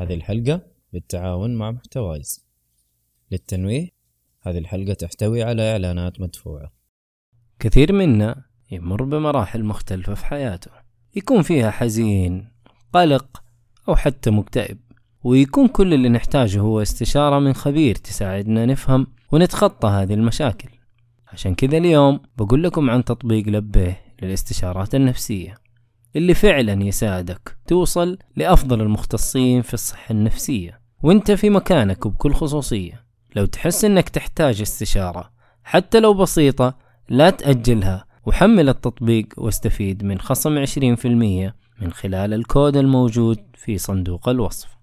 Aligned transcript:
هذه 0.00 0.14
الحلقة 0.14 0.62
بالتعاون 0.92 1.54
مع 1.54 1.70
محتوايز. 1.70 2.46
للتنويه 3.30 3.88
هذه 4.42 4.58
الحلقة 4.58 4.92
تحتوي 4.94 5.42
على 5.42 5.72
إعلانات 5.72 6.20
مدفوعة. 6.20 6.72
كثير 7.58 7.92
منا 7.92 8.44
يمر 8.70 9.04
بمراحل 9.04 9.64
مختلفة 9.64 10.14
في 10.14 10.26
حياته. 10.26 10.70
يكون 11.16 11.42
فيها 11.42 11.70
حزين 11.70 12.52
قلق 12.92 13.42
أو 13.88 13.96
حتى 13.96 14.30
مكتئب. 14.30 14.78
ويكون 15.24 15.68
كل 15.68 15.94
اللي 15.94 16.08
نحتاجه 16.08 16.60
هو 16.60 16.82
استشارة 16.82 17.38
من 17.38 17.52
خبير 17.52 17.94
تساعدنا 17.94 18.66
نفهم 18.66 19.06
ونتخطى 19.32 19.88
هذه 19.88 20.14
المشاكل. 20.14 20.68
عشان 21.28 21.54
كذا 21.54 21.78
اليوم 21.78 22.20
بقول 22.36 22.62
لكم 22.62 22.90
عن 22.90 23.04
تطبيق 23.04 23.48
لبيه 23.48 24.00
للاستشارات 24.22 24.94
النفسية. 24.94 25.54
اللي 26.16 26.34
فعلا 26.34 26.84
يساعدك 26.84 27.56
توصل 27.66 28.18
لأفضل 28.36 28.80
المختصين 28.80 29.62
في 29.62 29.74
الصحة 29.74 30.12
النفسية. 30.12 30.80
وانت 31.02 31.30
في 31.30 31.50
مكانك 31.50 32.06
وبكل 32.06 32.34
خصوصية. 32.34 33.04
لو 33.36 33.46
تحس 33.46 33.84
إنك 33.84 34.08
تحتاج 34.08 34.60
استشارة 34.60 35.30
حتى 35.64 36.00
لو 36.00 36.14
بسيطة 36.14 36.74
لا 37.08 37.30
تأجلها. 37.30 38.04
وحمل 38.26 38.68
التطبيق 38.68 39.26
واستفيد 39.36 40.04
من 40.04 40.20
خصم 40.20 40.58
20% 40.58 41.54
من 41.80 41.92
خلال 41.92 42.34
الكود 42.34 42.76
الموجود 42.76 43.38
في 43.54 43.78
صندوق 43.78 44.28
الوصف. 44.28 44.79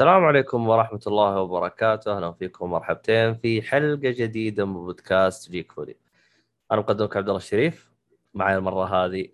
السلام 0.00 0.24
عليكم 0.24 0.68
ورحمة 0.68 1.00
الله 1.06 1.40
وبركاته، 1.40 2.16
أهلا 2.16 2.32
فيكم 2.32 2.70
مرحبتين 2.70 3.34
في 3.34 3.62
حلقة 3.62 4.10
جديدة 4.10 4.64
من 4.64 4.72
بودكاست 4.72 5.50
جيك 5.50 5.72
فولي. 5.72 5.96
أنا 6.72 6.80
مقدمك 6.80 7.16
عبد 7.16 7.26
الله 7.26 7.38
الشريف، 7.38 7.92
معي 8.34 8.56
المرة 8.56 8.84
هذه 8.84 9.28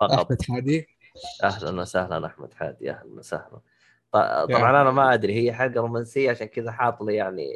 فقط 0.00 0.12
أحمد 0.12 0.42
حادي 0.42 0.86
أهلا 1.44 1.80
وسهلا 1.80 2.26
أحمد 2.26 2.54
حادي 2.54 2.90
أهلا 2.90 3.18
وسهلا. 3.18 3.60
طبعا 4.12 4.70
أنا 4.70 4.90
ما 4.90 5.14
أدري 5.14 5.34
هي 5.34 5.52
حلقة 5.52 5.80
رومانسية 5.80 6.30
عشان 6.30 6.46
كذا 6.46 6.72
حاط 6.72 7.02
لي 7.02 7.14
يعني 7.14 7.46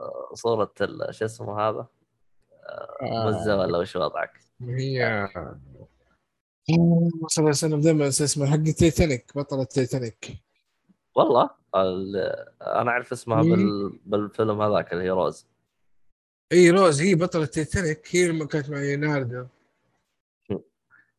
آه، 0.00 0.30
صورة 0.34 0.72
شو 1.10 1.24
اسمه 1.24 1.60
هذا؟ 1.60 1.86
مزة 3.02 3.56
ولا 3.56 3.78
وش 3.78 3.96
وضعك؟ 3.96 4.40
هي 4.62 5.28
صلى 6.68 6.76
الله 6.76 7.10
عليه 7.38 7.48
وسلم. 7.48 8.02
اسمها 8.02 8.50
حق 8.50 8.62
تيتانيك 8.62 9.32
بطلة 9.36 9.64
تيتانيك 9.64 10.32
والله 11.14 11.50
ال- 11.74 12.16
أنا 12.62 12.90
أعرف 12.90 13.12
اسمها. 13.12 13.42
بال... 13.42 13.98
بالفيلم 14.06 14.62
هذاك 14.62 14.92
اللي 14.92 15.04
هي 15.04 15.10
روز. 15.10 15.46
إي 16.52 16.70
روز. 16.70 17.02
هي 17.02 17.14
بطلة 17.14 17.44
تيتانيك 17.44 18.16
هي 18.16 18.28
لما 18.28 18.46
كانت 18.46 18.70
مع 18.70 18.78
ليوناردو 18.78 19.46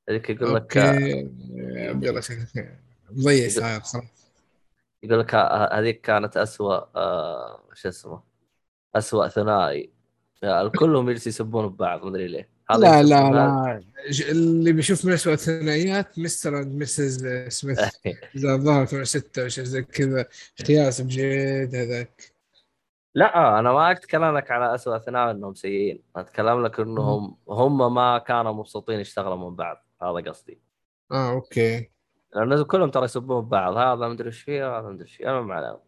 هذيك 0.10 0.30
يقول 0.30 0.56
لك 0.56 0.78
عبد 0.78 2.06
الله 2.06 2.22
مضيع 3.12 3.48
ساعات 3.48 3.86
صراحة. 3.86 4.08
يقول 5.04 5.20
لك 5.20 5.36
هذيك 5.72 6.02
كانت 6.02 6.38
أسوأ 6.38 6.98
آه 7.00 7.64
شو 7.74 7.90
اسمه 7.90 8.24
أسوأ 8.96 9.28
ثنائي. 9.28 9.90
يعني 10.42 10.70
كلهم 10.70 11.10
يجلسوا 11.10 11.30
يسبون 11.30 11.68
ببعض 11.68 12.06
مدري 12.06 12.28
ليه. 12.28 12.50
هذا 12.72 12.82
لا 12.82 13.04
لا. 13.04 13.32
لا. 13.32 13.84
اللي 14.30 14.72
بيشوف 14.72 15.06
من 15.06 15.14
اسوء 15.14 15.34
الثنائيات 15.34 16.20
مستر 16.20 16.60
اند 16.60 16.82
مسز 16.82 17.28
سميث 17.48 17.80
إذا 18.36 18.58
ظهر 18.58 18.82
2006 18.82 19.44
أو 19.44 19.48
شيء 19.48 19.64
زي 19.64 19.82
كذا. 19.82 20.26
خياس 20.68 21.02
بجد 21.02 21.76
هذاك. 21.76 22.34
لا 23.16 23.60
أنا 23.60 23.72
ما 23.72 23.92
أتكلم 23.92 24.38
لك 24.38 24.52
على 24.52 24.76
أسوأ 24.76 24.98
ثنائي 24.98 25.32
إنهم 25.32 25.54
سيئين. 25.54 26.04
أتكلم 26.16 26.66
لك 26.66 26.80
إنهم 26.80 27.38
هم 27.50 27.94
ما 27.94 28.18
كانوا 28.18 28.54
مبسوطين 28.54 29.00
يشتغلوا 29.00 29.50
من 29.50 29.56
بعض. 29.56 29.86
هذا 30.02 30.30
قصدي. 30.30 30.62
آه 31.12 31.32
okay. 31.32 31.90
لأن 32.36 32.64
كلهم 32.64 32.90
ترى 32.90 33.06
يسبون 33.06 33.42
ببعض 33.42 33.78
هذا 33.78 34.08
مدري 34.08 34.28
إيش 34.28 34.42
فيه 34.42 34.80
هذا 34.80 34.88
مدري 34.88 35.08
إيش 35.08 35.16
فيه. 35.16 35.42
ما 35.42 35.56
عليهم 35.56 35.80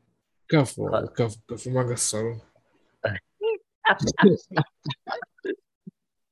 كفو 0.50 1.08
كفو 1.08 1.40
كفو. 1.50 1.70
ما 1.70 1.92
قصروا. 1.92 2.36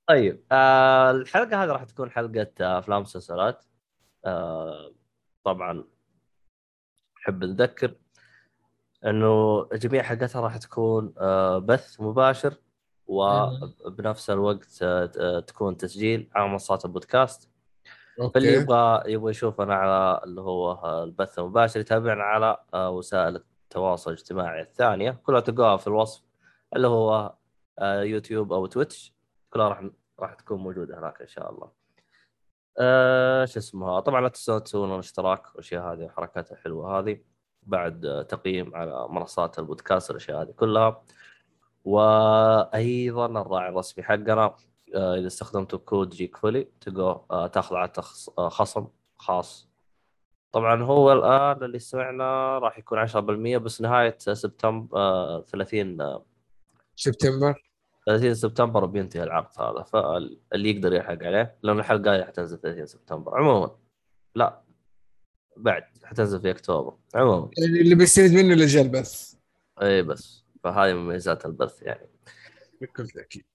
طيب 0.09 0.43
آه 0.51 1.11
الحلقة 1.11 1.63
هذه 1.63 1.69
راح 1.69 1.83
تكون 1.83 2.11
حلقة 2.11 2.47
آه، 2.61 2.79
أفلام 2.79 2.97
ومسلسلات. 2.99 3.65
آه 4.25 4.91
طبعا 5.43 5.83
أحب 7.17 7.43
نذكر 7.43 7.95
إنه 9.05 9.63
جميع 9.73 10.03
حلقاتها 10.03 10.41
راح 10.41 10.57
تكون 10.57 11.13
آه 11.17 11.57
بث 11.57 12.01
مباشر 12.01 12.53
وبنفس 13.07 14.29
الوقت 14.29 14.79
آه 14.81 15.39
تكون 15.39 15.77
تسجيل 15.77 16.29
على 16.35 16.49
منصات 16.49 16.85
البودكاست. 16.85 17.49
فاللي 18.33 18.57
أوكي 18.57 18.63
يبغى 18.63 19.03
يبغى 19.13 19.31
يشوفنا 19.31 19.75
على 19.75 20.21
اللي 20.23 20.41
هو 20.41 20.71
آه، 20.71 21.03
البث 21.03 21.39
المباشر 21.39 21.79
يتابعنا 21.79 22.23
على 22.23 22.57
آه، 22.73 22.89
وسائل 22.89 23.35
التواصل 23.35 24.11
الاجتماعي 24.11 24.61
الثانية. 24.61 25.11
كلها 25.11 25.39
تلقاها 25.39 25.77
في 25.77 25.87
الوصف 25.87 26.23
اللي 26.75 26.87
هو 26.87 27.35
يوتيوب 27.81 28.53
أو 28.53 28.65
Twitch. 28.65 29.18
كلها 29.49 29.69
راح 29.69 29.83
راح 30.19 30.33
تكون 30.33 30.59
موجودة 30.59 30.99
هناك 30.99 31.21
إن 31.21 31.27
شاء 31.27 31.51
الله. 31.51 31.71
آه 32.77 33.45
شو 33.45 33.59
اسمها 33.59 33.99
طبعا 33.99 34.21
لا 34.21 34.27
تنسون 34.29 34.63
تسوون 34.63 34.93
الاشتراك 34.93 35.47
والأشياء 35.49 35.93
هذه 35.93 36.05
الحركات 36.05 36.51
الحلوه 36.51 36.99
هذه 36.99 37.21
بعد 37.63 38.25
تقييم 38.29 38.75
على 38.75 39.07
منصات 39.09 39.59
البودكاست 39.59 40.09
والأشياء 40.09 40.41
هذه 40.41 40.51
كلها 40.51 41.03
وأيضا 41.85 43.25
الراعي 43.25 43.69
الرسمي 43.69 44.03
حقنا 44.03 44.55
آه، 44.95 45.15
إذا 45.15 45.27
استخدمتوا 45.27 45.79
كود 45.79 46.09
جيك 46.09 46.37
فولي 46.37 46.67
آه، 47.31 47.47
تاخذ 47.47 47.75
على. 47.75 47.91
آه، 48.37 48.49
خصم 48.49 48.87
خاص 49.17 49.69
طبعا 50.51 50.83
هو 50.83 51.13
الآن 51.13 51.63
اللي 51.63 51.79
سمعنا 51.79 52.57
راح 52.59 52.79
يكون 52.79 52.99
10% 53.07 53.57
بس 53.57 53.81
نهاية 53.81 54.17
سبتمبر 54.19 54.97
آه، 54.97 55.41
30 55.41 56.01
آه، 56.01 56.25
سبتمبر 56.95 57.68
30 58.09 58.33
سبتمبر 58.33 58.85
بينتهي 58.85 59.23
العقد 59.23 59.61
هذا 59.61 59.83
فاللي 59.83 60.69
يقدر 60.69 60.93
يلحق 60.93 61.23
عليه 61.23 61.57
لأن 61.63 61.79
الحلقة 61.79 62.15
هذه 62.15 62.23
حتنزل 62.23 62.57
30 62.57 62.85
سبتمبر. 62.85 63.37
عموما 63.37 63.71
لا. 64.35 64.61
بعد 65.57 65.83
حتنزل 66.03 66.41
في 66.41 66.51
أكتوبر. 66.51 66.97
عموما. 67.15 67.49
يعني 67.57 67.81
اللي 67.81 67.95
بيستفيد 67.95 68.33
منه 68.33 68.53
اللي 68.53 68.65
جاء 68.65 68.83
البث. 68.83 69.35
إي 69.81 70.03
بس. 70.03 70.45
فهذه 70.63 70.93
مميزات 70.93 71.45
البث 71.45 71.81
يعني. 71.81 72.09
بكل 72.81 73.07
تأكيد. 73.07 73.45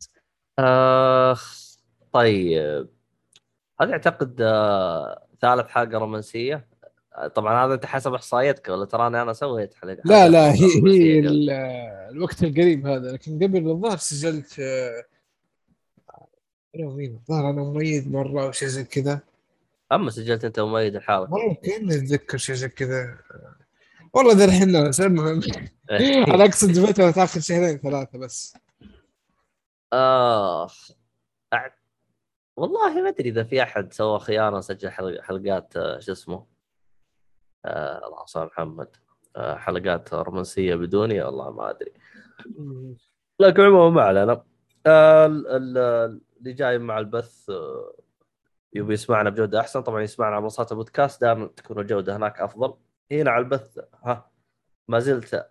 آخ 0.59 1.75
طيب. 2.13 2.89
هذا 3.81 3.93
اعتقد 3.93 4.41
آه، 4.41 5.27
ثالث 5.41 5.67
حلقة 5.69 5.99
رومانسية؟ 5.99 6.69
طبعا 7.35 7.67
هذا 7.67 7.75
أنت 7.75 7.87
حسب 7.87 8.15
إحصائيتك 8.15 8.69
ولا 8.69 8.85
تراني 8.85 9.23
أنا 9.23 9.33
سويت 9.33 9.75
حلقه 9.75 10.03
لا 10.05 10.29
لا 10.29 10.53
هي 10.55 10.83
هي 10.87 11.19
الوقت 12.11 12.43
القريب 12.43 12.87
هذا 12.87 13.13
لكن 13.13 13.35
قبل 13.43 13.69
الظاهر 13.71 13.97
سجلت 13.97 14.59
آه، 14.61 15.05
أنا 16.77 16.87
ومين 16.87 17.15
الظاهر 17.15 17.51
أنا 17.51 17.63
مميز 17.63 18.09
مرة 18.09 18.43
أو 18.43 18.53
شيء 18.53 18.69
زي 18.69 18.85
كذا. 18.85 19.21
أما 19.93 20.11
سجلت 20.11 20.45
أنت 20.45 20.61
مميز 20.61 20.95
الحالة 20.97 21.27
ممكن 21.31 21.91
اتذكر 21.93 22.39
شيء 22.39 22.55
زي 22.55 22.69
كذا. 22.69 23.19
والله 24.15 24.33
ذا 24.35 24.45
الحين 24.45 24.77
المهم 25.01 25.41
أنا 26.35 26.45
أقصد 26.45 26.87
فتره 26.87 27.11
تاخذ 27.11 27.41
شهرين 27.41 27.79
ثلاثة 27.79 28.19
بس. 28.19 28.57
آخ 29.93 30.91
أع- 31.55 31.71
والله 32.57 33.03
ما 33.03 33.09
أدري 33.09 33.29
إذا 33.29 33.45
في 33.45 33.63
أحد 33.63 33.93
سوى 33.93 34.19
خيانه 34.19 34.57
وسجل 34.57 34.91
حلق- 34.91 35.21
حلقات 35.21 35.77
آه، 35.77 35.99
شو 35.99 36.13
اسمه؟ 36.13 36.54
آه 37.65 38.07
الله 38.07 38.25
على 38.37 38.47
محمد. 38.47 38.97
آه 39.37 39.55
حلقات 39.57 40.15
رومانسية 40.15 40.75
بدوني 40.75 41.23
والله 41.23 41.51
ما 41.51 41.71
أدري. 41.71 41.93
لكن 43.41 43.63
عموما 43.63 43.91
ما 43.91 44.03
علينا. 44.03 44.45
آه 44.87 45.27
ال- 45.27 45.47
ال- 45.49 46.21
اللي 46.39 46.53
جاي 46.53 46.79
مع 46.79 46.99
البث 46.99 47.51
آه، 47.51 47.95
يبي 48.73 48.93
يسمعنا 48.95 49.31
بجودة 49.31 49.61
أحسن. 49.61 49.83
طبعا 49.83 50.03
يسمعنا 50.03 50.35
على 50.35 50.43
منصات 50.43 50.73
البودكاست 50.73 51.21
دائما 51.21 51.47
تكون 51.47 51.79
الجودة 51.79 52.17
هناك 52.17 52.41
أفضل. 52.41 52.75
هنا 53.13 53.31
على 53.31 53.45
البث 53.45 53.79
ها 54.05 54.31
ما 54.89 54.99
زلت 54.99 55.51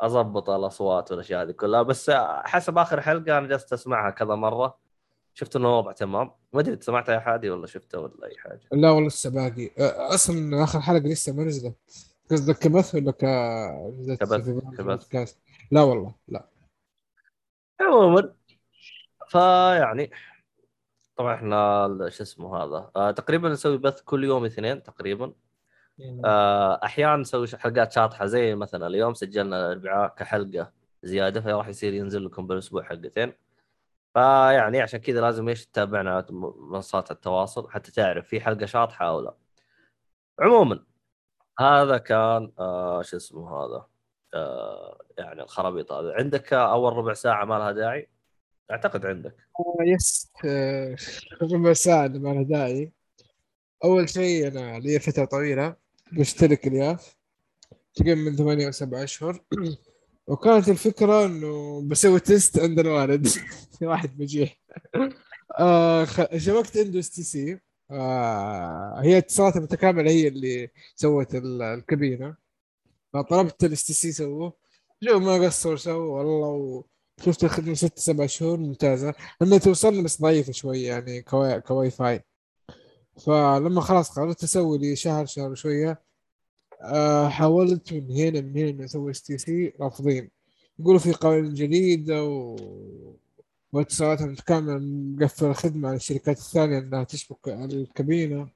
أضبط 0.00 0.50
الأصوات 0.50 1.10
والأشياء 1.10 1.42
هذه 1.42 1.50
كلها. 1.50 1.82
بس 1.82 2.10
حسب 2.44 2.78
آخر 2.78 3.00
حلقة 3.00 3.38
أنا 3.38 3.46
جلست 3.46 3.72
أسمعها 3.72 4.10
كذا 4.10 4.34
مرة. 4.34 4.78
شفت 5.38 5.56
انه 5.56 5.68
الوضع 5.68 5.92
تمام؟ 5.92 6.30
ما 6.52 6.60
أدري 6.60 6.78
سمعتها 6.80 7.14
يا 7.14 7.20
حادي 7.20 7.50
ولا 7.50 7.66
شفته 7.66 7.98
ولا 7.98 8.24
أي 8.24 8.36
حاجة. 8.38 8.60
لا 8.72 8.90
والله 8.90 9.08
لسه 9.08 9.30
باقي. 9.30 9.70
أصلا 10.14 10.64
آخر 10.64 10.80
حلقة 10.80 11.08
لسه 11.08 11.32
ما 11.32 11.44
نزلت. 11.44 11.76
قصدك 12.30 12.58
كبث 12.58 12.94
ولا 12.94 13.12
ك 13.12 13.24
كبث، 14.78 15.08
كبث. 15.08 15.36
لا 15.70 15.82
والله 15.82 16.14
لا. 16.28 16.48
عموما 17.80 18.34
فيعني 19.28 20.10
طبعا 21.16 21.34
إحنا 21.34 21.86
ال- 21.86 22.12
شو 22.12 22.22
اسمه 22.22 22.56
هذا؟ 22.56 22.90
آه 22.96 23.10
تقريبا 23.10 23.48
نسوي 23.48 23.78
بث 23.78 24.00
كل 24.00 24.24
يوم 24.24 24.44
اثنين 24.44 24.82
تقريبا. 24.82 25.32
آه 26.24 26.80
أحيانا 26.84 27.16
نسوي 27.16 27.46
حلقات 27.48 27.92
شاطحة 27.92 28.26
زي 28.26 28.54
مثلا 28.54 28.86
اليوم 28.86 29.14
سجلنا 29.14 29.66
الاربعاء 29.66 30.14
كحلقة 30.14 30.72
زيادة 31.02 31.40
فراح 31.40 31.68
يصير 31.68 31.94
ينزل 31.94 32.24
لكم 32.24 32.46
بالأسبوع 32.46 32.82
حلقتين. 32.82 33.32
فيعني 34.14 34.80
عشان 34.80 35.00
كذا 35.00 35.20
لازم 35.20 35.48
إيش 35.48 35.66
تتابعنا 35.66 36.26
منصات 36.70 37.10
التواصل 37.10 37.70
حتى 37.70 37.92
تعرف 37.92 38.28
في 38.28 38.40
حلقة 38.40 38.66
شاطحة 38.66 39.08
أو 39.08 39.20
لا. 39.20 39.34
عموما 40.40 40.84
هذا 41.60 41.98
كان 41.98 42.52
آه 42.58 43.02
شو 43.02 43.16
اسمه 43.16 43.50
هذا؟ 43.50 43.86
آه 44.34 44.98
يعني 45.18 45.42
الخرابيط 45.42 45.92
هذا 45.92 46.14
عندك 46.14 46.52
أول 46.52 46.92
ربع 46.92 47.12
ساعة 47.12 47.44
ما 47.44 47.54
لها 47.54 47.72
داعي؟ 47.72 48.08
أعتقد 48.70 49.06
عندك. 49.06 49.36
آه، 49.60 49.84
يس 49.84 50.32
آه، 50.44 50.96
ربع 51.52 51.72
ساعة 51.72 52.06
اللي 52.06 52.18
ما 52.18 52.28
لها 52.28 52.42
داعي. 52.42 52.92
أول 53.84 54.08
شيء 54.08 54.48
أنا 54.48 54.78
لي 54.78 55.00
فترة 55.00 55.24
طويلة 55.24 55.76
مشترك 56.12 56.66
الياف 56.66 57.16
تقريبا 57.94 58.20
من 58.20 58.36
ثمانية 58.36 58.66
أو 58.66 58.70
سبعة 58.70 59.04
أشهر. 59.04 59.44
وكانت 60.28 60.68
الفكرة 60.68 61.24
إنه 61.26 61.82
بسوي 61.88 62.20
test 62.20 62.58
عند 62.58 62.78
الوالد. 62.78 63.28
واحد 63.82 64.18
بجيح. 64.18 64.60
آه 65.58 66.04
عنده 66.76 66.98
STC 66.98 67.58
هي 69.02 69.18
اتصالات 69.18 69.56
متكاملة 69.56 70.10
هي 70.10 70.28
اللي 70.28 70.68
سوت 70.96 71.34
ال- 71.34 71.62
الكابينة. 71.62 72.36
فطلبت 73.12 73.64
ال 73.64 73.84
STC 73.84 74.12
سووه 74.12 74.52
جو 75.02 75.18
ما 75.18 75.34
قصروا 75.46 75.76
سووا 75.76 76.18
والله 76.18 76.84
وشفت 77.20 77.44
الخدمة 77.44 77.74
ست 77.74 77.98
سبع 77.98 78.26
شهور 78.26 78.58
ممتازة. 78.58 79.14
انها 79.42 79.58
توصلني 79.58 80.02
بس 80.02 80.22
ضعيفة 80.22 80.52
شوي 80.52 80.82
يعني 80.82 81.22
ك 81.22 81.60
Wi, 81.60 81.82
ك 81.82 81.90
Wi-Fi 81.90 82.24
فلما 83.26 83.80
خلاص 83.80 84.10
قررت 84.10 84.42
أسوي 84.44 84.78
لي 84.78 84.96
شهر 84.96 85.26
شهر 85.26 85.50
وشوية 85.50 85.90
آه 85.90 86.07
حاولت 87.28 87.92
من 87.92 88.10
هنا 88.10 88.40
من 88.40 88.56
هنا 88.56 88.84
أسوي 88.84 89.10
STC 89.10 89.72
رافضين. 89.80 90.30
يقولوا 90.78 90.98
في 91.00 91.12
قوانين 91.12 91.54
جديدة 91.54 92.24
و 92.24 92.56
واتصالاتها 93.72 94.26
متكاملة 94.26 94.78
مقفل 94.78 95.46
الخدمة 95.46 95.88
على 95.88 95.96
الشركات 95.96 96.38
الثانية 96.38 96.78
إنها 96.78 97.04
تشبك 97.04 97.48
الكابينة. 97.48 98.48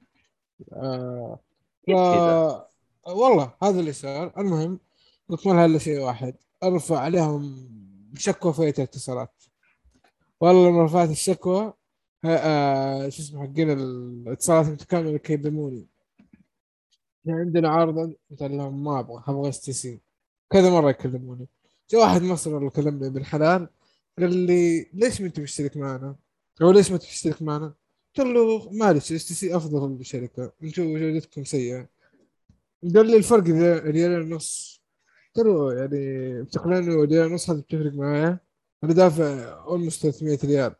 آه 0.73 1.39
ف... 1.87 1.91
والله 3.07 3.53
هذا 3.63 3.79
اللي 3.79 3.93
صار. 3.93 4.33
المهم 4.37 4.79
قلت 5.29 5.47
ما 5.47 5.53
لها 5.53 5.65
إلا 5.65 5.77
شيء 5.79 5.99
واحد 5.99 6.35
أرفع 6.63 6.99
عليهم 6.99 7.69
شكوى 8.17 8.53
في 8.53 8.61
الاتصالات 8.69 9.43
والله 10.41 10.69
لما 10.69 10.85
رفعت 10.85 11.09
الشكوى 11.09 11.73
آه 12.25 13.09
شو 13.09 13.21
اسمه 13.21 13.47
حقين 13.47 13.71
الاتصالات 13.71 14.67
المتكاملة 14.67 15.11
يكلموني 15.11 15.87
يعني 17.25 17.39
عندنا 17.39 17.69
عارض 17.69 18.13
قلت 18.31 18.43
لهم 18.43 18.83
ما 18.83 18.99
أبغى 18.99 19.23
أبغى 19.27 19.49
STC 19.49 19.99
كذا 20.51 20.69
مرة 20.69 20.89
يكلموني. 20.89 21.47
جاء 21.89 22.01
واحد 22.01 22.21
مصري 22.21 22.57
اللي 22.57 22.69
كلمني 22.69 23.07
ابن 23.07 23.25
حلال 23.25 23.67
قال 24.19 24.37
لي 24.37 24.89
ليش 24.93 25.21
ما 25.21 25.27
أنت 25.27 25.39
مشترك 25.39 25.77
معنا؟ 25.77 26.15
أو 26.61 26.71
ليش 26.71 26.91
ما 26.91 26.97
تشترك 26.97 27.41
معنا؟ 27.41 27.73
قلت 28.17 28.27
له 28.27 28.71
معلش 28.71 29.11
STC 29.11 29.55
أفضل 29.55 29.89
بشركه 29.89 30.51
أنتم 30.63 30.97
جودتكم 30.97 31.43
سيئة. 31.43 31.89
قال 32.95 33.07
لي 33.07 33.17
الفرق 33.17 33.43
ريال- 33.43 34.21
ونص 34.21 34.81
قلت 35.35 35.45
له 35.45 35.73
يعني 35.73 36.41
بتقنعني 36.43 36.95
ريال 36.95 37.31
ونص 37.31 37.49
هذا 37.49 37.59
بتفرق 37.59 37.93
معايا؟ 37.93 38.39
أنا 38.83 38.93
دافع 38.93 39.23
almost 39.63 40.01
300 40.07 40.39
ريال. 40.43 40.75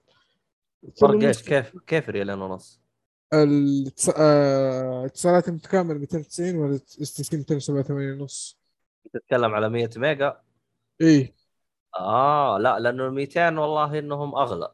فرق 1.01 1.24
إيش؟ 1.24 1.44
كيف 1.44 1.78
كيف 1.88 2.10
ريالين 2.10 2.40
ونص 2.40 2.82
آه، 3.33 5.00
الاتصالات 5.01 5.47
المتكامله 5.47 6.00
290 6.00 6.56
ولا 6.56 6.75
STC 6.75 7.38
287 7.38 8.21
ونص. 8.21 8.59
تتكلم 9.13 9.56
على 9.56 9.69
100 9.69 9.89
ميجا؟ 9.97 10.38
إيه 11.01 11.33
آه 12.00 12.57
لا 12.57 12.80
لأنه 12.80 13.07
ال 13.07 13.13
200 13.13 13.57
والله 13.57 14.00
إنهم 14.00 14.35
أغلى. 14.35 14.71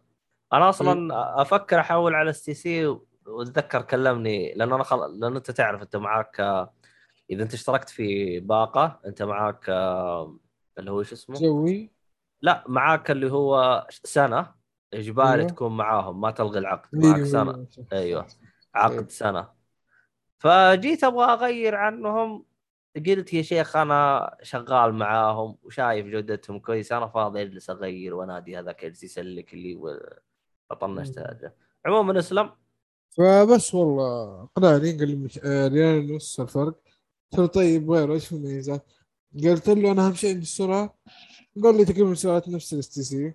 أنا 0.54 0.70
أصلا 0.70 1.10
أفكر 1.42 1.80
أحول 1.80 2.16
على 2.16 2.30
STC 2.30 2.98
وأتذكر 3.26 3.82
كلمني 3.82 4.54
لأنه 4.54 4.76
أنا 4.76 4.84
خل... 4.84 5.20
لأنه 5.20 5.38
أنت 5.38 5.52
تعرف 5.52 5.82
أنت 5.82 5.96
معاك 5.96 6.40
آه، 6.40 6.74
إذا 7.30 7.44
أنت 7.44 7.54
اشتركت 7.54 7.90
في 7.90 8.40
باقة 8.40 9.00
أنت 9.06 9.24
معاك 9.24 9.70
آه، 9.70 10.38
اللي 10.78 10.92
هو 10.92 11.04
شو 11.04 11.16
اسمه؟ 11.16 11.40
جوي. 11.40 11.92
لا 12.42 12.64
معاك 12.68 13.12
اللي 13.12 13.32
هو 13.32 13.88
سنة 13.90 14.52
إجباري 14.94 15.42
أيوه. 15.42 15.52
تكون 15.52 15.78
معاهم 15.78 16.22
ما 16.22 16.32
تلغي 16.32 16.60
العقد 16.60 16.90
معاك 16.94 17.24
سنة. 17.24 17.68
أيوه. 17.94 18.28
عقد 18.76 19.10
سنة. 19.12 19.50
فجيت 20.38 21.04
أبغى 21.04 21.26
أغير 21.26 21.76
عنهم. 21.76 22.46
قلت 22.96 23.34
يا 23.34 23.42
شيخ 23.42 23.76
أنا 23.76 24.32
شغال 24.44 24.94
معاهم 24.94 25.58
وشايف 25.64 26.06
جودتهم 26.06 26.60
كويسة 26.60 26.98
أنا 26.98 27.08
فاضي 27.08 27.42
أجلس 27.42 27.70
أغير 27.70 28.16
وأنادي 28.16 28.60
هذاك 28.60 28.84
يجلس 28.84 29.04
يسلك 29.04 29.54
لي 29.54 29.76
و- 29.76 30.00
فطنشت 30.70 31.20
مم. 31.20 31.26
هذا 31.26 31.54
عموما 31.86 32.20
أسلم. 32.20 32.50
فبس 33.10 33.76
والله 33.76 34.44
اقنعني 34.44 34.92
قال 34.92 35.08
لي 35.08 35.16
مش... 35.16 35.40
آه، 35.44 35.68
ريال 35.68 36.12
ونص 36.12 36.40
الفرق. 36.40 36.80
قلت 37.32 37.40
له 37.40 37.46
طيب 37.46 37.92
غيره 37.92 38.14
إيش 38.14 38.26
في 38.28 38.32
الميزات؟ 38.36 38.86
قلت 39.44 39.70
له 39.70 39.92
أنا 39.92 40.06
أهم 40.08 40.14
شيء 40.14 40.30
عندي 40.30 40.42
السرعة. 40.42 40.98
قال 41.64 41.78
لي 41.78 41.86
تقريبا 41.86 42.14
سرعة 42.14 42.44
نفس 42.48 42.74
ال 42.74 42.90
STC 42.90 43.34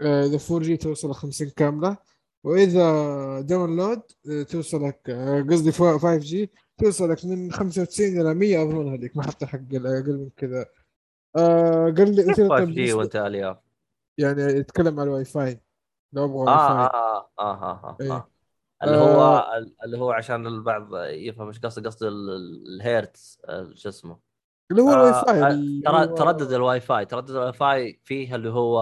إذا 0.00 0.38
4 0.50 0.58
G 0.58 0.76
توصل 0.76 1.10
ل 1.10 1.14
50 1.14 1.50
كاملة. 1.50 1.96
وإذا 2.46 3.40
download 3.40 4.02
آه، 4.30 4.42
توصلك 4.42 5.10
آه، 5.10 5.42
قصدي 5.50 5.72
5 5.72 6.16
G 6.16 6.50
توصلك 6.78 7.24
من 7.24 7.52
95 7.52 8.20
إلى 8.20 8.34
100 8.34 8.62
أظن 8.62 8.92
هذيك 8.92 9.16
ما 9.16 9.22
حط 9.22 9.44
حق 9.44 9.58
أقل 9.74 10.18
من 10.18 10.30
كذا. 10.36 10.66
آه 11.36 11.84
قال 11.84 12.14
لي 12.16 12.22
قلت 12.24 12.38
له 12.38 12.48
5 12.48 12.48
طيب 12.48 12.70
G 12.70 12.92
وأنت 12.92 13.16
ألياف. 13.16 13.56
يعني 14.18 14.42
يتكلم 14.42 15.00
على 15.00 15.08
الواي 15.08 15.24
فاي. 15.24 15.60
لو 16.12 16.24
أبغى 16.24 16.36
واي 16.36 16.46
فاي. 16.46 16.54
آه, 16.56 16.90
آه, 16.90 17.30
آه, 17.38 17.62
آه, 17.84 17.96
إيه. 18.00 18.12
آه. 18.12 18.30
اللي 18.82 18.96
هو 18.96 19.20
آه. 19.20 19.66
اللي 19.84 19.98
هو 19.98 20.10
عشان 20.10 20.46
البعض 20.46 20.88
يفهم 20.96 21.46
إيش 21.48 21.58
قصدي 21.60 21.88
قصدي 21.88 22.08
ال- 22.08 22.30
ال- 22.30 22.74
الهيرتز 22.76 23.40
شو 23.74 23.88
اسمه. 23.88 24.18
اللي 24.70 24.82
هو 24.82 24.92
الواي 24.92 25.12
فاي 25.12 25.80
ترى 25.84 26.06
تردد 26.06 26.52
الواي 26.52 26.80
فاي. 26.80 27.04
تردد 27.06 27.30
الواي 27.30 27.52
فاي 27.52 28.00
فيه 28.04 28.34
اللي 28.34 28.50
هو 28.50 28.80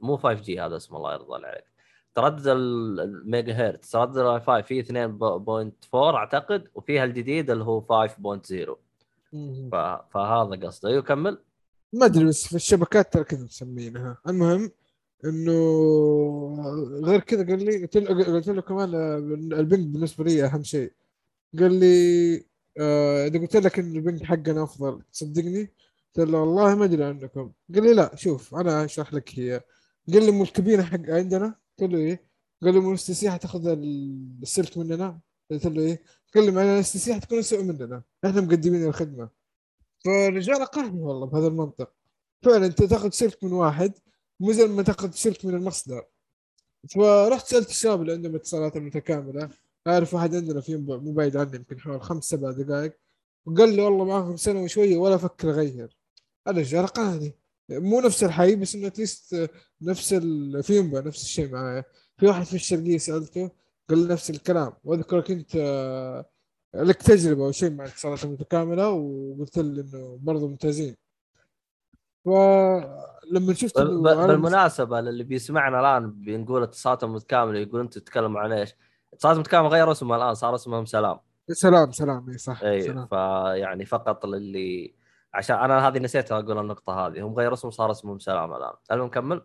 مو 0.00 0.16
5 0.16 0.40
G 0.42 0.60
هذا 0.60 0.76
اسمه 0.76 0.96
الله 0.98 1.12
يرضى 1.12 1.46
عليك. 1.46 1.73
تردد 2.14 2.46
ال- 2.46 3.00
الميجا 3.00 3.52
هرتز 3.52 3.90
تردد 3.90 4.16
الواي 4.18 4.40
فاي 4.40 4.62
فيه 4.62 4.82
2.4 4.82 5.94
أعتقد 5.94 6.68
وفيها 6.74 7.04
الجديد 7.04 7.50
اللي 7.50 7.64
هو 7.64 7.80
5.0 7.80 8.76
مم. 9.32 9.68
ف... 9.72 9.74
فهذا 10.14 10.66
قصده. 10.66 10.88
أيوه 10.88 11.02
كمل. 11.02 11.38
ما 11.92 12.06
أدري 12.06 12.24
بس 12.24 12.46
في 12.48 12.56
الشبكات 12.56 13.12
ترى 13.12 13.24
كذا 13.24 13.44
مسمينها. 13.44 14.18
المهم 14.28 14.70
إنه 15.24 15.54
غير 17.04 17.20
كذا 17.20 17.46
قال 17.46 17.64
لي 17.64 17.82
قلت 17.82 17.96
له 17.96 18.24
قلت 18.34 18.48
له 18.48 18.62
كمان 18.62 18.94
ال 19.52 19.59
ping 19.59 19.86
بالنسبة 19.86 20.24
لي 20.24 20.44
أهم 20.44 20.62
شيء. 20.62 20.92
قال 21.58 21.72
لي 21.80 22.36
آه، 22.80 23.26
إذا 23.26 23.38
قلت 23.40 23.56
لك 23.56 23.78
إن 23.78 23.96
ال 23.96 24.01
ping 24.01 24.22
حقنا 24.22 24.62
أفضل 24.64 25.02
تصدقني؟ 25.12 25.72
قلت 26.16 26.28
له 26.28 26.38
والله 26.40 26.74
ما 26.74 26.84
أدري 26.84 27.04
عنكم. 27.04 27.52
قال 27.74 27.82
لي 27.84 27.94
لا 27.94 28.16
شوف 28.16 28.54
أنا 28.54 28.84
أشرح 28.84 29.14
لك 29.14 29.38
هي. 29.38 29.60
قال 30.12 30.24
لي 30.26 30.30
مو 30.30 30.42
الكابينه 30.42 30.82
حق 30.82 31.00
عندنا؟ 31.08 31.54
قلت 31.80 31.90
له 31.92 31.98
إيه؟ 31.98 32.28
قال 32.62 32.74
لي 32.74 32.80
مو 32.80 32.88
ال 32.88 33.06
STC 33.06 33.30
تاخذ 33.30 33.66
السلك 34.42 34.78
مننا؟ 34.78 35.20
قلت 35.50 35.66
له 35.66 35.82
إيه؟ 35.82 36.02
قال 36.34 36.44
لي 36.44 36.50
معنا 36.50 36.74
ال 36.74 36.92
STC 37.04 37.14
تكون 37.14 37.38
اسوء 37.38 37.62
مننا 37.62 38.02
إحنا 38.24 38.40
مقدمين 38.40 38.84
الخدمة. 38.84 39.28
فالرجال 40.04 40.62
اقنعني 40.62 41.00
والله 41.00 41.26
بهذا 41.26 41.46
المنطق. 41.46 41.92
فعلا 42.42 42.66
أنت 42.66 42.82
تاخذ 42.82 43.10
سلك 43.10 43.44
من 43.44 43.52
واحد 43.52 43.92
مو 44.40 44.52
زي 44.52 44.66
ما 44.66 44.82
تاخذ 44.82 45.10
سلك 45.10 45.44
من 45.44 45.54
المصدر. 45.54 46.06
فرحت 46.94 47.46
سألت 47.46 47.70
الشباب 47.70 48.00
اللي 48.02 48.12
عندهم 48.12 48.34
اتصالات 48.34 48.76
متكاملة. 48.76 49.50
أعرف 49.86 50.14
واحد 50.14 50.34
عندنا 50.34 50.60
في 50.60 50.76
مو 50.76 50.98
مو 50.98 51.12
بعيد 51.12 51.36
عني 51.36 51.56
يمكن 51.56 51.80
حوالي 51.80 52.00
خمس 52.00 52.24
سبع 52.24 52.50
دقائق. 52.50 52.98
وقال 53.46 53.76
لي 53.76 53.82
والله 53.82 54.04
معاكم 54.04 54.36
سنة 54.36 54.62
وشوية 54.62 54.96
ولا 54.96 55.14
أفكر 55.14 55.50
أغير. 55.50 55.96
الرجال 56.48 56.84
اقنعني 56.84 57.34
مو 57.70 58.00
نفس 58.00 58.24
الحي 58.24 58.56
بس 58.56 58.74
إنه 58.74 58.86
اتليست 58.86 59.50
نفس 59.82 60.12
ال... 60.12 60.62
في 60.62 60.76
ينبع 60.76 61.00
نفس 61.00 61.22
الشيء 61.22 61.52
معايا. 61.52 61.84
في 62.16 62.26
واحد 62.26 62.42
في 62.42 62.54
الشرقية 62.54 62.98
سألته 62.98 63.50
قال 63.90 63.98
لي 63.98 64.12
نفس 64.12 64.30
الكلام. 64.30 64.72
واذكر 64.84 65.20
كنت 65.20 65.56
لك 66.74 67.02
تجربة 67.02 67.44
أو 67.44 67.52
شيء 67.52 67.70
مع 67.70 67.84
الاتصالات 67.84 68.24
المتكامله 68.24 68.90
وقلت 68.90 69.58
لي 69.58 69.80
إنه 69.80 70.18
برضه 70.22 70.48
ممتازين. 70.48 70.96
فلما 72.24 73.54
شفت 73.54 73.78
بالمناسبة 73.78 75.00
للي 75.00 75.24
بيسمعنا 75.24 75.80
الآن 75.80 76.10
بنقول 76.10 76.62
اتصالاتهم 76.62 77.14
متكاملة 77.14 77.58
يقول 77.58 77.80
أنتم 77.80 78.00
تتكلموا 78.00 78.40
عن 78.40 78.52
إيش؟ 78.52 78.74
اتصالات 79.12 79.38
متكاملة 79.38 79.68
غير 79.68 79.92
اسمها 79.92 80.16
الآن 80.16 80.34
صار 80.34 80.54
اسمهم 80.54 80.84
سلام. 80.84 81.18
سلام 81.52 81.92
سلام 81.92 82.30
اي 82.30 82.38
صح 82.38 82.62
اي 82.62 83.06
فيعني 83.06 83.84
فقط 83.84 84.26
للي 84.26 84.94
عشان 85.34 85.56
أنا 85.56 85.88
هذه 85.88 85.98
نسيت 85.98 86.32
أقول 86.32 86.58
النقطة 86.58 87.06
هذه. 87.06 87.26
هم 87.26 87.34
غير 87.34 87.52
اسمهم 87.52 87.70
صار 87.70 87.90
اسمهم 87.90 88.18
سلام 88.18 88.52
الآن. 88.52 88.72
المهم 88.92 89.08
كمل 89.08 89.42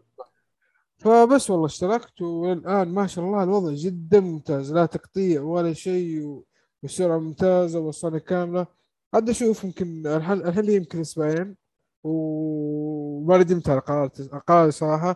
فبس 0.98 1.50
والله 1.50 1.66
اشتركت 1.66 2.22
والآن 2.22 2.94
ما 2.94 3.08
شاء 3.08 3.26
الله 3.26 3.44
الوضع 3.44 3.74
جدا 3.74 4.20
ممتاز. 4.20 4.74
لا 4.74 4.86
تقطيع 4.86 5.42
ولا 5.42 5.74
شيء 5.74 6.44
والسرعه 6.84 7.18
ممتازة 7.18 7.80
والصنة 7.80 8.18
كاملة. 8.20 8.68
عاد 9.14 9.30
أشوف 9.30 9.64
يمكن 9.64 10.08
الحين 10.08 10.48
الحين 10.48 10.64
لي 10.64 10.76
يمكن 10.76 11.00
أسبوعين. 11.00 11.56
وما 12.04 13.38
ندمت 13.38 13.70
على 13.70 13.80
قراري 13.80 14.10
قراري 14.48 14.72
صراحة. 14.72 15.16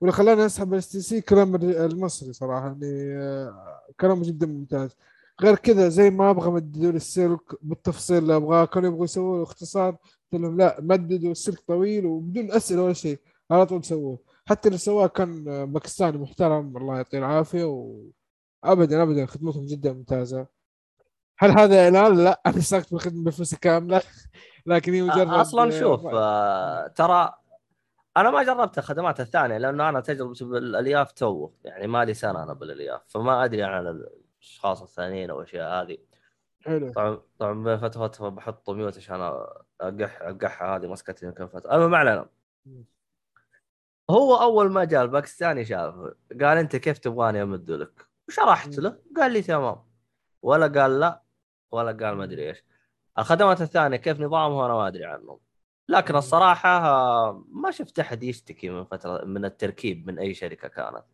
واللي 0.00 0.12
خلاني 0.12 0.46
أسحب 0.46 0.72
ال 0.72 0.88
STC 0.88 1.20
كلام 1.20 1.54
المصري 1.56 2.32
صراحة 2.32 2.66
يعني 2.66 3.16
آه، 3.18 3.80
كلامه 4.00 4.24
جدا 4.24 4.46
ممتاز. 4.46 4.96
غير 5.42 5.56
كذا 5.56 5.88
زي 5.88 6.10
ما 6.10 6.30
أبغى 6.30 6.50
مددوا 6.50 6.90
لي 6.90 6.96
السلك 6.96 7.40
بالتفصيل 7.62 8.18
اللي 8.18 8.36
ابغاه 8.36 8.64
كانوا 8.64 8.88
يبغوا 8.88 9.04
يسووا 9.04 9.36
له 9.36 9.42
اختصار 9.42 9.90
قلت 10.32 10.42
لهم 10.42 10.56
لا 10.56 10.76
مددوا 10.80 11.30
السلك 11.32 11.60
طويل 11.60 12.06
وبدون 12.06 12.50
أسئلة 12.52 12.82
ولا 12.82 12.92
شيء 12.92 13.20
على 13.50 13.66
طول 13.66 13.84
سووه 13.84 14.18
حتى 14.46 14.68
اللي 14.68 14.78
سواه 14.78 15.06
كان 15.06 15.48
آه، 15.48 15.64
باكستاني 15.64 16.18
محترم 16.18 16.76
الله 16.76 16.96
يعطيه 16.96 17.18
العافية 17.18 17.64
وابدا 17.64 19.02
ابدا 19.02 19.26
خدمتهم 19.26 19.66
جدا 19.66 19.92
ممتازة 19.92 20.46
هل 21.38 21.50
هذا 21.50 21.84
إعلان؟ 21.84 22.24
لا 22.24 22.40
أنا 22.46 22.58
اشتركت 22.58 22.92
بالخدمة 22.92 23.24
بفلوسي 23.24 23.56
كاملة 23.56 24.02
لكن 24.66 24.92
هي 24.94 25.02
مجرد 25.02 25.28
أصلا 25.28 25.76
آه، 25.76 25.80
شوف 25.80 26.06
آه، 26.06 26.86
ترى 26.86 27.34
أنا 28.16 28.30
ما 28.30 28.42
جربت 28.42 28.78
الخدمات 28.78 29.20
الثانية 29.20 29.58
لأنه 29.58 29.88
أنا 29.88 30.00
تجربتي 30.00 30.44
بالألياف 30.44 31.12
تو 31.12 31.50
يعني 31.64 31.86
ما 31.86 32.04
لي 32.04 32.14
سنة 32.14 32.42
أنا 32.42 32.52
بالألياف 32.52 33.00
فما 33.08 33.44
أدري 33.44 33.62
عن 33.62 34.04
الاشخاص 34.46 34.82
الثانيين 34.82 35.30
أو 35.30 35.40
الاشياء 35.40 35.82
هذه. 35.82 35.98
حلو. 36.60 36.92
طبعا 36.92 37.20
طبعا 37.38 37.64
بين 37.64 37.78
فترة 37.78 38.02
وفترة 38.02 38.28
بحط 38.28 38.70
mute 38.70 38.96
عشان 38.96 39.20
اقح 39.80 40.22
أقحها. 40.22 40.76
هذه 40.76 40.86
مسكتني 40.86 41.32
كم 41.32 41.46
فترة. 41.46 41.74
المهم 41.74 41.90
ما 41.90 41.98
علينا. 41.98 42.28
هو 44.10 44.36
أول 44.36 44.70
ما 44.70 44.84
جاء 44.84 45.02
الباكستاني 45.02 45.64
شاف 45.64 45.94
قال 46.40 46.58
أنت 46.58 46.76
كيف 46.76 46.98
تبغاني 46.98 47.42
أمد 47.42 47.70
لك؟ 47.70 48.06
وشرحت 48.28 48.78
له. 48.78 48.98
قال 49.16 49.32
لي 49.32 49.42
تمام. 49.42 49.84
ولا 50.42 50.80
قال 50.80 51.00
لا 51.00 51.22
ولا 51.70 52.06
قال 52.06 52.16
ما 52.16 52.24
أدري 52.24 52.48
إيش. 52.48 52.64
الخدمات 53.18 53.60
الثانية 53.60 53.96
كيف 53.96 54.20
نظامها؟ 54.20 54.66
أنا 54.66 54.74
ما 54.74 54.86
أدري 54.88 55.04
عنهم. 55.04 55.38
لكن 55.88 56.16
الصراحة 56.16 56.80
ما 57.32 57.70
شفت 57.70 57.98
أحد 57.98 58.22
يشتكي 58.22 58.70
من 58.70 58.84
فتره 58.84 59.24
من 59.24 59.44
التركيب 59.44 60.06
من 60.06 60.18
أي 60.18 60.34
شركة 60.34 60.68
كانت. 60.68 61.04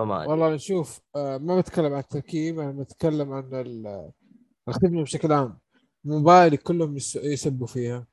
فما 0.00 0.16
أدري. 0.22 0.30
والله 0.30 0.54
نشوف 0.54 1.00
آه، 1.16 1.38
ما 1.38 1.60
بتكلم 1.60 1.92
عن 1.92 1.98
التركيب 2.00 2.60
أنا 2.60 2.72
بتكلم 2.72 3.32
عن 3.32 3.54
ال- 3.54 4.10
الخدمة 4.68 5.02
بشكل 5.02 5.32
عام. 5.32 5.58
موبايلي 6.04 6.56
كلهم 6.56 6.96
يس- 6.96 7.16
يسبوا 7.16 7.66
فيها. 7.66 8.06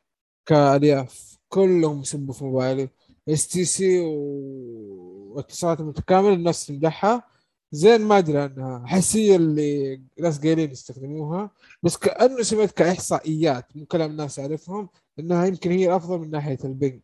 كألياف 0.45 1.37
كلهم 1.49 2.01
يسبوا 2.01 2.33
في 2.33 2.43
موبايلي. 2.43 2.89
STC 3.29 3.99
واتصالات 3.99 5.81
متكاملة 5.81 6.33
الناس 6.33 6.65
تمدحها 6.65 7.23
زين 7.71 8.01
ما 8.01 8.17
أدري 8.17 8.37
عنها. 8.37 8.83
حسيه 8.87 9.35
اللي 9.35 10.01
ناس 10.19 10.39
قايلين 10.41 10.71
يستخدموها. 10.71 11.51
بس 11.83 11.97
كأنه 11.97 12.41
سمعت 12.41 12.71
كإحصائيات. 12.71 13.77
مو 13.77 13.85
كلام 13.85 14.15
ناس 14.15 14.39
أعرفهم. 14.39 14.89
إنها 15.19 15.45
يمكن 15.45 15.71
هي 15.71 15.87
الأفضل 15.87 16.19
من 16.19 16.29
ناحية 16.31 16.57
ال 16.63 16.71
ping 16.71 17.01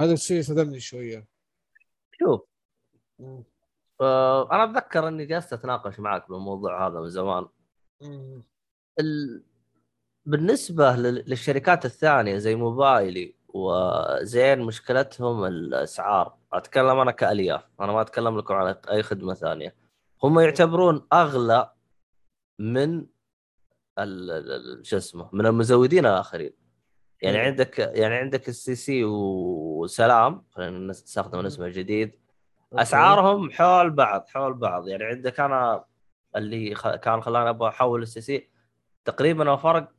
هذا 0.00 0.12
الشيء 0.12 0.42
صدمني 0.42 0.80
شوية. 0.80 1.26
شوف. 2.20 2.40
آه، 4.00 4.52
أنا 4.52 4.64
أتذكر 4.64 5.08
إني 5.08 5.26
جلست 5.26 5.52
أتناقش 5.52 6.00
معك 6.00 6.28
بالموضوع 6.28 6.86
هذا 6.86 7.00
من 7.00 7.08
زمان. 7.08 7.46
ال... 9.00 9.42
بالنسبة 10.26 10.92
لل- 10.96 11.24
للشركات 11.26 11.84
الثانية 11.84 12.36
زي 12.38 12.54
موبايلي 12.54 13.34
وزين 13.48 14.60
مشكلتهم 14.60 15.44
الأسعار 15.44 16.36
أتكلم 16.52 16.98
أنا 16.98 17.10
كألياف 17.10 17.64
أنا 17.80 17.92
ما 17.92 18.00
أتكلم 18.00 18.38
لكم 18.38 18.54
عن 18.54 18.74
أي 18.90 19.02
خدمة 19.02 19.34
ثانية 19.34 19.74
هم 20.22 20.38
يعتبرون 20.40 21.06
أغلى 21.12 21.72
من 22.58 23.06
شو 24.82 24.96
اسمه 24.96 25.30
من 25.32 25.46
المزودين 25.46 26.06
الآخرين 26.06 26.52
يعني. 27.22 27.38
عندك 27.38 27.78
يعني 27.78 28.14
عندك 28.14 28.48
ال 28.48 28.74
STC 28.74 29.04
وسلام 29.04 30.44
خلينا 30.50 30.78
نستخدم. 30.78 31.40
الاسم 31.40 31.62
الجديد. 31.62 32.20
أسعارهم 32.72 33.50
حول 33.50 33.90
بعض 33.90 34.26
حول 34.28 34.54
بعض. 34.54 34.88
يعني 34.88 35.04
عندك 35.04 35.40
أنا 35.40 35.84
اللي 36.36 36.74
خ... 36.74 36.88
كان 36.94 37.20
خلاني 37.20 37.50
أبغى 37.50 37.68
أحول 37.68 38.02
ال 38.02 38.20
STC 38.20 38.50
تقريبا 39.04 39.54
الفرق 39.54 39.92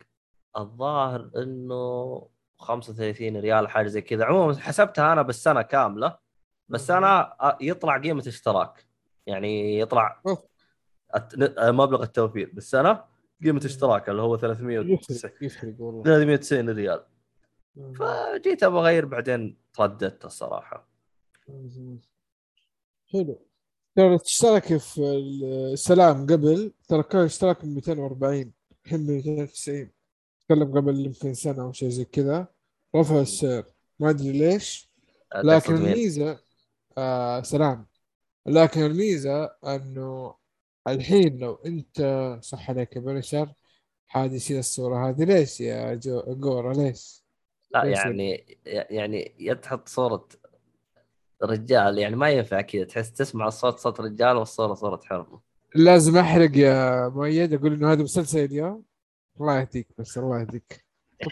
الظاهر 0.58 1.30
إنه 1.36 2.28
35 2.58 3.38
ريال 3.38 3.68
حاجة 3.68 3.88
زي 3.88 4.02
كذا. 4.02 4.26
عموما 4.26 4.60
حسبتها 4.60 5.14
أنا 5.14 5.22
بالسنة 5.22 5.62
كاملة 5.62 6.18
بس 6.70 6.92
أنا 6.92 7.36
يطلع 7.62 7.98
قيمة 7.98 8.24
اشتراك 8.28 8.86
يعني 9.26 9.80
يطلع 9.80 10.22
مبلغ 11.60 12.04
التوفير. 12.04 12.52
بالسنة 12.54 13.04
قيمة 13.44 13.62
اشتراك 13.66 14.10
اللي 14.10 14.22
هو 14.22 14.38
390 14.38 14.90
يفرق 14.90 15.34
يفرق 15.42 15.76
والله. 15.80 16.04
390 16.04 16.70
ريال. 16.70 17.04
فجيت 17.76 18.64
أبغى 18.64 18.80
أغير 18.80 19.06
بعدين 19.06 19.58
ترددت 19.74 20.26
الصراحة. 20.26 20.88
حلو. 23.14 23.48
ترى 23.96 24.18
تشترك 24.18 24.78
في 24.78 25.02
السلام 25.74 26.26
قبل 26.26 26.74
ترى 26.88 27.04
كان 27.04 27.22
اشتراك 27.22 27.66
ب 27.66 27.68
240 27.68 28.54
الحين 28.86 29.06
ب 29.06 29.10
290 29.10 29.90
تكلم 30.46 30.78
قبل 30.78 31.06
يمكن 31.06 31.34
سنة 31.34 31.62
أو 31.64 31.72
شيء 31.72 31.90
زي 31.90 32.06
كذا. 32.06 32.48
رفع 32.96 33.22
السعر. 33.22 33.64
ما 34.00 34.10
أدري 34.10 34.32
ليش. 34.32 34.92
لكن؟ 35.36 35.76
الميزة 35.76 36.40
آه 36.98 37.42
سلام. 37.42 37.88
لكن 38.46 38.82
الميزة 38.82 39.46
أنه 39.46 40.36
الحين 40.88 41.38
لو 41.38 41.56
أنت 41.56 42.38
صح 42.42 42.70
عليك 42.70 42.96
يا 42.96 43.02
بنشر 43.02 43.54
حاد 44.08 44.34
يشيل 44.34 44.60
الصورة. 44.60 45.10
هذه 45.10 45.24
ليش 45.24 45.62
يا 45.62 45.94
جو 45.94 46.22
جورا؟ 46.28 46.74
ليش؟ 46.74 47.24
لا 47.72 47.84
يعني 47.84 48.58
يعني 48.66 49.36
يا 49.40 49.54
تحط 49.54 49.88
صورة 49.88 50.28
رجال 51.44 51.98
يعني 51.98 52.16
ما 52.16 52.30
ينفع 52.30 52.62
كذا 52.62 52.84
تحس 52.84 53.14
تسمع 53.14 53.48
الصوت 53.48 53.80
صوت 53.80 54.02
رجال 54.02 54.38
والصورة 54.38 54.74
صورة 54.74 55.00
حرمة 55.06 55.40
لازم 55.76 56.18
أحرق 56.18 56.58
يا 56.58 57.08
مؤيد 57.08 57.54
أقول 57.54 57.74
إنه 57.74 57.92
هذا 57.92 58.04
مسلسل 58.04 58.40
اليوم 58.40 58.84
الله 59.42 59.60
يهديك 59.60 59.88
بس 59.98 60.18
الله 60.18 60.40
يهديك. 60.40 60.86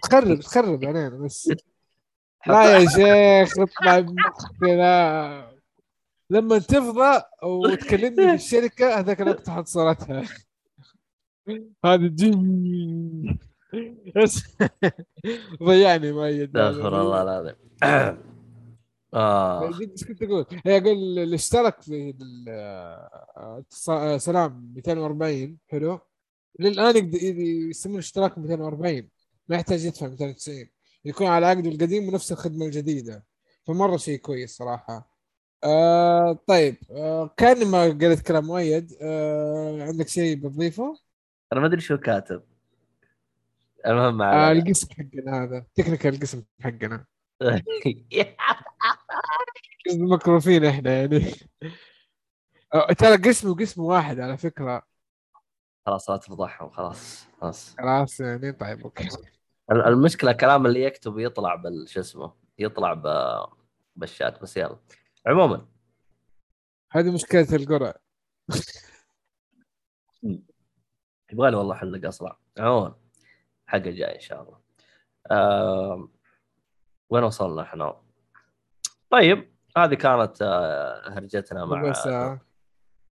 تخرب 0.03 0.39
تخرب 0.39 0.85
علينا 0.85 1.09
بس. 1.09 1.51
لا 2.47 2.77
يا 2.77 2.85
شيخ 2.85 3.59
اطلع 3.59 3.99
بمخنا 3.99 5.51
لما 6.29 6.57
تفضى 6.57 7.21
وتكلمني 7.43 8.15
في 8.15 8.33
الشركة 8.33 8.99
هذاك 8.99 9.21
الوقت 9.21 9.45
تحط 9.45 9.67
صورتها. 9.67 10.23
هذا 11.85 12.07
جن. 12.07 13.37
ضيعني 15.63 16.11
مؤيد. 16.11 16.57
استغفر 16.57 17.01
الله 17.01 17.21
العظيم 17.21 17.55
آه. 19.13 19.67
إيش 19.81 20.03
كنت 20.03 20.23
أقول؟ 20.23 20.45
هي 20.65 20.77
أقول 20.77 21.19
اللي 21.19 21.35
اشترك 21.35 21.81
في 21.81 22.13
آه، 23.89 24.17
سلام 24.17 24.73
240 24.75 25.57
حلو 25.67 25.99
للآن 26.59 27.11
يسمون 27.69 27.97
اشتراك 27.97 28.37
240 28.37 29.09
ما 29.49 29.55
يحتاج 29.55 29.85
يدفع 29.85 30.07
290 30.07 30.69
يكون 31.05 31.27
على 31.27 31.45
عقده 31.45 31.69
القديم 31.69 32.07
ونفس 32.07 32.31
الخدمة 32.31 32.65
الجديدة 32.65 33.25
فمرة 33.67 33.97
شيء 33.97 34.19
كويس 34.19 34.57
صراحة 34.57 35.09
آه 35.63 36.39
طيب 36.47 36.75
آه 36.91 37.33
كان 37.37 37.67
ما 37.67 37.83
قلت 37.83 38.19
كلام 38.19 38.45
مؤيد 38.45 38.97
آه 39.01 39.83
عندك 39.83 40.07
شيء 40.07 40.35
بتضيفه؟ 40.35 40.99
أنا 41.53 41.59
ما 41.61 41.67
أدري 41.67 41.81
شو 41.81 41.97
كاتب 41.97 42.41
المهم 43.85 44.21
آه. 44.21 44.51
القسم 44.51 44.87
حقنا 44.91 45.43
هذا 45.43 45.65
تكنيكال 45.75 46.13
القسم 46.13 46.43
حقنا 46.61 47.05
مكروفين 49.97 50.65
إحنا 50.65 50.93
يعني. 50.93 51.31
ترى 52.97 53.15
قسم 53.29 53.49
وقسم 53.49 53.81
واحد 53.81 54.19
على 54.19 54.37
فكرة. 54.37 54.83
خلاص 55.85 56.09
لا 56.09 56.17
تفضحهم 56.17 56.69
خلاص 56.69 57.25
خلاص. 57.41 57.75
خلاص 57.77 58.19
يعني 58.19 58.51
طيب 58.51 58.81
أوكي. 58.81 59.07
ال- 59.71 59.81
المشكلة 59.87 60.31
الكلام 60.31 60.65
اللي 60.65 60.83
يكتب 60.83 61.19
يطلع 61.19 61.55
بال 61.55 61.89
شو 61.89 61.99
اسمه 61.99 62.33
يطلع 62.59 62.93
ب... 62.93 63.03
بالشات 63.95 64.41
بس 64.41 64.57
يلا. 64.57 64.79
عموما. 65.27 65.67
هذه 66.91 67.13
مشكلة 67.13 67.47
القرع 67.55 67.93
يبغى 71.31 71.51
لي 71.51 71.57
والله 71.57 71.75
حلقه 71.75 72.07
أصلا 72.09 72.37
عموما 72.57 72.95
حلقه 73.67 73.89
جاي 73.91 74.15
إن 74.15 74.19
شاء 74.19 74.41
الله. 74.41 74.59
آه... 75.31 76.09
وين 77.09 77.23
وصلنا 77.23 77.61
إحنا؟ 77.61 78.01
طيب. 79.09 79.58
هذه 79.83 79.93
كانت 79.93 80.41
آه، 80.41 81.09
هرجتنا 81.09 81.65
مع 81.65 81.81
ربع 81.81 81.93
ساعة 81.93 82.41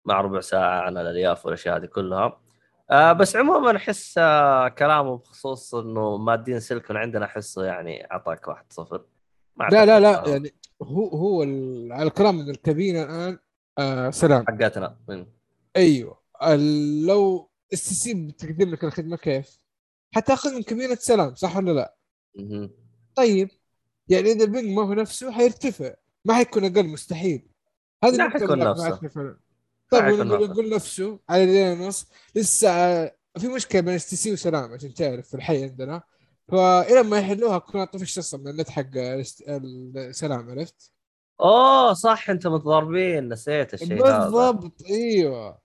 مع 0.06 0.22
ربع 0.22 0.40
ساعة 0.40 0.82
عن 0.82 0.98
الألياف 0.98 1.46
والأشياء 1.46 1.78
هذه 1.78 1.86
كلها 1.86 2.42
آه 2.92 3.14
بس 3.14 3.36
عموما 3.36 3.78
أحس 3.78 4.18
آه 4.18 4.68
كلامه 4.68 5.18
بخصوص 5.18 5.76
إنه 5.76 6.18
مادين 6.18 6.60
سيلكون 6.60 6.98
عندنا 6.98 7.26
احسه 7.26 7.64
يعني 7.64 8.12
أعطاك 8.12 8.48
واحد 8.48 8.66
صفر 8.70 9.06
لا 9.72 9.86
لا 9.86 10.00
لا 10.00 10.14
صراحة. 10.14 10.30
يعني 10.30 10.54
هو 10.84 11.08
هو 11.08 11.42
على 11.94 12.08
الكلام 12.08 12.36
من 12.36 12.50
الكابينة 12.50 13.04
الآن 13.04 13.40
آه 13.80 14.10
سلام 14.10 14.46
حقتنا 14.48 14.98
أيوه 15.78 16.20
لو 17.06 17.50
STC 17.74 18.14
بتقدم 18.14 18.72
لك 18.72 18.84
الخدمة 18.84 19.18
كيف؟ 19.18 19.60
حتاخذ 20.16 20.56
من 20.56 20.64
كابينة 20.64 20.96
سلام 20.96 21.36
صح 21.36 21.58
ولا 21.58 21.72
لا؟ 21.72 21.96
مهم. 22.36 22.72
طيب 23.16 23.50
يعني 24.08 24.32
إذا 24.32 24.46
ال 24.46 24.50
ping 24.50 24.66
ما 24.66 24.82
هو 24.82 24.94
نفسه 24.94 25.32
حيرتفع 25.32 25.94
ما 26.28 26.34
حيكون 26.34 26.66
أقل 26.66 26.88
مستحيل. 26.88 27.48
هذه 28.04 28.16
لا، 28.16 28.30
حيكون 28.30 28.60
نفسه. 28.60 29.00
طيب 29.92 30.20
نقول 30.20 30.70
نفسه. 30.70 31.20
على 31.30 31.46
ليلة 31.46 31.72
ونص 31.72 32.08
لسه 32.36 32.70
في 33.38 33.48
مشكلة 33.48 33.82
بين 33.82 33.94
STC 33.94 34.34
وسلام 34.34 34.74
عشان 34.74 34.94
تعرف 34.94 35.28
في 35.28 35.34
الحي 35.34 35.64
عندنا. 35.64 36.02
فإلى 36.48 37.04
ما 37.04 37.20
يحلوها 37.20 37.58
كنا 37.58 37.86
طفشت 37.86 38.18
أصلا 38.18 38.40
من 38.40 38.48
النت 38.48 38.70
حق 38.70 38.90
السلام 39.48 40.50
عرفت؟ 40.50 40.92
أوه 41.42 41.94
صح 41.94 42.30
أنتم 42.30 42.54
متضاربين. 42.54 43.30
نسيت 43.30 43.74
الشيء 43.74 44.08
هذا. 44.08 44.24
بالضبط 44.24 44.82
أيوه. 44.90 45.60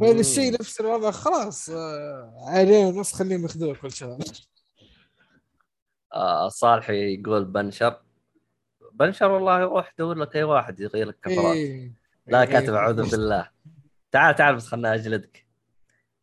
فالشيء 0.00 0.52
نفس 0.52 0.80
الوضع 0.80 1.10
خلاص 1.10 1.70
آه، 1.70 2.34
عليه 2.46 2.86
ونص 2.86 3.12
خليهم 3.12 3.42
ياخذوه 3.42 3.74
كل 3.74 3.92
شهر. 3.92 4.18
آه 6.14 6.48
صالحي 6.48 7.14
يقول 7.14 7.44
بنشر 7.44 8.03
بنشر 8.94 9.30
والله 9.30 9.58
روح 9.58 9.92
دور 9.98 10.16
لك 10.16 10.36
أي 10.36 10.42
واحد 10.42 10.80
يغير 10.80 11.08
لك 11.08 11.18
كفرات. 11.22 11.56
إيه. 11.56 11.92
لا 12.26 12.40
إيه. 12.42 12.46
كاتب 12.46 12.74
أعوذ 12.74 13.10
بالله. 13.10 13.48
تعال 14.12 14.34
تعال 14.34 14.56
بس 14.56 14.66
خلنا 14.66 14.94
أجلدك. 14.94 15.46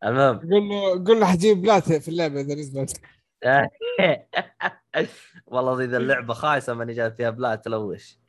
المهم. 0.04 0.40
قول 0.40 0.70
له 0.70 1.06
قول 1.06 1.20
له 1.20 1.26
حجيب 1.26 1.62
بلات 1.62 1.94
في 1.94 2.08
اللعبة 2.08 2.42
إذا 2.42 2.56
نزلت. 2.56 3.02
والله 5.46 5.84
إذا 5.84 5.98
اللعبة 5.98 6.34
خايسة 6.34 6.74
ماني 6.74 6.94
جاي 6.94 7.12
فيها 7.12 7.30
بلا 7.30 7.56
تلوش. 7.56 8.20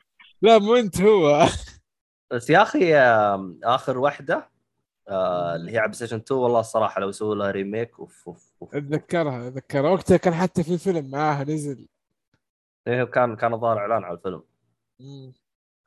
لا 0.41 0.57
مو 0.57 0.75
أنت 0.75 1.01
هو. 1.01 1.45
بس 2.31 2.49
يا 2.49 2.61
أخي 2.61 2.95
آخر 3.63 3.97
واحدة 3.97 4.49
آه، 5.09 5.55
اللي 5.55 5.71
هي 5.71 5.77
على 5.77 5.93
station 5.93 6.17
2 6.17 6.39
والله 6.41 6.59
الصراحة 6.59 7.01
لو 7.01 7.09
يسووا 7.09 7.35
لها 7.35 7.51
remake 7.51 7.99
أوف 7.99 8.27
أوف 8.27 8.53
أوف. 8.61 8.75
أتذكرها 8.75 9.47
أتذكرها. 9.47 9.91
وقتها 9.91 10.17
كان 10.17 10.33
حتى 10.33 10.63
في 10.63 10.77
فيلم 10.77 11.11
معاها 11.11 11.43
نزل. 11.43 11.87
إيه، 12.87 13.03
كان 13.03 13.35
كان 13.35 13.57
ظاهر 13.59 13.77
إعلان 13.79 14.03
على 14.03 14.17
الفيلم. 14.17 14.43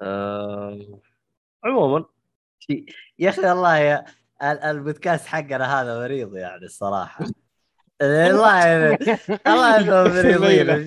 آه، 0.02 1.00
عموما 1.64 2.04
يا 3.18 3.28
أخي 3.30 3.40
والله 3.48 3.76
يا 3.78 4.04
ال- 4.42 4.60
البودكاست 4.62 5.26
حقنا 5.26 5.80
هذا 5.82 5.98
مريض 6.00 6.36
يعني 6.36 6.64
الصراحة. 6.64 7.24
والله 8.02 8.66
يعني 8.66 8.98
الله 9.46 10.04
مريضين. 10.14 10.70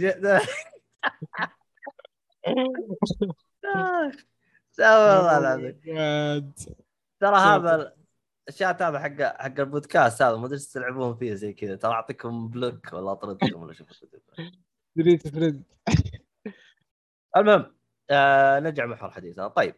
والله 4.80 5.38
العظيم. 5.38 5.80
جد. 5.84 6.60
ترى. 7.20 7.36
هذا 7.38 7.94
الشات 8.50 8.82
هذا 8.82 9.00
حق 9.00 9.22
حق 9.42 9.60
البودكاست 9.60 10.22
هذا؟ 10.22 10.36
ما 10.38 10.46
ادري 10.46 10.60
تلعبون 10.60 11.16
فيه 11.18 11.34
زي 11.34 11.54
كذا. 11.54 11.76
ترى 11.76 11.92
أعطيكم 11.92 12.48
بلوك 12.48 12.94
ولا 12.94 13.12
أطردكم 13.12 13.64
ولا 13.64 13.74
شوف 13.74 13.88
دريت 15.00 15.28
فريند 15.28 15.64
المهم 17.38 17.76
آه 18.10 18.60
نرجع 18.60 18.86
محور 18.86 19.12
حديثنا. 19.12 19.48
طيب. 19.48 19.76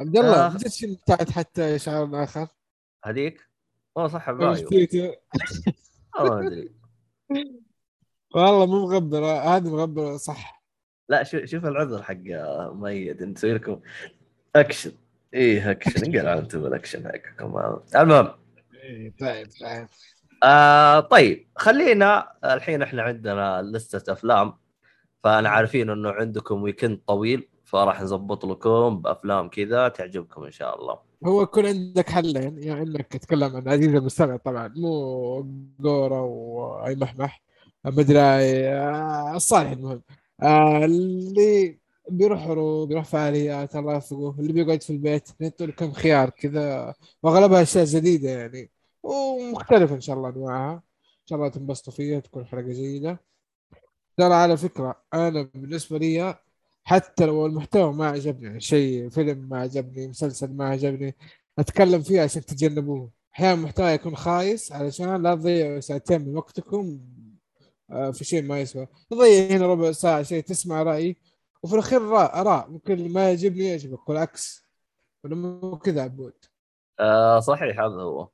عبد 0.00 0.16
الله 0.16 0.46
آه. 0.46 0.56
بتاعت 1.02 1.30
حتى 1.30 1.78
شعار 1.78 2.24
آخر؟ 2.24 2.48
هذيك؟ 3.04 3.48
والله 3.94 4.10
صح 4.12 4.28
والله 4.28 4.52
ما 6.18 6.46
أدري. 6.46 6.74
والله 8.34 8.66
مو 8.66 8.86
مغبرة 8.86 9.56
هذه 9.56 9.74
مغبرة 9.74 10.16
صح. 10.16 10.64
لا 11.08 11.22
شوف 11.22 11.44
شوف 11.44 11.64
العذر 11.64 12.02
حق 12.02 12.22
مؤيد 12.72 13.22
نسوي 13.22 13.54
لكم 13.54 13.80
اكشن 14.56 14.92
إيه 15.34 15.70
اكشن 15.70 16.16
قال 16.16 16.28
أنتم 16.28 16.62
بالاكشن 16.62 17.08
حقكم 17.08 17.58
المهم. 17.96 18.34
إيه، 18.74 19.12
طيب 19.20 19.48
طيب. 19.60 19.88
آه 20.42 21.00
طيب 21.00 21.48
خلينا 21.56 22.32
الحين 22.44 22.82
إحنا 22.82 23.02
عندنا 23.02 23.62
لستة 23.62 24.12
أفلام 24.12 24.52
فأنا 25.24 25.48
عارفين 25.48 25.90
إنه 25.90 26.10
عندكم 26.10 26.62
weekend 26.62 27.00
طويل 27.06 27.48
فراح 27.64 28.02
نظبط 28.02 28.44
لكم 28.44 29.02
بأفلام 29.02 29.48
كذا 29.48 29.88
تعجبكم 29.88 30.44
إن 30.44 30.50
شاء 30.50 30.80
الله. 30.80 30.98
هو 31.26 31.42
يكون 31.42 31.66
عندك 31.66 32.10
حلين 32.10 32.62
يعني 32.62 32.82
انك 32.82 33.06
تتكلم 33.06 33.56
عن 33.56 33.68
عزيز 33.68 33.94
المستمع 33.94 34.36
طبعا 34.36 34.68
مو 34.76 35.46
جورا 35.80 36.20
وأي 36.20 36.96
محمح 36.96 37.42
مدري 37.84 38.18
آه، 38.18 39.36
الصالح 39.36 39.70
المهم. 39.70 40.02
آه، 40.42 40.84
اللي 40.84 41.78
بيروح 42.10 42.46
عروض 42.46 42.88
بيروح 42.88 43.04
فعاليات 43.04 43.76
الله 43.76 43.92
يوفقه 43.94 44.34
اللي 44.38 44.52
بيقعد 44.52 44.82
في 44.82 44.90
البيت 44.90 45.28
له 45.60 45.72
كم 45.72 45.92
خيار 45.92 46.30
كذا 46.30 46.94
وأغلبها 47.22 47.62
أشياء 47.62 47.84
جديدة 47.84 48.30
يعني. 48.30 48.70
ومختلفه 49.04 49.94
إن 49.94 50.00
شاء 50.00 50.16
الله 50.16 50.28
أنواعها. 50.28 50.74
إن 50.74 51.26
شاء 51.26 51.38
الله 51.38 51.48
تنبسطوا 51.48 51.92
فيها 51.92 52.20
تكون 52.20 52.46
حلقة 52.46 52.62
جيدة. 52.62 53.20
ترى 54.16 54.34
على 54.34 54.56
فكرة 54.56 55.02
أنا 55.14 55.42
بالنسبة 55.54 55.98
لي 55.98 56.38
حتى 56.84 57.26
لو 57.26 57.46
المحتوى 57.46 57.92
ما 57.92 58.06
عجبني 58.06 58.60
شيء 58.60 59.08
فيلم 59.08 59.48
ما 59.48 59.60
عجبني 59.60 60.08
مسلسل 60.08 60.52
ما 60.56 60.68
عجبني 60.68 61.16
أتكلم 61.58 62.02
فيه 62.02 62.20
عشان 62.20 62.44
تتجنبوه. 62.44 63.10
أحيانا 63.34 63.54
المحتوى 63.54 63.90
يكون 63.90 64.16
خايس 64.16 64.72
علشان 64.72 65.22
لا 65.22 65.34
تضيعوا 65.34 65.80
ساعتين 65.80 66.20
من 66.20 66.36
وقتكم 66.36 67.00
آه، 67.90 68.10
في 68.10 68.24
شيء 68.24 68.42
ما 68.42 68.60
يسوى. 68.60 68.86
تضيع 69.10 69.56
هنا 69.56 69.66
ربع 69.66 69.92
ساعة 69.92 70.22
شيء 70.22 70.42
تسمع 70.42 70.82
رايي 70.82 71.16
وفي 71.62 71.74
الأخير 71.74 72.02
راء 72.02 72.40
اراء 72.40 72.70
ممكن 72.70 73.12
ما 73.12 73.28
يعجبني 73.28 73.64
يعجبك 73.64 74.08
والعكس. 74.08 74.64
ولا 75.24 75.34
مو 75.36 75.78
كذا 75.78 76.02
عبود. 76.02 76.34
آه 77.00 77.40
صحيح 77.40 77.80
هذا 77.80 78.02
هو. 78.02 78.28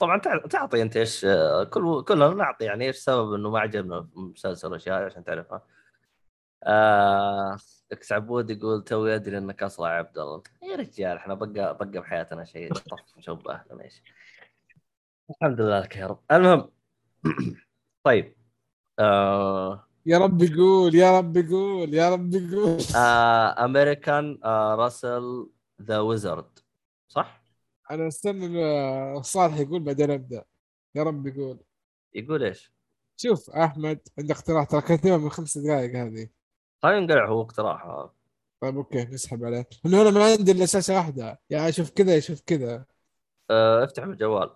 طبعا 0.00 0.18
تع- 0.18 0.46
تعطي 0.46 0.82
أنت 0.82 0.96
إيش 0.96 1.24
آه 1.24 1.64
كل 1.64 2.04
كلنا 2.04 2.28
نعطي 2.28 2.64
يعني 2.64 2.84
إيش 2.86 2.96
سبب 2.96 3.32
إنه 3.34 3.50
ما 3.50 3.60
عجبنا 3.60 4.08
مسلسل 4.14 4.68
الاشياء 4.68 5.02
عشان 5.04 5.24
تعرفها. 5.24 5.62
آه 6.64 7.56
إكس 7.92 8.12
عبود 8.12 8.50
يقول 8.50 8.84
توي 8.84 9.14
أدري 9.14 9.38
إنك 9.38 9.62
اصلع 9.62 9.88
يا 9.92 9.98
عبد 9.98 10.18
الله. 10.18 10.42
يا 10.62 10.76
رجال 10.76 11.16
إحنا 11.16 11.34
بقى 11.34 11.76
بقى 11.76 11.86
بحياتنا 12.00 12.44
شيء 12.44 12.72
طف 12.74 12.98
إيش 13.80 14.02
الحمد 15.30 15.60
لله 15.60 15.80
لك 15.80 15.96
يا 15.96 16.06
رب. 16.06 16.20
المهم 16.32 16.70
طيب 18.06 18.36
آه 18.98 19.86
يا 20.06 20.18
رب 20.18 20.42
يقول 20.42 20.94
يا 20.94 21.18
رب 21.18 21.36
يقول 21.36 21.94
يا 21.94 22.10
رب 22.10 22.34
يقول. 22.34 22.78
آه 22.96 23.64
أمريكان 23.64 24.38
آه 24.44 24.74
Wrestler 24.74 25.50
The 25.82 25.98
Wizard 25.98 26.58
صح؟ 27.08 27.39
أنا 27.90 28.08
أستنى 28.08 29.22
صالح 29.22 29.58
يقول 29.58 29.80
بعدين 29.80 30.10
أبدأ. 30.10 30.44
يا 30.94 31.02
رب 31.02 31.26
يقول. 31.26 31.58
يقول 32.14 32.44
إيش؟ 32.44 32.72
شوف 33.16 33.50
أحمد 33.50 34.00
عندك 34.18 34.36
اقتراح 34.36 34.64
ترى 34.64 34.80
كاتبها 34.80 35.16
من 35.16 35.30
خمس 35.30 35.58
دقائق 35.58 35.96
هذه. 35.96 36.28
خلينا 36.82 37.00
نقلع 37.00 37.28
هو 37.28 37.42
اقتراح 37.42 37.86
هذا 37.86 38.10
طيب 38.60 38.76
okay 38.76 39.04
نسحب 39.04 39.44
عليه. 39.44 39.68
إنه 39.86 40.02
أنا 40.02 40.10
ما 40.10 40.24
عندي 40.24 40.52
إلا 40.52 40.66
شاشه 40.66 40.94
واحدة. 40.94 41.40
يا 41.50 41.68
أشوف 41.68 41.90
كذا 41.90 42.16
يشوف 42.16 42.40
كذا. 42.40 42.84
آه 43.50 43.84
افتح 43.84 44.02
الجوال. 44.02 44.50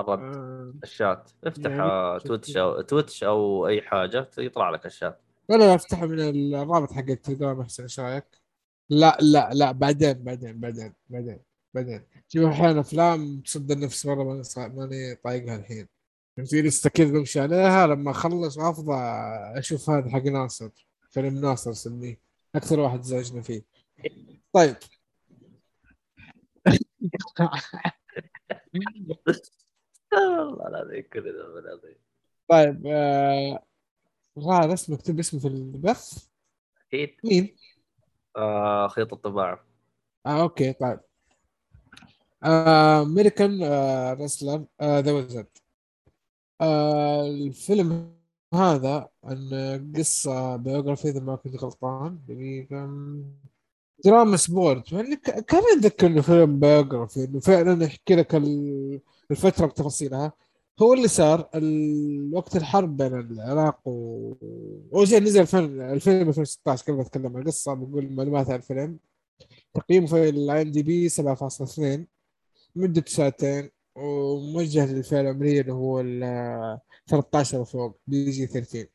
الرد 0.00 0.18
آه، 0.18 0.74
الشات. 0.82 1.30
افتح 1.44 1.70
يعني 1.70 2.20
شوف 2.20 2.28
Twitch. 2.28 2.56
أو 2.56 2.80
Twitch 2.80 3.24
أو 3.24 3.66
أي 3.66 3.82
حاجة 3.82 4.30
يطلع 4.38 4.70
لك 4.70 4.86
الشات. 4.86 5.20
ولا 5.48 5.64
لا 5.64 5.74
افتحه 5.74 6.06
من 6.06 6.20
الرابط 6.54 6.92
حق 6.92 7.10
التليجرام 7.10 7.60
أحسن 7.60 7.82
إيش 7.82 8.00
رأيك؟ 8.00 8.40
لا 8.88 9.18
لا 9.20 9.50
لا 9.52 9.72
بعدين 9.72 10.12
بعدين 10.12 10.60
بعدين 10.60 10.94
بعدين. 11.08 11.49
بعدين 11.74 12.06
شوف 12.28 12.44
أحيانا 12.44 12.80
أفلام 12.80 13.40
تصد 13.40 13.70
النفس 13.70 14.06
مرة 14.06 14.24
ماني 14.24 14.42
ماني 14.56 15.14
طايقها 15.14 15.56
الحين. 15.56 15.88
في 16.44 16.62
لسه 16.62 16.90
كذا 16.90 17.10
بمشي 17.10 17.40
عليها 17.40 17.86
لما 17.86 18.10
أخلص 18.10 18.58
وافضى 18.58 18.94
أشوف 19.58 19.90
هذا 19.90 20.10
حق 20.10 20.22
ناصر 20.22 20.70
فيلم 21.10 21.40
ناصر 21.40 21.72
سميه. 21.72 22.20
أكثر 22.54 22.80
واحد 22.80 23.02
زعجنا 23.02 23.42
فيه. 23.42 23.62
طيب. 24.52 24.76
والله 30.12 30.68
العظيم 30.68 31.04
كل 31.12 31.22
ذا 31.22 31.58
العظيم. 31.58 31.96
طيب 32.48 32.86
آه... 32.86 33.64
غار 34.38 34.72
اسمه 34.72 34.96
اكتب 34.96 35.18
اسمه 35.18 35.40
في 35.40 35.48
البث. 35.48 36.28
أكيد 36.86 37.16
مين؟ 37.24 37.56
آه 38.36 38.88
خيط 38.88 39.12
الطباعة. 39.12 39.66
آه 40.26 40.42
okay 40.42 40.72
طيب. 40.72 41.00
American 42.44 43.62
Wrestler 44.20 44.64
The 44.82 45.12
Wizard 45.12 45.46
الفيلم 46.62 48.12
هذا 48.54 49.08
عن 49.24 49.92
قصة 49.96 50.56
biography 50.56 51.08
إذا 51.08 51.20
ما 51.20 51.36
كنت 51.36 51.56
غلطان. 51.56 52.18
دقيقة. 52.28 52.90
دراما 54.04 54.36
sport. 54.36 54.92
يعني 54.92 55.16
كان 55.16 55.62
أتذكر 55.78 56.06
إنه 56.06 56.22
فيلم 56.22 56.60
biography 56.60 57.24
إنه 57.24 57.40
فعلا 57.40 57.84
يحكي 57.84 58.14
لك 58.16 58.34
ال- 58.34 59.00
الفترة 59.30 59.66
بتفاصيلها. 59.66 60.32
هو 60.82 60.94
اللي 60.94 61.08
صار 61.08 61.40
وقت 62.32 62.56
الحرب 62.56 62.96
بين 62.96 63.14
العراق 63.20 63.88
و 63.88 64.32
أول 64.94 65.08
شيء 65.08 65.20
نزل 65.22 65.40
الفيلم 65.40 65.80
الفيلم 65.80 66.28
2016 66.28 66.84
قبل 66.92 67.00
أتكلم 67.00 67.36
عن 67.36 67.42
القصة؟ 67.42 67.74
بقول 67.74 68.12
معلومات 68.12 68.50
عن 68.50 68.56
الفيلم. 68.56 68.98
تقييمه 69.74 70.06
في 70.06 70.28
ال 70.28 70.62
IMDb 70.62 71.08
7.2 71.08 72.06
مدة 72.76 73.04
ساعتين 73.06 73.70
وموجه 73.96 74.92
للفئة 74.92 75.20
العمرية 75.20 75.60
اللي 75.60 75.72
هو 75.72 76.00
ال 76.00 76.78
13 77.06 77.60
وفوق 77.60 78.00
PG 78.06 78.46
13 78.46 78.86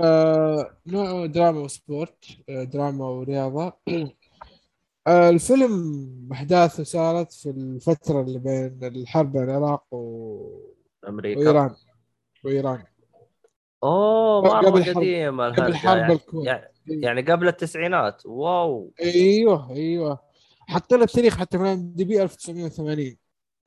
آه 0.00 0.76
نوعه 0.86 1.26
دراما 1.26 1.60
و 1.60 1.71
sport 1.71 2.24
آه 2.48 2.64
دراما 2.64 3.04
ورياضة. 3.08 3.72
آه 5.06 5.30
الفيلم 5.30 6.28
أحداثه 6.32 6.84
صارت 6.84 7.32
في 7.32 7.50
الفترة 7.50 8.20
اللي 8.22 8.38
بين 8.38 8.78
الحرب 8.82 9.32
بين 9.32 9.42
العراق 9.42 9.94
و... 9.94 10.60
أمريكا. 11.08 11.40
وإيران. 11.40 11.74
وإيران. 12.44 12.84
أوه 13.84 14.58
قبل 14.58 14.70
مرة 14.70 14.82
حرب- 14.82 14.96
قديمة 14.96 15.46
قبل 15.48 15.74
حرب 15.76 15.98
يعني, 15.98 16.12
الكويت. 16.12 16.46
يعني, 16.46 16.68
يعني 16.88 17.20
قبل 17.22 17.48
التسعينات. 17.48 18.26
واو. 18.26 18.92
أيوه 19.02 19.70
أيوه. 19.70 20.27
حطينا 20.68 21.04
التاريخ 21.04 21.36
حتى 21.36 21.58
في 21.58 21.76
IMDb 21.76 22.22
1980 22.22 23.16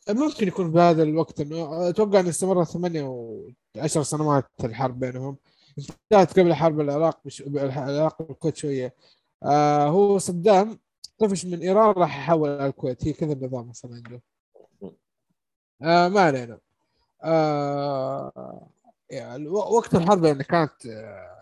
ممكن 0.10 0.48
يكون 0.48 0.72
بهذا 0.72 1.04
الوقت 1.04 1.42
إنه 1.42 1.90
أتوقع 1.90 2.20
إنه 2.20 2.30
استمر 2.30 2.64
ثمانية 2.64 3.04
وعشر 3.78 4.04
سنوات 4.04 4.46
الحرب 4.64 5.00
بينهم. 5.00 5.38
انتهت 5.80 6.40
قبل 6.40 6.54
حرب 6.54 6.80
العراق 6.80 7.20
بش... 7.26 7.42
العراق 7.42 8.22
والكويت 8.22 8.58
شوية. 8.58 8.96
آه 9.44 9.88
هو 9.88 10.18
صدام 10.18 10.80
طفش 11.18 11.46
من 11.46 11.60
إيران 11.62 11.92
راح 11.92 12.18
يحول 12.20 12.50
على 12.50 12.66
الكويت. 12.68 13.08
هي 13.08 13.14
كذا 13.14 13.34
النظام 13.34 13.70
أصلا 13.70 13.96
عنده. 13.96 14.22
آه 15.82 16.08
ما 16.08 16.22
علينا. 16.22 16.60
آه 17.24 18.68
يعني 19.10 19.48
وقت 19.48 19.96
الحرب 19.96 20.26
يعني 20.26 20.44
كانت 20.44 20.86
آه، 20.86 21.38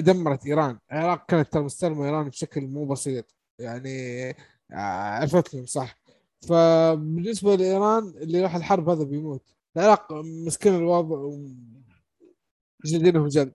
دمرت 0.00 0.46
إيران. 0.46 0.78
العراق 0.92 1.26
كانت 1.26 1.52
ترى 1.52 1.62
مستلمة 1.62 2.06
إيران 2.06 2.28
بشكل 2.28 2.60
مو 2.60 2.86
بسيط. 2.86 3.34
يعني 3.58 4.34
آه، 4.72 4.76
عرفت 5.20 5.54
لهم 5.54 5.66
صح. 5.66 5.96
فبالنسبة 6.48 7.54
لإيران 7.54 8.08
اللي 8.08 8.42
راح 8.42 8.54
الحرب 8.56 8.88
هذا 8.88 9.04
بيموت. 9.04 9.42
العراق 9.76 10.12
مسكين 10.12 10.74
الوضع 10.74 11.36
جلدينهم 12.84 13.28
جلد. 13.28 13.52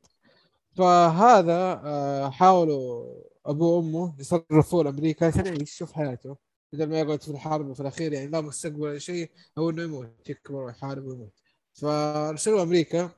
فهذا 0.78 1.82
آه، 1.86 2.30
حاولوا 2.30 3.06
ابوه 3.46 3.70
وأمه 3.78 4.16
يصرفوه 4.20 4.84
لأمريكا 4.84 5.28
عشان 5.28 5.46
يعيش 5.46 5.62
يشوف 5.62 5.92
حياته. 5.94 6.38
بدل 6.74 6.90
ما 6.90 7.00
يقعد 7.00 7.22
في 7.24 7.30
الحرب 7.32 7.68
وفي 7.68 7.80
الأخير 7.80 8.14
يعني 8.14 8.28
لا 8.28 8.42
مستقبل 8.42 8.82
ولا 8.82 9.00
شيء 9.00 9.32
هو 9.58 9.70
إنه 9.70 9.84
يموت 9.84 10.30
يكبر 10.30 10.56
ويحارب 10.56 11.06
ويموت. 11.06 11.34
فأرسلوا 11.74 12.64
أمريكا. 12.64 13.10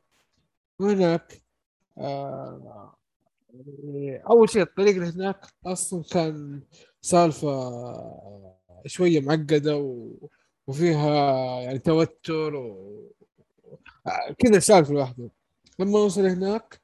وهناك 0.80 1.42
آه 1.98 2.94
أول 4.30 4.50
شيء 4.50 4.62
الطريق 4.62 4.96
اللي 4.96 5.10
هناك 5.10 5.46
أصلا 5.66 6.04
كان 6.12 6.62
سالفة 7.02 7.72
شوية 8.86 9.20
معقدة 9.22 9.78
و... 9.78 10.12
وفيها 10.68 11.10
يعني 11.62 11.80
توتر 11.80 12.56
و... 12.56 13.14
كذا 14.40 14.60
سالفة 14.60 14.94
لوحده. 14.94 15.30
لما 15.80 16.00
وصل 16.00 16.26
هناك 16.26 16.82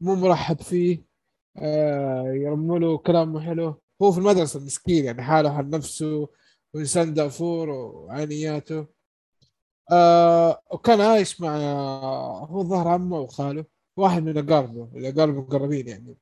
مو 0.00 0.14
مرحب 0.14 0.60
فيه 0.62 1.04
آه 1.56 2.24
يرموا 2.34 2.78
له 2.78 2.98
كلام 2.98 3.40
حلو. 3.40 3.74
هو 4.02 4.12
في 4.12 4.18
المدرسة 4.18 4.60
مسكين 4.60 5.04
يعني 5.04 5.22
حاله 5.22 5.52
حال 5.54 5.70
نفسه 5.70 6.28
وإنسان 6.74 7.14
دافور 7.14 7.70
وعانياته 7.70 8.86
آه 9.92 10.62
وكان 10.72 11.00
عايش 11.00 11.40
مع 11.40 11.56
هو 12.50 12.62
ظهر 12.64 12.88
عمه 12.88 13.18
وخاله. 13.20 13.64
واحد 13.96 14.22
من 14.22 14.38
اقاربه 14.38 14.88
الأقارب 14.98 15.34
المقربين 15.34 15.88
يعني. 15.88 16.16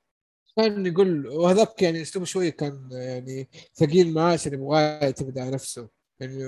كان 0.59 0.87
يقول 0.87 1.27
وهذاك 1.27 1.83
يعني 1.83 2.03
أسلوبه 2.03 2.27
شوية 2.27 2.51
كان 2.51 2.88
يعني 2.92 3.49
ثقيل 3.75 4.14
معاه 4.14 4.33
عشان 4.33 4.53
يبغاه 4.53 4.81
يعتمد 5.05 5.38
على 5.38 5.51
نفسه. 5.51 5.88
يعني 6.21 6.44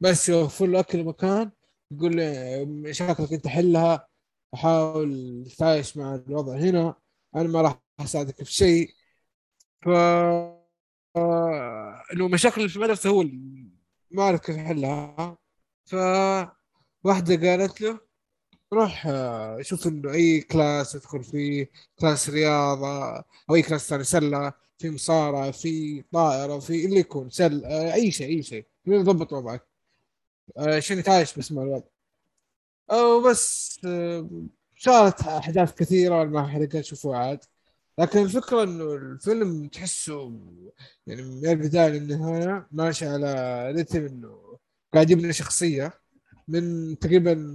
بس 0.00 0.28
يوفر 0.28 0.66
له 0.66 0.80
اكل 0.80 1.00
ومكان 1.00 1.50
يقول 1.92 2.16
له 2.16 2.64
مشاكلك 2.64 3.32
أنت 3.32 3.46
حلها 3.48 4.08
وحاول 4.52 5.44
تتعايش 5.56 5.96
مع 5.96 6.14
الوضع 6.14 6.56
هنا 6.56 6.94
أنا 7.36 7.48
ما 7.48 7.60
راح 7.62 7.82
أساعدك 8.00 8.42
في 8.44 8.52
شيء. 8.52 8.94
ف 9.82 9.88
إنه 12.12 12.28
مشاكل 12.28 12.68
في 12.68 12.76
المدرسة 12.76 13.10
هو 13.10 13.24
ما 14.10 14.22
عرف 14.22 14.40
كيف 14.40 14.56
يحلها. 14.56 15.38
ف 15.84 15.94
واحدة 17.04 17.50
قالت 17.50 17.80
له 17.80 18.00
روح 18.72 19.06
آه، 19.06 19.62
شوف 19.62 19.86
أي 20.06 20.40
class 20.40 20.96
ادخل 20.96 21.24
فيه 21.24 21.70
class 22.00 22.30
رياضة 22.30 23.16
أو 23.50 23.54
أي 23.54 23.62
class 23.62 23.88
ثاني 23.88 24.04
سلة 24.04 24.52
في 24.78 24.90
مصارعة 24.90 25.50
في 25.50 26.02
طائرة 26.12 26.58
في 26.58 26.84
اللي 26.86 27.00
يكون 27.00 27.30
سل 27.30 27.64
آه، 27.64 27.94
أي 27.94 28.10
شيء 28.10 28.28
أي 28.36 28.42
شيء. 28.42 28.66
يضبط 28.86 29.32
وضعك. 29.32 29.66
آه، 30.58 30.76
عشان 30.76 30.98
يتعايش 30.98 31.38
بس 31.38 31.52
مع 31.52 31.62
الوضع. 31.62 31.86
أو 32.90 33.22
بس 33.30 33.78
آه، 33.86 34.30
صارت 34.78 35.20
أحداث 35.22 35.74
كثيرة 35.74 36.24
ما 36.24 36.40
احرقها 36.44 36.82
شوفوا 36.82 37.16
عاد. 37.16 37.40
لكن 37.98 38.18
الفكرة 38.22 38.62
إنه 38.62 38.94
الفيلم 38.94 39.68
تحسه 39.68 40.32
يعني 41.06 41.22
من 41.22 41.46
البداية 41.48 41.88
للنهاية 41.90 42.68
ماشي 42.72 43.06
على 43.06 43.70
رتم 43.72 44.06
إنه 44.06 44.58
قاعد 44.94 45.10
يبني 45.10 45.32
شخصية 45.32 45.92
من 46.48 46.98
تقريبا 46.98 47.54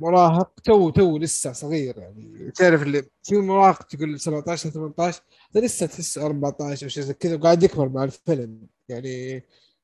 مراهق 0.00 0.60
تو 0.60 0.90
تو 0.90 1.18
لسه 1.18 1.52
صغير 1.52 1.98
يعني. 1.98 2.50
تعرف 2.50 2.82
اللي 2.82 3.02
في 3.22 3.36
مراهق 3.36 3.82
تقول 3.82 4.20
17 4.20 4.70
18 4.70 5.22
ده 5.54 5.60
لسه 5.60 5.86
تحسه 5.86 6.26
14 6.26 6.84
أو 6.84 6.88
شيء 6.88 7.02
زي 7.02 7.14
كذا 7.14 7.36
وقاعد 7.36 7.62
يكبر 7.62 7.88
مع 7.88 8.04
الفيلم. 8.04 8.66
يعني 8.88 9.42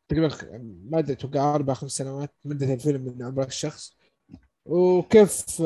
تقريبا 0.08 0.28
ما 0.90 0.98
أدري 0.98 1.12
أتوقع 1.12 1.54
أربع 1.54 1.74
خمس 1.74 1.92
سنوات 1.92 2.34
مدة 2.44 2.74
الفيلم 2.74 3.02
من 3.02 3.22
عمر 3.22 3.46
الشخص. 3.46 3.96
وكيف 4.66 5.60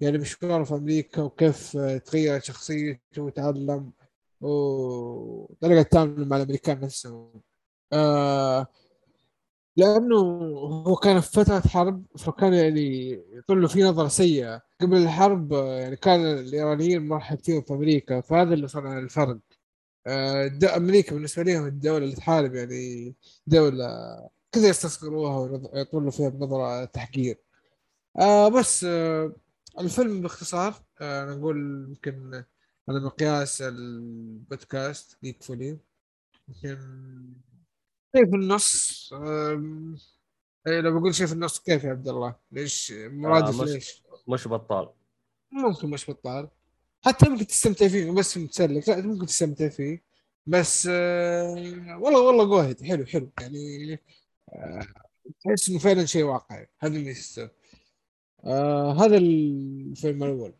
يعني 0.00 0.18
مشواره 0.18 0.64
في 0.64 0.74
أمريكا 0.74 1.22
وكيف 1.22 1.76
تغيرت 1.76 2.44
شخصيته 2.44 3.22
وتعلم 3.22 3.92
وطريقه 4.40 5.82
تعامله 5.82 6.24
مع 6.24 6.36
الأمريكان 6.36 6.80
نفسهم. 6.80 7.40
آه 7.92 8.66
لأنه 9.78 10.16
هو 10.86 10.96
كان 10.96 11.20
في 11.20 11.30
فترة 11.32 11.60
حرب 11.60 12.04
فكان 12.18 12.54
يعني 12.54 13.10
يطل 13.32 13.62
له 13.62 13.68
في 13.68 13.82
نظرة 13.82 14.08
سيئة. 14.08 14.62
قبل 14.80 14.96
الحرب 14.96 15.52
يعني 15.52 15.96
كان 15.96 16.20
الإيرانيين 16.20 17.08
مرحب 17.08 17.38
فيهم 17.38 17.62
في 17.62 17.72
أمريكا 17.74 18.20
فهذا 18.20 18.54
اللي 18.54 18.68
صنع 18.68 18.98
الفرق. 18.98 19.38
آه، 20.06 20.50
أمريكا 20.76 21.14
بالنسبة 21.14 21.42
لهم 21.42 21.66
الدولة 21.66 22.04
اللي 22.04 22.16
تحارب 22.16 22.54
يعني 22.54 23.14
دولة 23.46 23.86
كذا 24.52 24.68
يستصغروها 24.68 25.38
ويطلوا 25.74 26.10
فيها 26.10 26.28
بنظرة 26.28 26.84
تحقير. 26.84 27.38
آه 28.18 28.48
بس 28.48 28.84
آه 28.84 29.32
الفيلم 29.80 30.22
باختصار 30.22 30.74
آه 31.00 31.24
نقول 31.34 31.86
يمكن 31.88 32.44
على 32.88 33.00
مقياس 33.00 33.62
البودكاست 33.62 35.18
جيك 35.24 35.42
فولي 35.42 35.78
يمكن 36.48 36.78
شيء 38.16 38.30
في 38.30 38.36
النص 38.36 39.10
إيه 40.66 40.80
لو 40.80 40.98
بقول 41.00 41.14
شيء 41.14 41.26
في 41.26 41.32
النص 41.32 41.58
كيف 41.60 41.84
يا 41.84 41.90
عبد 41.90 42.08
الله؟ 42.08 42.36
ليش؟ 42.52 42.92
مرادف 42.96 43.60
آه، 43.60 43.62
مش- 43.64 43.70
ليش؟ 43.70 44.02
مش 44.28 44.48
بطال. 44.48 44.88
ممكن 45.52 45.90
مش 45.90 46.10
بطال. 46.10 46.48
حتى 47.04 47.28
ممكن 47.28 47.46
تستمتع 47.46 47.88
فيه 47.88 48.10
بس 48.10 48.38
متسلك. 48.38 48.88
لا 48.88 49.00
ممكن 49.06 49.26
تستمتع 49.26 49.68
فيه. 49.68 50.02
بس 50.46 50.88
آه 50.90 51.98
والله 52.00 52.20
والله 52.20 52.44
جوهد 52.44 52.82
حلو 52.82 53.06
حلو. 53.06 53.30
يعني 53.40 53.92
آه 54.52 54.86
تحس 55.44 55.68
إنه 55.68 55.78
فعلا 55.78 56.04
شيء 56.04 56.22
واقعي. 56.24 56.68
هذا 56.80 56.98
يستوى 56.98 57.50
آه 58.44 58.92
هذا 59.04 59.16
الفيلم 59.16 60.22
الأول. 60.24 60.54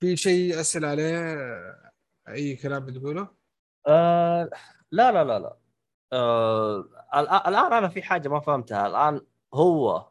في 0.00 0.16
شيء 0.16 0.60
أسأل 0.60 0.84
عليه؟ 0.84 1.18
آه، 1.18 1.92
أي 2.28 2.56
كلام 2.56 2.86
بتقوله؟ 2.86 3.28
آه 3.88 4.50
لا 4.90 5.12
لا 5.12 5.24
لا 5.24 5.38
لا. 5.38 5.56
آه 6.12 6.84
الآن 7.14 7.48
الآن 7.54 7.72
أنا 7.72 7.88
في 7.88 8.02
حاجة 8.02 8.28
ما 8.28 8.40
فهمتها. 8.40 8.86
الآن 8.86 9.20
هو 9.54 10.08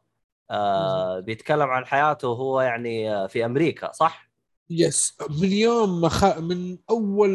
آه 0.51 1.19
بيتكلم 1.19 1.69
عن 1.69 1.85
حياته 1.85 2.27
وهو 2.27 2.61
يعني 2.61 3.13
آه، 3.15 3.27
في 3.27 3.45
أمريكا 3.45 3.91
صح؟ 3.91 4.31
يس 4.69 5.17
من 5.29 5.51
يوم 5.51 6.01
ما 6.01 6.09
خ... 6.09 6.37
من 6.37 6.77
أول 6.89 7.29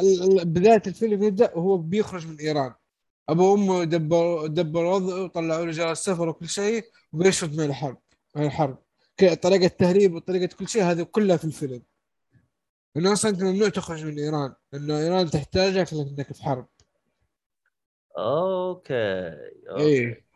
ال- 0.00 0.40
ال- 0.40 0.44
بداية 0.44 0.82
الفيلم 0.86 1.22
يبدأ 1.22 1.54
وهو 1.56 1.76
بيخرج 1.78 2.26
من 2.26 2.36
إيران. 2.40 2.74
أبو 3.28 3.52
وأمه 3.52 3.84
دبر 3.84 4.46
دبر 4.46 4.84
وضعه 4.84 5.24
وطلعوا 5.24 5.64
له 5.64 5.72
جواز 5.72 5.96
سفر 5.96 6.28
وكل 6.28 6.48
شيء 6.48 6.84
وبيشرد 7.12 7.56
من 7.56 7.64
الحرب 7.64 7.98
من 8.36 8.44
الحرب. 8.44 8.78
طريقة 9.42 9.68
تهريب 9.68 10.14
وطريقة 10.14 10.56
كل 10.56 10.68
شيء 10.68 10.82
هذه 10.82 11.02
كلها 11.02 11.36
في 11.36 11.44
الفيلم. 11.44 11.82
إنه 12.96 13.12
أصلا 13.12 13.30
أنت 13.30 13.42
ممنوع 13.42 13.68
تخرج 13.68 14.04
من 14.06 14.18
إيران 14.18 14.54
لأنه 14.72 14.98
إيران 14.98 15.30
تحتاجك 15.30 15.92
لأنك 15.92 16.32
في 16.32 16.42
حرب. 16.44 16.66
أوكي. 18.20 18.94
إيه. 19.76 20.26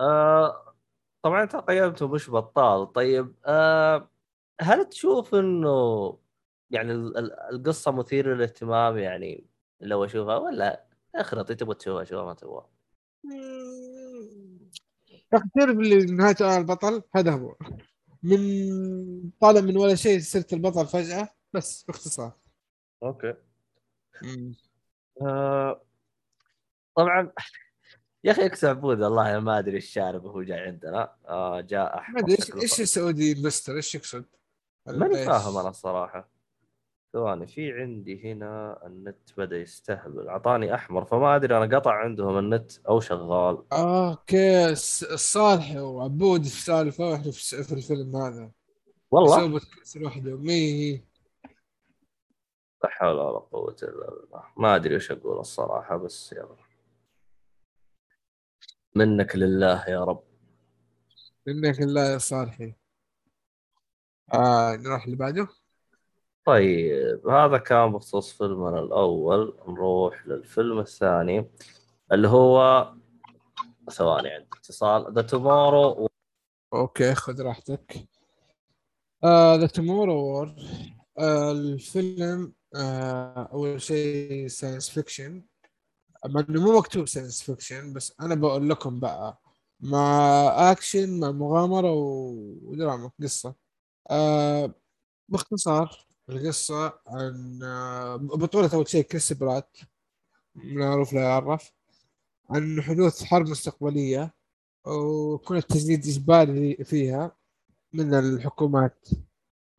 آه 0.00 0.74
طبعا 1.22 1.42
أنت 1.42 1.56
قيمته 1.56 2.08
مش 2.08 2.30
بطال. 2.30 2.92
طيب 2.92 3.34
آه 3.46 4.10
هل 4.60 4.84
تشوف 4.88 5.34
إنه 5.34 6.18
يعني 6.70 6.92
ال- 6.92 7.16
ال- 7.18 7.32
القصة 7.32 7.92
مثيرة 7.92 8.34
للاهتمام 8.34 8.98
يعني 8.98 9.46
لو 9.80 10.04
أشوفها 10.04 10.36
ولا 10.36 10.84
اخرط 11.14 11.52
تبغى 11.52 11.74
تشوفها 11.74 12.04
شوفها 12.04 12.24
ما 12.24 12.34
تبغى. 12.34 12.66
نهايته 16.14 16.46
أنا 16.46 16.56
البطل؟ 16.58 17.02
هذا 17.14 17.32
هو. 17.32 17.56
من 18.22 18.38
طالع 19.40 19.60
من 19.60 19.76
ولا 19.76 19.94
شيء 19.94 20.20
صرت 20.20 20.52
البطل 20.52 20.86
فجأة 20.86 21.28
بس 21.52 21.82
باختصار. 21.82 22.32
okay. 23.02 23.34
آه 25.22 25.82
طبعا. 27.00 27.32
يا 28.24 28.32
أخي 28.32 28.46
إكس 28.46 28.64
عبود 28.64 29.00
والله 29.00 29.38
ما 29.38 29.58
أدري 29.58 29.76
إيش 29.76 29.86
شارب 29.86 30.24
وهو 30.24 30.42
جاي 30.42 30.58
عندنا. 30.58 31.12
آه 31.28 31.60
جاء 31.60 32.02
أدري 32.16 32.32
إيش 32.32 32.54
إيش 32.54 32.80
السعودي 32.80 33.32
investor؟ 33.32 33.76
إيش 33.76 33.94
يقصد؟ 33.94 34.24
ماني؟ 34.86 35.24
فاهم 35.24 35.58
أنا 35.58 35.68
الصراحه 35.68 36.28
ثواني 37.12 37.46
في 37.46 37.72
عندي 37.72 38.32
هنا 38.32 38.80
النت 38.86 39.30
بدأ 39.36 39.56
يستهبل. 39.56 40.28
أعطاني 40.28 40.74
أحمر 40.74 41.04
فما 41.04 41.36
أدري 41.36 41.56
أنا 41.56 41.76
قطع 41.76 41.92
عندهم 41.92 42.38
النت 42.38 42.72
أو 42.88 43.00
شغال. 43.00 43.64
أوكي 43.72 44.68
الصالح 44.68 45.76
وعبود 45.76 46.44
في 46.44 46.60
سالفه 46.60 47.04
وإحنا 47.04 47.30
في, 47.32 47.72
الفيلم 47.72 48.16
هذا. 48.16 48.50
والله؟ 49.10 49.36
يسوي 49.36 49.48
بودكاست 49.48 49.96
لوحده. 49.96 50.36
مي 50.36 50.92
لا 52.84 52.90
حول 52.90 53.14
ولا 53.14 53.38
قوة 53.38 53.76
إلا 53.82 54.10
بالله. 54.10 54.44
ما 54.56 54.76
أدري 54.76 54.96
وش 54.96 55.10
أقول 55.10 55.38
الصراحة 55.40 55.96
بس 55.96 56.32
يلا. 56.32 56.69
منك 58.94 59.36
لله 59.36 59.88
يا 59.88 60.04
رب. 60.04 60.22
منك 61.46 61.80
الله 61.80 62.12
يا 62.12 62.18
صالحي. 62.18 62.74
آه 64.34 64.76
نروح 64.76 65.04
اللي 65.04 65.16
بعده. 65.16 65.48
طيب 66.44 67.28
هذا 67.28 67.58
كان 67.58 67.92
بخصوص 67.92 68.38
فيلمنا 68.38 68.80
الأول. 68.80 69.58
نروح 69.68 70.26
للفيلم 70.26 70.78
الثاني 70.78 71.50
اللي 72.12 72.28
هو 72.28 72.86
ثواني 73.90 74.28
عندي 74.28 74.48
اتصال. 74.56 75.14
ذا 75.14 75.22
Tomorrow 75.22 76.08
okay 76.72 77.14
خذ 77.14 77.42
راحتك. 77.42 78.08
The 79.60 79.66
Tomorrow 79.66 80.14
War 80.14 80.54
الفيلم 81.20 82.52
آه 82.76 83.48
أول 83.52 83.82
شيء 83.82 84.46
science 84.48 84.90
fiction 84.90 85.44
مع 86.26 86.40
إنه 86.48 86.60
مو 86.64 86.78
مكتوب 86.78 87.08
science 87.08 87.42
fiction 87.42 87.92
بس 87.92 88.14
أنا 88.20 88.34
بقول 88.34 88.70
لكم 88.70 89.00
بقى 89.00 89.40
مع 89.80 90.20
اكشن 90.72 91.20
مع 91.20 91.30
مغامرة 91.30 91.92
ودراما 91.92 93.10
قصة. 93.22 93.54
آه 94.10 94.74
باختصار 95.28 96.06
القصة 96.28 96.98
عن 97.06 97.60
آه 97.62 98.16
بطولة 98.16 98.70
أول 98.74 98.88
شيء 98.88 99.02
كريس 99.04 99.32
برات 99.32 99.76
معروف 100.54 101.12
لا 101.12 101.20
يعرف 101.22 101.72
عن 102.50 102.82
حدوث 102.82 103.22
حرب 103.24 103.48
مستقبلية 103.48 104.34
ويكون 104.86 105.56
التجنيد 105.56 106.06
إجباري 106.06 106.84
فيها 106.84 107.36
من 107.92 108.14
الحكومات. 108.14 109.08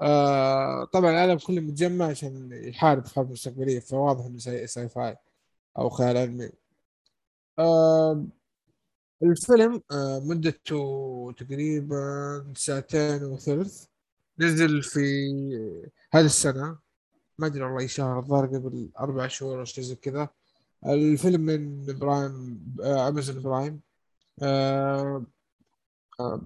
آه 0.02 0.84
طبعا 0.86 1.12
العالم 1.12 1.38
كله 1.38 1.62
متجمع 1.62 2.06
عشان 2.06 2.50
يحارب 2.54 3.08
حرب 3.08 3.32
مستقبلية 3.32 3.80
فواضح 3.80 4.26
إنه 4.26 4.38
sci, 4.38 4.68
sci-fi 4.68 5.18
أو 5.78 5.90
خيال 5.90 6.18
علمي. 6.18 6.50
آه 7.60 8.26
الفيلم 9.24 9.82
آه 9.92 10.20
مدته 10.20 11.34
تقريبا 11.38 12.54
ساعتين 12.56 13.24
وثلث 13.24 13.86
نزل 14.40 14.84
في 14.84 15.02
هذه 16.12 16.26
السنة. 16.26 16.80
ما 17.40 17.48
أدري 17.48 17.64
والله 17.64 17.88
شهر 17.88 18.20
الظاهر 18.20 18.46
قبل 18.46 18.90
أربع 19.00 19.28
شهور 19.28 19.60
أو 19.60 19.66
شيء 19.66 19.84
زي 19.84 19.96
كذا. 19.96 20.30
الفيلم 20.86 21.42
من 21.42 21.86
برايم 22.00 22.66
آه 22.84 23.08
أمازون 23.08 23.42
برايم 23.44 23.82
آه 24.44 25.26
آه 26.20 26.42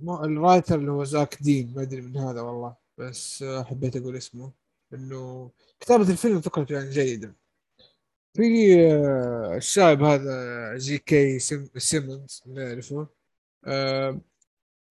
ال 0.00 0.11
writer 0.11 0.78
اللي 0.78 0.90
هو 0.90 1.04
زاك 1.04 1.42
دين. 1.42 1.72
ما 1.76 1.82
أدري 1.82 2.00
من 2.00 2.16
هذا 2.16 2.40
والله 2.40 2.76
بس 2.98 3.42
آه 3.42 3.62
حبيت 3.62 3.96
أقول 3.96 4.16
اسمه. 4.16 4.52
إنه 4.94 5.50
كتابة 5.80 6.10
الفيلم 6.10 6.40
فكرته 6.40 6.72
يعني 6.74 6.90
جيدة 6.90 7.36
في 8.36 8.74
آه، 8.92 9.56
الشاب 9.56 10.02
هذا 10.02 10.76
جي 10.76 10.98
كي 10.98 11.38
سيم- 11.38 11.70
سيمونز 11.76 12.42
يعرفه. 12.46 13.06
آه، 13.64 14.20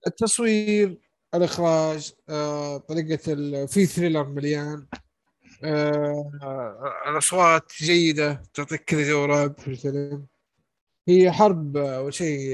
التصوير 0.08 0.98
الإخراج 1.36 2.14
آه، 2.30 2.78
طريقة 2.78 3.34
ال... 3.34 3.68
في 3.68 3.86
ثريلر 3.86 4.24
مليان. 4.30 4.88
الأصوات 7.08 7.72
جيدة 7.78 8.42
تعطيك 8.54 8.84
كذا 8.84 9.04
جو 9.10 9.54
في 9.54 9.68
الفيلم 9.68 10.26
هي 11.08 11.32
حرب 11.32 11.78
أول 11.78 12.14
شيء 12.14 12.52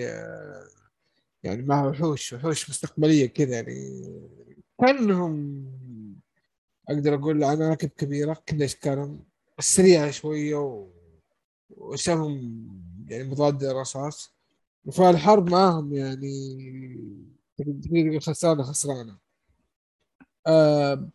يعني 1.43 1.61
مع 1.61 1.85
وحوش 1.87 2.33
وحوش 2.33 2.69
مستقبلية 2.69 3.25
كذا 3.25 3.55
يعني. 3.55 4.01
كأنهم 6.87 6.99
أقدر 6.99 7.15
أقول 7.15 7.43
عناكب 7.43 7.89
كبيرة 7.89 8.33
كذا 8.45 8.65
أشكالهم 8.65 9.23
سريعة 9.59 10.11
شوية 10.11 10.55
و... 10.55 10.87
وسهم 11.69 12.31
يعني 13.09 13.23
مضاد 13.23 13.63
للرصاص. 13.63 14.33
فالحرب 14.93 15.49
معاهم 15.49 15.93
يعني 15.93 16.31
تقدر 17.57 18.19
خسرانة 18.19 18.63
خسرانة 18.63 19.17
آه 20.47 21.09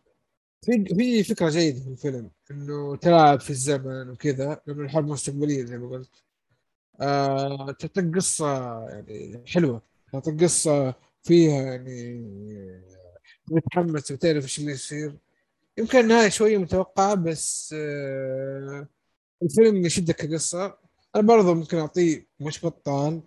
في 0.65 0.85
في 0.95 1.23
فكرة 1.23 1.49
جيدة 1.49 1.79
في 1.81 1.87
الفيلم 1.89 2.31
إنه 2.51 2.95
تلاعب 2.95 3.39
في 3.39 3.49
الزمن 3.49 4.09
وكذا 4.09 4.61
لأنه 4.67 4.81
الحرب 4.83 5.07
مستقبلية 5.07 5.65
زي 5.65 5.77
ما 5.77 5.89
قلت. 5.89 6.23
آه 7.01 7.71
تعطيك 7.71 8.15
قصة 8.15 8.47
يعني 8.89 9.43
حلوة 9.47 9.81
تعطيك 10.13 10.43
قصة 10.43 10.95
فيها 11.23 11.63
يعني 11.63 12.23
متحمس 13.51 14.11
وتعرف 14.11 14.43
إيش 14.43 14.59
اللي 14.59 14.71
يصير. 14.71 15.17
يمكن 15.77 15.99
النهاية 15.99 16.29
شوية 16.29 16.57
متوقعة 16.57 17.15
بس 17.15 17.75
آه 17.77 18.87
الفيلم 19.43 19.85
يشدك 19.85 20.15
كقصة. 20.15 20.77
أنا 21.15 21.23
برضه 21.27 21.53
ممكن 21.53 21.77
أعطيه 21.77 22.27
مش 22.39 22.65
بطال 22.65 23.21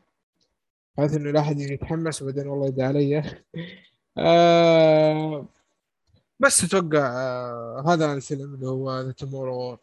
بحيث 0.99 1.15
إنه 1.15 1.31
لا 1.31 1.41
أحد 1.41 1.61
يجي 1.61 1.75
يتحمس 1.75 2.23
وبعدين 2.23 2.47
والله 2.49 2.67
يدعي 2.67 2.87
علي. 2.87 3.43
آه 4.19 5.49
بس 6.41 6.65
أتوقع 6.65 6.99
آه 6.99 7.85
هذا 7.87 8.13
الفيلم 8.13 8.55
اللي 8.55 8.67
هو 8.69 9.01
The 9.01 9.13
Tomorrow 9.13 9.57
War 9.57 9.79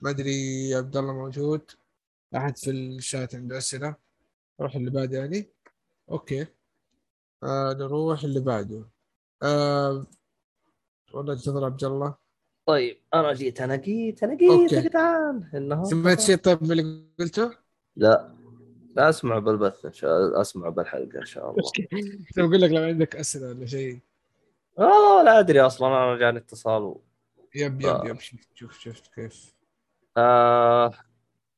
ما 0.00 0.10
أدري 0.10 0.74
عبد 0.74 0.96
الله 0.96 1.12
موجود 1.12 1.70
أحد 2.36 2.56
في 2.58 2.70
الشات 2.70 3.34
عنده 3.34 3.58
أسئلة 3.58 3.94
نروح 4.60 4.76
اللي 4.76 4.90
بعده 4.90 5.18
يعني. 5.18 5.48
okay. 6.10 6.46
آه 7.42 7.72
نروح 7.72 8.24
اللي 8.24 8.40
بعده. 8.40 8.84
والله 11.12 11.32
انتظر 11.32 11.64
عبد 11.64 11.84
الله 11.84 12.14
طيب 12.66 12.96
أنا 13.14 13.32
جيت 13.32 13.60
أنا 13.60 13.76
جيت 13.76 14.22
أنا 14.22 14.34
جيت. 14.34 14.72
يا 14.72 14.80
جدعان 14.80 15.50
النهارده 15.54 15.88
سمعت 15.88 16.20
شيء 16.20 16.36
طيب 16.36 16.62
من 16.62 16.72
اللي 16.72 17.04
قلته؟ 17.18 17.50
لا 17.96 18.34
لا 18.96 19.08
أسمع 19.08 19.38
بالبث 19.38 19.84
إن 19.84 19.92
شاء 19.92 20.18
الله 20.18 20.40
أسمع 20.40 20.68
بالحلقة 20.68 21.18
إن 21.18 21.24
شاء 21.24 21.50
الله 21.50 21.70
كنت 22.28 22.38
بقول 22.38 22.60
لك 22.60 22.70
لو 22.70 22.82
عندك 22.82 23.16
أسئلة 23.16 23.48
ولا 23.48 23.66
شيء 23.66 24.00
آه 24.78 25.22
لا 25.22 25.38
أدري 25.38 25.60
أصلا 25.60 25.88
أنا 25.88 26.16
جاني 26.16 26.38
اتصال 26.38 26.82
و... 26.82 27.02
yep 27.54 27.86
آه. 27.86 28.00
yep 28.04 28.10
yep 28.10 28.20
شفت 28.20 28.48
شوف 28.54 28.78
شفت 28.78 29.14
كيف 29.14 29.54
آه... 30.16 30.92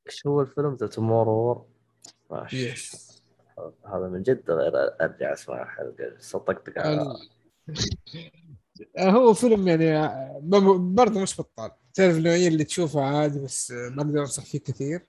إيش 0.06 0.26
هو 0.26 0.40
الفيلم 0.40 0.74
The 0.74 0.86
Tomorrow 0.86 1.32
War؟ 1.32 1.66
yes 2.52 3.22
هذا 3.86 4.08
من 4.08 4.22
جد 4.22 4.50
غير 4.50 4.72
أرجع 5.00 5.32
أسمع 5.32 5.62
الحلقة 5.62 6.14
صدقتك 6.18 6.78
على. 6.78 7.16
هو 8.98 9.34
فيلم 9.34 9.68
يعني 9.68 10.08
ب- 10.42 10.94
برضه 10.94 11.20
مش 11.20 11.40
بطال. 11.40 11.70
تعرف 11.94 12.16
النوعية 12.16 12.48
اللي 12.48 12.64
تشوفها 12.64 13.04
عادي 13.04 13.40
بس 13.40 13.70
ما 13.70 14.02
أقدر 14.02 14.20
أنصح 14.20 14.44
فيه 14.44 14.58
كثير. 14.58 15.06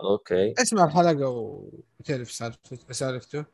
okay. 0.00 0.54
اسمع 0.58 0.84
الحلقة 0.84 1.28
وتعرف 1.28 2.32
سالفته 2.32 2.92
سالفته. 2.92 3.44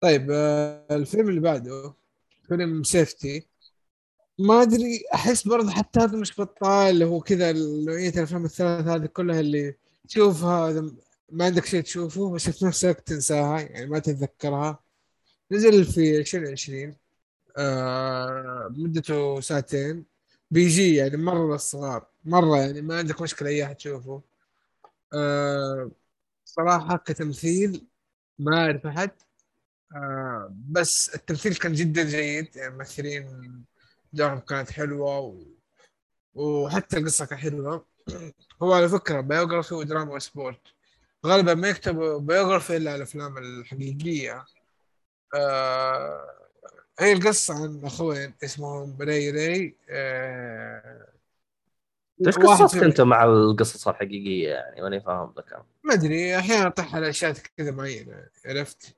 طيب 0.00 0.28
آه، 0.30 0.86
الفيلم 0.90 1.28
اللي 1.28 1.40
بعده 1.40 1.94
فيلم 2.48 2.82
Safety 2.82 3.46
ما 4.38 4.62
أدري 4.62 5.04
أحس 5.14 5.48
برضه 5.48 5.70
حتى 5.70 6.00
هذا 6.00 6.16
مش 6.18 6.40
بطال 6.40 7.02
هو 7.02 7.20
كذا 7.20 7.52
نوعية 7.52 8.08
الأفلام 8.10 8.44
الثلاث 8.44 8.86
هذه 8.86 9.06
كلها 9.06 9.40
اللي 9.40 9.74
تشوفها 10.08 10.90
ما 11.30 11.44
عندك 11.44 11.64
شيء 11.66 11.80
تشوفه 11.82 12.30
بس 12.30 12.50
في 12.50 12.64
نفس 12.64 12.84
الوقت 12.84 13.06
تنساها 13.08 13.60
يعني 13.60 13.86
ما 13.86 13.98
تتذكرها. 13.98 14.78
نزل 15.52 15.84
في 15.84 16.18
2020 16.18 16.96
آه 17.58 18.68
مدته 18.70 19.40
ساعتين. 19.40 20.04
بيجي 20.50 20.94
يعني 20.96 21.16
مرة 21.16 21.52
للصغار 21.52 22.06
مرة 22.24 22.56
يعني 22.58 22.82
ما 22.82 22.98
عندك 22.98 23.22
مشكلة 23.22 23.48
أي 23.48 23.64
أحد 23.64 23.76
تشوفه. 23.76 24.22
آه 25.14 25.90
صراحة 26.44 26.96
كتمثيل 26.96 27.86
ما 28.38 28.56
أعرف 28.66 28.86
أحد. 28.86 29.10
آه 29.96 30.54
بس 30.68 31.14
التمثيل 31.14 31.54
كان 31.54 31.72
جدا 31.72 32.02
جيد. 32.04 32.56
يعني 32.56 32.68
الممثلين 32.72 33.64
دورهم 34.12 34.38
كانت 34.38 34.70
حلوة 34.70 35.18
و... 35.20 35.38
وحتى 36.34 36.96
القصة 36.98 37.24
كانت 37.26 37.40
حلوة. 37.40 37.86
هو 38.62 38.72
على 38.72 38.88
فكرة 38.88 39.20
biography 39.20 39.74
ودراما 39.74 40.14
و 40.14 40.22
sport 40.22 40.60
غالبا 41.26 41.54
ما 41.54 41.68
يكتبوا 41.68 42.18
biography 42.18 42.76
إلا 42.76 42.90
على 42.90 42.96
الأفلام 42.96 43.38
الحقيقية. 43.38 44.44
آه 45.34 46.41
هي 47.00 47.12
القصة 47.12 47.54
عن 47.62 47.80
أخوين 47.84 48.34
اسمهم 48.44 48.96
ري 49.00 49.30
ري 49.30 49.76
آه 49.90 51.08
قصتك 52.26 52.66
فيهم- 52.78 52.84
أنت 52.84 53.00
مع 53.00 53.24
القصص 53.24 53.88
الحقيقية 53.88 54.48
يعني؟ 54.48 54.82
ماني 54.82 55.00
فاهم 55.00 55.34
أنا. 55.52 55.64
ما 55.84 55.94
أدري 55.94 56.38
أحيانا 56.38 56.66
أطيح 56.66 56.94
على 56.94 57.08
أشياء 57.08 57.32
كذا 57.56 57.70
معينة 57.70 58.26
عرفت؟ 58.46 58.96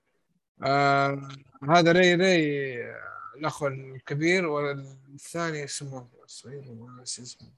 آه 0.62 1.28
هذا 1.70 1.92
ري 1.92 2.14
ري 2.14 2.82
آه، 2.84 3.00
الأخ 3.36 3.62
الكبير 3.62 4.46
والثاني 4.46 5.64
اسمه 5.64 6.08
صغير 6.26 6.64
اسمه. 7.02 7.48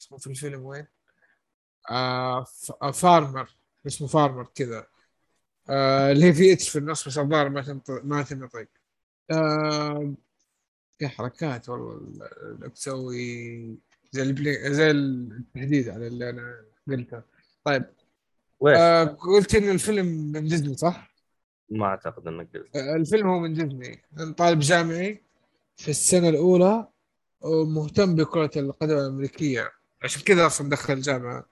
اسمه 0.00 0.18
في 0.18 0.26
الفيلم 0.26 0.64
وين؟ 0.64 0.86
آه 1.90 2.46
آه، 2.82 2.90
فارمر 2.90 3.50
اسمه 3.86 4.08
فارمر 4.08 4.46
كذا. 4.54 4.86
آه 5.70 6.12
اللي 6.12 6.26
هي 6.26 6.32
في 6.32 6.52
H 6.52 6.68
في 6.68 6.78
النص 6.78 7.08
بس 7.08 7.18
الظاهر 7.18 7.48
ما 7.48 7.62
تنطق 7.62 8.00
ما 8.04 8.22
تنطق 8.22 8.66
آه 9.30 10.14
في 10.98 11.08
حركات 11.08 11.68
والله 11.68 12.28
تسوي 12.74 13.78
زي 14.10 14.22
البلي 14.22 14.74
زي 14.74 14.90
التحديد 14.90 15.88
على 15.88 16.06
اللي 16.06 16.30
أنا 16.30 16.64
قلته. 16.88 17.22
طيب 17.64 17.84
ويش؟ 18.60 18.78
آه 18.78 19.04
قلت 19.04 19.54
إن 19.54 19.70
الفيلم 19.70 20.06
من 20.06 20.48
ديزني 20.48 20.76
صح؟ 20.76 21.14
ما 21.70 21.86
أعتقد 21.86 22.26
إنك 22.28 22.56
قلت. 22.56 22.76
آه 22.76 22.96
الفيلم 22.96 23.28
هو 23.28 23.38
من 23.38 23.54
ديزني. 23.54 24.02
طالب 24.36 24.58
جامعي 24.58 25.22
في 25.76 25.88
السنة 25.88 26.28
الأولى 26.28 26.88
ومهتم 27.40 28.14
بكرة 28.14 28.50
القدم 28.56 28.98
الأمريكية. 28.98 29.72
عشان 30.02 30.22
كذا 30.22 30.46
أصلا 30.46 30.68
دخل 30.70 30.92
الجامعة 30.92 31.46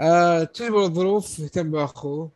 آه 0.00 0.44
تجبر 0.44 0.84
الظروف 0.84 1.38
يهتم 1.38 1.70
بأخوه 1.70 2.32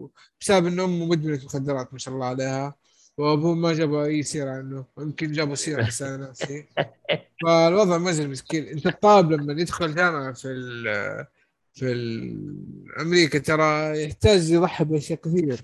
وبسبب 0.00 0.66
إن 0.66 0.80
أمه 0.80 1.06
مدمنة 1.06 1.40
مخدرات 1.44 1.92
ما 1.92 1.98
شاء 1.98 2.14
الله 2.14 2.26
عليها. 2.26 2.74
وأبوه 3.18 3.54
ما 3.54 3.72
جابوا 3.72 4.04
أي 4.04 4.22
سيرة 4.22 4.50
عنه. 4.50 4.84
يمكن 4.98 5.32
جابوا 5.32 5.54
سيرة 5.54 5.86
بس 5.86 6.02
أنا 6.02 6.16
ناسي. 6.16 6.66
فالوضع 7.44 7.98
مزل 7.98 8.30
مسكين. 8.30 8.66
أنت 8.66 8.86
الطالب 8.86 9.32
لما 9.32 9.60
يدخل 9.60 9.94
جامعة 9.94 10.32
في 10.32 10.48
ال 10.48 10.84
في 11.74 11.92
ال- 11.92 13.00
أمريكا 13.00 13.38
ترى 13.38 14.02
يحتاج 14.04 14.50
يضحي 14.50 14.84
بأشياء 14.84 15.18
كثير. 15.20 15.60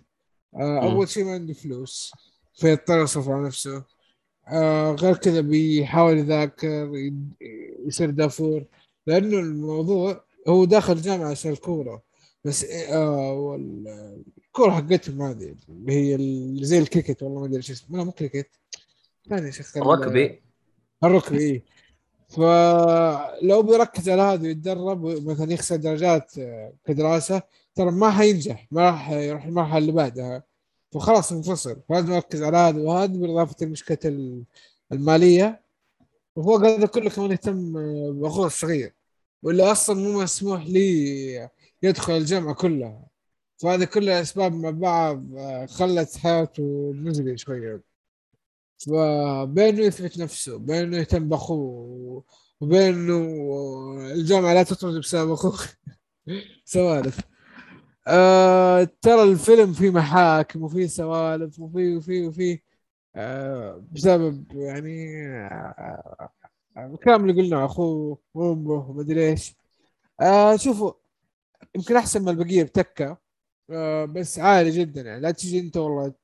آه 0.56 0.82
أول 0.82 1.08
شيء 1.08 1.24
ما 1.24 1.32
عنده 1.32 1.54
فلوس. 1.54 2.12
فيضطر 2.54 3.02
يصرف 3.02 3.28
على 3.28 3.46
نفسه. 3.46 3.84
آه 4.48 4.92
غير 4.92 5.16
كذا 5.16 5.40
بيحاول 5.40 6.18
يذاكر 6.18 6.90
يصير 7.86 8.10
دافور. 8.10 8.64
لأنه 9.06 9.38
الموضوع 9.38 10.24
هو 10.48 10.64
داخل 10.64 11.02
جامعة 11.02 11.30
عشان 11.30 11.52
الكورة. 11.52 12.02
بس 12.46 12.64
آه 12.64 13.32
وال- 13.32 14.24
الكورة 14.46 14.70
حقتهم 14.70 15.22
هذه 15.22 15.54
اللي 15.68 15.92
هي 15.92 16.14
ال- 16.14 16.64
زي 16.66 16.78
الكريكت 16.78 17.22
والله 17.22 17.40
ما 17.40 17.46
أدري 17.46 17.56
إيش 17.56 17.70
اسمه. 17.70 17.98
لا 17.98 18.04
مو 18.04 18.12
كريكت. 18.12 18.50
ثاني 19.28 19.52
شيء 19.52 19.76
ال- 19.76 19.82
الرقبي. 19.82 20.42
الرقبي 21.04 21.38
إيه. 21.38 21.64
فلو 22.28 23.62
بيركز 23.62 24.08
على 24.08 24.22
هذا 24.22 24.42
ويتدرب 24.42 25.04
مثلا 25.28 25.52
يخسر 25.52 25.76
درجات 25.76 26.38
آه، 26.38 26.72
كدراسة 26.86 27.42
ترى 27.74 27.90
ما 27.90 28.10
حينجح 28.10 28.66
ما 28.70 28.82
راح 28.82 29.10
يروح 29.10 29.44
المرحلة 29.44 29.78
اللي 29.78 29.92
بعدها. 29.92 30.42
فخلاص 30.92 31.32
انفصل. 31.32 31.76
فلازم 31.88 32.12
يركز 32.12 32.42
على 32.42 32.56
هذا 32.56 32.80
وهذا 32.82 33.12
بالإضافة 33.12 33.66
لمشكلة 33.66 33.98
ال- 34.04 34.44
المالية. 34.92 35.60
وفوق 36.36 36.60
هذا 36.64 36.86
كله 36.86 37.10
كمان 37.10 37.30
يهتم 37.30 37.76
آه، 37.76 38.10
بأخوه 38.10 38.46
الصغير. 38.46 38.92
واللي 39.42 39.62
أصلا 39.72 39.96
مو 40.00 40.22
مسموح 40.22 40.66
لي 40.66 41.48
يدخل 41.82 42.12
الجامعة 42.12 42.54
كلها 42.54 43.06
فهذه 43.58 43.84
كلها 43.84 44.20
أسباب 44.22 44.52
مع 44.54 44.70
بعض 44.70 45.34
آه، 45.36 45.66
خلت 45.66 46.16
حياته 46.16 46.92
مزرية 46.96 47.36
شوية. 47.36 47.82
فبينه 48.78 49.80
يثبت 49.80 50.18
نفسه 50.18 50.58
بينه 50.58 50.96
يهتم 50.96 51.28
بأخوه 51.28 52.24
وبينه 52.60 53.18
الجامعة 54.12 54.54
لا 54.54 54.62
تطرد 54.62 54.98
بسبب 55.00 55.32
أخوه. 55.32 55.58
سوالف. 56.64 57.20
آه 58.08 58.84
ترى 59.02 59.22
الفيلم 59.22 59.72
فيه 59.72 59.90
محاكم 59.90 60.62
وفيه 60.62 60.86
سوالف 60.86 61.60
وفيه 61.60 61.96
وفيه 61.96 62.28
وفيه 62.28 62.62
آه 63.16 63.84
بسبب 63.92 64.44
يعني 64.52 65.16
آه 65.28 66.30
الكلام 66.76 67.30
اللي 67.30 67.42
قلنا 67.42 67.64
أخوه 67.64 68.18
وأمه 68.34 68.90
ومدري 68.90 69.28
إيش. 69.30 69.54
آه 70.20 70.56
شوفوا 70.56 70.92
يمكن 71.74 71.96
أحسن 71.96 72.22
من 72.22 72.28
البقية 72.28 72.62
بتكة. 72.62 73.18
آه 73.70 74.04
بس 74.04 74.38
عالي 74.38 74.70
جدا 74.70 75.00
يعني. 75.00 75.20
لا 75.20 75.30
تجي 75.30 75.60
أنت 75.60 75.76
والله 75.76 76.14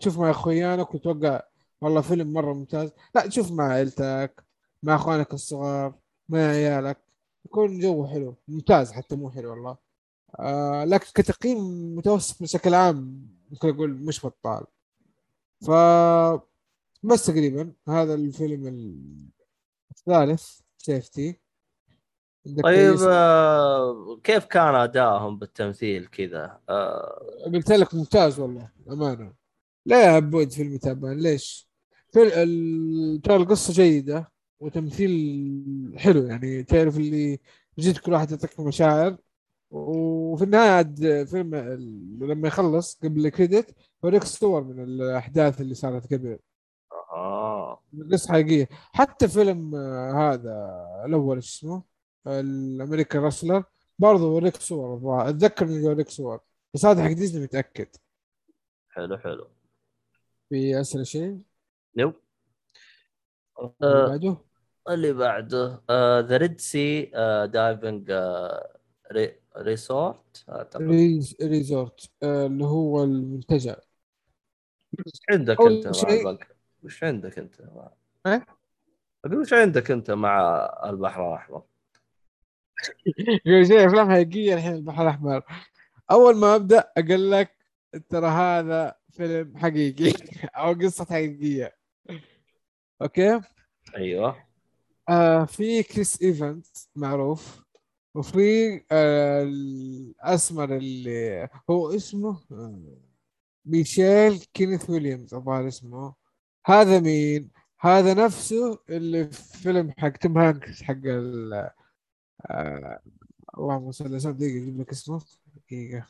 تشوف 0.00 0.18
مع 0.18 0.30
اخوانك 0.30 0.94
وتوقع 0.94 1.42
والله 1.80 2.00
فيلم 2.00 2.32
مرة 2.32 2.52
ممتاز. 2.52 2.90
لا 3.14 3.26
تشوف 3.26 3.52
مع 3.52 3.68
عيلتك 3.72 4.44
مع 4.82 4.94
أخوانك 4.94 5.34
الصغار 5.34 5.94
مع 6.28 6.38
عيالك. 6.38 6.98
يكون 7.46 7.80
جو 7.80 8.06
حلو. 8.06 8.36
ممتاز 8.48 8.92
حتى 8.92 9.16
مو 9.16 9.30
حلو 9.30 9.50
والله. 9.50 9.76
آه 10.40 10.84
لكن 10.84 11.06
كتقييم 11.14 11.58
متوسط 11.96 12.42
بشكل 12.42 12.74
عام 12.74 13.28
ممكن 13.50 13.68
أقول 13.68 13.90
مش 13.90 14.26
بطال. 14.26 14.66
ف 15.66 15.70
بس 17.02 17.26
تقريبا 17.26 17.72
هذا 17.88 18.14
الفيلم 18.14 18.66
الثالث 19.90 20.60
سيفتي 20.78 21.40
طيب؟ 22.62 22.96
آه، 23.08 24.18
كيف 24.24 24.44
كان 24.44 24.74
أدائهم 24.74 25.38
بالتمثيل 25.38 26.06
كذا؟ 26.06 26.60
آه، 26.68 27.22
قلت 27.54 27.72
لك 27.72 27.94
ممتاز 27.94 28.40
والله 28.40 28.70
أمانة 28.90 29.32
لا 29.86 30.04
يا 30.04 30.10
عبود 30.10 30.50
فيلم 30.50 30.76
تعبان 30.76 31.18
ليش؟ 31.18 31.68
ترى 32.12 33.36
القصة 33.36 33.72
جيدة 33.72 34.32
وتمثيل 34.60 35.94
حلو 35.96 36.22
يعني 36.26 36.62
تعرف 36.62 36.96
اللي 36.96 37.38
جد 37.78 37.98
كل 37.98 38.12
واحد 38.12 38.30
يعطيك 38.30 38.60
مشاعر 38.60 39.16
وفي 39.70 40.44
النهاية 40.44 40.70
عاد 40.70 41.24
فيلم 41.30 41.54
لما 42.20 42.48
يخلص 42.48 42.98
قبل 43.04 43.26
الكريدت 43.26 43.74
يوريك 44.04 44.24
صور 44.24 44.64
من 44.64 44.84
الأحداث 44.84 45.60
اللي 45.60 45.74
صارت 45.74 46.14
قبل 46.14 46.38
آه 47.12 47.82
قصة 48.12 48.32
حقيقية 48.32 48.68
حتى 48.92 49.28
فيلم 49.28 49.74
آه، 49.74 50.12
هذا 50.12 50.84
الأول 51.06 51.36
إيش 51.36 51.56
اسمه؟ 51.56 51.91
الأمريكان 52.26 53.22
راسلر 53.22 53.64
برضه 53.98 54.24
يوريك 54.24 54.56
صور 54.56 54.94
الظاهر. 54.94 55.28
أتذكر 55.28 55.64
إنه 55.64 55.76
يوريك 55.76 56.08
صور 56.08 56.40
بس 56.74 56.84
هذا 56.84 57.04
حق 57.04 57.12
ديزني 57.12 57.42
متأكد. 57.44 57.88
حلو 58.88 59.18
حلو. 59.18 59.48
في 60.48 60.80
أسئلة 60.80 61.04
شيء 61.04 61.38
no. 61.96 62.12
اللي 63.58 63.74
آه، 63.82 64.06
بعده؟ 64.08 64.36
اللي 64.88 65.12
بعده 65.12 65.82
The 66.20 66.36
Red 66.36 66.60
Sea 66.60 67.02
Diving 67.52 68.12
Resort 69.56 70.44
resort 71.42 72.10
اللي 72.22 72.64
هو 72.64 73.04
المنتجع. 73.04 73.76
وش 75.06 75.20
عندك 75.30 75.60
أنت 75.60 75.86
مع؟ 75.86 76.38
وش 76.82 77.04
عندك 77.04 77.38
أنت 77.38 77.62
مع 77.62 77.90
إيه؟ 78.26 78.46
أقول 79.24 79.38
وش 79.38 79.52
عندك 79.52 79.90
أنت 79.90 80.10
مع 80.10 80.66
البحر 80.84 81.28
الأحمر؟ 81.28 81.62
شيء 83.68 83.86
افلام 83.86 84.10
حقيقية 84.10 84.54
الحين 84.54 84.72
البحر 84.74 85.02
الأحمر. 85.02 85.42
أول 86.10 86.36
ما 86.36 86.54
أبدأ 86.54 86.92
أقول 86.96 87.30
لك 87.30 87.50
ترى 88.08 88.26
هذا 88.28 88.96
فيلم 89.10 89.56
حقيقي 89.56 90.12
أو 90.56 90.72
قصة 90.72 91.04
حقيقية. 91.04 91.76
okay؟ 93.02 93.40
أيوه. 93.96 94.36
آه 95.08 95.44
في 95.44 95.82
كريس 95.82 96.22
إيفانز 96.22 96.66
معروف 96.96 97.62
وفي 98.14 98.80
آه 98.92 99.42
الأسمر 99.42 100.76
اللي 100.76 101.48
هو 101.70 101.94
اسمه 101.96 102.40
آه، 102.52 102.98
ميشيل 103.64 104.38
كينيث 104.54 104.90
ويليامز 104.90 105.34
الظاهر 105.34 105.68
اسمه. 105.68 106.14
هذا 106.66 107.00
مين؟ 107.00 107.50
هذا 107.80 108.14
نفسه 108.14 108.78
اللي 108.90 109.24
في 109.30 109.58
فيلم 109.58 109.90
حق 109.98 110.08
توم 110.08 110.38
هانكس 110.38 110.82
حق 110.82 111.00
ال 111.04 111.70
آه، 112.46 113.00
اللهم 113.58 113.92
صل 113.92 114.20
سيدنا 114.20 114.38
دقيقة 114.38 114.62
أجيب 114.62 114.80
لك 114.80 114.90
اسمه. 114.90 115.20
دقيقة. 115.56 116.06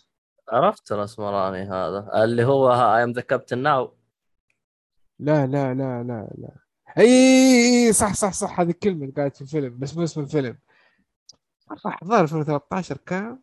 عرفت 0.49 0.93
الأسمراني 0.93 1.63
هذا؟ 1.63 2.25
اللي 2.25 2.45
هو 2.45 2.73
I 2.73 3.05
am 3.05 3.13
the 3.13 3.21
captain 3.21 3.59
now 3.59 3.95
لا 5.19 5.47
لا 5.47 5.75
لا 5.75 6.03
لا 6.03 6.29
لا. 6.39 6.51
أي 6.99 7.93
صح 7.93 8.15
صح 8.15 8.33
صح. 8.33 8.61
هذه 8.61 8.71
الكلمة 8.71 9.03
اللي 9.03 9.15
قاعدة 9.15 9.35
في 9.35 9.41
الفيلم 9.43 9.79
بس 9.79 9.97
مو 9.97 10.05
اسم 10.05 10.21
الفيلم. 10.21 10.59
صح 11.77 11.99
الظاهر 12.03 12.23
2013 12.23 12.97
كان. 12.97 13.39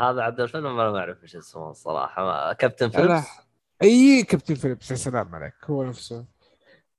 هذا 0.00 0.22
عبد 0.22 0.40
الفيلم 0.40 0.66
أنا 0.66 0.90
ما 0.90 0.98
أعرف 0.98 1.22
إيش 1.22 1.36
اسمه 1.36 1.70
الصراحة. 1.70 2.24
ما... 2.24 2.52
Captain 2.52 2.88
Phillips 2.90 3.24
أي 3.82 4.22
Captain 4.22 4.54
Phillips 4.54 4.90
يا 4.90 4.96
سلام 4.96 5.34
عليك. 5.34 5.54
هو 5.64 5.84
نفسه. 5.84 6.26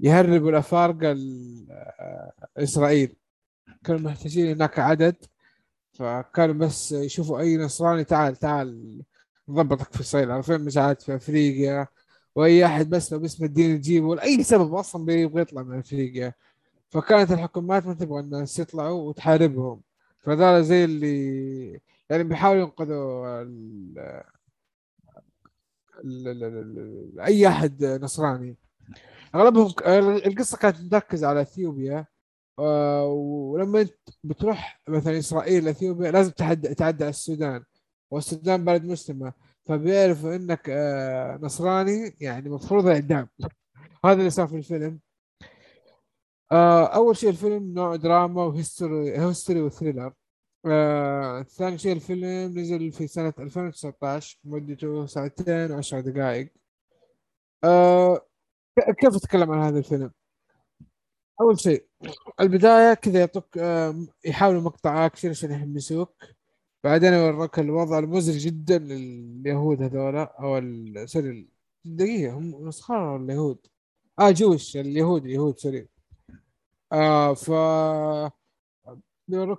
يهربوا 0.00 0.50
الأفارقة 0.50 1.12
ال- 1.12 1.66
آه، 1.70 2.32
إسرائيل. 2.56 3.16
كانوا 3.84 4.00
محتاجين 4.00 4.50
هناك 4.56 4.78
عدد 4.78 5.16
فكانوا 5.92 6.54
بس 6.54 6.92
يشوفوا 6.92 7.40
أي 7.40 7.56
نصراني 7.56 8.04
تعال 8.04 8.36
تعال 8.36 9.02
نضبطك 9.48 9.92
في 9.94 10.00
إسرائيل 10.00 10.30
عارفين 10.30 10.64
مساعات 10.64 11.02
في 11.02 11.16
أفريقيا. 11.16 11.86
وأي 12.34 12.66
أحد 12.66 12.90
بس 12.90 13.12
لو 13.12 13.18
باسم 13.18 13.44
الدين 13.44 13.80
تجيبه 13.80 14.14
لأي 14.16 14.42
سبب 14.42 14.74
أصلا 14.74 15.04
بيبغى 15.04 15.42
يطلع 15.42 15.62
من 15.62 15.78
أفريقيا. 15.78 16.34
فكانت 16.90 17.32
الحكومات 17.32 17.86
ما 17.86 17.94
تبغى 17.94 18.20
الناس 18.20 18.58
يطلعوا 18.58 19.08
وتحاربهم. 19.08 19.82
فذول 20.20 20.64
زي 20.64 20.84
اللي 20.84 21.80
يعني 22.10 22.24
بيحاولوا 22.24 22.62
ينقذوا 22.62 23.42
ال... 23.42 23.98
ال... 26.04 26.44
ال... 26.44 27.20
أي 27.20 27.48
أحد 27.48 27.84
نصراني. 27.84 28.56
أغلبهم 29.34 29.72
القصة 30.26 30.58
كانت 30.58 30.94
مركزه 30.94 31.26
على 31.28 31.40
إثيوبيا 31.40 32.06
آه، 32.58 33.04
ولما 33.06 33.80
أنت 33.80 33.94
بتروح 34.24 34.80
مثلا 34.88 35.18
إسرائيل 35.18 35.68
إثيوبيا 35.68 36.10
لازم 36.10 36.30
تعدى 36.30 36.74
تعدى 36.74 37.04
على 37.04 37.10
السودان 37.10 37.64
والسودان 38.10 38.64
بلد 38.64 38.84
مسلمه 38.84 39.32
فبيعرفوا 39.64 40.36
إنك 40.36 40.70
آه، 40.70 41.38
نصراني 41.42 42.16
يعني 42.20 42.50
مفروض 42.50 42.86
الاعدام 42.86 43.28
هذا 44.04 44.18
اللي 44.18 44.30
صار 44.30 44.46
في 44.48 44.56
الفيلم. 44.56 45.00
آه، 46.52 46.86
أول 46.86 47.16
شيء 47.16 47.28
الفيلم 47.30 47.74
نوع 47.74 47.96
دراما 47.96 48.44
و 48.44 48.53
history 48.53 49.18
history 49.18 49.60
و 49.62 49.67
thriller. 49.67 50.12
آه، 50.66 51.42
ثاني 51.42 51.78
شيء 51.78 51.92
الفيلم 51.92 52.58
نزل 52.58 52.92
في 52.92 53.06
سنة 53.06 53.34
2019 53.38 54.38
مدته 54.44 55.06
ساعتين 55.06 55.72
وعشر 55.72 56.00
دقائق. 56.00 56.52
آه، 57.64 58.26
كيف 59.00 59.16
اتكلم 59.16 59.50
عن 59.50 59.58
هذا 59.62 59.78
الفيلم؟ 59.78 60.10
أول 61.40 61.60
شيء 61.60 61.86
البداية 62.40 62.94
كذا 62.94 63.20
يعطوك 63.20 63.58
آم، 63.58 64.08
يحاولوا 64.24 64.60
مقطع 64.62 65.06
أكشن 65.06 65.28
عشان 65.30 65.50
يحمسوك. 65.52 66.14
بعدين 66.84 67.12
يوروك 67.12 67.58
الوضع 67.58 67.98
المزري 67.98 68.38
جدا 68.38 68.78
لليهود 68.78 69.82
هذولا 69.82 70.22
أو 70.40 70.60
sorry 71.06 71.48
دقيقة 71.84 72.32
هم 72.38 72.50
نصارى 72.68 73.16
اليهود 73.16 73.66
آه 74.20 74.30
Jewish 74.30 74.76
اليهود 74.76 75.24
اليهود 75.24 75.58
sorry. 75.58 75.88
آه 76.92 77.34
ف 77.34 77.50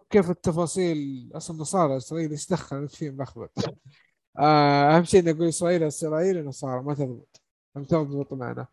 كيف 0.10 0.30
التفاصيل؟ 0.30 1.30
أصلا 1.36 1.58
نصارى 1.62 1.98
إسرائيل 1.98 2.32
إيش 2.32 2.50
دخل 2.50 2.76
أنت 2.76 2.96
فيهم 2.96 3.22
لخبط 3.22 3.52
آه 4.40 4.98
أهم 4.98 5.04
شيء 5.04 5.24
نقول 5.26 5.48
إسرائيل 5.48 5.84
إسرائيل 5.84 6.46
نصارى 6.46 6.84
ما 6.84 6.94
تضبط. 6.94 7.42
ما 7.76 7.84
تضبط 7.84 8.34
معنا. 8.34 8.68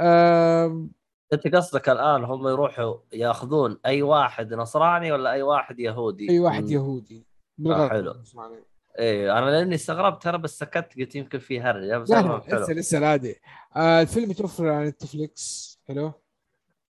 آم، 0.00 0.90
أنت 1.32 1.54
قصدك 1.54 1.88
الآن 1.88 2.24
هم 2.24 2.48
يروحوا 2.48 2.94
يأخذون 3.12 3.78
أي 3.86 4.02
واحد 4.02 4.54
نصراني 4.54 5.12
ولا 5.12 5.32
أي 5.32 5.42
واحد 5.42 5.80
يهودي؟ 5.80 6.30
أي 6.30 6.38
واحد 6.38 6.70
يهودي. 6.70 7.26
بالغلط. 7.58 7.90
حلو. 7.90 8.12
نصراني. 8.12 8.64
إيه 8.98 9.38
أنا 9.38 9.50
لأني 9.50 9.74
استغربت 9.74 10.22
ترى 10.22 10.38
بس 10.38 10.58
سكت 10.58 10.98
قلت 10.98 11.14
يمكن 11.14 11.38
في 11.38 11.60
هرجه 11.60 11.98
بس 11.98 12.10
لا 12.10 12.42
لسه 12.48 12.72
لسه 12.72 13.06
عادي 13.06 13.40
آه 13.76 14.02
الفيلم 14.02 14.30
يتوفر 14.30 14.68
على 14.68 14.88
نتفليكس 14.88 15.78
حلو؟ 15.88 16.12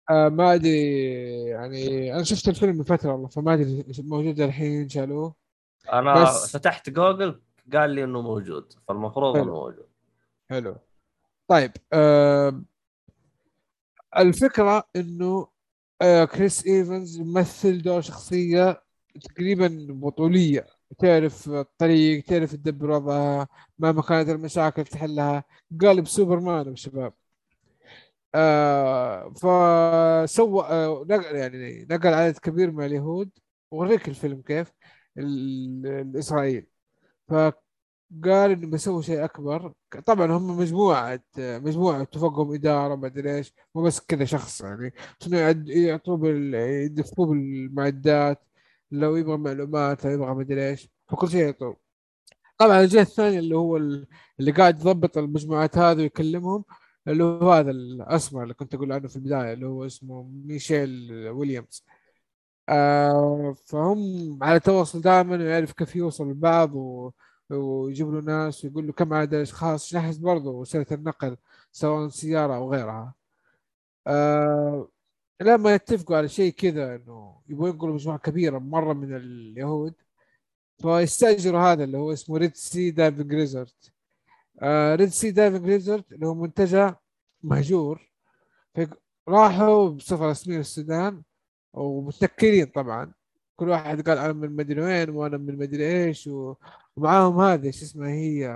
آه 0.09 0.29
ما 0.29 0.53
أدري 0.53 1.09
يعني 1.45 2.13
أنا 2.15 2.23
شفت 2.23 2.47
الفيلم 2.47 2.75
من 2.77 2.83
فترة 2.83 3.11
والله 3.11 3.27
فما 3.27 3.53
أدري 3.53 3.85
موجود 3.99 4.39
الحين 4.41 4.89
شالوه 4.89 5.35
أنا 5.93 6.23
بس- 6.23 6.51
فتحت 6.57 6.89
جوجل 6.89 7.41
قال 7.73 7.89
لي 7.89 8.03
إنه 8.03 8.21
موجود 8.21 8.73
فالمفروض 8.87 9.33
حلو. 9.35 9.43
إنه 9.43 9.53
موجود. 9.53 9.87
حلو. 10.49 10.75
طيب 11.47 11.71
آه 11.93 12.61
الفكرة 14.17 14.83
إنه 14.95 15.47
آه 16.01 16.25
كريس 16.25 16.65
إيفنز 16.67 17.17
يمثل 17.19 17.81
دور 17.81 18.01
شخصية 18.01 18.83
تقريبا 19.21 19.87
بطولية. 19.89 20.67
تعرف 20.99 21.49
الطريق 21.49 22.23
تعرف 22.23 22.51
تدبر 22.55 22.91
وضعها 22.91 23.47
مهما 23.79 24.01
كانت 24.01 24.29
المشاكل 24.29 24.83
تحلها. 24.83 25.43
قالب 25.81 26.07
سوبرمان 26.07 26.69
يا 26.69 26.75
شباب. 26.75 27.13
آه 28.35 29.29
فسوى 29.33 30.63
آه 30.65 31.05
نقل 31.09 31.35
يعني 31.35 31.85
نقل 31.91 32.13
عدد 32.13 32.37
كبير 32.37 32.71
من 32.71 32.85
اليهود 32.85 33.29
وريك 33.71 34.07
الفيلم 34.07 34.41
كيف؟ 34.41 34.71
ال- 35.17 35.87
الإسرائيل. 35.87 36.67
فقال 37.29 38.51
إنه 38.51 38.67
بيسوي 38.67 39.03
شيء 39.03 39.23
أكبر. 39.25 39.73
طبعا 40.05 40.27
هم 40.31 40.57
مجموعة 40.57 41.19
مجموعة 41.37 42.03
تفوقهم 42.03 42.53
إدارة 42.53 42.95
ما 42.95 43.07
أدري 43.07 43.35
إيش 43.37 43.53
مو 43.75 43.81
بس 43.83 43.99
كذا 43.99 44.25
شخص 44.25 44.61
يعني. 44.61 44.93
شنو 45.19 45.37
يعطوه. 45.67 46.27
يدفوه 46.59 47.25
بالمعدات 47.27 48.43
لو 48.91 49.15
يبغى 49.15 49.37
معلومات 49.37 50.05
لو 50.05 50.11
يبغى 50.11 50.33
ما 50.35 50.41
أدري 50.41 50.69
إيش 50.69 50.89
فكل 51.09 51.29
شيء 51.29 51.41
يعطوه. 51.45 51.77
طبعا 52.57 52.81
الجهة 52.81 53.01
الثانية 53.01 53.39
اللي 53.39 53.55
هو 53.57 53.77
ال- 53.77 54.07
اللي 54.39 54.51
قاعد 54.51 54.79
يضبط 54.79 55.17
المجموعات 55.17 55.77
هذه 55.77 55.97
ويكلمهم 55.97 56.65
اللي 57.07 57.23
هو 57.23 57.51
هذا 57.51 57.71
الأسمر 57.71 58.43
اللي 58.43 58.53
كنت 58.53 58.73
أقول 58.75 58.91
عنه 58.91 59.07
في 59.07 59.15
البداية 59.15 59.53
اللي 59.53 59.65
هو 59.67 59.85
اسمه 59.85 60.23
ميشيل 60.23 61.11
ويليامز. 61.29 61.85
آه 62.69 63.55
فهم 63.65 64.39
على 64.43 64.59
تواصل 64.59 65.01
دائما 65.01 65.37
ويعرف 65.37 65.71
كيف 65.73 65.95
يوصل 65.95 66.29
لبعض 66.31 66.75
و... 66.75 67.11
ويجيب 67.49 68.13
له 68.13 68.21
ناس 68.21 68.65
ويقول 68.65 68.87
له 68.87 68.93
كم 68.93 69.13
عدد 69.13 69.33
اشخاص 69.33 69.95
نحس 69.95 70.17
برضه 70.17 70.51
وسيلة 70.51 70.85
النقل 70.91 71.37
سواء 71.71 72.09
سيارة 72.09 72.55
أو 72.55 72.73
غيرها. 72.73 73.13
آه 74.07 74.89
لما 75.41 75.73
يتفقوا 75.75 76.17
على 76.17 76.27
شيء 76.27 76.51
كذا 76.53 76.95
إنه 76.95 77.41
يبغوا 77.49 77.69
ينقلوا 77.69 77.93
مجموعة 77.93 78.17
كبيرة 78.19 78.59
مرة 78.59 78.93
من 78.93 79.15
اليهود 79.15 79.93
فيستأجروا 80.81 81.59
هذا 81.59 81.83
اللي 81.83 81.97
هو 81.97 82.13
اسمه 82.13 82.37
Red 82.37 82.55
Sea 82.55 82.91
Diving 82.91 83.33
Resort 83.33 83.91
Red 84.95 85.09
Sea 85.09 85.31
Diving 85.31 85.65
Resort 85.65 86.11
اللي 86.11 86.27
هو 86.27 86.33
منتجع 86.33 86.95
مهجور. 87.43 88.11
راحوا 89.29 89.89
بصفة 89.89 90.29
رسمية 90.29 90.57
للسودان 90.57 91.23
ومتنكرين 91.73 92.65
طبعا. 92.65 93.13
كل 93.55 93.69
واحد 93.69 94.09
قال 94.09 94.17
أنا 94.17 94.33
من 94.33 94.55
مدري 94.55 94.81
وين 94.81 95.09
وأنا 95.09 95.37
من 95.37 95.57
مدري 95.57 96.05
إيش 96.05 96.29
ومعاهم 96.97 97.39
هذه 97.39 97.71
شو 97.71 97.85
اسمها 97.85 98.09
هي 98.09 98.47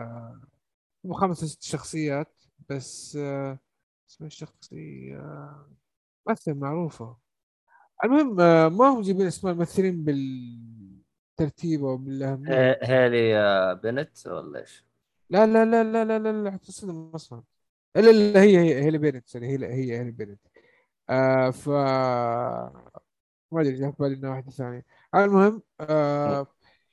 هم 1.06 1.14
خمسة 1.14 1.48
ست 1.48 1.64
شخصيات 1.64 2.42
بس 2.70 3.16
آه، 3.16 3.60
اسمها 4.10 4.28
الشخصية؟ 4.28 5.52
ممثل 6.28 6.54
معروفة. 6.54 7.18
المهم 8.04 8.40
آه، 8.40 8.68
ما 8.68 8.90
هم 8.90 9.02
جايبين 9.02 9.28
اسماء 9.28 9.54
الممثلين 9.54 10.04
بالترتيب 10.04 11.86
أو 11.86 11.98
بالأهمية. 11.98 12.54
آه، 12.54 13.74
بنت 13.74 14.28
ولا 14.28 14.60
إيش؟ 14.60 14.91
لا 15.32 15.46
لا 15.48 15.66
لا 15.66 15.84
لا 15.84 16.06
لا 16.06 16.20
لا 16.20 16.44
لا 16.44 16.58
تصدم 16.58 17.12
أصلا 17.16 17.44
إلا 17.98 18.12
لا 18.34 18.42
هي 18.44 18.58
هي 18.60 18.86
هي 18.86 19.22
سوري 19.26 19.48
هي 19.48 19.66
هي 19.74 20.00
هي 20.00 20.12
بينت 20.12 20.40
آه 21.10 21.52
ف 21.52 21.70
ما 23.52 23.62
أدري 23.62 23.74
جاء 23.76 23.92
في 23.92 23.98
بالي 24.00 24.16
إنها 24.16 24.30
واحدة 24.30 24.52
ثانية. 24.52 24.86
المهم 25.16 25.62
آه 25.82 26.48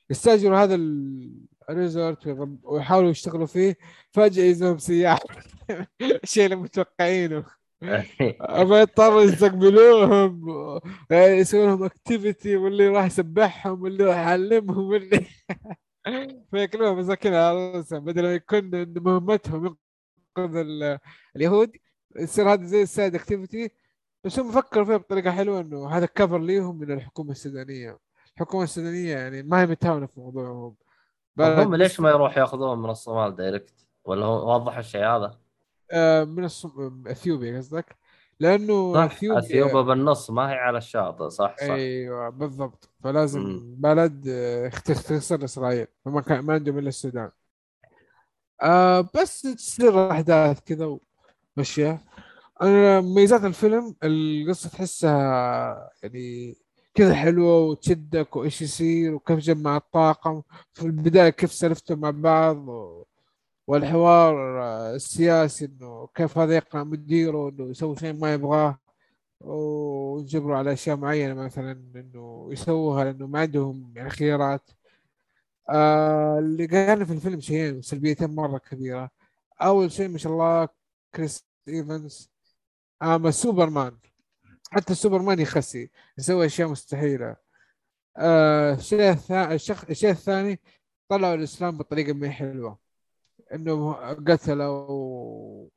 يستأجروا 0.09 0.57
هذا 0.57 0.75
ال- 0.75 1.45
ال 1.69 1.77
resort 1.77 2.27
ويحاولوا 2.63 3.09
يشتغلوا 3.09 3.45
فيه. 3.47 3.77
فجأة 4.11 4.43
يجيهم 4.43 4.77
سياح 4.77 5.19
الشيء 6.23 6.45
اللي 6.45 6.55
متوقعينه. 6.55 7.45
ما 8.69 8.81
يضطروا 8.81 9.21
يستقبلوهم. 9.21 10.41
يعني 11.11 11.25
يسوون 11.33 11.65
لهم 11.69 11.83
activity 11.83 12.57
واللي 12.57 12.87
راح 12.87 13.05
يسبحهم 13.05 13.81
واللي 13.83 14.03
راح 14.03 14.17
يعلمهم 14.17 14.85
واللي 14.89 15.25
فياكلوها 16.51 16.93
مساكين 16.93 17.33
على 17.33 17.71
رؤوسهم 17.71 18.05
بدل 18.05 18.23
ما 18.23 18.33
يكون 18.33 18.69
مهمتهم 19.03 19.65
ينقذ 20.37 20.55
ال- 20.55 20.99
اليهود 21.35 21.71
يصير 22.19 22.53
هذا 22.53 22.65
زي 22.65 22.81
ال 22.81 22.88
side 22.88 23.15
activity 23.15 23.71
بس 24.23 24.39
هم 24.39 24.51
فكروا 24.51 24.85
فيها 24.85 24.97
بطريقة 24.97 25.31
حلوة 25.31 25.59
إنه 25.61 25.89
هذا 25.89 26.05
cover 26.05 26.39
ليهم 26.39 26.79
من 26.79 26.91
الحكومة 26.91 27.31
السودانية. 27.31 27.97
الحكومة 28.35 28.63
السودانية 28.63 29.17
يعني 29.17 29.43
ما 29.43 29.61
هي 29.61 29.65
متهاونة 29.65 30.05
في 30.05 30.19
موضوعهم. 30.19 30.75
هم 31.39 31.75
ليش 31.75 31.99
ما 31.99 32.09
يروح 32.09 32.37
ياخذون 32.37 32.79
من 32.79 32.89
الصومال 32.89 33.35
direct 33.35 33.87
ولا 34.05 34.25
هو 34.25 34.49
واضح 34.51 34.77
الشيء 34.77 35.05
هذا؟ 35.05 35.39
آه 35.91 36.23
من 36.23 36.43
الصم... 36.43 37.03
إثيوبيا 37.07 37.57
قصدك؟ 37.57 37.97
لأنه 38.39 38.93
صح 38.93 38.99
اثيوبيا 38.99 39.39
اثيوبيا 39.39 39.81
بالنص 39.81 40.29
ما 40.31 40.49
هي 40.49 40.53
على 40.55 40.77
الشاطئ 40.77 41.29
صح 41.29 41.55
صح. 41.57 41.63
أيوه 41.63 42.29
بالضبط. 42.29 42.89
فلازم 43.03 43.39
مم. 43.41 43.75
بلد 43.77 44.25
آه، 44.29 44.67
تخسر 44.69 45.43
إسرائيل. 45.43 45.87
فما 46.05 46.21
كان 46.21 46.39
ما 46.39 46.53
عندهم 46.53 46.77
إلا 46.77 46.87
السودان. 46.89 47.31
آه 48.61 49.09
بس 49.15 49.41
تصير 49.41 50.11
أحداث 50.11 50.59
كذا 50.65 50.97
ومشيها 51.57 51.99
أنا 52.61 53.01
ميزات 53.01 53.43
الفيلم 53.43 53.95
القصة 54.03 54.69
تحسها 54.69 55.89
يعني 56.03 56.55
كذا 56.93 57.13
حلوة 57.15 57.59
وتشدك 57.59 58.35
وإيش 58.35 58.61
يصير 58.61 59.13
وكيف 59.15 59.39
جمع 59.39 59.77
الطاقم. 59.77 60.41
في 60.73 60.81
البداية 60.85 61.29
كيف 61.29 61.53
سلفتوا 61.53 61.95
مع 61.95 62.09
بعض 62.09 62.67
و... 62.67 63.03
والحوار 63.69 64.63
آه، 64.63 64.95
السياسي 64.95 65.65
إنه 65.65 66.07
كيف 66.15 66.37
هذا 66.37 66.55
يقنع 66.55 66.83
مديره 66.83 67.49
إنه 67.49 67.69
يسوي 67.69 67.95
شيء 67.95 68.13
ما 68.13 68.33
يبغاه 68.33 68.79
ويجبروا 69.41 70.57
على 70.57 70.73
أشياء 70.73 70.95
معينة 70.97 71.33
مثلا 71.33 71.71
إنه 71.71 72.49
يسووها 72.51 73.03
لأنه 73.03 73.27
ما 73.27 73.39
عندهم 73.39 73.93
يعني 73.95 74.09
خيارات. 74.09 74.71
آه 75.69 76.39
اللي 76.39 76.65
قالنا 76.65 77.05
في 77.05 77.13
الفيلم 77.13 77.39
شيئين 77.39 77.81
سلبيتين 77.81 78.35
مرة 78.35 78.57
كبيرة. 78.57 79.09
أول 79.61 79.91
شيء 79.91 80.07
ما 80.09 80.17
شاء 80.17 80.33
الله 80.33 80.67
كريس 81.15 81.45
إيفنز 81.67 82.31
اما 83.03 83.31
سوبرمان. 83.31 83.97
حتى 84.71 84.95
سوبرمان 84.95 85.39
يخسي 85.39 85.91
يسوي 86.17 86.45
أشياء 86.45 86.69
مستحيلة. 86.69 87.35
آه 88.17 88.73
الشيء 89.89 90.11
الثاني 90.11 90.59
طلعوا 91.09 91.35
الإسلام 91.35 91.77
بطريقة 91.77 92.13
ما 92.13 92.29
حلوة. 92.29 92.88
إنه 93.53 93.93
قتلوا 94.13 94.87
و... 94.89 95.69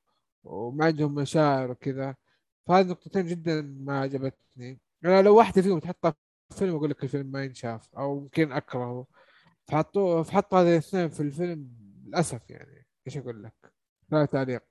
وما 0.44 0.84
عندهم 0.84 1.14
مشاعر 1.14 1.70
وكذا. 1.70 2.16
فهذه 2.66 2.86
نقطتين 2.86 3.26
جدا 3.26 3.62
ما 3.80 4.00
عجبتني. 4.00 4.80
أنا 5.04 5.22
لو 5.22 5.36
واحدة 5.36 5.62
فيهم 5.62 5.78
تحطها 5.78 6.10
في 6.10 6.18
الفيلم 6.50 6.76
أقول 6.76 6.90
لك 6.90 7.04
الفيلم 7.04 7.26
ما 7.26 7.44
ينشاف 7.44 7.94
أو 7.94 8.18
يمكن 8.18 8.52
أكرهه. 8.52 9.06
فحطوا 9.66 10.22
فحطوا 10.22 10.58
هذه 10.58 10.72
الاثنين 10.72 11.08
في 11.08 11.20
الفيلم 11.20 11.68
للأسف 12.06 12.50
يعني. 12.50 12.86
إيش 13.06 13.16
أقول 13.16 13.42
لك؟ 13.42 13.72
لا 14.10 14.24
تعليق. 14.24 14.62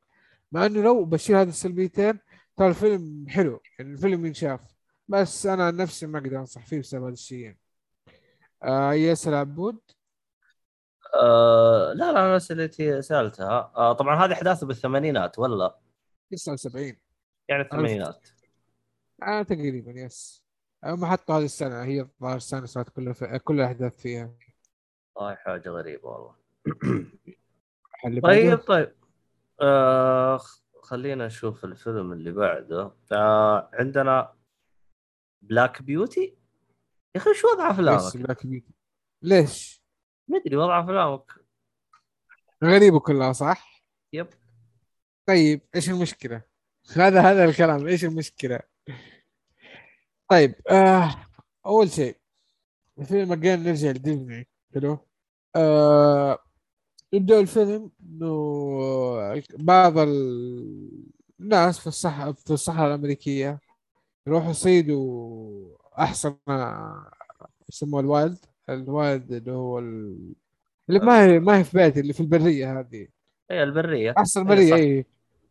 مع 0.51 0.65
إنه 0.65 0.81
لو 0.81 1.05
بشيل 1.05 1.35
هذه 1.35 1.49
السلبيتين 1.49 2.19
ترى 2.57 2.67
الفيلم 2.67 3.25
حلو. 3.29 3.61
يعني 3.79 3.91
الفيلم 3.91 4.25
ينشاف. 4.25 4.61
بس 5.07 5.45
أنا 5.45 5.65
عن 5.65 5.75
نفسي 5.75 6.07
ما 6.07 6.19
أقدر 6.19 6.39
أنصح 6.39 6.65
فيه 6.65 6.79
بسبب 6.79 7.03
هذا 7.03 7.13
الشيء 7.13 7.55
آه 8.63 8.93
ياسر 8.93 9.33
عبود. 9.33 9.79
آه 11.15 11.93
لا 11.93 12.11
لا 12.11 12.19
أنا 12.19 12.35
اسئلتي 12.35 13.01
سألتها. 13.01 13.71
آه 13.75 13.93
طبعا 13.93 14.25
هذه 14.25 14.33
أحداثه 14.33 14.67
بالثمانينات 14.67 15.39
ولا؟ 15.39 15.79
79 16.31 16.97
يعني 17.49 17.61
الثمانينات. 17.63 18.29
آه 19.23 19.43
تقريبا 19.43 19.91
yes 19.91 20.43
هم 20.83 21.05
حطوا 21.05 21.35
هذه 21.35 21.45
السنة 21.45 21.83
هي 21.83 22.01
الظاهر 22.01 22.35
السنة 22.35 22.65
صارت 22.65 22.89
كلها 22.89 23.13
في... 23.13 23.39
كل 23.39 23.55
الأحداث 23.55 24.01
فيها. 24.01 24.33
والله 25.15 25.35
حاجة 25.35 25.69
غريبة 25.69 26.09
والله. 26.09 26.35
طيب 28.23 28.57
طيب. 28.57 28.95
آه 29.61 30.39
خلينا 30.81 31.25
نشوف 31.25 31.65
الفيلم 31.65 32.13
اللي 32.13 32.31
بعده. 32.31 32.91
آه 33.11 33.69
عندنا 33.73 34.33
Black 35.41 35.81
Beauty 35.81 36.37
يا 37.15 37.21
أخي 37.21 37.33
شو 37.33 37.47
وضع 37.47 37.71
افلامك؟ 37.71 38.17
Black 38.17 38.47
Beauty 38.47 38.73
ليش؟ 39.21 39.80
مدري 40.31 40.55
وضع 40.55 40.79
افلامك 40.83 41.31
غريبة 42.63 42.99
كلها 42.99 43.33
صح؟ 43.33 43.83
يب 44.13 44.27
طيب 45.27 45.61
إيش 45.75 45.89
المشكلة؟ 45.89 46.41
هذا 46.95 47.21
هذا 47.21 47.45
الكلام 47.45 47.87
إيش 47.87 48.05
المشكلة؟ 48.05 48.59
طيب 50.27 50.55
آه 50.69 51.15
أول 51.65 51.89
شيء 51.91 52.17
الفيلم 52.99 53.35
again 53.35 53.59
نرجع 53.67 53.89
لديزني 53.89 54.47
حلو؟ 54.75 54.97
آه 55.55 56.37
يبدأ 57.13 57.39
الفيلم 57.39 57.91
إنه 58.03 58.35
بعض 59.59 59.97
ال- 59.97 61.03
الناس 61.39 61.79
في 61.79 61.87
الصحراء 61.87 62.33
في 62.33 62.51
الصحراء 62.53 62.87
الأمريكية 62.87 63.59
يروحوا 64.27 64.49
يصيدوا 64.51 65.77
أحسن 65.99 66.35
يسموه 67.69 67.99
ال 67.99 68.09
wild 68.09 68.45
ال 68.73 68.85
wild 68.85 69.31
اللي 69.31 69.51
هو 69.51 69.79
ال... 69.79 70.17
اللي 70.89 70.99
ما 70.99 71.25
هي 71.25 71.39
ما 71.39 71.57
هي 71.57 71.63
في 71.63 71.77
بيتي 71.77 71.99
اللي 71.99 72.13
في 72.13 72.19
البرية 72.19 72.79
هذه. 72.79 73.07
هي 73.51 73.63
البرية. 73.63 74.13
أحسن 74.17 74.41
إيه، 74.41 74.47
برية 74.47 74.69
صح. 74.69 74.75
اي 74.75 75.05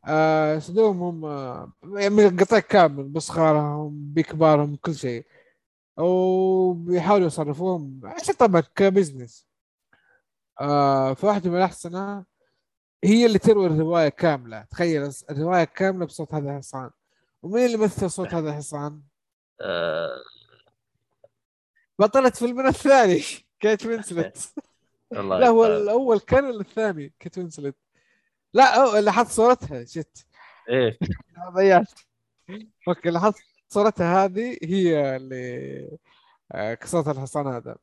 آه 0.07 0.59
صادوهم 0.59 1.03
هم؟ 1.03 1.25
آه، 1.25 1.73
من 1.83 2.27
القطاع 2.27 2.59
كامل 2.59 3.05
بصغارهم 3.09 4.12
بكبارهم 4.14 4.77
كل 4.77 4.95
شيء. 4.95 5.27
وبيحاولوا 5.97 7.27
يصرفوهم 7.27 8.01
عشان 8.05 8.35
طبعا 8.35 8.62
ك 8.75 8.82
business. 8.82 9.47
آه 10.61 11.14
فواحدة 11.14 11.51
من 11.51 11.57
الأحسنة 11.57 12.25
هي 13.05 13.27
اللي 13.27 13.39
تروي 13.39 13.66
الرواية 13.66 14.09
كاملة. 14.09 14.62
تخيل 14.62 15.11
الرواية 15.31 15.64
كاملة 15.64 16.07
بصوت 16.07 16.35
هذا 16.35 16.51
الحصان 16.51 16.91
ومين 17.43 17.66
اللي 17.66 17.77
مثل 17.77 18.11
صوت 18.11 18.35
هذا 18.35 18.51
الحصان؟ 18.51 19.01
آه 19.61 20.09
بطلة 22.01 22.31
فيلمنا 22.31 22.69
الثاني 22.69 23.23
كيت 23.61 23.87
وينسلت. 23.87 24.53
لا 25.11 25.49
هو. 25.49 25.67
الأول 25.67 26.21
كان 26.21 26.51
الثاني 26.51 27.13
كيت 27.21 27.39
وينسلت. 27.39 27.77
لا 28.55 29.13
حط 29.13 29.27
صورتها 29.27 29.85
shit. 29.85 30.27
إيه. 30.69 30.99
ضيعت. 31.55 31.93
okay 32.89 33.18
حط 33.19 33.35
صورتها 33.69 34.25
هذه 34.25 34.59
هي 34.63 35.17
اللي 35.17 35.99
آه، 36.53 36.75
كسرت 36.75 37.09
الحصان 37.09 37.47
هذا. 37.47 37.77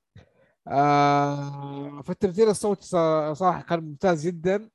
آه 0.68 2.02
فالتمثيل 2.02 2.50
الصوتي 2.50 2.86
صراحة 3.34 3.62
كان 3.62 3.80
ممتاز 3.80 4.28
جدا. 4.28 4.70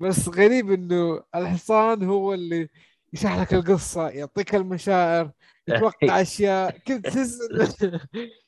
بس 0.00 0.28
غريب 0.28 0.72
إنه 0.72 1.22
الحصان 1.34 2.04
هو 2.04 2.34
اللي 2.34 2.68
يشرح 3.12 3.38
لك 3.40 3.54
القصة 3.54 4.08
يعطيك 4.08 4.54
المشاعر 4.54 5.30
يتوقع 5.68 6.20
أشياء 6.20 6.78
كنت 6.78 7.06
تحس 7.06 7.38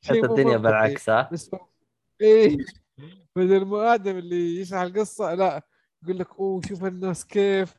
حتى 0.04 0.20
الدنيا. 0.30 0.56
بالعكس 0.56 1.10
ها؟ 1.10 1.28
بس 1.32 1.50
إيه. 2.20 2.56
بدل 3.36 3.74
آدم 3.74 4.18
اللي 4.18 4.60
يشرح 4.60 4.80
القصة 4.80 5.34
لا 5.34 5.62
يقول 6.02 6.18
لك 6.18 6.28
أوه 6.38 6.60
شوف 6.68 6.84
الناس 6.84 7.26
كيف 7.26 7.74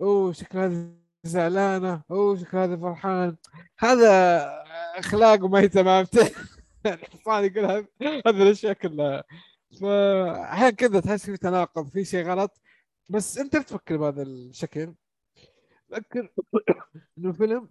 أوه 0.00 0.32
شكل 0.32 0.58
هذه 0.58 0.92
زعلانة 1.24 2.02
أوه 2.10 2.36
شكل 2.36 2.56
هذا 2.58 2.76
فرحان. 2.76 3.36
هذا 3.78 4.42
أخلاقه 4.98 5.48
ما 5.48 5.60
هي 5.60 5.68
تمام. 5.68 6.06
الحصان 6.86 7.44
يقول 7.44 7.64
هذا 7.64 7.86
هذه 8.26 8.42
الأشياء 8.42 8.72
كلها. 8.72 9.24
فأحيانا 9.80 10.70
كذا 10.70 11.00
تحس 11.00 11.26
في 11.26 11.36
تناقض 11.36 11.88
في 11.88 12.04
شيء 12.04 12.26
غلط. 12.26 12.60
بس 13.08 13.38
أنت 13.38 13.56
تفكر 13.56 13.96
بهذا 13.96 14.22
الشكل؟ 14.22 14.94
فكر 15.92 16.32
إنه 17.18 17.32
فيلم 17.32 17.70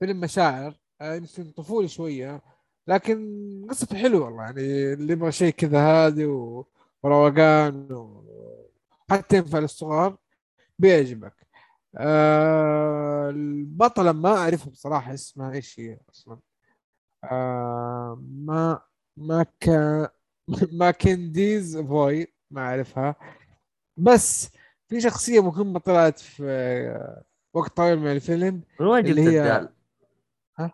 فيلم 0.00 0.20
مشاعر 0.20 0.74
آه، 1.00 1.14
يمكن 1.14 1.52
طفولي 1.52 1.88
شوية 1.88 2.42
لكن 2.88 3.66
قصته 3.70 3.98
حلوة 3.98 4.24
والله 4.26 4.44
يعني 4.44 4.92
اللي 4.92 5.12
يبغى 5.12 5.32
شيء 5.32 5.52
كذا 5.54 5.80
هادي 5.80 6.26
وروقان 7.04 7.92
و... 7.92 8.24
حتى 9.10 9.36
ينفع 9.36 9.58
للصغار 9.58 10.18
بيعجبك. 10.78 11.46
آه 11.98 13.30
البطلة 13.30 14.12
ما 14.12 14.30
أعرفها 14.38 14.70
بصراحة 14.70 15.14
اسمها 15.14 15.52
إيش 15.54 15.80
هي 15.80 15.98
أصلا. 16.10 16.40
آه 17.24 18.22
ما 18.22 18.82
ما 19.16 19.46
كان 19.60 20.08
ما 20.80 20.90
كنديز 20.90 21.78
فوي 21.78 22.26
ما 22.50 22.60
أعرفها. 22.62 23.16
بس 23.96 24.50
في 24.88 25.00
شخصية 25.00 25.40
مهمة 25.42 25.78
طلعت 25.80 26.18
في 26.20 26.42
وقت 27.54 27.76
طويل 27.76 27.98
من 27.98 28.12
الفيلم 28.12 28.62
من 28.80 28.86
وين 28.86 29.04
جبت 29.04 29.18
هي- 29.18 29.38
الدال؟ 29.38 29.68
ها؟ 30.58 30.72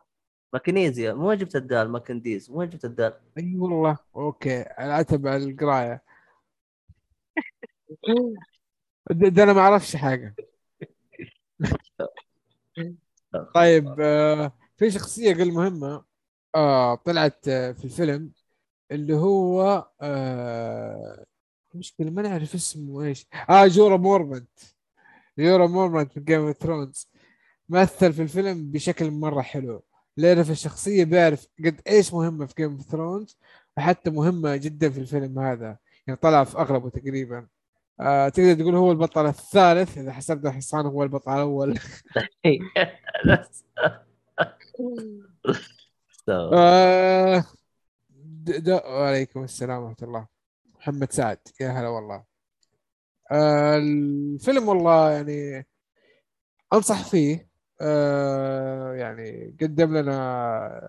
ماكنيزيا 0.52 1.12
من 1.12 1.20
وين 1.24 1.38
جبت 1.38 1.56
الدال؟ 1.56 1.88
ماكنديز 1.88 2.50
من 2.50 2.56
وين 2.56 2.68
جبت 2.68 2.84
الدال؟ 2.84 3.12
أي 3.38 3.56
والله 3.56 3.98
okay 4.16 4.64
اتبع 4.78 5.36
القراية 5.36 6.02
ده, 9.10 9.42
أنا 9.42 9.52
ما 9.52 9.60
أعرفش 9.60 9.96
حاجة 9.96 10.34
طيب 13.54 14.00
آه 14.00 14.52
في 14.76 14.90
شخصية 14.90 15.34
قل 15.34 15.52
مهمة 15.52 16.04
آه 16.54 16.94
طلعت 16.94 17.48
آه 17.48 17.72
في 17.72 17.84
الفيلم 17.84 18.32
اللي 18.90 19.14
هو 19.14 19.88
آه 20.00 21.24
مشكلة 21.74 22.10
ما 22.10 22.22
نعرف 22.22 22.54
اسمه 22.54 23.02
إيش 23.04 23.26
آه 23.50 23.66
جورا 23.66 23.96
مورمنت 23.96 24.58
يورا 25.38 25.66
مورمانت 25.66 26.12
في 26.12 26.20
Game 26.20 26.40
of 26.40 26.56
Thrones 26.56 27.08
مثل 27.68 28.12
في 28.12 28.22
الفيلم 28.22 28.70
بشكل 28.70 29.10
مرة 29.10 29.42
حلو 29.42 29.84
لأنه 30.16 30.42
في 30.42 30.50
الشخصية 30.50 31.04
بيعرف 31.04 31.46
قد 31.64 31.80
إيش 31.88 32.14
مهمة 32.14 32.46
في 32.46 32.54
Game 32.58 32.72
of 32.72 32.82
Thrones 32.82 33.38
وحتى 33.76 34.10
مهمة 34.10 34.56
جدا 34.56 34.90
في 34.90 35.00
الفيلم 35.00 35.38
هذا 35.38 35.78
يعني 36.06 36.20
طلع 36.22 36.44
في 36.44 36.58
اغلبه 36.58 36.90
تقريبا. 36.90 37.46
آه 38.00 38.28
تقدر 38.28 38.54
تقول 38.54 38.74
هو 38.74 38.92
البطل 38.92 39.26
الثالث؟ 39.26 39.98
إذا 39.98 40.12
حسبت 40.12 40.46
حصان 40.46 40.86
هو 40.86 41.02
البطل 41.02 41.32
الأول. 41.32 41.78
آه 46.28 47.44
وعليكم 48.86 49.44
السلام 49.44 49.82
ورحمة 49.82 49.96
الله. 50.02 50.26
محمد 50.78 51.12
سعد 51.12 51.38
يا 51.60 51.68
هلا 51.68 51.88
والله. 51.88 52.37
الفيلم 53.32 54.68
والله 54.68 55.10
يعني 55.10 55.66
أنصح 56.72 57.08
فيه. 57.10 57.48
آه 57.80 58.94
يعني 58.94 59.56
قدم 59.60 59.96
لنا. 59.96 60.88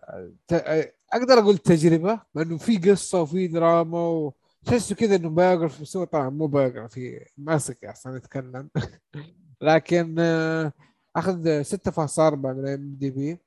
أقدر 1.13 1.33
أقول 1.39 1.57
تجربة 1.57 2.21
لأنه 2.35 2.57
في 2.57 2.77
قصة 2.77 3.21
وفي 3.21 3.47
دراما 3.47 3.99
وتحسه 3.99 4.95
كذا 4.95 5.15
إنه 5.15 5.29
biography 5.29 5.81
بس 5.83 5.97
هو 5.97 6.03
طبعا 6.03 6.29
مو 6.29 6.47
biography 6.47 7.25
ماسك 7.37 7.85
أصلا 7.85 8.17
يتكلم 8.17 8.69
لكن 9.61 10.15
آه 10.19 10.73
أخذ 11.15 11.63
6.4 11.63 12.53
من 12.53 12.67
ام 12.67 12.95
دي 12.99 13.09
بي 13.11 13.39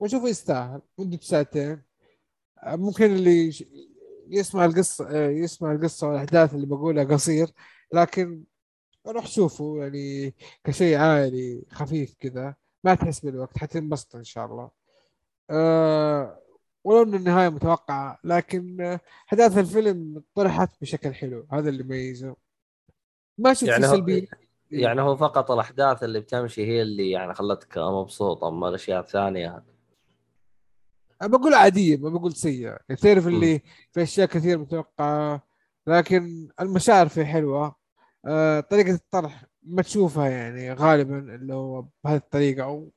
وأشوفه 0.00 0.28
يستاهل 0.28 0.80
مدة 0.98 1.18
ساعتين. 1.22 1.82
آه، 2.64 2.76
ممكن 2.76 3.04
اللي 3.04 3.52
يسمع 4.30 4.64
القصة 4.64 5.08
آه، 5.10 5.30
يسمع 5.30 5.72
القصة 5.72 6.08
والأحداث 6.08 6.54
اللي 6.54 6.66
بقولها 6.66 7.04
قصير. 7.04 7.50
لكن 7.92 8.44
روح 9.06 9.26
شوفه 9.26 9.76
يعني 9.78 10.34
كشيء 10.64 10.96
عائلي 10.96 11.62
خفيف 11.70 12.14
كذا. 12.20 12.54
ما 12.84 12.94
تحس 12.94 13.20
بالوقت 13.20 13.58
حتنبسط 13.58 14.16
إن 14.16 14.24
شاء 14.24 14.46
الله. 14.46 14.70
أه 15.50 16.40
ولو 16.84 17.02
إن 17.02 17.14
النهاية 17.14 17.48
متوقعة 17.48 18.18
لكن 18.24 18.98
أحداث 19.28 19.58
الفيلم 19.58 20.22
طرحت 20.34 20.70
بشكل 20.80 21.14
حلو. 21.14 21.46
هذا 21.52 21.68
اللي 21.68 21.84
يميزه. 21.84 22.36
ما 23.38 23.54
شفت 23.54 23.62
يعني 23.62 23.82
يعني 23.82 23.86
هو- 23.92 23.96
سلبية. 23.96 24.26
يعني 24.70 25.00
هو 25.02 25.16
فقط 25.16 25.50
الأحداث 25.50 26.02
اللي 26.04 26.20
بتمشي 26.20 26.66
هي 26.66 26.82
اللي 26.82 27.10
يعني 27.10 27.34
خلتك 27.34 27.78
مبسوط 27.78 28.44
أما 28.44 28.68
الأشياء 28.68 29.00
الثانية. 29.00 29.64
أنا 31.22 31.28
بقول 31.30 31.54
عادية 31.54 31.96
ما 31.96 32.08
بقول 32.08 32.32
سيئة. 32.32 32.78
يعني 32.88 33.00
تعرف 33.00 33.26
اللي 33.26 33.60
في 33.92 34.02
أشياء 34.02 34.26
كثير 34.28 34.58
متوقعة 34.58 35.42
لكن 35.86 36.48
المشاعر 36.60 37.08
فيه 37.08 37.24
حلوة. 37.24 37.79
آه، 38.26 38.60
طريقة 38.60 38.94
الطرح 38.94 39.44
ما 39.62 39.82
تشوفها 39.82 40.28
يعني 40.28 40.72
غالبا 40.72 41.34
اللي 41.34 41.54
هو 41.54 41.84
بهذه 42.04 42.16
الطريقة 42.16 42.64
أو 42.64 42.90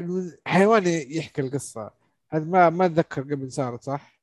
إنه 0.00 0.32
حيوان 0.46 0.86
يحكي 0.86 1.42
القصة 1.42 1.90
هذا 2.30 2.44
ما 2.44 2.70
ما 2.70 2.86
أتذكر 2.86 3.22
قبل 3.22 3.52
صارت 3.52 3.82
صح؟ 3.82 4.20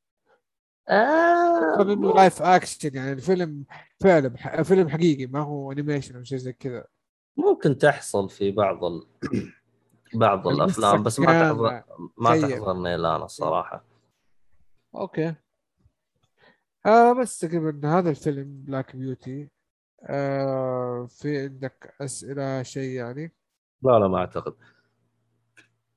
آه 0.89 1.83
live 2.15 2.41
action 2.41 2.95
يعني 2.95 3.11
الفيلم 3.11 3.65
فعلا 3.99 4.63
فيلم 4.63 4.89
حقيقي 4.89 5.25
ما 5.25 5.39
هو 5.39 5.71
animation 5.71 6.15
أو 6.15 6.23
شيء 6.23 6.37
زي 6.37 6.53
كذا 6.53 6.85
ممكن 7.37 7.77
تحصل 7.77 8.29
في 8.29 8.51
بعض 8.51 8.83
ال... 8.83 9.07
بعض 10.13 10.47
الأفلام 10.47 11.03
بس 11.03 11.19
ما 11.19 11.25
تحضر 11.25 11.83
ما. 12.17 12.41
تحضرني 12.41 12.95
الان 12.95 13.21
الصراحة 13.21 13.83
okay 14.95 15.35
آه 16.85 17.13
بس 17.13 17.39
تقريبا 17.39 17.99
هذا 17.99 18.09
الفيلم 18.09 18.63
Black 18.67 18.95
Beauty 18.95 19.49
آه 20.03 21.07
في 21.09 21.39
عندك 21.39 21.93
أسئلة 22.01 22.63
شيء 22.63 22.89
يعني؟ 22.89 23.33
لا 23.81 23.99
لا 23.99 24.07
ما 24.07 24.17
أعتقد. 24.17 24.53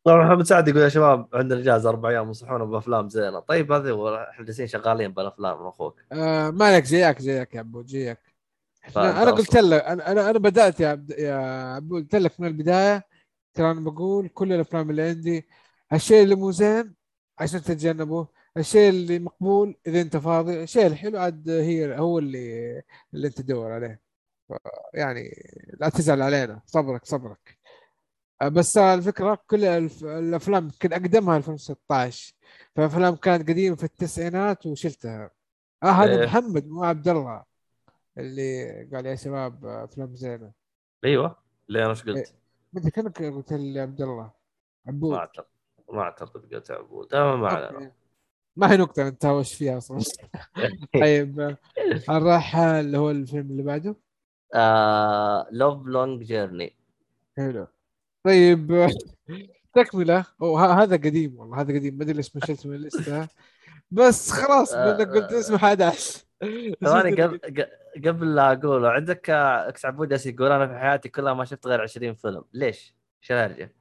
طبعا 0.04 0.24
محمد 0.24 0.44
سعد 0.44 0.68
يقول 0.68 0.82
يا 0.82 0.88
شباب 0.88 1.28
عندنا 1.32 1.60
اجازه 1.60 1.88
أربع 1.88 2.08
أيام 2.08 2.26
انصحونا 2.26 2.64
بافلام 2.64 3.08
زينة. 3.08 3.40
طيب 3.40 3.72
هذه 3.72 4.24
إحنا 4.30 4.44
جالسين 4.44 4.66
شغالين 4.66 5.12
بالأفلام 5.12 5.60
من 5.60 5.66
أخوك. 5.66 6.00
آه 6.12 6.50
مالك؟ 6.50 6.84
زيك 6.84 7.18
زيك 7.18 7.54
يا 7.54 7.60
عبود 7.60 7.86
زيك. 7.86 8.18
فأنت 8.90 9.16
أنا 9.16 9.30
قلت 9.30 9.56
لك 9.56 9.82
أنا 9.82 10.12
أنا 10.12 10.30
أنا 10.30 10.38
بدأت 10.38 10.80
يا 10.80 10.88
عبد 10.88 11.10
يا 11.10 11.34
عبود 11.74 12.02
قلت 12.02 12.14
لك 12.14 12.40
من 12.40 12.46
البداية 12.46 13.06
ترى 13.54 13.70
أنا 13.70 13.80
بقول 13.80 14.28
كل 14.28 14.52
الأفلام 14.52 14.90
اللي 14.90 15.02
عندي 15.02 15.48
الشيء 15.92 16.22
اللي 16.22 16.34
مو 16.34 16.50
زين 16.50 16.94
عشان 17.38 17.62
تتجنبه 17.62 18.28
الشيء 18.56 18.88
اللي 18.90 19.18
مقبول 19.18 19.76
إذا 19.86 20.00
أنت 20.00 20.16
فاضي. 20.16 20.62
الشيء 20.62 20.86
الحلو 20.86 21.18
عاد 21.18 21.50
هي 21.50 21.98
هو 21.98 22.18
اللي 22.18 22.82
اللي 23.14 23.26
أنت 23.26 23.40
تدور 23.40 23.72
عليه. 23.72 24.00
يعني 24.94 25.30
لا 25.80 25.88
تزعل 25.88 26.22
علينا. 26.22 26.62
صبرك 26.66 27.04
صبرك. 27.04 27.58
بس 28.44 28.76
الفكرة 28.78 29.38
كل 29.46 29.64
الأفلام 30.04 30.64
يمكن 30.64 30.92
أقدمها 30.92 31.36
2016 31.36 32.34
فأفلام 32.76 33.16
كانت 33.16 33.48
قديمة 33.48 33.76
في 33.76 33.84
التسعينات 33.84 34.66
وشلتها. 34.66 35.30
آه 35.82 35.86
هذا 35.86 36.20
إيه. 36.20 36.26
محمد 36.26 36.66
مو 36.66 36.84
عبد 36.84 37.08
الله 37.08 37.44
اللي 38.18 38.84
قال 38.94 39.06
يا 39.06 39.14
شباب 39.14 39.66
أفلام 39.66 40.16
زينة. 40.16 40.52
أيوه. 41.04 41.36
ليه 41.68 41.80
أنا 41.80 41.90
إيش 41.90 42.08
إيه. 42.08 42.14
قلت؟ 42.14 42.34
ما 42.72 42.80
أدري 42.80 42.90
كانك 42.90 43.22
قلت 43.22 43.52
لي 43.52 43.80
عبد 43.80 44.02
الله؟ 44.02 44.30
عبود. 44.86 45.10
ما 45.12 45.18
أعتقد 45.18 45.46
ما 45.92 46.02
أعتقد 46.02 46.54
قلت 46.54 46.70
عبود. 46.70 47.14
ما 47.14 47.48
علينا. 47.48 47.92
ما 48.56 48.72
هي 48.72 48.76
نقطة 48.76 49.08
نتهاوش 49.08 49.54
فيها 49.54 49.78
أصلا. 49.78 49.98
طيب 51.00 51.40
آه، 51.40 51.56
نروح 52.08 52.56
آه، 52.56 52.80
اللي 52.80 52.98
هو 52.98 53.10
الفيلم 53.10 53.50
اللي 53.50 53.62
بعده؟ 53.62 53.96
Love 55.50 55.86
Long 55.86 56.22
Journey 56.22 56.76
حلو. 57.36 57.66
طيب 58.24 58.72
آه، 58.72 58.90
تكملة 59.74 60.24
هذا 60.42 60.96
قديم 60.96 61.38
والله 61.38 61.60
هذا 61.60 61.74
قديم. 61.74 61.94
ما 61.94 62.04
أدري 62.04 62.16
ليش 62.16 62.36
ما 62.36 62.46
شلته 62.46 62.68
من 62.68 62.74
الليستة. 62.74 63.28
بس 63.90 64.30
خلاص 64.30 64.74
آه، 64.74 64.92
بدك 64.92 65.08
قلت 65.08 65.32
اسمه 65.32 65.56
11 65.56 66.24
ثواني 66.84 67.22
قبل 67.22 67.40
قبل 68.06 68.34
لا 68.34 68.52
أقوله 68.52 68.88
عندك 68.88 69.30
آه، 69.30 69.68
إكس 69.68 69.84
عبود 69.84 70.12
يقول 70.26 70.52
أنا 70.52 70.66
في 70.66 70.78
حياتي 70.78 71.08
كلها 71.08 71.34
ما 71.34 71.44
شفت 71.44 71.66
غير 71.66 71.80
20 71.80 72.14
فيلم. 72.14 72.44
ليش؟ 72.52 72.94
إيش 73.22 73.32
الهرجة؟ 73.32 73.74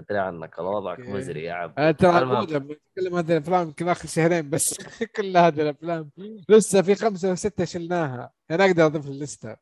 أدري 0.00 0.18
عنك 0.18 0.58
والله 0.58 0.72
وضعك. 0.72 1.00
مزري 1.00 1.44
يا 1.44 1.52
عبد 1.52 1.78
آه، 1.78 1.90
ترى 1.90 2.42
نتكلم 2.44 3.16
هذه 3.16 3.32
الأفلام 3.32 3.66
يمكن 3.66 3.88
آخر 3.88 4.08
شهرين 4.08 4.50
بس. 4.50 4.74
كل 5.16 5.36
هذه 5.36 5.62
الأفلام. 5.62 6.10
لسه 6.48 6.82
في 6.82 6.94
خمسة 6.94 7.32
وسته 7.32 7.64
شلناها. 7.64 8.32
أنا 8.50 8.64
أقدر 8.64 8.86
أضيف 8.86 9.06
الليستة. 9.06 9.56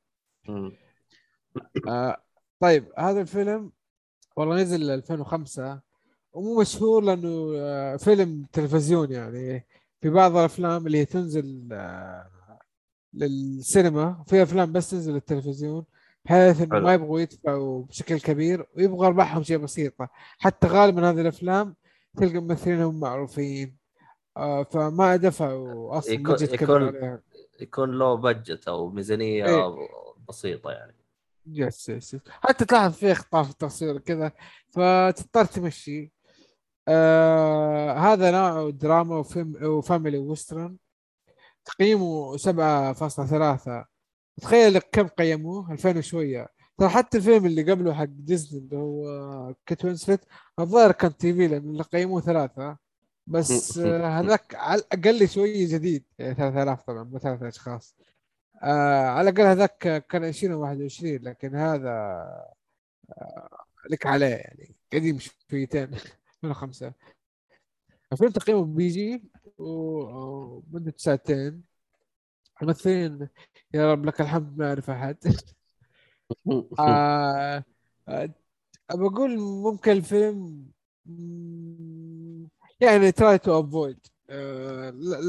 آه 1.88 2.22
طيب 2.60 2.92
هذا 2.98 3.20
الفيلم 3.20 3.72
والله 4.36 4.56
نزل 4.62 4.90
2005 4.90 5.80
ومو 6.32 6.60
مشهور 6.60 7.02
لأنه 7.04 7.52
آه 7.56 7.96
فيلم 7.96 8.46
تلفزيون 8.52 9.12
يعني. 9.12 9.66
في 10.00 10.10
بعض 10.10 10.36
الأفلام 10.36 10.86
اللي 10.86 11.04
تنزل 11.04 11.68
آه 11.72 12.30
للسينما 13.14 14.24
في 14.26 14.42
أفلام 14.42 14.72
بس 14.72 14.90
تنزل 14.90 15.12
للتلفزيون. 15.12 15.84
بحيث 16.28 16.60
إنه. 16.62 16.78
ما 16.80 16.94
يبغوا 16.94 17.20
يدفعوا 17.20 17.84
بشكل 17.84 18.20
كبير 18.20 18.66
ويبغى 18.76 19.06
أرباحهم 19.06 19.42
شيء 19.42 19.56
بسيطه 19.58 20.08
حتى 20.38 20.66
غالبا 20.66 21.10
هذه 21.10 21.20
الأفلام 21.20 21.76
تلقى 22.16 22.38
ممثلينهم 22.40 23.00
معروفين. 23.00 23.76
آه 24.36 24.62
فما 24.62 25.16
دفعوا 25.16 25.98
أصلا 25.98 26.12
يكون- 26.14 26.34
budget 26.34 26.52
يكون- 26.62 26.82
عليها 26.86 27.20
يكون 27.60 27.98
له 27.98 28.14
budget 28.14 28.68
أو 28.68 28.90
ميزانية 28.90 29.46
إيه. 29.46 29.74
بسيطة 30.28 30.70
يعني. 30.70 30.94
yes 31.46 31.88
yes. 31.88 32.16
حتى 32.30 32.64
تلاحظ 32.64 32.92
في 32.92 33.12
أخطاء 33.12 33.42
في 33.42 33.50
التصوير 33.50 33.98
كذا 33.98 34.32
فتضطر 34.70 35.44
تمشي. 35.44 36.12
آه 36.88 37.92
هذا 37.92 38.30
نوع 38.30 38.70
دراما 38.70 39.16
وفيلم 39.16 39.64
و 39.64 39.72
family 39.72 40.18
و 40.18 40.25
western. 40.25 40.76
تقييمه 41.64 42.36
7.3 42.36 43.84
تخيل 44.40 44.74
لك 44.74 44.88
كم 44.92 45.06
قيموه؟ 45.08 45.72
2000 45.72 45.98
وشوية. 45.98 46.48
ترى 46.78 46.88
حتى 46.88 47.18
الفيلم 47.18 47.46
اللي 47.46 47.72
قبله 47.72 47.94
حق 47.94 48.04
ديزني 48.04 48.60
اللي 48.60 48.76
هو 48.76 49.54
كيت 49.66 49.84
وينسلت 49.84 50.20
الظاهر 50.58 50.92
كان 50.92 51.16
TV 51.16 51.46
لأنه 51.48 51.70
اللي 51.70 51.82
قيموه 51.82 52.20
ثلاثة. 52.20 52.76
بس 53.26 53.78
آه، 53.78 54.20
هذاك 54.20 54.54
على 54.54 54.80
الأقل 54.80 55.28
شوية 55.28 55.68
جديد. 55.68 56.04
يعني 56.18 56.34
3000 56.34 56.82
طبعا 56.82 57.04
مو 57.04 57.18
ثلاثة 57.18 57.48
أشخاص. 57.48 57.96
آه 58.62 59.06
على 59.06 59.30
الأقل 59.30 59.46
هذاك 59.46 60.06
كان 60.10 60.24
20 60.24 60.54
و 60.54 60.60
21 60.60 61.16
لكن 61.22 61.54
هذا 61.54 61.90
آه 63.18 63.48
لك 63.90 64.06
عليه 64.06 64.26
يعني. 64.26 64.74
قديم 64.92 65.18
شويتين 65.50 65.90
2005 66.44 66.92
الفيلم 68.12 68.30
تقييمه 68.30 68.64
PG 68.64 69.22
و- 69.58 70.02
ومدة 70.72 70.94
ساعتين. 70.96 71.62
الممثلين 72.62 73.28
يا 73.74 73.92
رب 73.92 74.06
لك 74.06 74.20
الحمد 74.20 74.58
ما 74.58 74.68
أعرف 74.68 74.90
أحد. 74.90 75.16
آه 76.78 77.64
آه 78.08 78.34
بقول 78.94 79.38
ممكن 79.40 79.90
الفيلم 79.92 80.66
يعني 82.80 83.12
try 83.12 83.38
to 83.38 83.60
avoid 83.60 84.06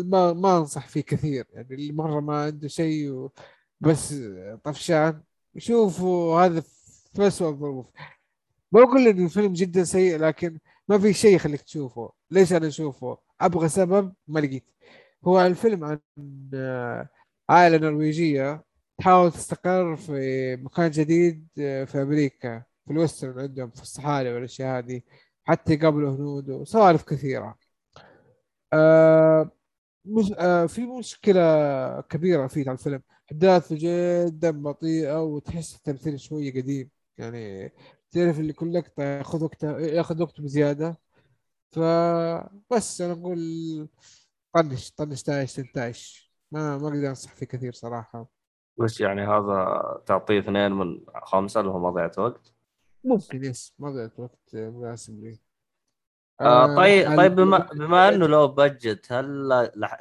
ما 0.06 0.34
ما 0.34 0.58
أنصح 0.58 0.88
فيه 0.88 1.02
كثير. 1.02 1.46
يعني 1.54 1.74
اللي 1.76 1.94
مرة 1.94 2.20
ما 2.20 2.44
عنده 2.44 2.68
شيء 2.68 3.12
و- 3.12 3.32
بس 3.82 4.14
طفشان. 4.64 5.24
شوفوا 5.58 6.42
هذا 6.46 6.62
في 7.16 7.28
أسوأ 7.28 7.50
الظروف 7.50 7.86
ما 8.72 8.82
بقول 8.84 9.08
إن 9.08 9.24
الفيلم 9.26 9.54
جدا 9.54 9.84
سيء 9.84 10.18
لكن 10.18 10.60
ما 10.88 11.00
في 11.00 11.14
شيء 11.14 11.36
يخليك 11.36 11.62
تشوفه. 11.62 12.12
ليش 12.32 12.54
أنا 12.54 12.68
أشوفه؟ 12.68 13.18
أبغى 13.42 13.70
سبب 13.70 14.14
ما 14.28 14.40
لقيت. 14.40 14.66
هو 15.26 15.42
الفيلم 15.42 15.84
عن 15.86 16.00
عائلة 17.50 17.78
نرويجية 17.78 18.64
تحاول 18.98 19.32
تستقر 19.32 19.96
في 19.96 20.56
مكان 20.56 20.92
جديد 20.92 21.48
آه، 21.60 21.84
في 21.86 22.02
أمريكا 22.02 22.64
في 22.86 22.92
الوسترن 22.94 23.40
عندهم 23.40 23.70
في 23.72 23.82
الصحاري 23.82 24.34
والأشياء 24.34 24.80
هذه 24.80 25.02
حتى 25.44 25.74
يقابلوا 25.74 26.16
هنود 26.16 26.50
وسوالف 26.50 27.04
كثيرة. 27.04 27.58
آه 28.74 29.52
مش 30.06 30.32
آه 30.40 30.66
في 30.66 30.86
مشكلة 30.86 31.42
كبيرة 32.02 32.48
في 32.48 32.72
الفيلم. 32.72 33.02
أحداثه 33.32 33.76
جدا 33.80 34.52
بطيئة 34.52 35.24
وتحس 35.24 35.76
التمثيل 35.76 36.20
شوية 36.20 36.52
قديم. 36.62 36.90
يعني 37.18 37.70
تعرف 38.12 38.40
اللي 38.40 38.54
كل 38.54 38.74
لقطة 38.74 39.04
ياخذ 39.04 39.44
وقت 39.44 39.64
ياخذ 39.64 40.22
وقت 40.22 40.42
بزيادة. 40.42 40.98
فبس 41.72 43.02
أنا 43.02 43.14
أقول 43.14 43.90
طنش 44.54 44.92
طنش 44.92 45.24
تايش 45.24 45.54
تنتايش 45.54 46.29
ما 46.52 46.78
ما 46.78 46.88
أقدر 46.88 47.10
أنصح 47.10 47.34
فيه 47.36 47.46
كثير 47.46 47.74
صراحة. 47.74 48.28
وش 48.78 49.02
يعني 49.02 49.22
هذا 49.22 49.82
تعطيه 50.06 50.40
اثنين 50.40 50.72
من 50.72 51.02
خمسة 51.24 51.60
اللي 51.60 51.72
هو 51.72 51.80
مضيعة 51.92 52.12
وقت؟ 52.18 52.54
ممكن 53.04 53.44
يس 53.44 53.74
ما 53.80 53.90
ضيعت 53.92 54.20
وقت 54.20 54.56
مناسب 54.56 55.24
لي 55.24 55.40
آه 56.42 56.76
طيب 56.76 57.06
آه، 57.08 57.16
طيب 57.16 57.36
بما, 57.36 57.72
ال- 57.72 57.78
بما 57.78 58.10
إنه 58.10 58.28
لو 58.28 58.48
بجت 58.48 59.12
هل 59.12 59.48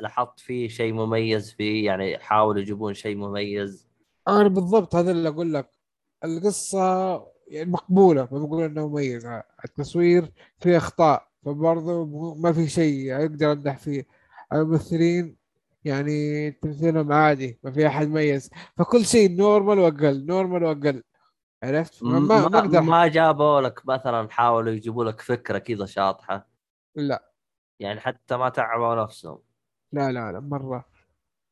لاحظت 0.00 0.40
فيه 0.40 0.68
شيء 0.68 0.92
مميز 0.92 1.52
فيه؟ 1.52 1.86
يعني 1.86 2.18
حاولوا 2.18 2.60
يجيبون 2.62 2.94
شيء 2.94 3.16
مميز. 3.16 3.88
أنا 4.28 4.48
بالضبط 4.48 4.94
هذا 4.94 5.10
اللي 5.10 5.28
أقول 5.28 5.54
لك. 5.54 5.70
القصة 6.24 6.78
يعني 7.48 7.70
مقبولة 7.70 8.28
ما 8.32 8.38
بقول 8.38 8.62
انه 8.64 8.88
مميزة. 8.88 9.42
التصوير 9.64 10.32
فيه 10.60 10.76
أخطاء 10.76 11.28
فبرضه 11.44 12.04
ما 12.34 12.52
في 12.52 12.68
شيء 12.68 13.16
أقدر 13.16 13.52
امدح 13.52 13.78
فيه. 13.78 14.06
الممثلين 14.52 15.36
يعني 15.84 16.50
تمثيلهم 16.50 17.12
عادي 17.12 17.58
ما 17.62 17.70
في 17.70 17.86
أحد 17.86 18.08
مميز. 18.08 18.50
فكل 18.76 19.04
شيء 19.04 19.36
normal 19.36 19.78
وأقل 19.78 20.26
normal 20.26 20.64
وأقل. 20.64 21.02
عرفت؟ 21.62 22.02
ما 22.02 22.18
ما, 22.18 22.48
ما 22.48 22.58
أقدر. 22.58 22.80
ما 22.80 23.06
جابوا 23.06 23.60
لك 23.60 23.86
مثلا 23.86 24.30
حاولوا 24.30 24.72
يجيبوا 24.72 25.04
لك 25.04 25.20
فكرة 25.20 25.58
كذا 25.58 25.86
شاطحة؟ 25.86 26.48
لا. 26.94 27.32
يعني 27.80 28.00
حتى 28.00 28.36
ما 28.36 28.48
تعبوا 28.48 28.94
نفسهم. 29.02 29.38
لا 29.92 30.12
لا 30.12 30.32
لا 30.32 30.40
مرة. 30.40 30.84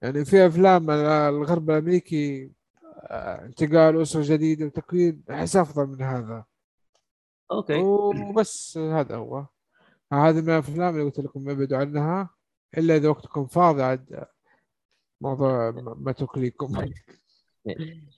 يعني 0.03 0.25
في 0.25 0.47
أفلام 0.47 0.91
الغرب 0.91 1.71
الأمريكي 1.71 2.53
آه، 3.03 3.45
انتقال 3.45 4.03
أسرة 4.03 4.23
جديدة 4.25 4.67
وتكوين 4.67 5.25
أحس 5.31 5.57
أفضل 5.57 5.87
من 5.87 6.03
هذا. 6.03 6.45
okay. 7.51 7.75
وبس 7.75 8.79
هذا 8.79 9.17
هو. 9.17 9.47
هذه 10.13 10.41
من 10.41 10.51
الأفلام 10.51 10.95
اللي 10.95 11.05
قلت 11.05 11.21
لكم 11.21 11.51
ابعدوا 11.51 11.79
عنها. 11.79 12.36
إلا 12.77 12.97
إذا 12.97 13.09
وقتكم 13.09 13.47
فاضي 13.47 13.83
عاد 13.83 14.27
موضوع 15.21 15.71
ما 15.71 15.95
ما 15.99 16.13
تكليكم 16.13 16.73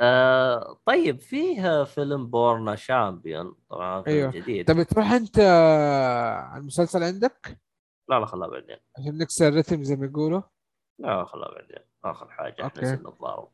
آه 0.00 0.78
طيب 0.86 1.20
فيه 1.20 1.84
فيلم 1.84 2.26
Born 2.26 2.76
a 2.76 2.85
Champion 2.85 3.54
طبعا 3.70 4.02
فيلم 4.02 4.16
أيوه. 4.16 4.30
جديد. 4.30 4.66
طب 4.66 4.82
تروح 4.82 5.12
أنت 5.12 5.38
على 6.50 6.60
المسلسل 6.60 7.02
عندك؟ 7.02 7.58
لا 8.08 8.20
لا 8.20 8.26
خلها 8.26 8.48
بعدين. 8.48 8.76
عشان 8.98 9.18
نكسر 9.18 9.48
الرتم 9.48 9.82
زي 9.84 9.96
ما 9.96 10.06
يقولوا. 10.06 10.42
لا 10.98 11.24
خلها 11.24 11.48
بعدين. 11.48 11.84
آخر 12.04 12.28
حاجة 12.28 12.64
okay. 12.64 12.80
نزل 12.80 13.08
الضارب 13.08 13.48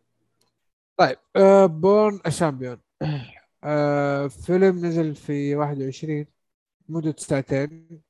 طيب 0.97 1.19
آه 1.37 1.67
Born 1.67 2.21
Champion. 2.29 2.81
آه 3.65 4.27
فيلم 4.27 4.87
نزل 4.87 5.15
في 5.15 5.57
21 5.57 6.27
مدة 6.89 7.15
ساعتين. 7.19 8.03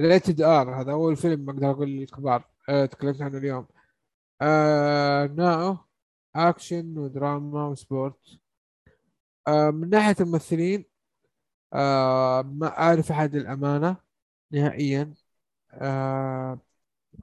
rated 0.00 0.40
R 0.40 0.80
هذا 0.80 0.92
أول 0.92 1.16
فيلم 1.16 1.50
أقدر 1.50 1.70
أقول 1.70 1.88
للكبار 1.88 2.44
آه 2.68 2.86
تكلمت 2.86 3.22
عنه 3.22 3.38
اليوم. 3.38 3.66
آه 4.42 5.26
نوعه 5.26 5.88
اكشن 6.36 6.98
ودراما 6.98 7.66
و 7.66 7.78
sport 7.78 8.38
آه 9.48 9.70
من 9.70 9.90
ناحية 9.90 10.16
الممثلين 10.20 10.84
آه 11.74 12.42
ما 12.42 12.78
أعرف 12.78 13.10
أحد 13.12 13.34
الأمانة 13.34 13.96
نهائيا. 14.52 15.14
آه 15.72 16.58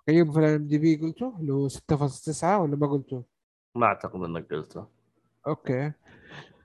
تقييمه 0.08 0.34
في 0.34 0.40
ال 0.40 0.68
IMDb 0.68 0.96
قلته 0.96 1.38
اللي 1.40 1.54
هو 1.54 1.68
6.9 1.70 2.60
ولا 2.62 2.76
ما 2.76 2.88
قلته؟ 2.88 3.24
ما 3.76 3.86
أعتقد 3.86 4.16
إنك 4.24 4.54
قلته. 4.54 4.88
okay. 5.48 5.92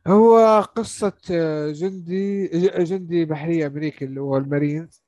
هو 0.07 0.61
قصة 0.61 1.19
آه، 1.31 1.71
جندي 1.73 2.47
ج- 2.47 2.83
جندي 2.85 3.25
بحري 3.25 3.67
أمريكي 3.67 4.05
اللي 4.05 4.21
هو 4.21 4.37
المارينز. 4.37 5.03
آه، 5.03 5.08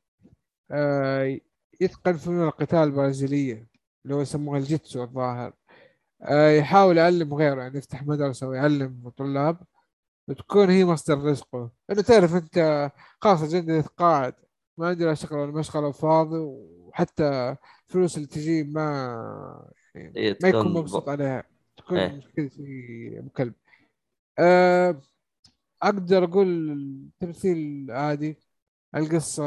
يتقن 1.81 2.12
فنون 2.12 2.47
القتال 2.49 2.79
البرازيلية 2.79 3.68
اللي 4.05 4.14
هو 4.14 4.21
يسموها 4.21 4.59
الجيتسو 4.59 5.03
الظاهر. 5.03 5.53
آه، 6.23 6.51
يحاول 6.51 6.99
يعلم 6.99 7.35
غيره 7.35 7.62
يعني 7.62 7.79
يفتح 7.79 8.03
مدرسة 8.07 8.49
ويعلم 8.49 9.09
طلاب 9.16 9.59
وتكون 10.29 10.71
هي 10.71 10.85
مصدر 10.85 11.18
رزقه. 11.25 11.71
لأنه 11.89 12.03
تعرف 12.03 12.35
أنت 12.35 12.91
خلاص 13.21 13.43
الجندي 13.43 13.73
يتقاعد 13.73 14.35
ما 14.79 14.89
عنده 14.89 15.07
لا 15.07 15.14
شغل 15.14 15.39
ولا 15.39 15.53
مشغلة 15.53 15.87
وفاضي 15.87 16.39
وحتى 16.39 17.57
الفلوس 17.89 18.16
اللي 18.16 18.29
تجي 18.29 18.62
ما 18.64 18.83
يعني 19.95 20.16
إيه، 20.16 20.39
ما 20.43 20.49
يكون 20.49 20.73
مبسوط 20.73 21.09
عليها. 21.09 21.45
تكون 21.77 21.99
إيه. 21.99 22.21
كذا 22.37 22.49
شيء 22.49 23.18
ابو 23.18 23.29
كلب 23.31 23.55
أه 24.39 25.01
أقدر 25.83 26.25
أقول 26.25 26.71
التمثيل 26.73 27.87
عادي. 27.91 28.37
القصة 28.97 29.45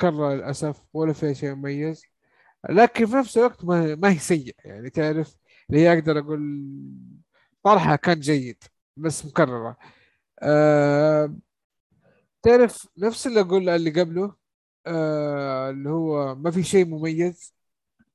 كرة 0.00 0.34
للأسف 0.34 0.82
ولا 0.94 1.12
فيها 1.12 1.32
شيء 1.32 1.54
مميز. 1.54 2.02
لكن 2.70 3.06
في 3.06 3.16
نفس 3.16 3.38
الوقت 3.38 3.64
ما, 3.64 3.94
ما 3.94 4.10
هي 4.12 4.18
سيئة 4.18 4.54
يعني 4.64 4.90
تعرف 4.90 5.36
اللي 5.70 5.80
هي 5.80 5.92
أقدر 5.92 6.18
أقول 6.18 6.40
طرحها 7.64 7.96
كان 7.96 8.20
جيد 8.20 8.64
بس 8.96 9.26
مكررة. 9.26 9.76
أه 10.42 11.36
تعرف 12.42 12.88
نفس 12.98 13.26
اللي 13.26 13.40
أقول 13.40 13.68
اللي 13.68 13.90
قبله 14.00 14.34
أه 14.86 15.70
اللي 15.70 15.90
هو 15.90 16.34
ما 16.34 16.50
في 16.50 16.62
شيء 16.62 16.86
مميز 16.86 17.54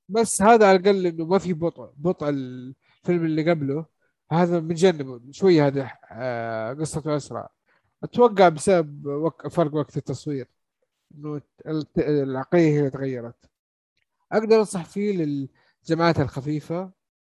بس 0.09 0.41
هذا 0.41 0.67
على 0.69 0.77
الأقل 0.79 1.05
إنه 1.07 1.25
ما 1.25 1.38
في 1.39 1.53
بطء 1.53 1.93
بطء 1.97 2.29
الفيلم 2.29 3.25
اللي 3.25 3.51
قبله. 3.51 3.86
هذا 4.31 4.59
متجنبه 4.59 5.21
شوية 5.31 5.67
هذا 5.67 5.91
آه، 6.11 6.73
قصته 6.73 7.17
أسرع. 7.17 7.49
أتوقع 8.03 8.49
بسبب 8.49 9.05
وك... 9.07 9.47
فرق 9.47 9.75
وقت 9.75 9.97
التصوير. 9.97 10.47
العقليه 11.97 12.70
هي 12.70 12.80
اللي 12.80 12.89
تغيرت. 12.89 13.49
أقدر 14.32 14.59
أنصح 14.59 14.86
فيه 14.86 15.18
للجماعات 15.84 16.20
الخفيفة 16.20 16.91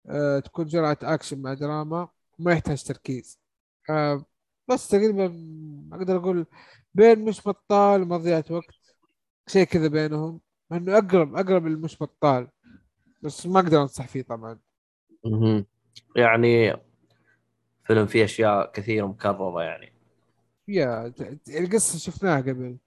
أه 0.10 0.40
تكون 0.40 0.66
جرعة 0.66 0.98
أكشن 1.04 1.42
مع 1.42 1.54
دراما 1.54 2.10
وما 2.40 2.52
يحتاج 2.52 2.84
تركيز. 2.84 3.40
أه 3.90 4.26
بس 4.70 4.88
تقريبا 4.88 5.26
أقدر 5.94 6.18
أقول 6.18 6.46
بين 6.94 7.26
مش 7.26 7.48
بطال 7.48 8.02
ومضيعة 8.02 8.46
وقت 8.50 8.76
شيء 9.48 9.64
كذا 9.66 9.88
بينهم 9.88 10.42
إنه 10.72 10.98
أقرب 10.98 11.36
أقرب 11.36 11.68
للمش 11.68 12.04
بطال 12.04 12.48
بس 13.24 13.46
ما 13.46 13.60
أقدر 13.60 13.82
أنصح 13.82 14.08
فيه 14.08 14.22
طبعا. 14.22 14.60
يعني 16.16 16.74
فيلم 17.86 18.06
فيه 18.06 18.24
أشياء 18.24 18.72
كثيرة 18.72 19.06
مكررة 19.06 19.64
يعني. 19.64 19.94
يا 20.68 21.14
القصة 21.50 22.00
شفناها 22.00 22.42
قبل. 22.42 22.78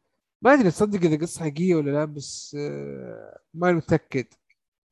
ما 0.42 0.54
أدري 0.54 0.70
تصدق 0.70 1.00
إذا 1.04 1.16
قصة 1.16 1.40
حقيقية 1.40 1.74
ولا 1.74 1.90
لا 1.90 2.04
بس 2.04 2.56
آه، 2.60 3.38
ما 3.54 3.72
متأكد. 3.72 4.26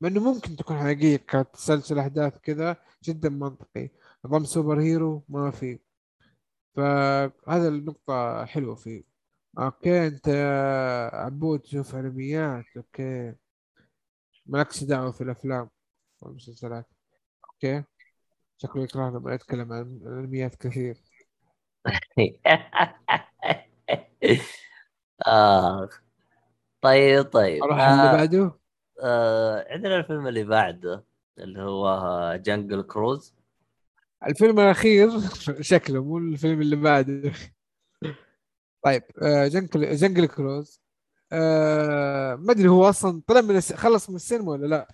مع 0.01 0.09
إنه 0.09 0.33
ممكن 0.33 0.55
تكون 0.55 0.77
حقيقية 0.79 1.17
كانت 1.17 1.47
تسلسل 1.53 1.99
أحداث 1.99 2.37
كذا 2.37 2.77
جدا 3.03 3.29
منطقي. 3.29 3.89
نظام 4.25 4.43
super 4.45 4.81
hero 4.81 5.25
ما 5.29 5.51
في. 5.51 5.79
فهذا 6.75 7.67
النقطة 7.67 8.45
حلوة 8.45 8.75
فيه. 8.75 9.03
okay 9.59 10.07
أنت 10.07 10.29
عبود 11.13 11.59
تشوف 11.59 11.95
أنميات. 11.95 12.65
okay. 12.77 13.33
مالكش 14.45 14.83
دعوة 14.83 15.11
في 15.11 15.21
الأفلام 15.21 15.69
والمسلسلات. 16.21 16.87
okay. 17.49 17.83
شكله 18.57 18.83
يكرهنا 18.83 19.17
لما 19.17 19.33
يتكلم 19.33 19.73
عن 19.73 19.81
الانميات 20.05 20.55
كثير. 20.55 20.97
آه. 25.27 25.89
طيب 26.81 27.23
طيب 27.25 27.63
أروح 27.63 27.79
على 27.79 27.93
اللي 27.93 28.09
آه. 28.11 28.15
بعده 28.17 28.59
آه. 29.03 29.65
عندنا 29.73 29.95
الفيلم 29.97 30.27
اللي 30.27 30.43
بعده 30.43 31.03
اللي 31.39 31.61
هو 31.61 32.35
جنجل 32.45 32.81
كروز 32.81 33.33
الفيلم 34.27 34.59
الأخير 34.59 35.09
شكله 35.61 36.03
مو 36.03 36.17
الفيلم 36.17 36.61
اللي 36.61 36.75
بعده 36.75 37.31
طيب 38.85 39.03
آه، 39.21 39.47
جنجل 39.47 39.95
جنجل 39.95 40.25
كروز 40.27 40.81
آه، 41.31 42.35
ما 42.35 42.51
أدري 42.51 42.67
هو 42.67 42.89
أصلا 42.89 43.21
طلع 43.27 43.41
من 43.41 43.55
الس... 43.57 43.73
خلص 43.73 44.09
من 44.09 44.15
السينما 44.15 44.51
ولا 44.51 44.67
لا 44.67 44.87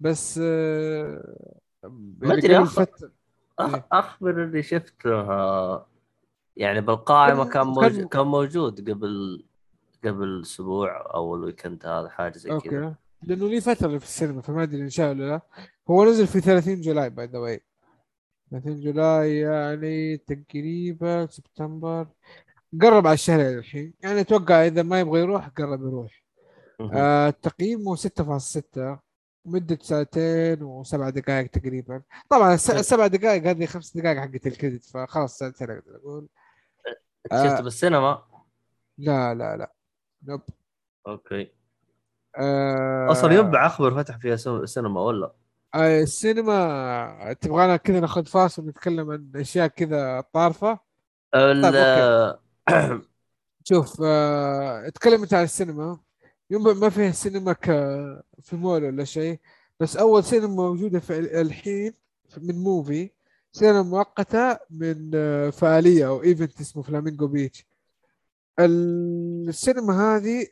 بس 0.00 0.40
آه، 0.42 1.36
ما 1.84 2.64
أخ- 2.64 2.68
فترة 2.68 3.12
أخ... 3.58 3.74
إيه. 3.74 3.86
أخبر 3.92 4.44
اللي 4.44 4.62
شفته 4.62 5.10
آه، 5.20 5.86
يعني 6.56 6.80
بالقائمه 6.80 7.44
كان 7.44 7.52
كان- 7.52 7.66
موجود 7.66 8.08
كان 8.08 8.26
موجود 8.26 8.90
قبل 8.90 9.44
قبل 10.04 10.40
أسبوع 10.42 11.14
أو 11.14 11.34
ال 11.34 11.40
weekend 11.40 11.86
هذا 11.86 12.08
حاجة 12.08 12.38
زي 12.38 12.48
كذا. 12.48 12.54
okay 12.54 12.94
لأنه 13.22 13.48
لي 13.48 13.60
فترة 13.60 13.98
في 13.98 14.04
السينما 14.04 14.42
فما 14.42 14.62
أدري 14.62 14.82
إن 14.82 14.88
شاء 14.90 15.12
الله. 15.12 15.26
لا 15.26 15.40
هو 15.90 16.04
نزل 16.04 16.26
في 16.26 16.40
30 16.40 16.80
July 16.80 17.10
by 17.10 17.26
the 17.26 17.38
way 17.38 17.60
30 18.50 18.80
July 18.80 19.38
يعني 19.38 20.16
تقريبا 20.16 21.26
سبتمبر. 21.26 22.06
قرب 22.82 23.06
على 23.06 23.14
الشهر 23.14 23.40
الحين. 23.58 23.94
يعني 24.02 24.20
أتوقع 24.20 24.66
إذا 24.66 24.82
ما 24.82 25.00
يبغى 25.00 25.20
يروح 25.20 25.48
قرب 25.48 25.80
يروح. 25.82 26.24
آه 26.92 27.30
تقييمه 27.30 27.96
6.6 27.96 28.98
مدة 29.44 29.78
ساعتين 29.82 30.62
وسبع 30.62 31.10
دقائق 31.10 31.50
تقريبا. 31.50 32.02
طبعا 32.28 32.54
الس- 32.54 32.70
السبع 32.70 33.06
دقائق 33.06 33.46
هذه 33.46 33.66
خمس 33.66 33.96
دقائق 33.96 34.18
حقت 34.20 34.46
ال 34.46 34.51
credit 34.51 34.84
فخلاص 34.84 35.38
ساعتين 35.38 35.70
أقدر 35.70 35.96
أقول. 35.96 36.28
شفته 37.32 37.58
آه. 37.58 37.60
بالسينما؟ 37.60 38.22
لا 38.98 39.34
لا 39.34 39.56
لا. 39.56 39.72
نوب 40.28 40.40
أوكي. 41.06 41.50
آه 42.36 43.10
أصلا 43.10 43.32
ينبع 43.34 43.66
اخبر 43.66 43.94
فتح 43.94 44.16
فيها 44.18 44.36
سينما 44.66 45.00
ولا؟ 45.00 45.32
آه، 45.74 46.00
السينما 46.02 47.36
تبغانا 47.40 47.76
كذا 47.76 48.00
ناخذ 48.00 48.24
فاصل 48.24 48.62
ونتكلم 48.62 49.10
عن 49.10 49.32
أشياء 49.36 49.66
كذا 49.66 50.20
طارفة. 50.20 50.78
ال- 51.34 52.38
شوف 53.68 54.02
آه، 54.04 54.86
اتكلمت 54.86 55.34
عن 55.34 55.44
السينما. 55.44 55.98
ينبع 56.50 56.72
ما 56.72 56.88
فيها 56.88 57.10
سينما 57.10 57.52
ك 57.52 57.64
في 58.42 58.56
مول 58.56 58.84
ولا 58.84 59.04
شيء 59.04 59.40
بس 59.80 59.96
أول 59.96 60.24
سينما 60.24 60.48
موجودة 60.48 61.00
في 61.00 61.18
ال- 61.18 61.36
الحين 61.36 61.94
من 62.38 62.62
موفي 62.62 63.10
سينما 63.52 63.82
مؤقتة 63.82 64.58
من 64.70 65.10
آه، 65.14 65.50
فعالية 65.50 66.08
أو 66.08 66.22
event 66.22 66.60
اسمه 66.60 66.82
فلامينجو 66.82 67.26
beach 67.26 67.66
السينما 68.64 70.16
هذه 70.16 70.46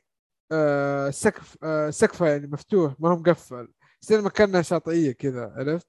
آه، 0.53 1.11
سقف 1.11 1.57
آه، 1.65 1.91
سقفها 1.91 2.29
يعني 2.29 2.47
مفتوح 2.47 2.95
ما 3.01 3.11
هو 3.11 3.17
مقفل. 3.17 3.69
السينما 4.03 4.29
كأنها 4.31 4.63
شاطئية 4.63 5.13
كذا 5.13 5.53
عرفت؟ 5.57 5.87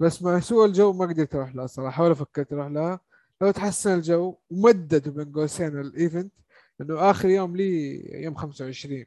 بس 0.00 0.22
مع 0.22 0.40
سوء 0.40 0.66
الجو 0.66 0.92
ما 0.92 1.06
قدرت 1.06 1.34
أروح 1.34 1.54
لها 1.54 1.66
صراحة 1.66 2.04
ولا 2.04 2.14
فكرت 2.14 2.52
أروح 2.52 2.66
لها. 2.66 3.00
لو 3.40 3.50
تحسن 3.50 3.94
الجو 3.94 4.36
ومددوا 4.50 5.12
بين 5.12 5.32
قوسين 5.32 5.80
ال 5.80 5.89
event 5.89 6.32
انه 6.80 7.10
آخر 7.10 7.28
يوم 7.28 7.56
لي 7.56 8.00
يوم 8.24 8.34
25 8.34 9.06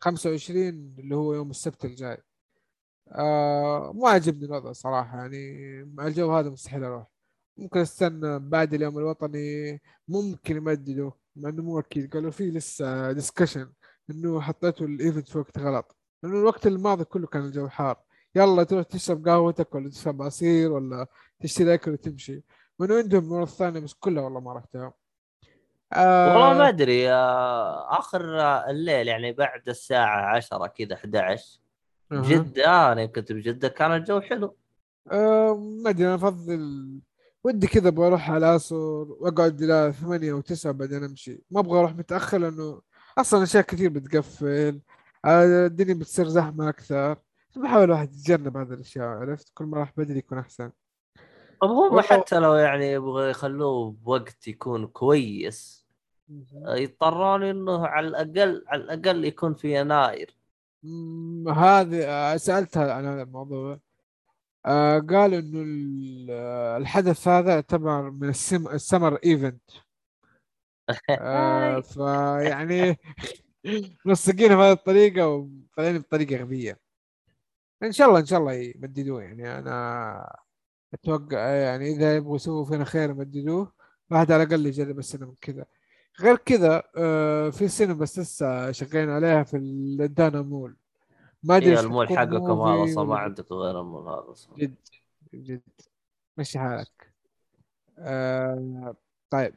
25 0.00 0.68
اللي 0.98 1.14
هو 1.16 1.34
يوم 1.34 1.50
السبت 1.50 1.84
الجاي. 1.84 2.18
آه 3.12 3.92
ما 3.96 4.08
عجبني 4.10 4.44
الوضع 4.44 4.72
صراحة 4.72 5.18
يعني 5.18 5.84
مع 5.84 6.06
الجو 6.06 6.32
هذا 6.36 6.50
مستحيل 6.50 6.84
أروح. 6.84 7.06
ممكن 7.56 7.80
أستنى 7.80 8.38
بعد 8.38 8.74
اليوم 8.74 8.98
الوطني 8.98 9.80
ممكن 10.08 10.56
يمددوا. 10.56 11.10
مع 11.38 11.48
إنه 11.48 11.62
مو 11.62 11.78
أكيد. 11.78 12.12
قالوا 12.14 12.30
في 12.30 12.50
لسه 12.50 13.12
discussion 13.12 13.72
إنه 14.10 14.40
حطيتوا 14.40 14.86
ال 14.86 14.93
event 14.93 15.28
في 15.28 15.38
وقت 15.38 15.58
غلط. 15.58 15.96
لأنه 16.22 16.38
الوقت 16.38 16.66
الماضي 16.66 17.04
كله 17.04 17.26
كان 17.26 17.44
الجو 17.44 17.68
حار. 17.68 17.96
يلا 18.34 18.62
تروح 18.64 18.82
تشرب 18.82 19.28
قهوتك 19.28 19.74
ولا 19.74 19.88
تشرب 19.90 20.22
عصير 20.22 20.72
ولا 20.72 21.06
تشتري 21.40 21.74
أكل 21.74 21.90
وتمشي 21.92 22.42
من 22.78 22.92
عندهم 22.92 23.28
مرة 23.28 23.44
ثانية 23.44 23.80
بس 23.80 23.94
كلها 23.94 24.22
والله 24.22 24.40
ما 24.40 24.52
رحتها. 24.52 24.92
آه. 25.92 26.32
والله 26.34 26.58
ما 26.58 26.68
أدري. 26.68 27.12
آه، 27.12 27.98
آخر 27.98 28.40
آه، 28.40 28.70
الليل 28.70 29.08
يعني 29.08 29.32
بعد 29.32 29.68
الساعة 29.68 30.36
10 30.36 30.66
كذا 30.66 30.94
11 30.94 31.60
أها. 32.12 32.20
بجدة 32.20 32.92
أنا 32.92 33.06
كنت 33.06 33.32
بجدة 33.32 33.68
كان 33.68 33.92
الجو 33.92 34.20
حلو. 34.20 34.56
آه 35.12 35.54
ما 35.84 35.90
أدري. 35.90 36.06
أنا 36.06 36.14
أفضل 36.14 37.00
ودي 37.44 37.66
كذا 37.66 37.88
أبغى 37.88 38.06
أروح 38.06 38.30
على 38.30 38.38
العصر 38.50 38.76
وأقعد 38.76 39.62
إلى 39.62 39.92
ثمانية 39.92 40.32
أو 40.32 40.40
تسعة 40.40 40.72
بعدين 40.72 41.04
أمشي. 41.04 41.42
ما 41.50 41.60
أبغى 41.60 41.78
أروح 41.78 41.96
متأخر 41.96 42.38
لأنه 42.38 42.80
أصلا 43.18 43.42
أشياء 43.42 43.62
كثير 43.62 43.90
بتقفل. 43.90 44.80
آه، 45.24 45.66
الدنيا 45.66 45.94
بتصير 45.94 46.28
زحمة 46.28 46.68
أكثر. 46.68 47.16
بحاول 47.56 47.84
الواحد 47.84 48.14
يتجنب 48.14 48.56
هذه 48.56 48.72
الأشياء 48.72 49.06
عرفت؟ 49.06 49.50
كل 49.54 49.64
ما 49.64 49.78
راح 49.78 49.92
بدري 49.96 50.18
يكون 50.18 50.38
أحسن. 50.38 50.70
طب 51.62 51.70
والله- 51.70 52.02
حتى 52.02 52.38
لو 52.38 52.54
يعني 52.54 52.92
يبغوا 52.92 53.22
يخلوه 53.22 53.90
بوقت 53.90 54.48
يكون 54.48 54.86
كويس 54.86 55.86
يضطرون 56.66 57.42
إنه 57.42 57.86
على 57.86 58.08
الأقل 58.08 58.64
على 58.68 58.82
الأقل 58.82 59.24
يكون 59.24 59.54
في 59.54 59.80
يناير. 59.80 60.36
هذه 61.48 62.04
آه، 62.04 62.36
سألتها 62.36 62.92
عن 62.92 63.04
هذا 63.06 63.22
الموضوع. 63.22 63.80
آه، 64.66 64.98
قالوا 64.98 65.38
إنه 65.38 66.26
آه، 66.32 66.76
الحدث 66.76 67.28
هذا 67.28 67.54
يعتبر 67.54 68.10
من 68.10 68.28
السم 68.28 68.68
السمر 68.68 69.14
إيفنت. 69.24 69.62
آه، 71.20 71.80
فيعني 71.80 72.96
منسقينها 74.06 74.56
بهذه 74.56 74.72
الطريقة 74.72 75.28
وطالعين 75.28 75.98
بطريقة 75.98 76.36
غبية. 76.42 76.78
إن 77.82 77.92
شاء 77.92 78.08
الله 78.08 78.20
إن 78.20 78.26
شاء 78.26 78.40
الله 78.40 78.52
يمددوه. 78.52 79.22
يعني 79.22 79.58
أنا 79.58 80.36
أتوقع 80.94 81.38
يعني 81.38 81.88
إذا 81.92 82.16
يبغوا 82.16 82.36
يسووا 82.36 82.64
فينا 82.64 82.84
خير 82.84 83.10
يمددوه. 83.10 83.72
واحد 84.10 84.32
على 84.32 84.42
الأقل 84.42 84.66
يجرب 84.66 84.98
السينما 84.98 85.34
كذا. 85.40 85.66
غير 86.20 86.36
كذا 86.36 86.82
آه، 86.96 87.50
في 87.50 87.68
سينما 87.68 87.94
بس 87.94 88.18
لسه 88.18 88.72
شغالين 88.72 89.10
عليها 89.10 89.42
في 89.44 89.56
الدانا 89.56 90.42
مول. 90.42 90.76
ما 91.42 91.56
أدري 91.56 91.70
إيش 91.70 91.80
المول 91.80 92.08
حقكم 92.08 92.60
هذا 92.60 92.84
أصلا 92.84 93.04
ما 93.04 93.18
عندكم 93.18 93.54
غير 93.54 93.80
المول 93.80 94.02
هذا 94.08 94.32
أصلا 94.32 94.56
جد 94.56 94.74
جد. 95.34 95.62
مشي 96.36 96.58
حالك. 96.58 97.14
آه 97.98 98.96
طيب. 99.30 99.54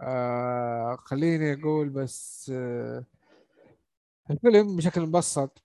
آه 0.00 0.96
خليني 0.96 1.52
أقول 1.52 1.88
بس 1.88 2.50
آه 2.54 3.04
الفيلم 4.30 4.76
بشكل 4.76 5.00
مبسط. 5.00 5.62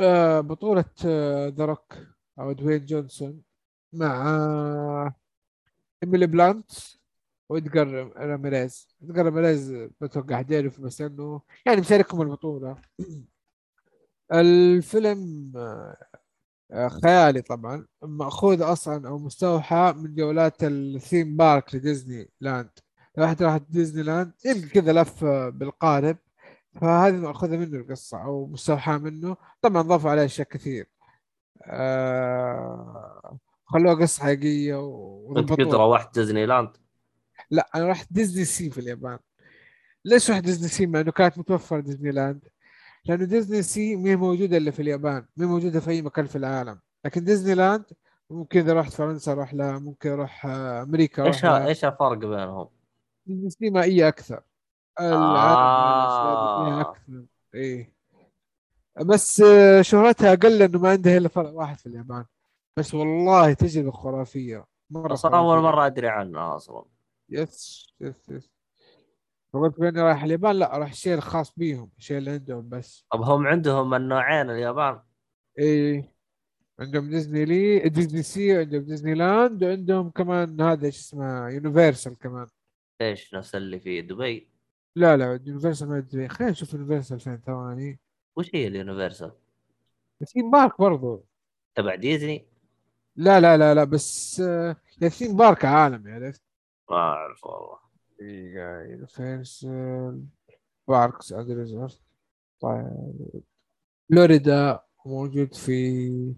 آه 0.00 0.40
بطولة 0.40 0.84
ذا 1.48 1.64
روك 1.64 1.94
أو 2.38 2.52
دوين 2.52 2.84
جونسون 2.86 3.42
مع 3.92 4.28
آه 4.28 5.14
ايميلي 6.02 6.26
بلانت 6.26 6.70
وادجار 7.48 8.12
راميريز. 8.16 8.88
ادجار 9.02 9.26
راميريز 9.26 9.72
بتوقع 10.00 10.36
حديرف 10.38 10.80
بس 10.80 11.00
إنه 11.00 11.42
يعني 11.66 11.80
مشاركهم 11.80 12.22
البطولة. 12.22 12.76
الفيلم 14.32 15.52
آه، 15.56 15.96
آه، 16.72 16.88
خيالي 16.88 17.42
طبعا 17.42 17.86
مأخوذ 18.02 18.62
أصلا 18.62 19.08
أو 19.08 19.18
مستوحى 19.18 19.94
من 19.96 20.14
جولات 20.14 20.64
ال 20.64 20.76
theme 20.76 21.36
park 21.36 21.74
لديزني 21.74 22.30
لاند. 22.40 22.70
لو 23.16 23.24
واحد 23.24 23.42
راح 23.42 23.56
ديزني 23.56 24.02
لاند 24.02 24.32
يلقى 24.44 24.68
كذا 24.68 24.92
لف 24.92 25.24
بالقارب 25.24 26.16
فهذه 26.80 27.14
مأخوذة 27.14 27.56
منه 27.56 27.76
القصة 27.76 28.22
أو 28.24 28.46
مستوحاة 28.46 28.98
منه. 28.98 29.36
طبعا 29.62 29.82
ضافوا 29.82 30.10
عليها 30.10 30.24
أشياء 30.24 30.48
كثير. 30.48 30.86
آه 31.64 33.38
خلوها 33.64 33.94
قصة 33.94 34.22
حقيقية 34.22 34.80
أنت 35.36 35.52
كنت 35.52 35.74
روحت 35.74 36.14
ديزني 36.18 36.46
لاند؟ 36.46 36.70
لا 37.50 37.68
أنا 37.74 37.88
رحت 37.88 38.06
ديزني 38.10 38.44
سي 38.44 38.70
في 38.70 38.78
اليابان. 38.78 39.18
ليش 40.04 40.30
رحت 40.30 40.44
ديزني 40.44 40.68
سي؟ 40.68 40.86
مع 40.86 41.00
إنه 41.00 41.12
كانت 41.12 41.38
متوفرة 41.38 41.80
ديزني 41.80 42.10
لاند. 42.10 42.48
لأنه 43.04 43.24
ديزني 43.24 43.62
سي 43.62 43.96
ما 43.96 44.10
هي 44.10 44.16
موجودة 44.16 44.56
الا 44.56 44.70
في 44.70 44.82
اليابان 44.82 45.26
ما 45.36 45.44
هي 45.44 45.48
موجودة 45.48 45.80
في 45.80 45.90
أي 45.90 46.02
مكان 46.02 46.26
في 46.26 46.36
العالم. 46.36 46.80
لكن 47.04 47.24
ديزني 47.24 47.54
لاند 47.54 47.84
ممكن 48.30 48.60
إذا 48.60 48.72
رحت 48.72 48.92
فرنسا 48.92 49.32
أروح 49.32 49.54
لها 49.54 49.78
ممكن 49.78 50.10
أروح 50.10 50.46
آه، 50.46 50.82
أمريكا 50.82 51.24
إيش 51.26 51.44
إيش 51.44 51.84
الفرق 51.84 52.18
بينهم؟ 52.18 52.68
ديزني 53.26 53.50
سي 53.50 53.70
مائيه 53.70 54.08
أكثر. 54.08 54.42
العالم 55.00 56.64
دي 56.64 56.70
فيها 56.70 56.78
آه. 56.78 56.80
أكثر. 56.80 57.24
إيه. 57.54 57.92
بس 59.00 59.40
آه، 59.40 59.82
شهرتها 59.82 60.32
أقل 60.32 60.58
لأنه 60.58 60.78
ما 60.78 60.90
عندها 60.90 61.16
إلا 61.18 61.28
فرع 61.28 61.50
واحد 61.50 61.78
في 61.78 61.86
اليابان. 61.86 62.24
بس 62.76 62.94
والله 62.94 63.52
تجربة 63.52 63.90
خرافية 63.90 64.64
مرة 64.90 65.18
أول. 65.24 65.62
مرة 65.62 65.86
أدري 65.86 66.08
عنها 66.08 66.56
أصلا. 66.56 66.84
yes 67.28 67.86
yes 68.00 68.28
yes. 68.28 68.51
فقلت 69.52 69.80
بأني 69.80 70.00
رايح 70.02 70.22
اليابان 70.22 70.56
لا 70.56 70.78
راح 70.78 70.90
الشيء 70.90 71.14
الخاص 71.14 71.58
بيهم 71.58 71.90
الشيء 71.98 72.18
اللي 72.18 72.30
عندهم 72.30 72.68
بس. 72.68 73.06
طب 73.12 73.22
هم 73.22 73.46
عندهم 73.46 73.94
النوعين 73.94 74.50
اليابان. 74.50 75.00
إيه 75.58 76.14
عندهم 76.80 77.10
ديزني 77.10 77.44
لي 77.44 77.88
ديزني 77.88 78.22
سي 78.22 78.58
عندهم 78.58 78.82
ديزني 78.82 79.14
لاند 79.14 79.64
وعندهم 79.64 80.10
كمان 80.10 80.60
هذا 80.60 80.86
إيش 80.86 80.98
اسمه 80.98 81.48
يونيفرسال 81.48 82.18
كمان. 82.18 82.46
إيش 83.00 83.34
نفس 83.34 83.54
اللي 83.54 83.80
في 83.80 84.02
دبي؟ 84.02 84.50
لا 84.96 85.16
لا 85.16 85.40
يونيفرسال 85.46 85.88
ما 85.88 85.98
أدري. 85.98 86.28
خلينا 86.28 86.52
نشوف 86.52 86.74
يونيفرسال 86.74 87.20
فين 87.20 87.38
ثواني. 87.46 88.00
وش 88.36 88.50
هي 88.54 88.66
اليونيفرسال؟ 88.66 89.32
theme 90.24 90.50
park 90.50 90.80
برضو. 90.80 91.24
تبع 91.74 91.94
ديزني؟ 91.94 92.46
لا 93.16 93.40
لا 93.40 93.56
لا 93.56 93.74
لا 93.74 93.84
بس 93.84 94.40
آه، 94.40 94.76
يا 95.02 95.08
theme 95.08 95.36
park 95.36 95.64
عالمي 95.64 96.12
عرفت 96.12 96.42
ما 96.90 96.96
أعرف 96.96 97.44
والله. 97.44 97.81
Universal 98.90 100.24
Parks 100.88 101.32
and 101.32 101.50
Resort 101.50 102.00
طيب 102.60 103.42
فلوريدا 104.10 104.80
موجود 105.06 105.54
في 105.54 106.34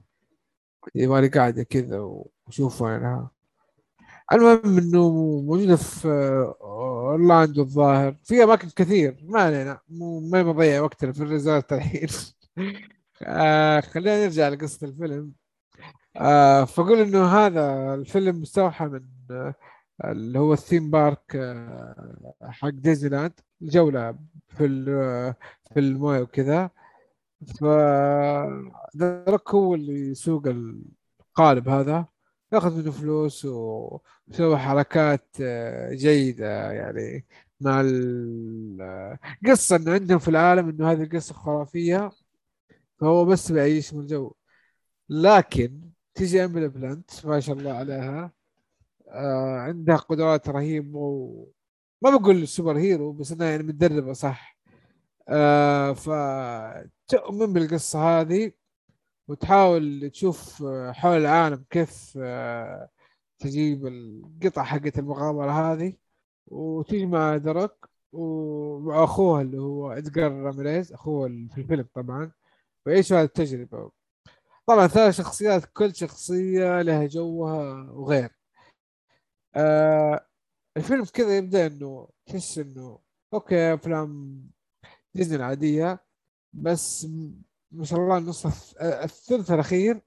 مالي 0.95 1.29
قاعدة 1.29 1.63
كذا 1.63 1.99
وشوف 2.47 2.83
وينها 2.83 3.31
المهم 4.33 4.79
انه 4.79 5.11
موجوده 5.43 5.77
في 5.77 6.09
اورلاندو 6.61 7.63
الظاهر 7.63 8.17
في 8.25 8.45
اماكن 8.45 8.69
كثير 8.69 9.21
ما 9.23 9.41
علينا 9.41 9.81
مو 9.89 10.21
ما 10.21 10.43
بضيع 10.43 10.81
وقتنا 10.81 11.13
في 11.13 11.23
ال 11.23 11.30
resort 11.30 11.73
الحين 11.73 12.09
خلينا 13.83 14.25
نرجع 14.25 14.49
لقصه 14.49 14.87
الفيلم 14.87 15.33
آه 16.17 16.65
فقول 16.65 16.99
انه 17.01 17.27
هذا 17.27 17.95
الفيلم 17.95 18.41
مستوحى 18.41 18.85
من 18.87 19.05
آه 19.31 19.55
اللي 20.05 20.39
هو 20.39 20.53
ال 20.53 20.59
theme 20.59 20.91
park 20.91 21.37
آه 21.37 22.35
حق 22.43 22.69
ديزني 22.69 23.11
لاند 23.11 23.33
الجوله 23.63 24.19
في 24.49 24.65
ال- 24.67 25.35
في 25.75 25.81
الموية 25.81 26.21
وكذا. 26.21 26.71
ف 27.61 27.65
هو 29.51 29.75
اللي 29.75 30.11
يسوق 30.11 30.47
القالب 30.47 31.69
هذا 31.69 32.07
ياخذ 32.53 32.79
منه 32.83 32.91
فلوس 32.91 33.45
ويسوي 33.45 34.57
حركات 34.59 35.29
آه، 35.43 35.95
جيدة 35.95 36.73
يعني 36.73 37.27
مع 37.61 37.81
القصة 37.85 39.77
انه 39.77 39.93
عندهم 39.93 40.19
في 40.19 40.29
العالم 40.29 40.69
إنه 40.69 40.93
هذه 40.93 41.03
القصة 41.03 41.35
خرافية 41.35 42.11
فهو 43.01 43.25
بس 43.25 43.53
بيعيش 43.53 43.95
من 43.95 44.01
الجو. 44.01 44.33
لكن 45.09 45.81
تيجي 46.15 46.43
ايميلي 46.43 46.69
بلانت 46.69 47.27
ما 47.27 47.41
شاء 47.41 47.57
الله 47.57 47.73
عليها 47.73 48.33
آه 49.15 49.59
عندها 49.61 49.97
قدرات 49.97 50.49
رهيبة 50.49 50.99
و... 50.99 51.47
ما 52.03 52.11
بقول 52.11 52.49
super 52.49 52.79
hero 52.79 53.13
بس 53.13 53.33
إنها 53.33 53.51
يعني 53.51 53.63
متدربة 53.63 54.13
صح؟ 54.13 54.59
آه 55.29 55.93
فتؤمن 55.93 57.53
بالقصة 57.53 58.21
هذه 58.21 58.53
وتحاول 59.29 60.11
تشوف 60.11 60.65
حول 60.93 61.19
العالم 61.21 61.65
كيف 61.71 62.19
آه، 62.23 62.89
تجيب 63.39 63.87
القطع 63.87 64.65
حقت 64.65 64.99
المغامرة 64.99 65.51
هذه 65.73 65.95
وتجمع 66.47 67.37
درك 67.37 67.77
ومع 68.13 69.05
أخوها 69.05 69.43
اللي 69.43 69.59
هو 69.59 69.93
إدغار 69.93 70.33
راميريز 70.33 70.95
اللي 71.07 71.49
في 71.55 71.61
الفيلم 71.61 71.89
طبعا 71.95 72.33
ويعيشوا 72.87 73.19
هذه 73.19 73.25
التجربة. 73.25 73.91
طبعا 74.67 74.87
ثلاث 74.87 75.15
شخصيات 75.17 75.65
كل 75.65 75.95
شخصية 75.95 76.83
لها 76.83 77.07
جوها 77.07 77.91
وغير 77.91 78.31
آه 79.55 80.27
الفيلم 80.77 81.05
كذا 81.05 81.37
يبدأ 81.37 81.67
إنه 81.67 82.09
تحس 82.27 82.59
إنه 82.59 82.99
okay 83.35 83.75
أفلام 83.75 84.41
ديزني 85.15 85.37
العادية 85.37 86.05
بس 86.53 87.07
ما 87.73 87.85
شاء 87.85 87.99
الله 88.01 88.19
النص 88.19 88.47
الث- 88.47 88.83
الثلث 88.83 89.51
الأخير 89.51 90.01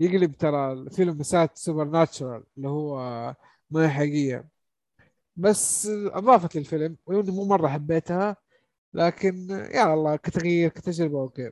يقلب 0.00 0.36
ترى 0.36 0.72
الفيلم 0.72 1.18
مسات 1.18 1.56
supernatural 1.58 2.44
اللي 2.56 2.68
هو 2.68 2.96
ما 3.70 3.84
هي 3.84 3.88
حقيقية. 3.90 4.48
بس 5.36 5.86
أضافت 5.90 6.56
للفيلم 6.56 6.96
وإني 7.06 7.30
مو 7.30 7.44
مرة 7.44 7.68
حبيتها 7.68 8.36
لكن 8.94 9.50
يا 9.50 9.94
الله 9.94 10.16
كتغيير 10.16 10.70
كتجربة 10.70 11.20
okay. 11.20 11.50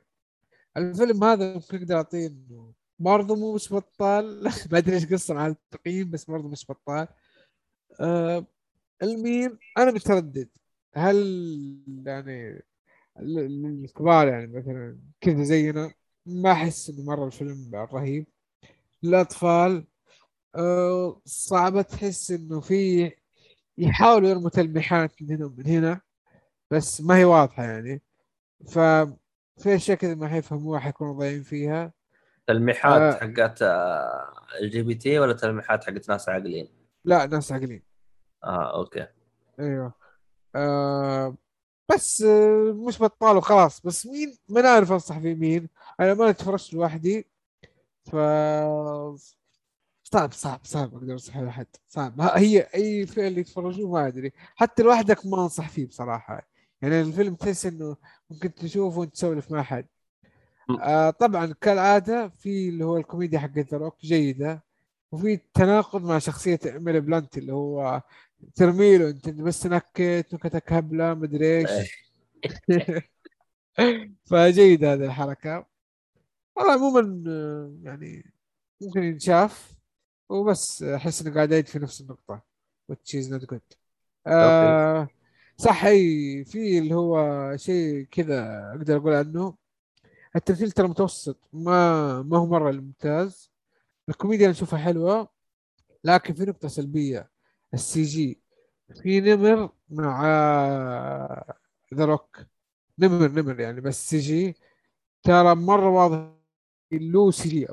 الفيلم 0.76 1.24
هذا 1.24 1.54
ممكن 1.54 1.76
أقدر 1.78 1.96
أعطيه 1.96 2.26
إنه 2.26 2.72
برضه 2.98 3.36
مو 3.36 3.54
مش 3.54 3.72
بطال. 3.72 4.44
ما 4.72 4.78
أدري 4.78 4.94
إيش 4.96 5.06
قصة 5.12 5.34
على 5.38 5.52
التقييم 5.52 6.10
بس 6.10 6.24
برضه 6.24 6.48
مش 6.48 6.66
بطال. 6.70 7.08
آه 8.00 8.46
الميم 9.02 9.58
أنا 9.78 9.90
متردد 9.92 10.48
هل 10.94 11.16
يعني 12.06 12.64
ال- 13.18 13.38
ال- 13.38 13.84
الكبار 13.84 14.28
يعني 14.28 14.46
مثلا 14.46 14.98
كذا 15.20 15.42
زينا 15.42 15.92
ما 16.26 16.52
أحس 16.52 16.90
إنه 16.90 17.04
مرة 17.04 17.26
الفيلم 17.26 17.70
رهيب 17.74 18.26
الأطفال 19.04 19.84
أه 20.56 21.20
صعبة 21.24 21.82
تحس 21.82 22.30
إنه 22.30 22.60
في 22.60 23.12
يحاولوا 23.78 24.28
يرموا 24.28 24.50
تلميحات 24.50 25.22
من 25.22 25.30
هنا 25.36 25.46
ومن 25.46 25.66
هنا 25.66 26.00
بس 26.70 27.00
ما 27.00 27.16
هي 27.16 27.24
واضحة 27.24 27.62
يعني 27.64 28.02
ففي 28.68 29.16
أشياء 29.66 29.96
كذا 29.98 30.14
ما 30.14 30.28
حيفهموها 30.28 30.80
حيكونوا 30.80 31.18
ضايعين 31.18 31.42
فيها 31.42 31.92
تلميحات 32.46 33.02
آه. 33.02 33.12
حقت 33.20 33.62
ال 34.62 34.70
GBT 34.70 35.18
ولا 35.18 35.32
تلميحات 35.32 35.84
حقت 35.84 36.08
ناس 36.08 36.28
عاقلين؟ 36.28 36.79
لا 37.04 37.26
ناس 37.26 37.52
عاقلين. 37.52 37.82
آه 38.44 38.78
okay. 38.78 39.06
أيوه. 39.60 39.94
أه 40.54 41.36
بس 41.94 42.22
آه، 42.22 42.72
مش 42.72 43.02
بطال 43.02 43.36
وخلاص. 43.36 43.80
بس 43.80 44.06
مين؟ 44.06 44.38
ما 44.48 44.62
نعرف 44.62 44.92
أنصح 44.92 45.18
في 45.18 45.34
مين. 45.34 45.68
أنا 46.00 46.14
ما 46.14 46.32
تفرجت 46.32 46.74
لوحدي. 46.74 47.30
ف 48.04 48.16
صعب 50.04 50.32
صعب 50.32 50.60
صعب 50.64 50.94
أقدر 50.94 51.12
أنصح 51.12 51.36
احد 51.36 51.66
صعب. 51.88 52.20
هي 52.20 52.60
أي 52.74 53.06
فيلم 53.06 53.38
يتفرجوه 53.38 53.90
ما 53.92 54.06
أدري. 54.06 54.32
حتى 54.56 54.82
لوحدك 54.82 55.26
ما 55.26 55.42
أنصح 55.42 55.68
فيه 55.68 55.86
بصراحة. 55.86 56.48
يعني 56.82 57.00
الفيلم 57.00 57.34
تحس 57.34 57.66
إنه 57.66 57.96
ممكن 58.30 58.54
تشوفه 58.54 58.98
وأنت 58.98 59.14
تسولف 59.14 59.50
مع 59.52 59.60
أحد. 59.60 59.86
آه 60.82 61.10
طبعا 61.10 61.54
كالعادة 61.60 62.28
في 62.28 62.68
اللي 62.68 62.84
هو 62.84 62.96
الكوميديا 62.96 63.38
حقت 63.38 63.58
ذا 63.58 63.78
روك 63.78 64.00
جيدة. 64.00 64.64
وفي 65.12 65.40
تناقض 65.54 66.04
مع 66.04 66.18
شخصية 66.18 66.58
إيميلي 66.66 67.00
بلانت 67.00 67.38
اللي 67.38 67.52
هو 67.52 68.02
تحسه 68.54 69.10
أنت 69.10 69.28
بس 69.28 69.66
نكت 69.66 70.26
نكتك 70.32 70.72
هبلة 70.72 71.14
مدري 71.14 71.58
إيش. 71.58 72.10
فجيد 74.30 74.84
هذه 74.84 75.04
الحركة. 75.04 75.66
والله 76.56 76.72
عموما 76.72 77.22
يعني 77.82 78.32
ممكن 78.80 79.02
ينشاف. 79.02 79.72
وبس 80.28 80.82
أحس 80.82 81.22
إنه 81.22 81.34
قاعد 81.34 81.52
يعيد 81.52 81.66
في 81.66 81.78
نفس 81.78 82.00
النقطة 82.00 82.42
which 82.92 83.14
is 83.14 83.26
not 83.32 83.54
good. 83.54 83.76
آه 84.26 85.08
صح 85.56 85.84
إي 85.84 86.44
في 86.44 86.78
اللي 86.78 86.94
هو 86.94 87.56
شيء 87.56 88.02
كذا 88.10 88.70
أقدر 88.70 88.96
أقول 88.96 89.14
عنه. 89.14 89.54
التمثيل 90.36 90.70
ترى 90.70 90.88
متوسط 90.88 91.48
ما 91.52 92.22
ما 92.22 92.38
هو 92.38 92.46
مرة 92.46 92.70
الممتاز 92.70 93.49
الكوميديا 94.08 94.46
أنا 94.46 94.54
اشوفها 94.54 94.78
حلوة 94.78 95.28
لكن 96.04 96.34
في 96.34 96.44
نقطة 96.44 96.68
سلبية. 96.68 97.30
ال 97.74 98.02
CG. 98.02 98.40
في 99.02 99.20
نمر 99.20 99.70
مع 99.90 100.24
ذا 101.94 102.04
روك. 102.04 102.38
نمر 102.98 103.28
نمر 103.28 103.60
يعني 103.60 103.80
بس 103.80 104.10
CG. 104.10 104.56
ترى 105.22 105.54
مرة 105.54 105.88
واضح 105.88 106.32
له 106.92 107.30
CG 107.30 107.66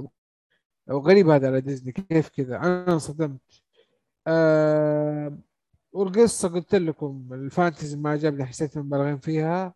وغريب 0.88 1.30
هذا 1.30 1.48
على 1.48 1.62
ديزني. 1.62 1.92
كيف 1.92 2.30
كذا؟ 2.30 2.58
أنا 2.58 2.94
انصدمت. 2.94 3.42
آه 4.28 5.38
والقصة 5.92 6.50
قلت 6.50 6.76
لكم 6.76 7.30
الفانتزي 7.34 7.98
ما 7.98 8.10
عجبني 8.10 8.46
حسيت 8.46 8.78
مبالغين 8.78 9.20
فيها. 9.20 9.74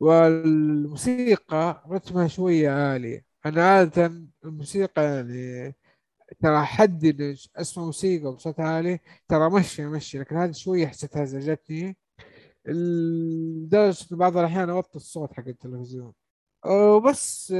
والموسيقى 0.00 1.84
رتمها 1.90 2.28
شوية 2.28 2.70
عالي. 2.70 3.24
أنا 3.46 3.70
عادة 3.70 4.12
الموسيقى 4.44 5.04
يعني 5.04 5.74
ترى 6.42 6.64
حد 6.64 7.04
أسمع 7.56 7.84
موسيقى 7.84 8.32
بصوت 8.32 8.60
عالي 8.60 9.00
ترى 9.28 9.50
مشي 9.50 9.86
مشي 9.86 10.18
لكن 10.18 10.36
هذه 10.36 10.52
شوية 10.52 10.86
حسيتها 10.86 11.24
زعجتني 11.24 11.96
لدرجة 12.66 14.06
بعض 14.16 14.36
الأحيان 14.36 14.70
أوطي 14.70 14.96
الصوت 14.96 15.32
حق 15.32 15.48
التلفزيون. 15.48 16.12
وبس 16.66 17.52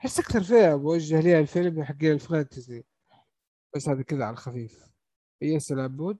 أحس 0.00 0.18
أكثر 0.18 0.42
فئة 0.42 0.74
بوجه 0.74 1.20
ليها 1.20 1.40
الفيلم 1.40 1.84
حق 1.84 2.02
الفانتزي 2.02 2.84
بس 3.76 3.88
هذا 3.88 4.02
كذا 4.02 4.24
على 4.24 4.32
الخفيف. 4.32 4.84
يسأل 5.42 5.80
عبود. 5.80 6.18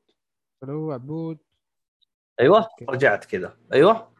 هو 0.64 0.92
عبود. 0.92 1.38
أيوه 2.40 2.68
رجعت 2.88 3.24
كذا. 3.24 3.56
أيوه. 3.72 4.14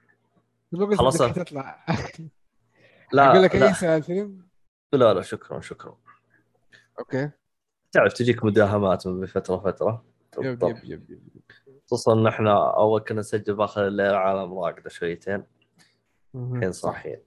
خلاص. 0.97 1.19
تطلع. 1.19 1.87
لا 3.13 3.31
أقول 3.31 3.43
لك 3.43 3.55
لا, 3.57 3.69
أي 3.69 3.75
سؤال 3.75 3.91
الفيلم 3.91 4.47
لا 4.93 5.15
لا 5.15 5.23
شكرا 5.23 5.61
شكرا. 5.61 5.97
okay. 6.99 7.31
تعرف 7.93 8.13
تجيك 8.13 8.45
مداهمات 8.45 9.07
من 9.07 9.27
فترة 9.27 9.57
فتره 9.57 10.05
yep 10.39 10.63
yep 10.63 10.85
yep 10.85 11.11
yep. 11.11 11.43
خصوصا 11.87 12.13
ان 12.13 12.27
إحنا 12.27 12.77
أول 12.77 13.01
كنا 13.01 13.21
نسجل 13.21 13.55
بآخر 13.55 13.87
الليل 13.87 14.15
عالم 14.15 14.59
راقدة 14.59 14.91
شويتين. 14.91 15.45
الحين 16.35 16.73
صاحيين. 16.73 17.21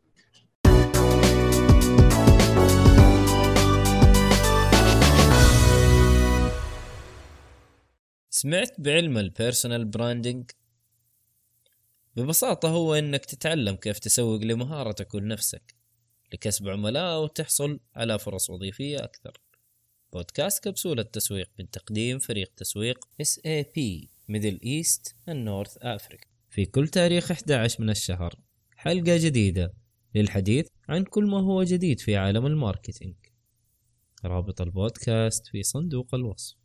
سمعت 8.30 8.82
بعلم 8.82 9.18
ال 9.18 9.25
personal 9.25 9.86
branding 9.86 10.52
ببساطة 12.18 12.70
هو 12.70 12.96
إنك 12.96 13.26
تتعلم 13.26 13.76
كيف 13.76 14.00
تسوق 14.00 14.42
لمهارتك 14.42 15.14
ولنفسك 15.14 15.76
لكسب 16.34 16.70
عملاء 16.70 17.24
وتحصل 17.24 17.80
على 17.96 18.20
فرص 18.20 18.50
وظيفية 18.50 18.98
أكثر. 18.98 19.42
بودكاست 20.14 20.64
كبسولة 20.64 21.04
تسويق 21.04 21.50
من 21.60 21.70
تقديم 21.70 22.20
فريق 22.20 22.54
تسويق 22.58 23.06
SAP 23.24 24.08
Middle 24.30 24.60
East 24.64 25.16
and 25.30 25.48
North 25.48 25.78
Africa 25.78 26.28
في 26.50 26.66
كل 26.66 26.88
تاريخ 26.88 27.32
11 27.32 27.84
من 27.84 27.90
الشهر 27.90 28.36
حلقة 28.76 29.18
جديدة 29.18 29.74
للحديث 30.16 30.68
عن 30.90 31.04
كل 31.04 31.26
ما 31.26 31.40
هو 31.40 31.64
جديد 31.64 32.00
في 32.00 32.16
عالم 32.16 32.46
ال 32.46 32.52
marketing. 32.52 33.16
رابط 34.26 34.62
البودكاست 34.62 35.48
في 35.48 35.64
صندوق 35.64 36.16
الوصف. 36.16 36.57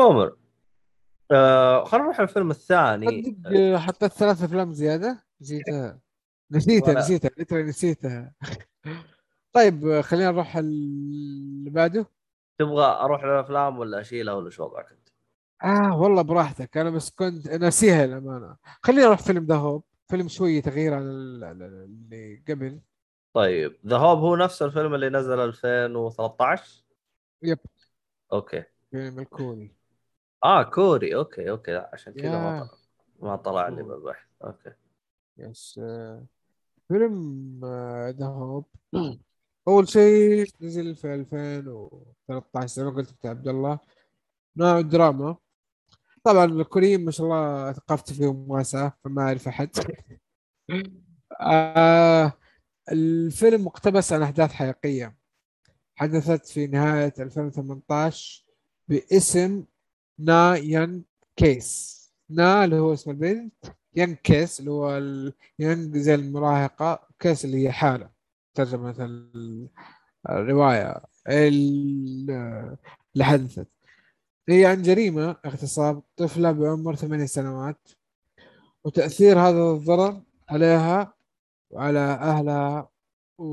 عموما 0.00 0.32
آه 1.30 1.84
خلينا 1.84 2.04
نروح 2.06 2.20
الفيلم 2.20 2.50
الثاني. 2.50 3.22
تصدق 3.22 3.76
حطيت 3.76 4.12
ثلاث 4.12 4.42
أفلام 4.42 4.72
زيادة. 4.72 5.24
نسيتها. 5.40 6.00
نسيتها 6.50 6.90
ولا- 6.90 7.00
نسيتها 7.00 7.30
ليترالي 7.38 7.64
نسيتها. 7.64 8.32
طيب 9.54 10.00
خلينا 10.00 10.30
نروح 10.30 10.56
اللي 10.56 11.70
بعده. 11.70 12.06
تبغى 12.58 12.84
أروح 12.84 13.24
للأفلام 13.24 13.78
ولا 13.78 14.00
أشيلها 14.00 14.34
ولا 14.34 14.50
شو 14.50 14.64
وضعك 14.64 14.90
أنت؟ 14.92 15.08
آه 15.64 16.00
والله 16.00 16.22
براحتك. 16.22 16.76
أنا 16.76 16.90
بس 16.90 17.10
كنت 17.10 17.48
ناسيها 17.48 18.04
الامانه 18.04 18.56
خلينا 18.82 19.04
نروح 19.06 19.18
فيلم 19.18 19.44
Hope 19.46 19.84
فيلم 20.08 20.28
شوية 20.28 20.62
تغيير 20.62 20.94
عن 20.94 21.02
ال- 21.02 21.44
ال- 21.44 21.62
اللي 21.62 22.42
قبل. 22.48 22.80
طيب 23.34 23.76
Hope 23.86 24.18
هو 24.18 24.36
نفس 24.36 24.62
الفيلم 24.62 24.94
اللي 24.94 25.08
نزل 25.08 25.40
2013 25.40 26.84
yep. 27.42 27.58
okay. 28.32 28.64
فيلم 28.90 29.18
الكوري. 29.18 29.74
آه 30.44 30.62
كوري. 30.62 31.14
okay 31.14 31.50
okay. 31.50 31.72
لا 31.72 31.90
عشان 31.92 32.12
كذا 32.12 32.30
ما. 32.38 32.60
طلع 32.60 33.30
ما 33.30 33.36
طلع 33.36 33.68
لي. 33.68 33.82
بالبحث 33.82 34.26
okay. 34.44 34.72
yes 35.38 35.80
آه، 35.82 36.24
فيلم 36.88 37.60
Hope. 38.18 38.64
أول 39.68 39.88
شيء 39.88 40.46
نزل 40.60 40.96
في 40.96 41.14
2013 41.14 42.66
زي 42.66 42.84
ما 42.84 42.90
قلت 42.90 43.26
عبد 43.26 43.48
الله. 43.48 43.78
نوع 44.56 44.80
دراما. 44.80 45.36
طبعا 46.24 46.44
الكوريين 46.44 47.04
ما 47.04 47.10
شاء 47.10 47.26
الله 47.26 47.72
ثقافتي 47.72 48.14
فيهم 48.14 48.50
واسعة 48.50 48.98
فما 49.04 49.22
أعرف 49.22 49.48
أحد. 49.48 49.70
آه 51.40 52.32
الفيلم 52.92 53.64
مقتبس 53.64 54.12
عن 54.12 54.22
أحداث 54.22 54.52
حقيقية. 54.52 55.16
حدثت 55.96 56.46
في 56.46 56.66
نهاية 56.66 57.12
2018 57.18 58.44
باسم 58.88 59.64
Na 60.24 60.56
Young 60.56 61.04
case. 61.36 62.00
Na 62.30 62.64
اللي 62.64 62.76
هو 62.78 62.92
اسم 62.92 63.10
البنت 63.10 63.54
Young 63.96 64.14
case 64.14 64.60
اللي 64.60 64.70
هو. 64.70 64.96
young 65.58 66.02
زي 66.02 66.14
المراهقة 66.14 67.00
case 67.18 67.44
اللي 67.44 67.64
هي 67.66 67.72
حالة. 67.72 68.10
ترجمة 68.54 68.94
ال- 69.04 69.68
الرواية. 70.30 71.00
ال- 71.28 72.30
اللي 73.14 73.24
حدثت. 73.24 73.68
هي 74.48 74.66
عن 74.66 74.82
جريمة 74.82 75.36
اغتصاب 75.46 76.02
طفلة 76.16 76.52
بعمر 76.52 76.94
ثمانية 76.96 77.26
سنوات. 77.26 77.88
وتأثير 78.84 79.38
هذا 79.40 79.62
الضرر 79.72 80.22
عليها 80.48 81.14
وعلى 81.70 81.98
أهلها 81.98 82.88
و... 83.38 83.44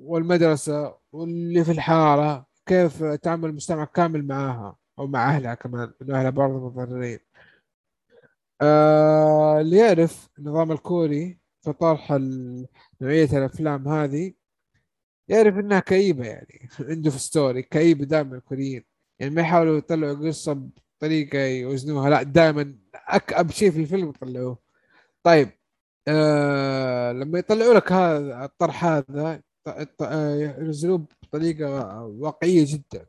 والمدرسة 0.00 0.94
واللي 1.12 1.64
في 1.64 1.72
الحارة 1.72 2.46
كيف 2.66 3.02
تعامل 3.04 3.48
المجتمع 3.48 3.84
كامل 3.84 4.26
معاها. 4.26 4.76
أو 4.98 5.06
مع 5.06 5.28
أهلها 5.36 5.54
كمان 5.54 5.92
إنه 6.02 6.18
أهلها 6.18 6.30
برضه 6.30 6.66
متضررين. 6.68 7.18
آه 8.60 9.60
اللي 9.60 9.76
يعرف 9.78 10.28
النظام 10.38 10.72
الكوري 10.72 11.38
في 11.62 11.72
طرح 11.72 12.12
نوعية 13.00 13.38
الأفلام 13.38 13.88
هذه 13.88 14.32
يعرف 15.28 15.58
إنها 15.58 15.80
كئيبة 15.80 16.26
يعني. 16.26 16.68
عنده 16.90 17.10
في 17.10 17.18
ستوري 17.18 17.62
كئيبة 17.62 18.04
دائما 18.04 18.36
الكوريين. 18.36 18.84
يعني 19.18 19.34
ما 19.34 19.42
يحاولوا 19.42 19.78
يطلعوا 19.78 20.28
قصة 20.28 20.70
بطريقة 21.00 21.38
يوزنوها 21.38 22.10
لا 22.10 22.22
دائما 22.22 22.78
أكأب 22.94 23.50
شيء 23.50 23.70
في 23.70 23.80
الفيلم 23.80 24.08
يطلعوه. 24.08 24.58
طيب 25.22 25.50
آه 26.08 27.12
لما 27.12 27.38
يطلعوا 27.38 27.74
لك 27.74 27.92
هذا 27.92 28.44
الطرح 28.44 28.84
هذا 28.84 29.42
آه، 30.00 30.34
ينزلوه 30.36 31.06
بطريقة 31.22 32.02
واقعية 32.04 32.64
جدا. 32.68 33.06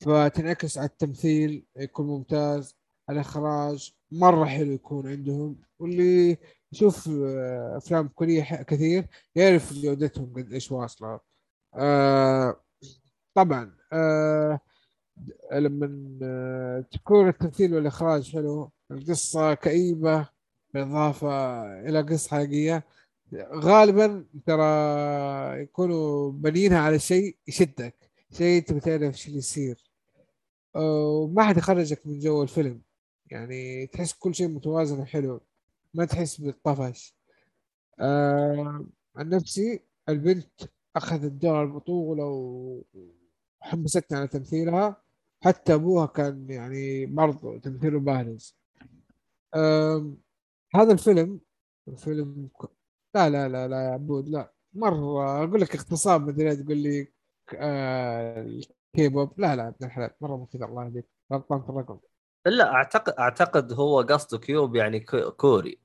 فتنعكس 0.00 0.78
على 0.78 0.86
التمثيل 0.88 1.64
يكون 1.76 2.06
ممتاز. 2.06 2.76
الإخراج 3.10 3.94
مرة 4.12 4.44
حلو 4.44 4.72
يكون 4.72 5.08
عندهم. 5.08 5.56
واللي 5.78 6.36
يشوف 6.72 7.08
آه، 7.08 7.76
أفلام 7.76 8.08
كورية 8.08 8.42
ح- 8.42 8.62
كثير 8.62 9.06
يعرف 9.36 9.72
جودتهم 9.72 10.32
قد 10.36 10.52
إيش 10.52 10.72
واصلة. 10.72 11.20
آه 11.74 12.60
طبعا 13.34 13.76
آه 13.92 14.60
لما 15.52 16.18
آه، 16.22 16.80
تكون 16.92 17.28
التمثيل 17.28 17.74
والإخراج 17.74 18.32
حلو 18.32 18.70
القصة 18.90 19.54
كئيبة 19.54 20.28
بالإضافة 20.74 21.62
إلى 21.88 22.00
قصة 22.02 22.30
حقيقية 22.36 22.84
غالبا 23.54 24.24
ترى 24.46 25.62
يكونوا 25.62 26.32
بنينها 26.32 26.78
على 26.78 26.98
شيء 26.98 27.36
يشدك 27.48 28.10
شيء 28.32 28.62
تبي 28.62 28.80
تعرف 28.80 29.02
إيش 29.02 29.26
اللي 29.26 29.38
يصير. 29.38 29.85
وما 30.76 31.44
حد 31.44 31.56
يخرجك 31.56 32.06
من 32.06 32.18
جو 32.18 32.42
الفيلم. 32.42 32.82
يعني 33.30 33.86
تحس 33.86 34.12
كل 34.12 34.34
شيء 34.34 34.48
متوازن 34.48 34.98
وحلو. 34.98 35.40
ما 35.94 36.04
تحس 36.04 36.40
بالطفش. 36.40 37.14
آه 38.00 38.86
عن 39.16 39.28
نفسي 39.28 39.80
البنت 40.08 40.50
أخذت 40.96 41.32
دور 41.32 41.62
البطولة 41.62 42.24
وحمستني 43.62 44.18
على 44.18 44.28
تمثيلها. 44.28 45.02
حتى 45.44 45.74
أبوها 45.74 46.06
كان 46.06 46.50
يعني 46.50 47.06
برضه 47.06 47.58
تمثيله 47.58 48.00
بارز. 48.00 48.56
آم، 49.54 50.16
هذا 50.74 50.92
الفيلم 50.92 51.40
الفيلم 51.88 52.48
لا 53.14 53.30
لا 53.30 53.48
لا 53.48 53.68
لا 53.68 53.84
يا 53.84 53.90
عبود 53.90 54.28
لا. 54.28 54.52
مرة 54.74 55.44
أقول 55.44 55.60
لك 55.60 55.74
اغتصاب 55.74 56.28
مدري 56.28 56.56
تقول 56.56 56.76
لي 56.78 57.08
آه، 57.54 58.60
الكيبوب 58.98 59.40
لا 59.40 59.56
لا 59.56 59.68
ابن 59.68 59.86
الحلال 59.86 60.10
مو 60.20 60.46
كذا 60.46 60.64
الله 60.64 60.84
يهديك. 60.84 61.06
غلطان 61.32 61.62
في 61.62 61.68
الرقم 61.68 61.98
لا 62.46 62.72
أعتقد 62.72 63.12
أعتقد 63.18 63.72
هو 63.72 64.00
قصده 64.00 64.38
كيوب 64.38 64.76
يعني 64.76 65.00
كو- 65.00 65.30
كوري. 65.30 65.78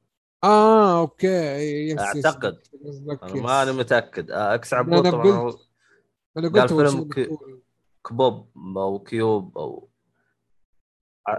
آه 0.43 1.01
okay. 1.01 1.27
yes 1.27 1.91
yes 2.15 2.25
أعتقد. 2.25 2.57
قصدك 2.85 3.23
أنا 3.23 3.71
متأكد. 3.71 4.31
إكس 4.31 4.73
أنا 4.73 4.81
عبود 4.81 5.11
طبعا 5.11 5.39
قلت- 5.39 5.69
أنا 6.37 6.47
قلت 6.49 6.73
فيلم 6.73 7.07
ك-. 7.09 7.29
كبوب 8.07 8.49
أو 8.77 8.99
كيوب 8.99 9.57
أو 9.57 9.89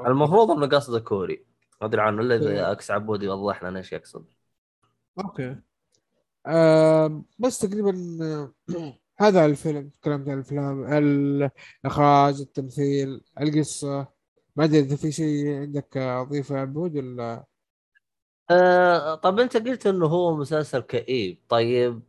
المفروض 0.06 0.50
إنه 0.50 0.66
قصده 0.66 1.00
كوري. 1.00 1.46
ما 1.80 1.86
أدري 1.86 2.00
عنه 2.02 2.22
إلا 2.22 2.36
إذا 2.36 2.72
إكس 2.72 2.90
عبود 2.90 3.22
يوضح 3.22 3.64
لنا 3.64 3.78
إيش 3.78 3.92
يقصد 3.92 4.26
okay. 5.24 5.56
آه 6.46 7.22
بس 7.38 7.58
تقريبا 7.58 7.92
هذا 9.20 9.44
الفيلم 9.46 9.88
تكلمت 9.88 10.28
عن 10.28 10.34
الأفلام 10.34 10.84
الإخراج 11.84 12.40
التمثيل 12.40 13.20
القصة. 13.40 14.08
ما 14.56 14.64
أدري 14.64 14.78
إذا 14.78 14.96
في 14.96 15.12
شيء 15.12 15.54
عندك 15.54 15.96
أضيفه 15.96 16.56
يا 16.56 16.60
عبود 16.60 16.96
ولا؟ 16.96 17.44
آه 18.50 19.14
طب 19.14 19.40
أنت 19.40 19.56
قلت 19.56 19.86
إنه 19.86 20.06
هو 20.06 20.36
مسلسل 20.36 20.80
كئيب. 20.80 21.38
طيب 21.48 22.02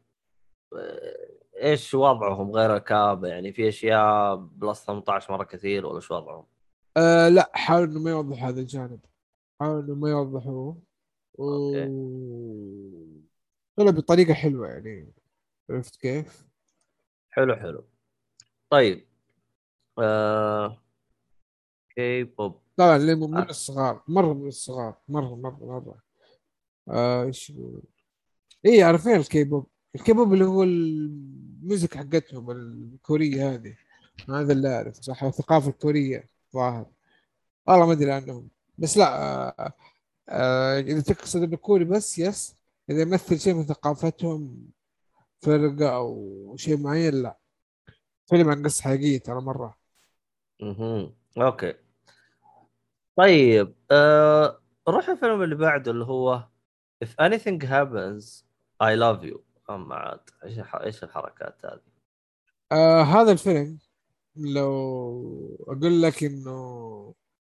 آه 0.75 1.33
إيش 1.63 1.93
وضعهم؟ 1.93 2.51
غير 2.51 2.75
الكآبة 2.75 3.27
يعني 3.27 3.53
في 3.53 3.67
أشياء 3.69 4.35
بلس 4.35 4.85
18 4.85 5.33
مرة 5.33 5.43
كثير 5.43 5.85
ولا 5.85 5.99
شو 5.99 6.15
وضعهم؟ 6.15 6.45
آه 6.97 7.29
لا 7.29 7.51
حاول 7.53 7.83
إنه 7.83 7.99
ما 7.99 8.09
يوضح 8.11 8.43
هذا 8.43 8.59
الجانب. 8.61 8.99
حاول 9.59 9.83
إنه 9.83 9.95
ما 9.95 10.09
يوضحوه 10.09 10.81
و. 11.37 11.71
طلع 13.75 13.91
بطريقة 13.91 14.33
حلوة 14.33 14.67
يعني. 14.67 15.13
عرفت 15.69 15.95
كيف؟ 15.95 16.52
حلو. 17.35 17.55
حلو. 17.55 17.85
طيب 18.69 19.07
آه... 19.99 20.77
كي 21.95 22.23
بوب 22.23 22.61
طبعا 22.77 22.95
اللي 22.95 23.15
من 23.15 23.37
آه. 23.37 23.43
الصغار 23.43 24.03
مرة 24.07 24.33
من 24.33 24.47
الصغار 24.47 24.97
مرة 25.07 25.35
مرة 25.35 25.57
مرة. 25.61 26.03
آه، 26.89 27.23
إيش 27.23 27.49
يقول؟ 27.49 27.83
إيه 28.65 28.83
عارفين 28.83 29.15
ال 29.15 29.23
K-pop. 29.23 29.67
ال 29.95 30.02
K-pop 30.02 30.33
اللي 30.33 30.45
هو 30.45 30.63
ال 30.63 30.85
music 30.85 31.97
حقتهم 31.97 32.51
الكورية 32.51 33.53
هذه. 33.53 33.75
هذا 34.29 34.53
اللي 34.53 34.75
أعرف 34.75 34.95
صح. 34.95 35.23
الثقافة 35.23 35.69
الكورية 35.69 36.29
ظاهر. 36.53 36.85
والله 37.67 37.85
ما 37.85 37.91
أدري 37.93 38.11
عنهم. 38.11 38.49
بس 38.77 38.97
لا 38.97 39.21
آه 39.59 39.73
آه 40.29 40.79
إذا 40.79 41.01
تقصد 41.01 41.43
إنه 41.43 41.57
كوري 41.57 41.85
بس 41.85 42.19
yes. 42.19 42.55
إذا 42.89 43.01
يمثل 43.01 43.39
شيء 43.39 43.53
من 43.53 43.65
ثقافتهم 43.65 44.67
فرقة 45.43 45.95
أو 45.95 46.55
شيء 46.57 46.77
معين 46.77 47.13
لا 47.13 47.37
فيلم 48.29 48.49
عن 48.49 48.63
قصة 48.63 48.83
حقيقية 48.83 49.17
ترى 49.19 49.41
مرة 49.41 49.77
مهم. 50.61 51.13
okay 51.37 51.73
طيب 53.15 53.75
آه... 53.91 54.59
نروح 54.89 55.09
الفيلم 55.09 55.43
اللي 55.43 55.55
بعده 55.55 55.91
اللي 55.91 56.05
هو 56.05 56.47
If 57.05 57.07
anything 57.07 57.59
happens 57.63 58.43
I 58.83 58.95
love 58.95 59.23
you 59.31 59.39
اما 59.69 59.95
عاد 59.95 60.19
إيش 60.43 60.59
الح- 60.59 60.75
إيش 60.75 61.03
الحركات 61.03 61.65
هذه؟ 61.65 61.81
آه 62.71 63.01
هذا 63.01 63.31
الفيلم 63.31 63.79
لو 64.35 65.57
أقول 65.67 66.01
لك 66.01 66.23
إنه 66.23 67.13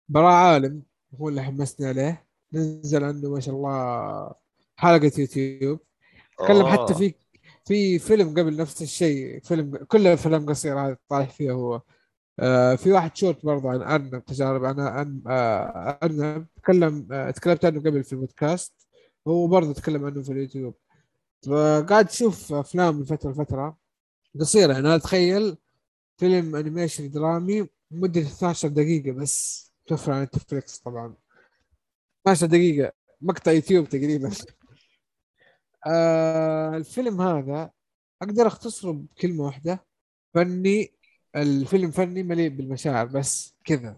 براء 0.08 0.32
عالم 0.32 0.82
هو 1.14 1.28
اللي 1.28 1.42
حمسني 1.42 1.86
عليه 1.86 2.26
نزل 2.52 3.04
عنده 3.04 3.30
ما 3.30 3.40
شاء 3.40 3.54
الله 3.54 4.34
حلقة 4.76 5.12
يوتيوب 5.18 5.80
تكلم 6.38 6.60
أوه. 6.66 6.72
حتى 6.72 6.94
في 6.94 7.14
في 7.68 7.98
فيلم 7.98 8.28
قبل 8.30 8.56
نفس 8.56 8.82
الشيء 8.82 9.40
فيلم 9.40 9.76
كل 9.76 10.06
افلام 10.06 10.46
قصيرة 10.46 10.88
هذه 10.88 10.96
طالع 11.08 11.24
فيها 11.24 11.52
هو. 11.52 11.82
آه 12.40 12.74
في 12.74 12.92
واحد 12.92 13.16
شورت 13.16 13.46
برضه 13.46 13.70
عن 13.70 13.82
أرنب 13.82 14.24
تجارب 14.24 14.64
عن 14.64 14.80
عن 14.80 15.22
آه 15.26 15.98
أرنب. 16.02 16.46
تكلم 16.56 17.08
آه 17.12 17.30
تكلمت 17.30 17.64
عنه 17.64 17.80
قبل 17.80 18.04
في 18.04 18.12
البودكاست. 18.12 18.88
هو 19.28 19.46
برضه 19.46 19.72
تكلم 19.72 20.04
عنه 20.04 20.22
في 20.22 20.32
اليوتيوب. 20.32 20.74
فقاعد 21.46 22.06
أشوف 22.08 22.52
أفلام 22.52 22.96
من 22.96 23.04
فترة 23.04 23.30
لفترة. 23.30 23.76
قصيرة 24.40 24.72
يعني 24.72 24.86
أنا 24.86 24.96
أتخيل 24.96 25.56
فيلم 26.18 26.56
animation 26.56 27.10
درامي 27.10 27.68
مدة 27.90 28.20
12 28.20 28.68
دقيقة 28.68 29.12
بس. 29.12 29.68
توفر 29.86 30.12
على 30.12 30.22
نتفلكس 30.24 30.78
طبعا. 30.78 31.14
12 32.22 32.46
دقيقة 32.46 32.92
مقطع 33.20 33.52
يوتيوب 33.52 33.88
تقريبا. 33.88 34.30
آه 35.88 36.76
الفيلم 36.76 37.20
هذا 37.20 37.70
أقدر 38.22 38.46
أختصره 38.46 38.92
بكلمة 38.92 39.44
واحدة. 39.44 39.84
فني 40.34 40.92
الفيلم 41.36 41.90
فني 41.90 42.22
مليء 42.22 42.48
بالمشاعر 42.48 43.06
بس 43.06 43.54
كذا. 43.64 43.96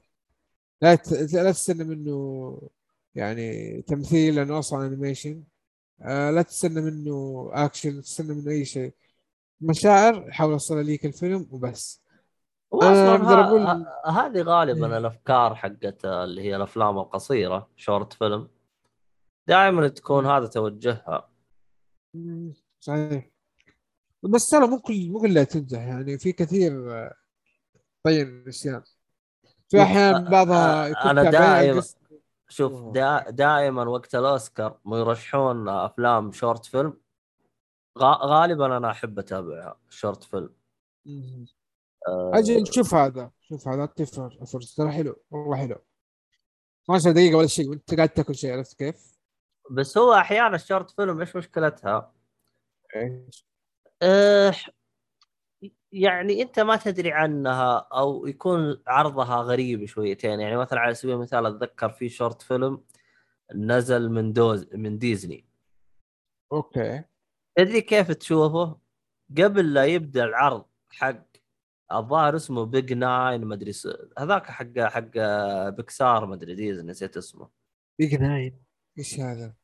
لا. 0.83 0.99
لا 1.33 1.53
تستنى 1.53 1.85
منه 1.85 2.59
يعني 3.15 3.83
تمثيل 3.83 4.35
لأنه 4.35 4.59
أصلا 4.59 4.87
animation 4.87 5.43
آه 6.03 6.31
لا 6.31 6.43
تستنى 6.43 6.81
منه 6.81 7.51
اكشن 7.53 8.03
تستنى 8.03 8.35
منه 8.35 8.51
أي 8.51 8.65
شيء. 8.65 8.93
مشاعر 9.61 10.31
حاول 10.33 10.53
اوصلها 10.53 10.83
ليك 10.83 11.07
الفيلم 11.07 11.47
وبس. 11.51 12.03
أقول- 13.49 13.69
ه- 14.05 14.11
هذه 14.11 14.43
غالبا 14.43 14.87
إيه. 14.93 14.99
الأفكار 14.99 15.55
حقت 15.55 16.05
اللي 16.05 16.43
هي 16.43 16.57
الأفلام 16.57 16.99
القصيرة 16.99 17.69
short 17.77 18.13
film 18.13 18.49
دائما 19.49 19.89
تكون 19.89 20.27
هذا 20.27 20.47
توجهها. 20.47 21.30
صحيح 22.81 23.31
بس 24.23 24.49
ترى 24.51 24.67
مو 24.67 24.81
كل 24.81 25.11
مو 25.11 25.21
كلها 25.21 25.45
تنجح 25.45 25.79
يعني 25.81 26.19
في 26.19 26.33
كثير 26.33 26.93
آه، 26.95 27.15
طين 28.05 28.29
الاشياء 28.29 28.83
في 29.69 29.83
أحيان 29.83 30.25
بعضها 30.25 30.87
يكون 30.89 31.11
أنا 31.11 31.23
تعبان 31.31 31.75
دائما- 31.75 31.85
شوف. 32.49 32.93
دا 32.95 33.31
دائما 33.31 33.85
وقت 33.85 34.15
الأوسكار 34.15 34.79
يرشحون 34.87 35.69
أفلام 35.69 36.33
short 36.33 36.65
film 36.67 37.01
غا- 37.99 38.25
غالبا 38.25 38.77
أنا 38.77 38.91
أحب 38.91 39.19
اتابعها 39.19 39.81
short 39.89 40.25
film. 40.25 40.55
أه 42.09 42.31
أجل 42.35 42.67
شوف 42.73 42.95
هذا 42.95 43.31
شوف 43.41 43.69
هذا 43.69 43.87
فرصة 44.53 44.77
ترى 44.85 44.93
حلو 44.93 45.17
والله 45.31 45.57
حلو 45.57 45.77
12 46.85 47.11
دقيقة 47.13 47.37
ولا 47.37 47.47
شيء 47.47 47.69
وأنت 47.71 47.95
قاعد 47.95 48.09
تاكل 48.09 48.35
شيء 48.35 48.53
عرفت 48.53 48.79
كيف؟ 48.79 49.20
بس 49.71 49.99
هو 49.99 50.13
أحيانا 50.15 50.55
ال 50.57 50.62
short 50.62 50.91
film 50.91 51.21
إيش 51.21 51.37
مشكلتها؟ 51.37 52.15
إيش؟ 52.97 53.47
أه 54.03 54.55
يعني 55.93 56.43
أنت 56.43 56.61
ما 56.61 56.77
تدري 56.77 57.13
عنها 57.13 57.89
أو 57.93 58.27
يكون 58.27 58.83
عرضها 58.87 59.37
غريب 59.37 59.85
شويتين 59.85 60.41
يعني 60.41 60.57
مثلا 60.57 60.81
على 60.81 60.95
سبيل 60.95 61.15
المثال 61.15 61.47
أتذكر 61.47 61.89
في 61.91 62.09
short 62.09 62.43
film 62.43 62.85
نزل 63.55 64.11
من 64.11 64.33
دوز 64.33 64.75
من 64.75 64.99
ديزني 64.99 65.47
أوكي 66.53 67.05
تدري 67.57 67.81
كيف 67.81 68.11
تشوفه؟ 68.11 68.79
قبل 69.39 69.75
لا 69.75 69.85
يبدأ 69.85 70.25
العرض 70.25 70.65
حق 70.91 71.27
الظاهر 71.93 72.37
اسمه 72.37 72.65
بيج 72.65 72.93
ناين 72.93 73.73
س- 73.73 73.89
هذاك 74.19 74.47
حق 74.47 74.79
حق 74.79 75.11
بكسار 75.69 76.27
ما 76.27 76.35
أدري 76.35 76.55
ديزني 76.55 76.91
نسيت 76.91 77.17
اسمه 77.17 77.49
بيج 77.99 78.15
ناين 78.15 78.63
إيش 79.01 79.21
هذا؟ 79.21 79.55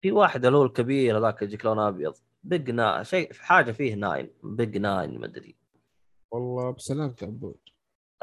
في 0.00 0.12
واحد 0.12 0.44
اللي 0.44 0.58
هو 0.58 0.64
الكبير 0.64 1.18
هذاك 1.18 1.42
يجيك 1.42 1.64
لون 1.64 1.78
أبيض. 1.78 2.14
بيج 2.44 2.70
نا 2.70 3.02
شيء 3.02 3.32
حاجة 3.32 3.72
فيه 3.72 3.94
ناين 3.94 4.30
بيج 4.42 4.76
ناين 4.76 5.18
ما 5.18 5.26
أدري. 5.26 5.56
والله 6.30 6.70
بسلامة 6.70 7.14
عبود. 7.22 7.58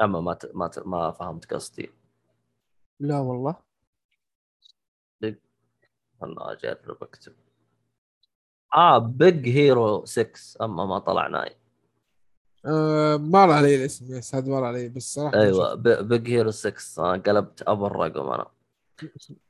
أما 0.00 0.20
ما 0.20 0.34
ت... 0.34 0.50
ما 0.54 0.68
ت... 0.68 0.78
ما 0.78 1.10
فهمت 1.10 1.54
قصدي. 1.54 1.90
لا 3.00 3.18
والله. 3.18 3.56
أنا 6.22 6.52
أجرب 6.52 7.02
أكتب. 7.02 7.32
آه 8.76 8.98
Big 8.98 9.48
Hero 9.48 10.04
6 10.04 10.64
أما 10.64 10.86
ما 10.86 10.98
طلع 10.98 11.26
nine 11.28 11.54
آه 12.66 13.16
مر 13.16 13.50
علي 13.50 13.76
الاسم 13.76 14.14
yes 14.14 14.34
هذا 14.34 14.50
مر 14.50 14.64
علي 14.64 14.88
بس 14.88 15.14
صراحة 15.14 15.36
ما 15.36 15.42
أيوه 15.42 15.74
بيج 16.02 16.30
هيرو 16.30 16.50
6 16.50 16.74
أنا 16.98 17.22
قلبت 17.22 17.62
أبو 17.62 17.86
الرقم 17.86 18.28
أنا. 18.32 18.50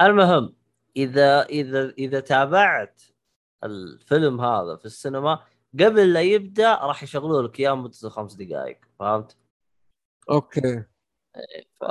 المهم 0.00 0.54
إذا 0.96 1.42
إذا 1.42 1.90
إذا 1.90 2.20
تابعت 2.20 3.02
الفيلم 3.64 4.40
هذا 4.40 4.76
في 4.76 4.84
السينما 4.84 5.44
قبل 5.80 6.12
لا 6.12 6.20
يبدأ 6.20 6.74
راح 6.74 7.02
يشغلوا 7.02 7.42
لك 7.42 7.60
اياه 7.60 7.74
مدته 7.74 8.08
خمس 8.08 8.34
دقائق 8.34 8.78
فهمت؟ 8.98 9.36
أوكي. 10.30 10.84
ف 11.80 11.84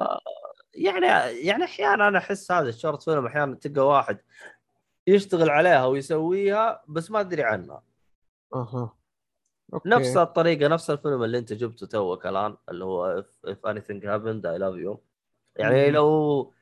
يعني 0.73 1.05
يعني 1.47 1.63
أحيانا 1.63 2.07
أنا 2.07 2.17
أحس 2.17 2.51
هذا 2.51 2.69
ال 2.69 2.75
short 2.75 3.03
film 3.03 3.25
أحيانا 3.25 3.55
تلقى 3.55 3.87
واحد 3.87 4.21
يشتغل 5.07 5.49
عليها 5.49 5.85
ويسويها 5.85 6.83
بس 6.87 7.11
ما 7.11 7.19
أدري 7.19 7.43
عنها. 7.43 7.83
أها. 8.55 8.97
okay. 9.73 9.89
نفس 9.89 10.17
الطريقة 10.17 10.67
نفس 10.67 10.89
الفيلم 10.89 11.23
اللي 11.23 11.37
أنت 11.37 11.53
جبته 11.53 11.87
توك 11.87 12.25
الآن 12.27 12.57
اللي 12.69 12.85
هو 12.85 13.21
if, 13.21 13.49
if 13.49 13.69
anything 13.69 14.01
happened 14.01 14.45
I 14.45 14.57
love 14.59 14.85
you. 14.85 14.97
يعني. 15.55 15.91
لو 15.91 16.53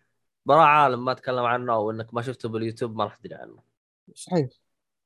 براء 0.45 0.59
عالم 0.59 1.05
ما 1.05 1.13
تكلم 1.13 1.45
عنه 1.45 1.73
أو 1.73 1.91
إنك 1.91 2.13
ما 2.13 2.21
شفته 2.21 2.49
باليوتيوب 2.49 2.95
ما 2.95 3.03
راح 3.03 3.15
تدري 3.15 3.35
عنه 3.35 3.63
صحيح 4.15 4.49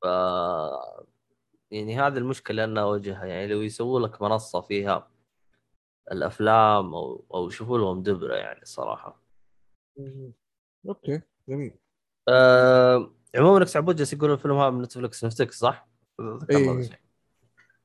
ف 0.02 0.06
يعني 1.70 2.00
هذه 2.00 2.18
المشكلة 2.18 2.64
اللي 2.64 2.72
أنا 2.72 2.82
أواجهها 2.82 3.24
يعني 3.24 3.46
لو 3.46 3.62
يسووا 3.62 4.00
لك 4.00 4.22
منصة 4.22 4.60
فيها 4.60 5.10
الأفلام 6.12 6.94
أو 6.94 7.24
أو 7.34 7.48
يشوفوا 7.48 7.78
لهم 7.78 8.02
دبرة 8.02 8.34
يعني 8.34 8.62
الصراحه 8.62 9.22
مم. 9.96 10.32
okay 10.88 11.20
جميل 11.48 11.78
أه... 12.28 13.10
عموما 13.34 13.58
إكس 13.58 13.76
عبود 13.76 13.96
جالس 13.96 14.12
يقول 14.12 14.32
الفيلم 14.32 14.58
هذا 14.58 14.70
من 14.70 14.82
نتفلكس 14.82 15.24
نفتكس 15.24 15.58
صح؟ 15.58 15.88
إيه. 16.50 16.78
الشيء. 16.78 16.98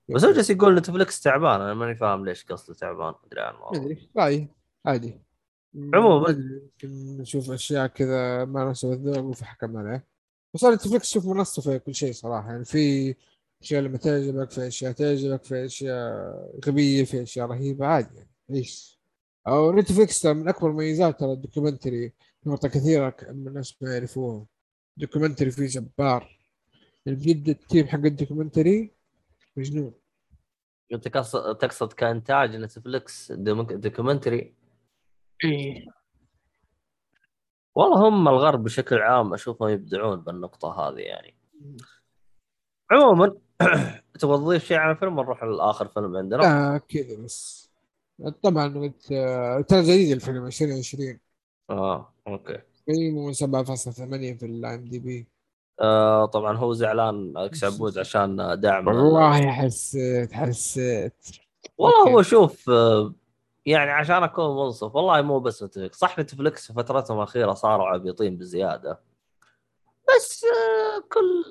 بس 0.09 0.25
هو 0.25 0.31
جالس 0.31 0.49
يقول 0.49 0.75
نتفلكس 0.75 1.21
تعبان 1.21 1.61
أنا 1.61 1.73
ماني 1.73 1.95
فاهم 1.95 2.25
ليش 2.25 2.45
قصده 2.45 2.73
تعبان 2.73 3.13
أدري 3.25 3.41
عنه. 3.41 3.69
أدري 3.73 4.09
رايي 4.17 4.47
عادي 4.85 5.21
عموماً. 5.75 6.29
يمكن 6.29 7.17
نشوف 7.17 7.51
أشياء 7.51 7.87
كذا 7.87 8.45
ما 8.45 8.63
ناسب 8.65 8.91
الذوق 8.91 9.17
وفحكم 9.17 9.77
عليه. 9.77 10.07
بس 10.53 10.63
أنا 10.63 10.75
نتفلكس 10.75 11.11
شوف 11.13 11.25
منصة 11.25 11.61
في 11.61 11.79
كل 11.79 11.95
شيء 11.95 12.13
صراحة. 12.13 12.51
يعني 12.51 12.65
في 12.65 13.15
أشياء 13.61 13.81
لما 13.81 13.97
تعجبك 13.97 14.51
في 14.51 14.67
أشياء 14.67 14.91
تعجبك 14.91 15.43
في 15.43 15.65
أشياء 15.65 16.59
غبية 16.67 17.03
في 17.03 17.23
أشياء 17.23 17.47
رهيبة 17.47 17.85
عادي 17.85 18.15
يعني 18.15 18.29
عيش. 18.49 18.99
أو 19.47 19.71
نتفلكس 19.71 20.25
من 20.25 20.47
أكبر 20.47 20.71
مميزات 20.71 21.19
ترى 21.19 21.33
ال 21.33 21.40
documentary 21.40 22.13
نقطه 22.45 22.67
كثيرة 22.67 23.09
ك- 23.09 23.29
من 23.29 23.47
الناس 23.47 23.75
ما 23.81 23.93
يعرفوها 23.93 24.45
documentary 24.97 25.51
فيه 25.51 25.67
جبار. 25.67 26.39
يعني 27.05 27.17
بجد 27.17 27.49
ال 27.49 27.57
team 27.57 27.87
حق 27.87 27.99
ال 28.05 28.13
documentary 28.13 28.91
مجنون. 29.57 29.93
انت 30.93 31.07
تقصد 31.07 31.57
تقصد 31.57 31.93
كإنتاج 31.93 32.55
نتفلكس 32.55 33.31
documentary؟ 33.31 34.53
إيه. 35.43 35.85
والله 37.75 38.07
هم 38.07 38.27
الغرب 38.27 38.63
بشكل 38.63 38.97
عام 38.97 39.33
أشوفهم 39.33 39.69
يبدعون 39.69 40.21
بالنقطة 40.21 40.89
هذه 40.89 40.99
يعني. 40.99 41.35
عموما 42.91 43.35
تبغى 44.19 44.37
تضيف 44.37 44.65
شيء 44.65 44.77
عن 44.77 44.91
الفيلم 44.91 45.19
ونروح 45.19 45.43
لآخر 45.43 45.87
فيلم 45.87 46.17
عندنا. 46.17 46.41
لا 46.41 46.81
كذا 46.89 47.23
بس. 47.23 47.69
طبعا 48.43 48.93
آه، 49.11 49.61
ترى 49.61 49.81
جديد 49.81 50.11
الفيلم 50.11 50.45
2020 50.45 51.19
آه 51.69 52.13
okay. 52.27 52.57
تقييمه 52.87 53.33
7.8 53.33 54.37
في 54.37 54.45
ال 54.45 54.85
IMDb. 54.85 55.27
آه 55.81 56.25
طبعا 56.25 56.57
هو 56.57 56.73
زعلان 56.73 57.33
إكس 57.37 57.63
عبود 57.63 57.97
عشان 57.97 58.59
دعم 58.59 58.87
والله 58.87 59.51
حسيت 59.51 60.33
حسيت. 60.33 61.25
والله. 61.77 62.09
هو 62.11 62.21
شوف 62.21 62.69
آه، 62.69 63.13
يعني 63.69 63.91
عشان 63.91 64.23
أكون 64.23 64.55
منصف 64.55 64.95
والله 64.95 65.21
مو 65.21 65.39
بس 65.39 65.63
نتفلكس 65.63 65.97
صح 65.97 66.19
نتفلكس 66.19 66.67
في 66.67 66.73
فترتهم 66.73 67.17
الأخيرة 67.17 67.53
صاروا 67.53 67.87
عبيطين 67.87 68.37
بزيادة 68.37 68.99
بس 70.07 70.43
آه، 70.43 71.03
كل 71.09 71.43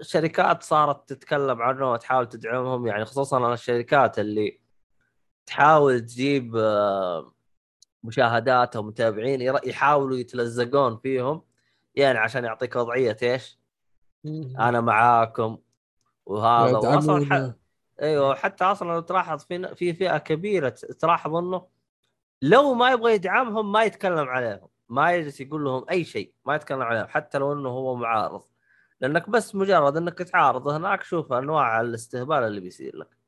الشركات 0.00 0.62
صارت 0.62 1.08
تتكلم 1.08 1.62
عنه 1.62 1.92
وتحاول 1.92 2.28
تدعمهم 2.28 2.86
يعني 2.86 3.04
خصوصا 3.04 3.52
الشركات 3.54 4.18
اللي 4.18 4.60
تحاول 5.46 6.00
تجيب 6.00 6.56
آه، 6.56 7.32
مشاهدات 8.04 8.76
أو 8.76 8.82
متابعين 8.82 9.40
يحاولوا 9.64 10.16
يتلزقون 10.16 10.96
فيهم 10.96 11.42
يعني 11.94 12.18
عشان 12.18 12.44
يعطيك 12.44 12.76
وضعية 12.76 13.16
إيش؟ 13.22 13.58
أنا 14.58 14.80
معاكم 14.80 15.58
وهذا 16.26 16.78
واصلا. 16.78 17.59
أيوه 18.00 18.34
حتى 18.34 18.64
أصلا 18.64 18.92
لو 18.92 19.00
تلاحظ 19.00 19.44
في 19.44 19.74
في 19.74 19.94
فئة 19.94 20.18
كبيرة 20.18 20.68
تلاحظ 21.00 21.34
إنه 21.34 21.66
لو 22.42 22.74
ما 22.74 22.90
يبغى 22.90 23.14
يدعمهم 23.14 23.72
ما 23.72 23.84
يتكلم 23.84 24.28
عليهم 24.28 24.68
ما 24.88 25.12
يجلس 25.12 25.40
يقول 25.40 25.64
لهم 25.64 25.84
أي 25.90 26.04
شيء 26.04 26.34
ما 26.44 26.54
يتكلم 26.54 26.82
عليهم 26.82 27.06
حتى 27.06 27.38
لو 27.38 27.52
إنه 27.52 27.68
هو 27.68 27.94
معارض. 27.96 28.42
لأنك 29.00 29.30
بس 29.30 29.54
مجرد 29.54 29.96
إنك 29.96 30.18
تعارض 30.18 30.68
هناك 30.68 31.02
شوف 31.02 31.32
أنواع 31.32 31.80
الاستهبال 31.80 32.36
اللي 32.36 32.60
بيصير 32.60 32.96
لك. 32.96 33.18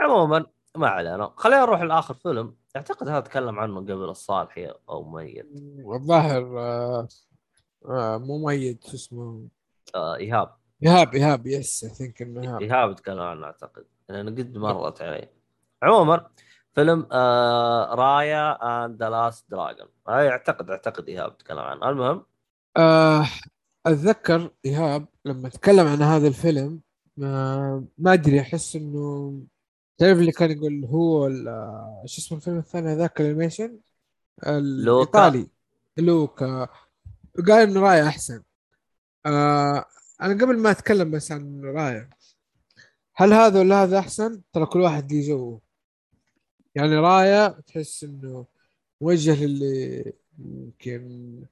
عموما 0.00 0.46
ما 0.76 0.88
علينا. 0.88 1.34
خلينا 1.36 1.60
نروح 1.60 1.82
لآخر 1.82 2.14
فيلم. 2.14 2.56
أعتقد 2.76 3.08
هذا 3.08 3.20
تكلم 3.20 3.58
عنه 3.58 3.80
قبل 3.80 3.92
الصالحي 3.92 4.72
أو 4.88 5.04
ميت. 5.04 5.50
الظاهر 5.94 6.58
آه، 6.58 7.08
آه، 7.88 8.18
مو 8.18 8.46
ميت 8.46 8.86
شو 8.86 8.94
اسمه؟ 8.96 9.48
آه 9.94 10.16
إيهاب. 10.16 10.56
إيهاب 10.84 11.14
إيهاب 11.14 11.46
yes 11.46 11.84
I 11.84 11.90
think 11.90 12.22
إنه 12.22 12.42
إيهاب. 12.42 12.62
إيهاب 12.62 12.96
تكلم 12.96 13.20
عنه 13.20 13.44
أعتقد. 13.46 13.84
لأنه 14.08 14.30
قد 14.30 14.56
مرت 14.56 15.02
علي. 15.02 15.28
عموما 15.82 16.26
فيلم 16.74 17.08
آه 17.12 17.94
Raya 17.94 18.52
and 18.84 19.02
the 19.02 19.10
Last 19.10 19.50
Dragon 19.50 19.88
هاي 20.08 20.28
أعتقد 20.28 20.70
أعتقد 20.70 21.08
إيهاب 21.08 21.38
تكلم 21.38 21.58
عنه. 21.58 21.88
المهم. 21.90 22.26
آه 22.76 23.26
أتذكر 23.86 24.50
إيهاب 24.64 25.06
لما 25.24 25.48
تكلم 25.48 25.86
عن 25.86 26.02
هذا 26.02 26.28
الفيلم 26.28 26.80
ما, 27.16 27.84
ما 27.98 28.12
أدري 28.12 28.40
أحس 28.40 28.76
إنه 28.76 29.38
تعرف 29.98 30.18
اللي 30.18 30.32
كان 30.32 30.50
يقول 30.50 30.84
هو 30.84 31.26
آه، 31.26 32.02
شو 32.06 32.20
اسمه 32.20 32.38
الفيلم 32.38 32.58
الثاني 32.58 32.92
هذاك 32.92 33.20
ال 33.20 33.26
animation 33.26 33.78
الايطالي 34.46 35.48
لوكا. 35.96 36.68
قال 37.48 37.68
إنه 37.68 37.80
رايا 37.80 38.08
أحسن. 38.08 38.42
آه 39.26 39.84
أنا 40.22 40.44
قبل 40.44 40.58
ما 40.58 40.70
أتكلم 40.70 41.10
بس 41.10 41.32
عن 41.32 41.60
رايا 41.64 42.10
هل 43.16 43.32
هذا 43.32 43.60
ولا 43.60 43.82
هذا 43.82 43.98
أحسن؟ 43.98 44.42
ترى 44.52 44.66
كل 44.66 44.80
واحد 44.80 45.12
ليه 45.12 45.28
جوه 45.28 45.60
يعني 46.74 46.94
رايا 46.96 47.48
تحس 47.48 48.04
إنه 48.04 48.46
موجه 49.00 49.44
للي 49.44 50.12
يمكن 50.38 51.44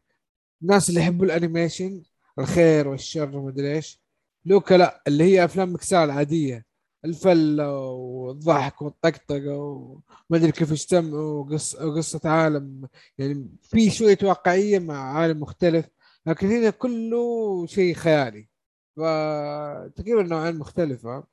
الناس 0.63 0.89
اللي 0.89 1.01
يحبوا 1.01 1.27
الأنيميشن 1.27 2.03
الخير 2.39 2.89
والشر 2.89 3.37
وما 3.37 3.51
أدري 3.51 3.73
إيش. 3.77 4.01
لوكا 4.45 4.75
لا 4.75 5.03
اللي 5.09 5.25
هي 5.25 5.45
أفلام 5.45 5.75
مكسال 5.75 6.11
عادية. 6.11 6.67
الفلة 7.05 7.77
والضحك 7.91 8.83
والطقطقة 8.83 9.57
وما 9.57 10.03
أدري 10.39 10.53
كيف 10.53 10.71
يجتمعوا 10.71 11.45
وقص 11.45 11.75
وقصة 11.75 12.21
عالم. 12.31 12.89
يعني 13.19 13.49
في 13.63 13.91
شوية 13.91 14.19
واقعية 14.23 14.79
مع 14.79 15.19
عالم 15.19 15.41
مختلف 15.41 15.87
لكن 16.27 16.47
هنا 16.47 16.71
كله 16.71 17.67
شيء 17.67 17.95
خيالي. 17.95 18.49
فتقريبا 18.97 20.23
نوعين 20.23 20.59
مختلفة. 20.59 21.25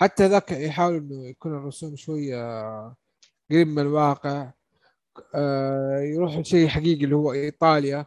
حتى 0.00 0.26
ذاك 0.28 0.52
يحاول 0.52 0.96
إنه 0.96 1.26
يكون 1.28 1.52
الرسوم 1.54 1.96
شوية 1.96 2.36
قريب 3.50 3.68
من 3.68 3.78
الواقع. 3.78 4.52
آه، 5.34 5.98
يروح 6.00 6.36
لشيء 6.38 6.68
حقيقي 6.68 7.04
اللي 7.04 7.16
هو 7.16 7.32
إيطاليا 7.32 8.06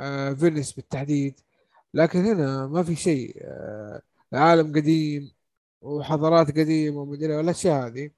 آه، 0.00 0.32
فينيس 0.34 0.72
بالتحديد. 0.72 1.40
لكن 1.94 2.18
هنا 2.24 2.66
ما 2.66 2.82
في 2.82 2.96
شيء. 2.96 3.36
آه، 3.42 4.02
عالم 4.32 4.72
قديم 4.76 5.32
وحضارات 5.82 6.48
قديمة 6.58 7.00
ومدري 7.00 7.36
والأشياء 7.36 7.86
هذه. 7.86 8.10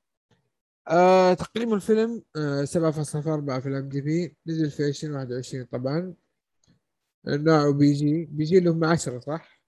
تقييم 1.34 1.74
الفيلم 1.74 2.22
آه 2.36 2.64
7.4 2.64 3.60
في 3.60 3.68
ال 3.68 3.88
IMDb. 3.88 4.36
نزل 4.46 4.70
في 4.70 4.88
2021 4.88 5.64
طبعا. 5.64 6.14
نوعه 7.26 7.72
PG. 7.72 8.24
PG 8.24 8.58
اللي 8.58 8.70
هم 8.70 8.84
10 8.84 9.18
صح؟ 9.20 9.59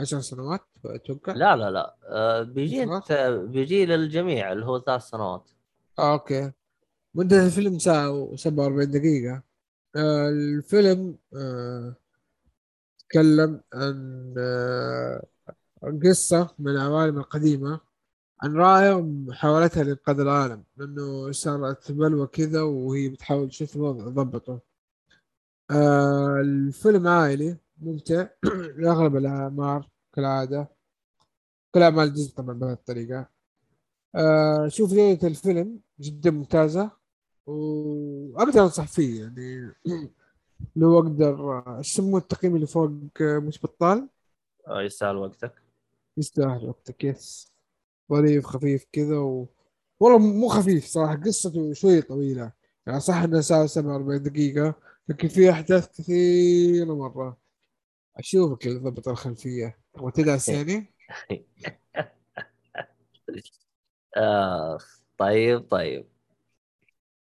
10 0.00 0.20
سنوات 0.20 0.60
أتوقع؟ 0.84 1.32
لا 1.32 1.56
لا 1.56 1.70
لا. 1.70 1.96
آه 2.08 2.42
PG. 2.42 2.86
PG 3.46 3.86
للجميع 3.86 4.52
اللي 4.52 4.66
هو 4.66 4.80
ثلاث 4.80 5.02
سنوات. 5.02 5.50
آه 5.98 6.12
okay. 6.12 6.52
مدة 7.14 7.46
الفيلم 7.46 7.78
ساعة 7.78 8.26
و47 8.36 8.84
دقيقة. 8.84 9.42
آه 9.96 10.28
الفيلم 10.28 11.18
آه 11.36 11.94
تكلم 12.98 13.60
عن 13.74 14.34
آه 14.38 15.22
قصة 16.04 16.54
من 16.58 16.72
العوالم 16.72 17.18
القديمة 17.18 17.80
عن 18.42 18.54
راية 18.56 18.92
ومحاولتها 18.92 19.84
لإنقاذ 19.84 20.20
العالم 20.20 20.64
لأنه 20.76 21.32
صارت 21.32 21.92
بلوى 21.92 22.26
كذا 22.26 22.62
وهي 22.62 23.08
بتحاول 23.08 23.48
تشوف 23.48 23.76
الوضع 23.76 24.04
تضبطه. 24.04 24.60
آه 25.70 26.40
الفيلم 26.40 27.08
عائلي 27.08 27.56
ممتع. 27.78 28.26
لأغلب 28.78 29.16
الأعمار 29.16 29.89
كالعادة. 30.12 30.68
كل 31.74 31.82
أعمال 31.82 32.12
ديزني 32.12 32.32
طبعا 32.32 32.54
بهذه 32.54 32.72
الطريقة. 32.72 33.28
آه 34.14 34.68
شوف 34.68 34.94
جودة 34.94 35.28
الفيلم 35.28 35.80
جدا 36.00 36.30
ممتازة. 36.30 36.90
وأقدر 37.46 38.62
أنصح 38.62 38.88
فيه 38.88 39.22
يعني 39.22 39.72
لو 40.76 40.98
أقدر 40.98 41.62
إيش 41.78 41.88
يسموه 41.88 42.20
التقييم 42.20 42.56
اللي 42.56 42.66
فوق 42.66 42.90
آه، 43.20 43.38
مش 43.38 43.62
بطال؟ 43.62 44.08
آه 44.68 44.82
يستاهل 44.82 45.16
وقتك. 45.16 45.52
يستاهل 46.16 46.68
وقتك 46.68 47.04
يس 47.04 47.52
ظريف 48.12 48.46
خفيف 48.46 48.86
كذا 48.92 49.16
و... 49.18 49.48
والله 50.00 50.18
مو 50.18 50.48
خفيف 50.48 50.86
صراحة 50.86 51.16
قصته 51.16 51.72
شوي 51.72 52.02
طويلة. 52.02 52.52
يعني 52.86 53.00
صح 53.00 53.16
انها 53.16 53.40
ساعة 53.40 53.66
47 53.66 54.22
دقيقة 54.22 54.74
لكن 55.08 55.28
في 55.28 55.50
أحداث 55.50 55.88
كثيرة 56.00 56.94
مرة. 56.94 57.38
أشوفك 58.16 58.66
اللي 58.66 58.78
ضبط 58.78 59.08
الخلفية. 59.08 59.79
تبغى 59.94 60.12
تدعس 60.12 60.48
يعني؟ 60.48 60.94
آه 64.16 64.78
طيب 65.18 65.60
طيب. 65.70 66.06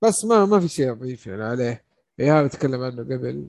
بس 0.03 0.25
ما 0.25 0.45
ما 0.47 0.61
في 0.61 0.69
شيء 0.69 0.93
ضعيف 0.93 1.27
يعني 1.27 1.43
عليه. 1.45 1.85
ايهاب 2.21 2.51
تكلم 2.51 2.83
عنه 2.83 3.03
قبل. 3.03 3.49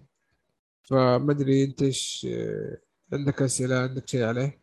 فما 0.83 1.31
أدري 1.31 1.63
أنت 1.63 1.81
إيش 1.81 2.27
آه، 2.29 2.77
عندك 3.13 3.41
أسئلة 3.41 3.79
عندك 3.79 4.07
شيء 4.07 4.23
عليه؟ 4.23 4.61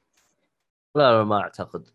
لا 0.97 1.12
لا 1.18 1.24
ما 1.24 1.40
أعتقد. 1.40 1.89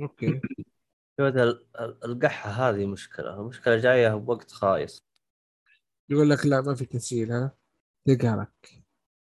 أوكي. 0.00 0.40
شوف 1.20 1.26
ال- 1.36 1.66
ال- 1.80 2.04
القحة 2.04 2.50
هذه 2.50 2.86
مشكلة. 2.86 3.40
المشكلة 3.40 3.76
جاية 3.76 4.14
بوقت 4.14 4.50
خايس. 4.50 5.02
يقول 6.08 6.30
لك 6.30 6.46
لا 6.46 6.60
ما 6.60 6.74
في 6.74 6.84
تسجيل 6.84 7.32
ها؟ 7.32 7.56
تقهرك. 8.04 8.82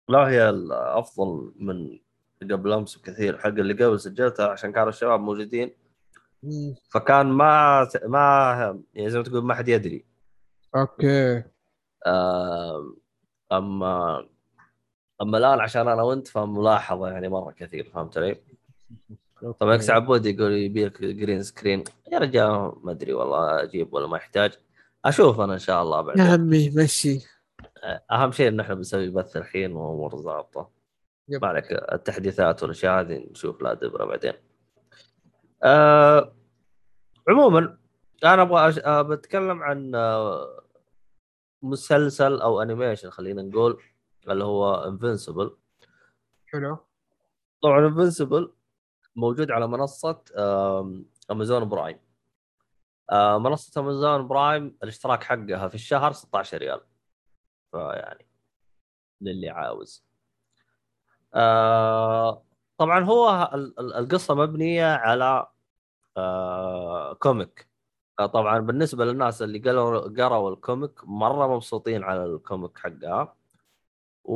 لا 0.09 0.19
هي 0.29 0.49
الافضل 0.49 1.53
من 1.55 1.99
قبل 2.41 2.73
امس 2.73 2.97
بكثير 2.97 3.37
حق 3.37 3.47
اللي 3.47 3.73
قبل 3.73 3.99
سجلتها 3.99 4.47
عشان 4.47 4.71
كانوا 4.71 4.89
الشباب 4.89 5.19
موجودين. 5.19 5.71
فكان 6.89 7.25
ما 7.25 7.87
ما 8.05 8.79
يعني 8.93 9.09
زي 9.09 9.17
ما 9.17 9.23
تقول 9.23 9.43
ما 9.43 9.53
حد 9.53 9.67
يدري. 9.67 10.05
okay. 10.75 11.43
أما 13.51 14.25
أما 15.21 15.37
الآن 15.37 15.59
عشان 15.59 15.87
أنا 15.87 16.03
وأنت 16.03 16.27
فملاحظة 16.27 17.07
يعني 17.07 17.29
مرة 17.29 17.51
كثير 17.51 17.89
فهمت 17.93 18.17
علي؟ 18.17 18.41
طبعا 19.59 19.75
إكس 19.75 19.89
عبود 19.89 20.25
يقول 20.25 20.51
يبي 20.51 20.85
لك 20.85 21.01
green 21.01 21.43
screen 21.43 21.83
يا 22.11 22.17
رجال 22.17 22.73
ما 22.83 22.91
أدري 22.91 23.13
والله 23.13 23.63
أجيب 23.63 23.93
ولا 23.93 24.07
ما 24.07 24.17
يحتاج 24.17 24.59
أشوف 25.05 25.39
أنا 25.39 25.53
إن 25.53 25.59
شاء 25.59 25.83
الله 25.83 25.97
يا 25.97 26.01
بعدين 26.01 26.25
عمي 26.25 26.69
مشي. 26.69 27.19
أهم 28.11 28.31
شيء 28.31 28.47
إن 28.47 28.59
إحنا 28.59 28.75
بنسوي 28.75 29.09
بث 29.09 29.37
الحين 29.37 29.71
وأمور 29.71 30.15
ظابطه 30.17 30.69
yep. 31.29 31.41
ما 31.41 31.47
عليك 31.47 31.71
التحديثات 31.71 32.63
والأشياء 32.63 32.99
هذه 32.99 33.27
نشوف 33.31 33.61
لها 33.61 33.73
دبره 33.73 34.05
بعدين. 34.05 34.33
آه 35.63 36.35
عموما 37.29 37.77
أنا 38.23 38.41
أبغى 38.41 38.69
أش... 38.69 38.79
آه 38.79 39.01
بتكلم 39.01 39.63
عن 39.63 39.95
آه 39.95 40.61
مسلسل 41.61 42.41
أو 42.41 42.61
animation 42.61 43.09
خلينا 43.09 43.41
نقول 43.41 43.83
اللي 44.29 44.43
هو 44.43 44.75
Invincible 44.75 45.57
حلو. 46.47 46.77
طبعا 47.61 47.79
Invincible 47.87 48.53
موجود 49.15 49.51
على 49.51 49.67
منصة 49.67 50.23
امازون 51.31 51.69
برايم 51.69 51.99
آه 53.11 53.37
منصة 53.37 53.81
امازون 53.81 54.27
برايم 54.27 54.77
الاشتراك 54.83 55.23
حقها 55.23 55.67
في 55.67 55.75
الشهر 55.75 56.11
16 56.11 56.57
ريال. 56.57 56.81
فيعني 57.71 58.27
للي 59.21 59.49
عاوز. 59.49 60.05
آه 61.33 62.43
طبعا 62.77 63.03
هو 63.03 63.49
ال- 63.53 63.79
ال- 63.79 63.93
القصة 63.93 64.35
مبنية 64.35 64.85
على 64.85 65.47
آه 66.17 67.13
comic 67.13 67.67
آه 68.19 68.25
طبعا 68.25 68.59
بالنسبة 68.59 69.05
للناس 69.05 69.41
اللي 69.41 69.59
قروا 69.59 69.99
قروا 69.99 70.49
ال 70.53 70.59
comic 70.59 70.91
مرة 71.03 71.55
مبسوطين 71.55 72.03
على 72.03 72.25
ال 72.25 72.34
comic 72.34 72.77
حقها 72.77 73.35
و... 74.23 74.35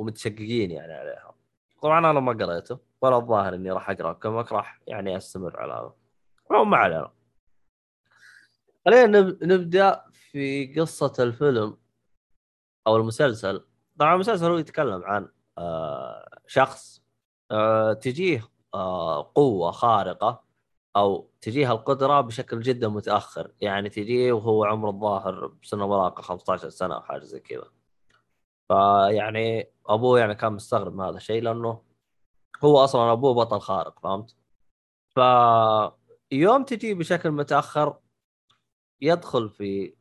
ومتشققين 0.00 0.70
يعني 0.70 0.92
عليها. 0.92 1.34
طبعا 1.82 1.98
أنا 2.10 2.20
ما 2.20 2.32
قريته 2.32 2.78
ولا 3.02 3.16
الظاهر 3.16 3.54
إني 3.54 3.70
راح 3.72 3.90
أقرأ 3.90 4.12
ال 4.12 4.19
comic 4.19 4.52
راح 4.52 4.80
يعني 4.86 5.16
أستمر 5.16 5.60
على 5.60 5.72
هذا. 5.72 5.94
ما 6.64 6.76
علينا. 6.76 7.12
خلينا 8.86 9.06
نب... 9.20 9.44
نبدأ 9.44 10.04
في 10.12 10.74
قصة 10.80 11.12
الفيلم 11.18 11.76
أو 12.86 12.96
المسلسل. 12.96 13.64
طبعا 13.98 14.14
المسلسل 14.14 14.46
هو 14.46 14.58
يتكلم 14.58 15.04
عن 15.04 15.28
شخص 16.46 17.02
آه 17.50 17.92
تجيه 17.92 18.48
آه 18.74 19.32
قوة 19.34 19.70
خارقة 19.70 20.44
أو 20.96 21.30
تجيه 21.40 21.72
القدرة 21.72 22.20
بشكل 22.20 22.60
جدا 22.60 22.88
متأخر 22.88 23.52
يعني 23.60 23.88
تجيه 23.88 24.32
وهو 24.32 24.64
عمره 24.64 24.90
الظاهر 24.90 25.46
بسنة 25.46 25.86
مراهقه 25.86 26.22
15 26.22 26.68
سنة 26.68 26.94
أو 26.94 27.00
حاجة 27.02 27.24
زي 27.24 27.40
كذا 27.40 27.70
فيعني 28.68 29.70
أبوه 29.86 30.20
يعني 30.20 30.34
كان 30.34 30.52
مستغرب 30.52 30.94
من 30.94 31.04
هذا 31.04 31.16
الشيء 31.16 31.42
لأنه 31.42 31.82
هو 32.64 32.84
أصلا 32.84 33.12
أبوه 33.12 33.34
بطل 33.34 33.60
خارق 33.60 33.98
فهمت؟ 33.98 34.36
ف 35.16 35.18
يوم 36.32 36.64
تجي 36.64 36.94
بشكل 36.94 37.30
متأخر 37.30 37.98
يدخل 39.00 39.50
في 39.50 39.94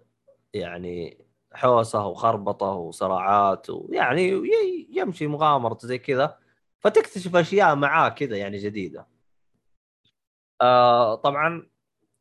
يعني 0.53 1.23
حوسة 1.53 2.05
وخربطة 2.07 2.67
وصراعات 2.71 3.69
ويعني 3.69 4.41
يمشي 4.89 5.27
مغامرة 5.27 5.77
زي 5.81 5.97
كذا 5.97 6.38
فتكتشف 6.80 7.35
أشياء 7.35 7.75
معاه 7.75 8.09
كذا 8.09 8.38
يعني 8.38 8.57
جديدة. 8.57 9.07
آه 10.61 11.15
طبعا 11.15 11.69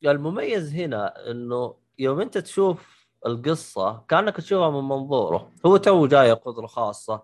المميز 0.05 0.75
هنا 0.75 1.31
إنه 1.31 1.75
يوم 1.99 2.21
أنت 2.21 2.39
تشوف 2.39 3.09
القصة 3.27 4.05
كأنك 4.09 4.37
تشوفها 4.37 4.71
من 4.71 4.89
منظوره، 4.89 5.53
هو 5.67 5.77
تو 5.77 6.07
جاي 6.07 6.33
قدرة 6.33 6.67
خاصة 6.67 7.23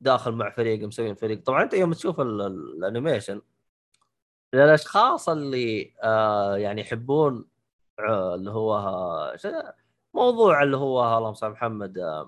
داخل 0.00 0.32
مع 0.32 0.50
فريق 0.50 0.86
مسوين 0.86 1.14
فريق، 1.14 1.42
طبعا 1.42 1.62
أنت 1.62 1.74
يوم 1.74 1.92
تشوف 1.92 2.20
ال- 2.20 2.40
ال- 2.42 2.76
ال 2.78 2.84
animation 2.84 3.40
للأشخاص 4.54 5.28
اللي 5.28 5.94
آه 6.02 6.56
يعني 6.56 6.80
يحبون 6.80 7.48
آه 7.98 8.34
اللي 8.34 8.50
هو 8.50 8.74
موضوع 10.16 10.62
اللي 10.62 10.76
هو 10.76 11.18
اللهم 11.18 11.34
صل 11.34 11.50
محمد 11.50 12.24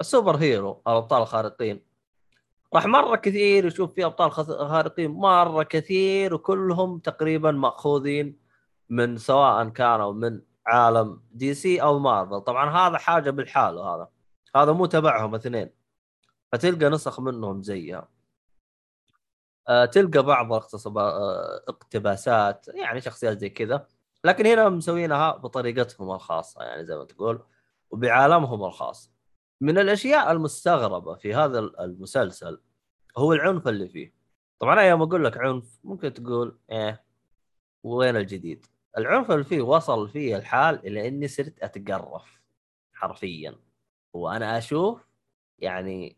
ال 0.00 0.06
super 0.06 0.36
hero 0.36 0.82
الأبطال 0.86 1.22
الخارقين. 1.22 1.90
راح 2.74 2.86
مرة 2.86 3.16
كثير 3.16 3.66
يشوف 3.66 3.94
في 3.94 4.04
أبطال 4.04 4.32
خارقين 4.32 5.10
مرة 5.10 5.62
كثير 5.62 6.34
وكلهم 6.34 6.98
تقريبا 6.98 7.50
مأخوذين 7.50 8.40
من 8.88 9.18
سواء 9.18 9.68
كانوا 9.68 10.12
من 10.12 10.42
عالم 10.66 11.22
دي 11.32 11.54
سي 11.54 11.82
أو 11.82 11.98
مارفل. 11.98 12.40
طبعا 12.40 12.70
هذا 12.70 12.98
حاجة 12.98 13.30
بالحاله 13.30 13.82
هذا. 13.82 14.08
هذا 14.56 14.72
مو 14.72 14.86
تبعهم 14.86 15.34
اثنين. 15.34 15.70
فتلقى 16.52 16.88
نسخ 16.88 17.20
منهم 17.20 17.62
زيها. 17.62 18.08
آه، 19.68 19.84
تلقى 19.84 20.22
بعض 20.22 20.52
آه، 20.52 21.64
اقتباسات 21.68 22.68
يعني 22.68 23.00
شخصيات 23.00 23.38
زي 23.38 23.48
كذا. 23.48 23.86
لكن 24.24 24.46
هنا 24.46 24.68
مسوينها 24.68 25.36
بطريقتهم 25.36 26.10
الخاصة 26.10 26.62
يعني 26.62 26.84
زي 26.84 26.96
ما 26.96 27.04
تقول 27.04 27.42
وبعالمهم 27.90 28.64
الخاص. 28.64 29.12
من 29.60 29.78
الأشياء 29.78 30.32
المستغربة 30.32 31.14
في 31.14 31.34
هذا 31.34 31.58
المسلسل 31.58 32.60
هو 33.18 33.32
العنف 33.32 33.68
اللي 33.68 33.88
فيه. 33.88 34.14
طبعا 34.58 34.72
أنا 34.74 34.82
يوم 34.82 35.02
أقول 35.02 35.24
لك 35.24 35.38
عنف 35.38 35.80
ممكن 35.84 36.14
تقول 36.14 36.58
إيه 36.70 37.04
وين 37.82 38.16
الجديد؟ 38.16 38.66
العنف 38.98 39.30
اللي 39.30 39.44
فيه 39.44 39.60
وصل 39.60 40.08
فيه 40.08 40.36
الحال 40.36 40.86
إلى 40.86 41.08
إني 41.08 41.28
صرت 41.28 41.62
أتقرف 41.62 42.40
حرفيا. 42.92 43.56
وأنا 44.12 44.58
أشوف 44.58 45.06
يعني 45.58 46.16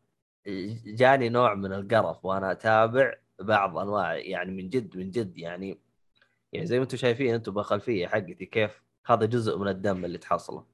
جاني 0.86 1.28
نوع 1.28 1.54
من 1.54 1.72
القرف 1.72 2.24
وأنا 2.24 2.52
أتابع 2.52 3.14
بعض 3.40 3.78
أنواع 3.78 4.14
يعني 4.16 4.52
من 4.52 4.68
جد 4.68 4.96
من 4.96 5.10
جد 5.10 5.38
يعني 5.38 5.81
يعني 6.52 6.66
زي 6.66 6.78
ما 6.78 6.82
أنتم 6.82 6.96
شايفين 6.96 7.34
أنتم 7.34 7.52
بالخلفية 7.52 8.06
حقتي 8.06 8.46
كيف 8.46 8.82
هذا 9.06 9.26
جزء 9.26 9.58
من 9.58 9.68
الدم 9.68 10.04
اللي 10.04 10.18
تحصله. 10.18 10.64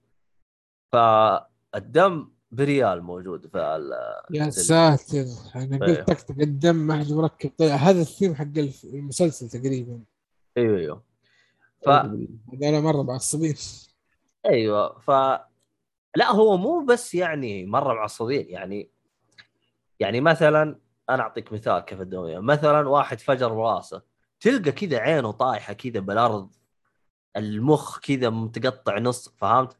فالدم 0.93 2.31
بريال 2.51 3.03
موجود 3.03 3.47
في 3.47 3.59
ال- 3.59 4.37
يا 4.37 4.51
ساتر 4.51 5.25
أنا 5.57 5.87
إيه. 5.87 5.95
قلت 5.95 6.11
طقطق 6.11 6.41
الدم 6.41 6.77
ما 6.77 6.99
حد 6.99 7.13
مركب. 7.13 7.51
طيب 7.59 7.71
هذا 7.71 8.01
الثيم 8.01 8.35
حق 8.35 8.59
المسلسل 8.85 9.49
تقريبا. 9.61 10.01
أيوه 10.57 10.79
أيوه. 10.79 11.03
ف 11.85 11.89
هذول 11.89 12.83
مرة 12.83 13.03
معصبين. 13.03 13.55
أيوه 14.47 14.99
ف 14.99 15.11
لا 16.17 16.31
هو 16.33 16.57
مو 16.57 16.85
بس 16.85 17.15
يعني 17.15 17.67
مرة 17.67 17.95
معصبين. 17.95 18.49
يعني 18.49 18.91
يعني 20.01 20.21
مثلا 20.21 20.79
أنا 21.11 21.23
أعطيك 21.23 21.53
مثال 21.53 21.81
كيف 21.81 22.01
الدنيا 22.01 22.41
مثلا 22.41 22.89
واحد 22.89 23.21
فجر 23.21 23.53
راسه 23.53 24.03
تلقى 24.41 24.73
كذا 24.73 24.99
عينه 24.99 25.31
طايحة 25.31 25.73
كذا 25.73 26.01
بالأرض 26.01 26.55
المخ 27.37 27.99
كذا 27.99 28.31
متقطع 28.31 28.99
نص 28.99 29.29
فهمت؟ 29.29 29.77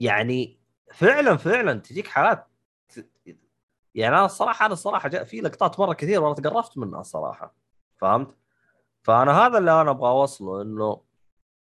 يعني 0.00 0.60
فعلا 0.92 1.36
فعلا 1.36 1.80
تجيك 1.80 2.08
حالات 2.08 2.48
يعني 3.94 4.16
أنا 4.16 4.24
الصراحة 4.24 4.66
أنا 4.66 4.72
الصراحة 4.72 5.08
جاء 5.08 5.24
في 5.24 5.40
لقطات 5.40 5.80
مرة 5.80 5.92
كثير 5.92 6.22
وأنا 6.22 6.34
تقرفت 6.34 6.78
منها 6.78 7.00
الصراحة 7.00 7.54
فهمت؟ 7.96 8.36
فأنا 9.02 9.32
هذا 9.32 9.58
اللي 9.58 9.80
أنا 9.80 9.90
أبغى 9.90 10.10
أوصله 10.10 10.62
إنه 10.62 11.02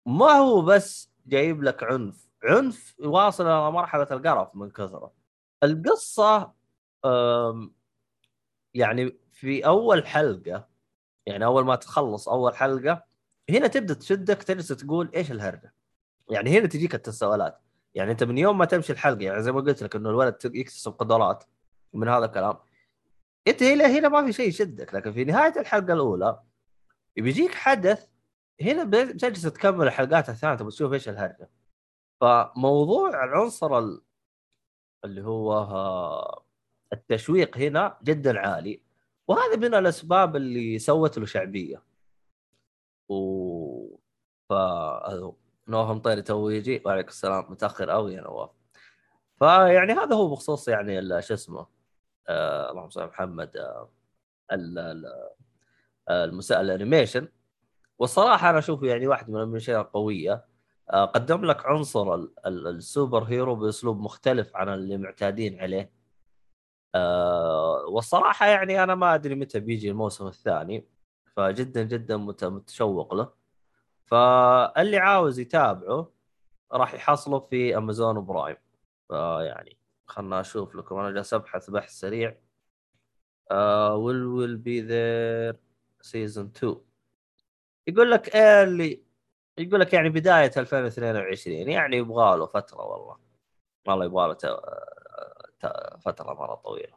ما 0.05 0.31
هو 0.31 0.61
بس 0.61 1.11
جايب 1.25 1.63
لك 1.63 1.83
عنف 1.83 2.29
عنف 2.43 2.95
واصل 2.99 3.47
إلى 3.47 3.71
مرحلة 3.71 4.07
القرف 4.11 4.55
من 4.55 4.69
كثرة 4.69 5.13
القصة 5.63 6.53
يعني 8.73 9.17
في 9.31 9.65
أول 9.65 10.07
حلقة 10.07 10.72
يعني 11.25 11.45
أول 11.45 11.65
ما 11.65 11.75
تخلص 11.75 12.29
أول 12.29 12.55
حلقة 12.55 13.03
هنا 13.49 13.67
تبدأ 13.67 13.93
تشدك 13.93 14.43
تجلس 14.43 14.67
تقول 14.67 15.11
إيش 15.15 15.31
الهرجة؟ 15.31 15.73
يعني 16.29 16.59
هنا 16.59 16.67
تجيك 16.67 16.95
التساؤلات 16.95 17.59
يعني 17.95 18.11
أنت 18.11 18.23
من 18.23 18.37
يوم 18.37 18.57
ما 18.57 18.65
تمشي 18.65 18.93
الحلقة 18.93 19.21
يعني 19.21 19.41
زي 19.43 19.51
ما 19.51 19.61
قلت 19.61 19.83
لك 19.83 19.95
إنه 19.95 20.09
الولد 20.09 20.37
يكتسب 20.45 20.91
قدرات 20.91 21.43
من 21.93 22.07
هذا 22.09 22.25
الكلام. 22.25 22.57
أنت 23.47 23.63
هنا 23.63 23.85
هنا 23.85 24.09
ما 24.09 24.25
في 24.25 24.33
شيء 24.33 24.47
يشدك 24.47 24.93
لكن 24.93 25.13
في 25.13 25.23
نهاية 25.23 25.59
الحلقة 25.59 25.93
الأولى 25.93 26.39
بيجيك 27.15 27.53
حدث 27.55 28.07
هنا 28.61 28.83
بتجلس 28.83 29.41
تكمل 29.41 29.87
الحلقات 29.87 30.29
الثانية 30.29 30.55
تبغى 30.55 30.71
تشوف 30.71 30.93
إيش 30.93 31.09
الهرجة. 31.09 31.49
فموضوع 32.21 33.23
العنصر 33.23 33.77
ال- 33.77 34.01
اللي 35.05 35.21
هو 35.21 35.53
آه، 35.53 36.43
التشويق 36.93 37.57
هنا 37.57 37.97
جدا 38.03 38.39
عالي. 38.39 38.81
وهذا 39.27 39.55
من 39.55 39.75
الأسباب 39.75 40.35
اللي 40.35 40.79
سوت 40.79 41.17
له 41.17 41.25
شعبية. 41.25 41.83
و 43.09 43.97
ف 44.49 44.53
نواف 45.67 45.89
مطيري 45.89 46.21
تو 46.21 46.49
يجي 46.49 46.81
وعليكم 46.85 47.09
السلام 47.09 47.51
متأخر 47.51 47.89
قوي 47.89 48.13
يا 48.13 48.21
نواف. 48.21 48.49
فيعني 49.39 49.93
هذا 49.93 50.15
هو 50.15 50.31
بخصوص 50.31 50.67
يعني 50.67 51.21
شو 51.21 51.33
اسمه 51.33 51.67
آه 52.29 52.71
اللهم 52.71 52.89
صل 52.89 53.05
محمد 53.07 53.57
آه 53.57 53.89
آه، 54.51 56.25
المسا... 56.25 56.61
ال 56.61 56.67
animation. 56.67 57.27
والصراحة 57.99 58.49
أنا 58.49 58.59
أشوفه 58.59 58.87
يعني 58.87 59.07
واحد 59.07 59.29
من 59.29 59.43
الاشياء 59.43 59.81
القوية. 59.81 60.45
آه 60.91 61.05
قدم 61.05 61.45
لك 61.45 61.65
عنصر 61.65 62.15
ال... 62.15 62.33
ال... 62.45 62.67
ال 62.67 62.76
super 62.76 63.23
hero 63.23 63.55
بأسلوب 63.55 63.99
مختلف 64.01 64.55
عن 64.55 64.69
اللي 64.69 64.97
معتادين 64.97 65.59
عليه. 65.59 65.91
آه 66.95 67.85
والصراحة 67.87 68.45
يعني 68.45 68.83
أنا 68.83 68.95
ما 68.95 69.15
أدري 69.15 69.35
متى 69.35 69.59
بيجي 69.59 69.89
الموسم 69.89 70.27
الثاني 70.27 70.87
فجدا 71.35 71.83
جدا 71.83 72.17
مت... 72.17 72.43
متشوق 72.43 73.13
له. 73.13 73.33
فاللي 74.05 74.97
عاوز 74.97 75.39
يتابعه 75.39 76.11
راح 76.71 76.93
يحصله 76.93 77.39
في 77.39 77.77
امازون 77.77 78.25
برايم 78.25 78.57
فيعني 79.09 79.77
خلنا 80.07 80.39
أشوف 80.39 80.75
لكم 80.75 80.97
أنا 80.99 81.11
جالس 81.11 81.33
أبحث 81.33 81.69
بحث 81.69 81.91
سريع. 81.91 82.37
will 83.95 84.23
will 84.25 84.57
be 84.57 84.81
there 84.81 85.59
season 86.01 86.45
2 86.45 86.75
يقول 87.87 88.11
لك 88.11 88.35
اللي 88.35 89.03
يقول 89.57 89.79
لك 89.79 89.93
يعني 89.93 90.09
بداية 90.09 90.51
2022 90.57 91.55
يعني 91.57 91.97
يبغى 91.97 92.37
له 92.37 92.45
فترة 92.45 92.81
والله. 92.81 93.17
والله 93.87 94.05
يبغى 94.05 94.27
له 94.27 94.37
فترة 96.05 96.33
مرة 96.33 96.55
طويلة. 96.55 96.93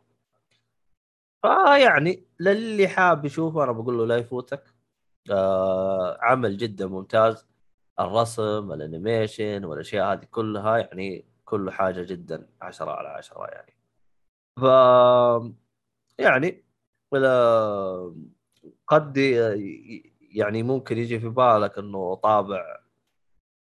فيعني 1.43 2.25
للي 2.41 2.89
حاب 2.89 3.25
يشوفه 3.25 3.65
أنا 3.65 3.73
بقول 3.73 3.99
له 3.99 4.07
لا 4.07 4.17
يفوتك. 4.17 4.75
آه 5.31 6.19
عمل 6.21 6.57
جدا 6.57 6.87
ممتاز. 6.87 7.47
الرسم 8.01 8.73
ال 8.73 8.82
animation 8.82 9.65
والأشياء 9.65 10.13
هذه 10.13 10.25
كلها 10.25 10.79
يعني 10.79 11.25
كل 11.45 11.71
حاجة 11.71 12.03
جدا 12.03 12.49
عشرة 12.63 12.91
على 12.91 13.09
عشرة 13.09 13.47
يعني. 13.47 13.77
ف 14.61 14.63
يعني 16.19 16.65
قد 18.87 19.17
يعني 20.31 20.63
ممكن 20.63 20.99
يجي 20.99 21.21
في 21.21 21.29
بالك 21.29 21.79
إنه 21.79 22.15
طابع 22.15 22.81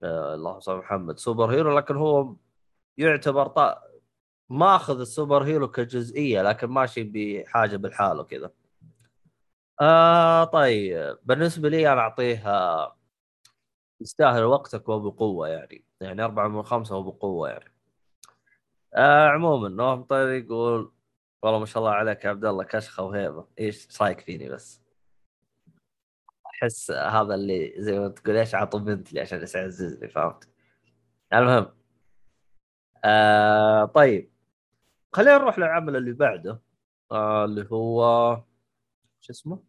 آه 0.03 0.36
اللهم 0.36 0.60
صل 0.60 0.78
محمد 0.78 1.20
super 1.19 1.52
hero 1.52 1.77
لكن 1.78 1.95
هو 1.95 2.36
يعتبر. 2.98 3.48
ماخذ 4.53 4.99
ال 4.99 5.07
super 5.07 5.44
hero 5.44 5.72
كجزئية 5.71 6.41
لكن 6.41 6.67
ماشي 6.67 7.03
بحاجة 7.03 7.77
بالحاله 7.77 8.23
كذا 8.23 8.51
آه 9.81 10.43
طيب 10.43 11.17
بالنسبة 11.23 11.69
لي 11.69 11.93
أنا 11.93 12.01
اعطيه 12.01 12.47
آه، 12.49 12.97
يستاهل 14.01 14.43
وقتك 14.43 14.89
وبقوه 14.89 15.47
يعني. 15.49 15.85
يعني 16.01 16.23
أربعة 16.23 16.47
من 16.47 16.63
خمسة 16.63 16.95
وبقوه 16.97 17.49
يعني. 17.49 17.73
آه 18.95 19.27
عموما 19.27 19.69
نوف 19.69 19.99
مطير 19.99 20.30
يقول 20.31 20.93
والله 21.43 21.59
ما 21.59 21.65
شاء 21.65 21.84
الله 21.84 21.93
عليك 21.95 22.25
يا 22.25 22.30
عبد 22.30 22.45
الله 22.45 22.63
كشخة 22.63 23.03
وهيبة. 23.03 23.47
إيش 23.59 24.01
رايك 24.01 24.19
فيني 24.19 24.49
بس؟ 24.49 24.81
أحس 26.45 26.91
هذا 26.91 27.35
اللي 27.35 27.73
زي 27.77 27.99
ما 27.99 28.07
تقول 28.07 28.38
إيش 28.38 28.55
عطوا 28.55 28.80
بنت 28.80 29.13
لي 29.13 29.21
عشان 29.21 29.45
يعززني 29.55 30.09
فهمت؟ 30.09 30.49
المهم. 31.34 31.73
آه 33.05 33.85
طيب. 33.85 34.32
خلينا 35.14 35.38
نروح 35.38 35.60
للعمل 35.60 35.95
اللي 35.95 36.11
بعده. 36.14 36.61
آه 37.11 37.45
اللي 37.45 37.68
هو 37.72 38.35
شو 39.22 39.34
اسمه؟ 39.34 39.64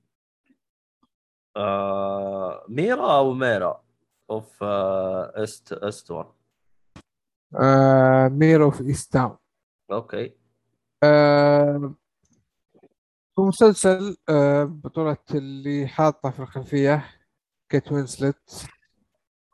آه 1.56 2.64
ميرا 2.68 3.18
أو 3.18 3.32
Mare 3.32 3.84
of 4.30 4.62
آه 4.62 5.32
East 5.42 5.72
Easttown 5.72 6.32
آه 7.60 8.28
Mare 8.28 8.70
of 8.70 8.84
Easttown 8.84 9.36
okay. 9.92 10.36
آه 11.02 11.94
هو 13.38 13.46
مسلسل 13.46 14.16
آه 14.28 14.64
بطولة 14.64 15.16
اللي 15.34 15.86
حاطة 15.88 16.30
في 16.30 16.40
الخلفية 16.40 17.04
كيت 17.68 17.92
وينسلت 17.92 18.66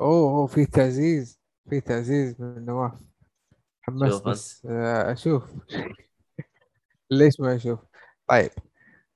أوه 0.01 0.47
في 0.47 0.67
تعزيز 0.67 1.41
في 1.71 1.81
تعزيز 1.81 2.41
من 2.41 2.65
نواف 2.65 3.10
حمست 3.83 4.13
شوف 4.13 4.29
بس 4.29 4.67
آه 4.67 5.13
أشوف. 5.13 5.45
ليش 7.11 7.41
ما 7.41 7.57
أشوف؟ 7.57 7.79
طيب. 8.29 8.51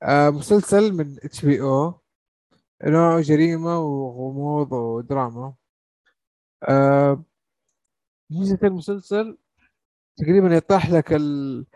آه 0.03 0.31
مسلسل 0.31 0.93
من 0.93 1.17
إتش 1.25 1.45
بي 1.45 1.61
أو. 1.61 2.01
نوعه 2.85 3.21
جريمة 3.21 3.79
وغموض 3.79 4.73
ودراما. 4.73 5.55
آه 6.69 7.25
ميزة 8.31 8.59
المسلسل 8.65 9.39
تقريبا 10.17 10.57
يطرح 10.57 10.91
لك 10.91 11.13
ال... 11.13 11.67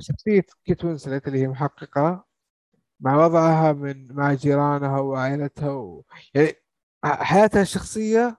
شخصية 0.00 0.44
كيت 0.64 0.84
وينسلت 0.84 1.28
اللي 1.28 1.38
هي 1.42 1.48
محققة 1.48 2.24
مع 3.00 3.24
وضعها 3.26 3.72
من 3.72 4.12
مع 4.14 4.34
جيرانها 4.34 5.00
وعائلتها 5.00 5.70
و... 5.70 6.04
يعني 6.34 6.52
حياتها 7.04 7.62
الشخصية 7.62 8.38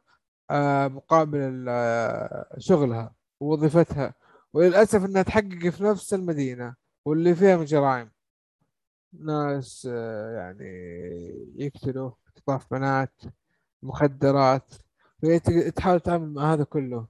آه، 0.52 0.88
مقابل 0.88 1.66
آه، 1.70 2.56
شغلها. 2.60 3.16
ووظيفتها 3.42 4.14
وللأسف 4.54 5.06
إنها 5.06 5.22
تحقق 5.24 5.70
في 5.70 5.84
نفس 5.84 6.14
المدينة 6.14 6.76
واللي 7.06 7.36
فيها 7.36 7.58
من 7.58 7.66
جرائم. 7.66 8.12
ناس 9.14 9.88
آه، 9.92 10.36
يعني 10.38 10.66
يقتلوا 11.56 12.12
اختطاف 12.28 12.72
بنات 12.74 13.22
مخدرات 13.84 14.74
وهي 15.24 15.40
ت- 15.40 15.50
تحاول 15.52 16.00
تتعامل 16.00 16.34
مع 16.34 16.54
هذا 16.54 16.64
كله. 16.64 17.08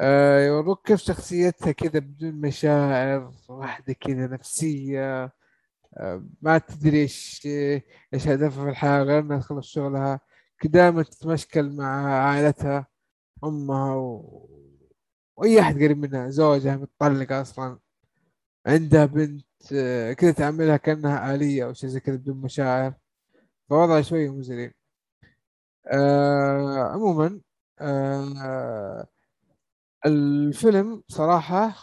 آه، 0.00 0.40
يوروك 0.46 0.86
كيف 0.86 1.00
شخصيتها 1.00 1.72
كذا 1.72 1.98
بدون 2.00 2.34
مشاعر 2.40 3.32
واحدة 3.48 3.92
كذا 3.92 4.26
نفسية 4.26 5.32
آه، 5.96 6.24
ما 6.42 6.58
تدري 6.58 7.00
إيش 7.02 7.42
إيش 8.14 8.28
هدفها 8.28 8.64
في 8.64 8.70
الحياة 8.70 9.02
غير 9.02 9.18
إنها 9.20 9.38
تخلص 9.38 9.66
شغلها 9.66 10.20
دائما 10.64 11.02
تتمشكل 11.02 11.76
مع 11.76 12.06
عائلتها 12.22 12.86
أمها 13.44 13.94
و... 13.94 14.48
وأي 15.36 15.60
أحد 15.60 15.74
قريب 15.74 15.98
منها 15.98 16.28
زوجها 16.30 16.76
متطلقة 16.76 17.40
أصلا. 17.40 17.78
عندها 18.66 19.06
بنت 19.06 19.46
آه، 19.74 20.12
كذا 20.12 20.32
تعاملها 20.32 20.76
كأنها 20.76 21.34
آلية 21.34 21.64
أو 21.66 21.72
شيء 21.72 21.90
زي 21.90 22.00
كذا 22.00 22.16
بدون 22.16 22.36
مشاعر. 22.40 22.94
فوضعها 23.70 24.02
شوي 24.02 24.28
مزري 24.28 24.74
آه 25.86 26.78
عموما 26.92 27.40
آه 27.80 29.06
الفيلم 30.06 31.02
صراحة 31.08 31.74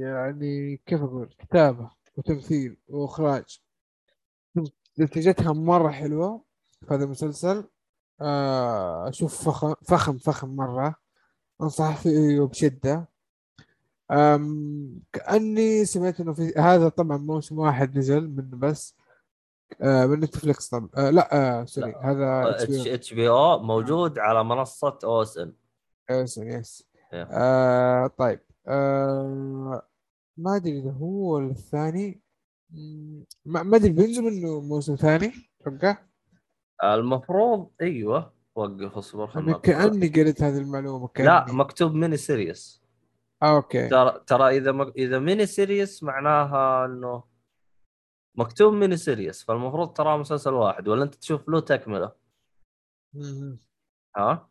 يعني 0.00 0.76
كيف 0.86 1.02
أقول 1.02 1.34
كتابة 1.38 1.90
وتمثيل 2.16 2.76
وإخراج. 2.88 3.60
نتيجتها 5.00 5.52
مرة 5.52 5.90
حلوة 5.90 6.44
في 6.88 6.94
هذا 6.94 7.04
المسلسل. 7.04 7.68
آه، 8.20 9.08
أشوف 9.08 9.44
فخم 9.48 9.74
فخم 9.88 10.18
فخم 10.18 10.48
مرة. 10.56 10.96
أنصح 11.62 11.96
فيه 11.96 12.40
بشدة 12.40 13.08
أم 14.10 15.00
كأني 15.12 15.84
سمعت 15.84 16.20
إنه 16.20 16.32
في 16.34 16.52
هذا 16.56 16.88
طبعا 16.88 17.16
موسم 17.16 17.58
واحد 17.58 17.98
نزل 17.98 18.28
منه 18.30 18.56
بس. 18.56 18.96
آه، 19.82 20.06
من 20.06 20.20
نتفلكس 20.20 20.68
طبعا. 20.68 20.88
آه، 20.96 21.10
لا 21.10 21.60
آه، 21.60 21.64
sorry 21.64 21.94
هذا 22.02 22.56
اتش 22.94 23.14
بي 23.14 23.28
أو 23.28 23.58
موجود 23.62 24.18
على 24.18 24.44
منصة 24.44 24.98
OSN 25.04 25.52
yes 26.10 26.38
yes 26.38 26.88
إيه. 27.12 27.28
آه 27.32 28.06
طيب. 28.06 28.40
آه 28.66 29.82
ما 30.36 30.56
أدري 30.56 30.78
إذا 30.78 30.90
هو 30.92 31.34
ولا 31.34 31.50
الثاني. 31.50 32.22
ما 33.44 33.62
ما 33.62 33.76
أدري 33.76 33.92
بينزل 33.92 34.22
منه 34.22 34.60
موسم 34.60 34.96
ثاني؟ 34.96 35.32
أتوقع 35.60 35.96
المفروض 36.84 37.70
أيوه. 37.80 38.32
وقف 38.58 38.96
اصبر 38.98 39.26
خلنا 39.26 39.58
كأني 39.58 40.08
قريت 40.08 40.42
هذه 40.42 40.58
المعلومة 40.58 41.04
لا 41.18 41.44
كاني 41.44 41.58
مكتوب 41.58 41.94
mini 41.94 42.16
series 42.16 42.82
آه 43.42 43.56
okay. 43.56 43.88
ترى 43.88 44.20
ترى 44.26 44.56
إذا 44.56 44.72
مك... 44.72 44.92
إذا 44.96 45.18
mini 45.18 45.46
series 45.46 46.02
معناها 46.02 46.84
إنه 46.84 47.24
مكتوب 48.34 48.74
mini 48.74 48.96
series 48.96 49.44
فالمفروض 49.44 49.92
تراه 49.92 50.16
مسلسل 50.16 50.52
واحد. 50.52 50.88
ولا 50.88 51.04
أنت 51.04 51.14
تشوف 51.14 51.48
له 51.48 51.60
تكمله. 51.60 52.12
ها؟ 54.16 54.48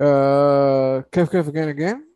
آه 0.00 1.00
كيف 1.00 1.30
كيف 1.30 1.50
جيم 1.50 1.70
جيم 1.70 2.12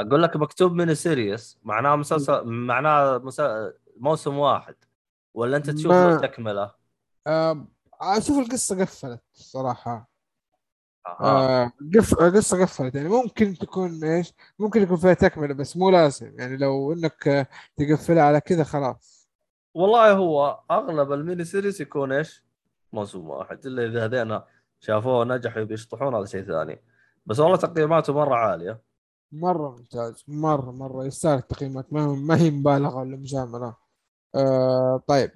أقول 0.00 0.22
لك 0.22 0.36
مكتوب 0.36 0.72
mini 0.72 0.94
series 0.94 1.58
معناه 1.62 1.96
مسلسل 1.96 2.44
معناه 2.44 3.18
مسا... 3.18 3.72
موسم 3.96 4.38
واحد. 4.38 4.74
ولا 5.34 5.56
أنت 5.56 5.70
تشوف 5.70 5.92
ما- 5.92 6.10
له 6.10 6.20
تكمله 6.20 6.74
آه 7.26 7.66
أشوف 8.00 8.38
القصة 8.38 8.80
قفلت 8.80 9.22
صراحة 9.32 10.10
آه. 11.20 11.72
قف 11.94 12.14
قصة 12.14 12.62
قفلت 12.62 12.94
يعني 12.94 13.08
ممكن 13.08 13.54
تكون 13.54 14.04
إيش 14.04 14.32
ممكن 14.58 14.82
يكون 14.82 14.96
فيها 14.96 15.14
تكملة 15.14 15.54
بس 15.54 15.76
مو 15.76 15.90
لازم 15.90 16.32
يعني 16.38 16.56
لو 16.56 16.92
إنك 16.92 17.48
تقفلها 17.76 18.22
على 18.22 18.40
كذا 18.40 18.64
خلاص. 18.64 19.28
والله 19.74 20.12
هو 20.12 20.60
أغلب 20.70 21.12
ال 21.12 21.18
mini 21.18 21.44
series 21.44 21.80
يكون 21.80 22.12
إيش؟ 22.12 22.44
موسم 22.92 23.28
واحد 23.28 23.66
إلا 23.66 23.86
إذا 23.86 24.04
هذينا 24.04 24.44
شافوه 24.80 25.24
نجحوا 25.24 25.62
بيشطحون 25.62 26.14
هذا 26.14 26.24
شيء 26.24 26.42
ثاني. 26.42 26.82
بس 27.26 27.40
والله 27.40 27.56
تقييماته 27.56 28.12
مرة 28.12 28.34
عالية. 28.34 28.80
مرة 29.32 29.70
ممتاز 29.70 30.24
مرة 30.28 30.70
مرة 30.70 31.04
يستاهل 31.04 31.38
التقييمات. 31.38 31.92
ما 31.92 32.06
ما 32.06 32.36
هي 32.36 32.50
مبالغة 32.50 32.96
ولا 32.96 33.16
مجاملة. 33.16 33.74
آه 34.34 35.02
طيب 35.06 35.30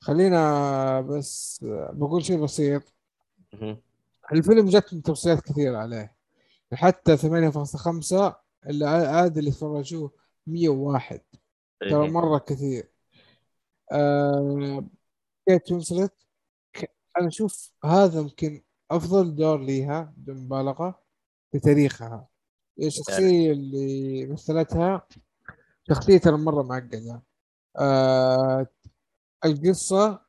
خلينا 0.00 1.00
بس 1.00 1.64
آه، 1.68 1.90
بقول 1.92 2.24
شيء 2.24 2.42
بسيط. 2.42 2.82
الفيلم 4.32 4.68
جتني 4.68 5.00
توصيات 5.00 5.40
كثيرة 5.40 5.78
عليه. 5.78 6.16
حتى 6.74 7.16
8.5 7.16 8.34
اللي 8.66 8.86
عاد 8.86 9.38
اللي 9.38 9.50
تفرجوه 9.50 10.12
101 10.46 11.20
ترى 11.80 12.04
إيه. 12.04 12.10
مرة 12.10 12.38
كثير. 12.38 12.92
آه 13.92 14.84
كيت 15.48 15.72
وينسلت 15.72 16.14
أنا 17.18 17.28
أشوف 17.28 17.72
هذا 17.84 18.20
يمكن 18.20 18.62
أفضل 18.90 19.34
دور 19.36 19.60
ليها 19.60 20.14
بدون 20.16 20.36
مبالغة 20.36 21.02
في 21.52 21.58
تاريخها. 21.58 22.28
الشخصية 22.82 23.52
اللي 23.52 24.26
مثلتها 24.26 25.06
شخصية 25.88 26.18
ترى 26.18 26.36
مرة 26.36 26.62
معقدة. 26.62 27.22
آه 27.78 28.66
القصة 29.44 30.27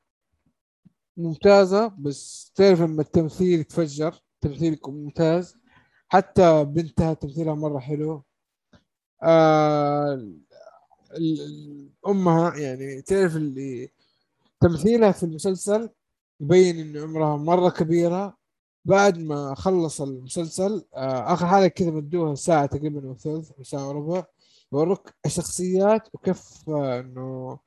ممتازة 1.20 1.88
بس 1.88 2.52
تعرف 2.56 2.82
لما 2.82 3.02
التمثيل 3.02 3.60
يتفجر 3.60 4.14
تمثيل 4.42 4.74
يكون 4.74 5.04
ممتاز. 5.04 5.58
حتى 6.10 6.64
بنتها 6.66 7.14
تمثيلها 7.14 7.54
مرة 7.56 7.80
حلو. 7.80 8.24
آه 9.24 10.28
أمها 12.08 12.56
يعني 12.58 13.02
تعرف 13.02 13.36
اللي 13.36 13.90
تمثيلها 14.62 15.12
في 15.12 15.24
المسلسل 15.24 15.90
يبين 16.42 16.80
إن 16.80 17.04
عمرها 17.04 17.38
مرة 17.38 17.70
كبيرة. 17.70 18.38
بعد 18.86 19.18
ما 19.20 19.56
خلص 19.56 20.02
المسلسل 20.02 20.86
آه 20.96 21.34
آخر 21.34 21.48
حاجة 21.48 21.68
كذا 21.68 21.92
مدوها 21.92 22.36
ساعة 22.36 22.66
تقريبا 22.66 23.08
وثلث 23.10 23.52
أو 23.52 23.64
ساعة 23.64 23.88
وربع 23.90 24.26
يوروك 24.74 25.14
الشخصيات 25.26 26.10
وكيف 26.14 26.70
آه 26.70 27.00
إنه 27.00 27.60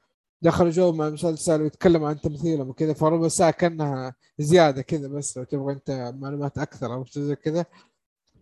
دخلوا 0.42 0.70
جو 0.70 0.92
مع 0.92 1.08
المسلسل 1.08 1.62
ويتكلموا 1.62 2.08
عن 2.08 2.20
تمثيلهم 2.20 2.68
وكذا 2.68 2.92
فربع 2.92 3.28
ساعة 3.28 3.50
كأنها 3.50 4.14
زيادة 4.38 4.82
كذا 4.82 5.08
بس 5.08 5.38
لو 5.38 5.44
تبغى 5.44 5.72
أنت 5.72 6.14
معلومات 6.16 6.58
أكثر 6.58 6.94
أو 6.94 7.04
شيء 7.04 7.22
زي 7.22 7.36
كذا. 7.36 7.66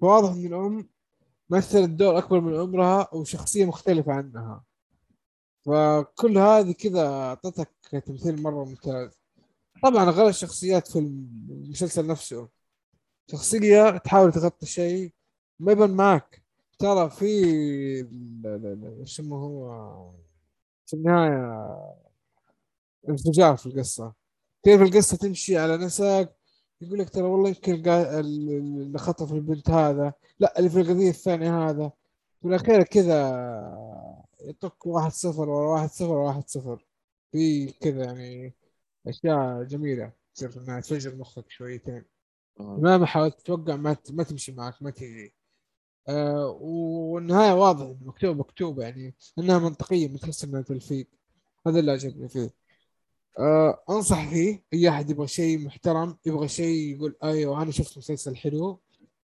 فواضح 0.00 0.32
إن 0.32 0.46
الأم 0.46 0.88
مثلت 1.50 1.90
دور 1.90 2.18
أكبر 2.18 2.40
من 2.40 2.60
عمرها 2.60 3.14
وشخصية 3.14 3.64
مختلفة 3.64 4.12
عنها. 4.12 4.64
فكل 5.66 6.38
هذه 6.38 6.72
كذا 6.72 7.08
أعطتك 7.08 7.70
تمثيل 8.06 8.42
مرة 8.42 8.64
ممتاز. 8.64 9.10
طبعا 9.82 10.10
غير 10.10 10.28
الشخصيات 10.28 10.88
في 10.88 10.98
المسلسل 10.98 12.06
نفسه. 12.06 12.48
شخصية 13.30 13.98
تحاول 13.98 14.32
تغطي 14.32 14.66
شيء 14.66 15.12
ما 15.60 15.72
يبان 15.72 15.90
معك. 15.90 16.42
ترى 16.78 17.10
في 17.10 17.34
شو 19.04 19.34
هو؟ 19.34 20.29
في 20.90 20.96
النهاية 20.96 21.94
انفجار 23.08 23.56
في 23.56 23.66
القصة. 23.66 24.14
كيف 24.64 24.82
القصة 24.82 25.16
تمشي 25.16 25.58
على 25.58 25.76
نسق 25.76 26.32
يقول 26.80 26.98
لك 26.98 27.10
ترى 27.10 27.22
والله 27.22 27.48
يمكن 27.48 27.88
اللي 27.88 28.98
خطف 28.98 29.32
البنت 29.32 29.70
هذا 29.70 30.12
لا 30.40 30.58
اللي 30.58 30.70
في 30.70 30.80
القضية 30.80 31.10
الثانية 31.10 31.70
هذا. 31.70 31.92
في 32.42 32.48
الأخير 32.48 32.82
كذا 32.82 33.16
يطق 34.44 34.86
واحد 34.86 35.10
صفر 35.12 35.48
ورا 35.48 35.72
واحد 35.74 35.88
صفر 35.90 36.12
ورا 36.12 36.26
واحد 36.28 36.48
صفر. 36.48 36.86
في 37.32 37.66
كذا 37.72 38.04
يعني 38.04 38.54
أشياء 39.06 39.62
جميلة 39.64 40.12
تصير 40.34 40.62
إنها 40.62 40.80
تفجر 40.80 41.16
مخك 41.16 41.50
شويتين. 41.50 42.04
مم. 42.60 42.80
مهما 42.82 43.06
حاولت 43.06 43.40
تتوقع 43.40 43.76
ما 43.76 43.96
ما 44.10 44.22
تمشي 44.22 44.52
معك 44.52 44.82
ما 44.82 44.90
تجي 44.90 45.34
آه 46.08 46.46
والنهاية 46.60 47.52
واضح 47.52 47.96
مكتوبه 48.02 48.38
مكتوبه 48.38 48.82
يعني 48.82 49.14
إنها 49.38 49.58
منطقية 49.58 50.16
تحس 50.16 50.44
انها 50.44 50.62
تلفيق. 50.62 51.08
هذا 51.66 51.78
اللي 51.80 51.92
عجبني 51.92 52.28
فيه. 52.28 52.54
آه 53.38 53.82
أنصح 53.90 54.30
فيه 54.30 54.64
أي 54.72 54.88
أحد 54.88 55.10
يبغى 55.10 55.26
شيء 55.28 55.58
محترم 55.58 56.16
يبغى 56.26 56.48
شيء 56.48 56.96
يقول 56.96 57.16
أيوه 57.24 57.62
أنا 57.62 57.70
شفت 57.70 57.98
مسلسل 57.98 58.36
حلو. 58.36 58.80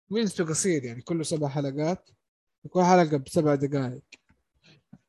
ميزته 0.10 0.46
قصير 0.46 0.84
يعني 0.84 1.02
كله 1.02 1.24
سبع 1.24 1.48
حلقات 1.48 2.10
كل 2.70 2.84
حلقة 2.84 3.18
بسبع 3.18 3.56
دقائق. 3.56 4.04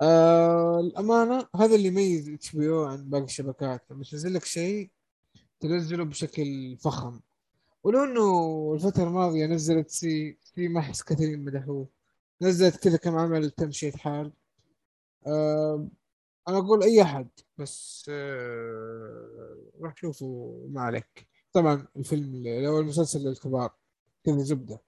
آه 0.03 0.81
الأمانة 0.81 1.49
هذا 1.57 1.75
اللي 1.75 1.89
يميز 1.89 2.29
إتش 2.29 2.57
بي 2.57 2.69
عن 2.69 3.11
باقي 3.11 3.25
الشبكات. 3.25 3.85
لما 3.91 4.05
تنزل 4.05 4.35
لك 4.35 4.45
شيء 4.45 4.91
تنزله 5.61 6.05
بشكل 6.05 6.77
فخم. 6.77 7.21
ولو 7.85 8.05
إنه 8.05 8.75
الفترة 8.75 9.05
الماضية 9.05 9.47
نزلت 9.47 9.91
سي 9.91 10.39
سي 10.43 10.69
ما 10.69 10.81
احس 10.81 11.03
كثيرين 11.03 11.45
مدحوه 11.45 11.89
نزلت 12.43 12.77
كذا 12.77 12.97
كم 12.97 13.17
عمل 13.19 13.51
تمشية 13.51 13.93
حال. 13.93 14.33
أه 15.27 15.89
أنا 16.49 16.59
أقول 16.59 16.83
أي 16.83 17.03
أحد 17.03 17.29
بس 17.59 18.07
أه 18.11 19.57
روح 19.81 19.97
شوفوا 19.97 20.69
ما 20.69 20.81
عليك. 20.81 21.29
طبعا 21.53 21.87
الفيلم 21.97 22.47
لو 22.65 22.81
المسلسل 22.81 23.21
للكبار 23.21 23.73
كذا 24.25 24.39
زبدة. 24.39 24.81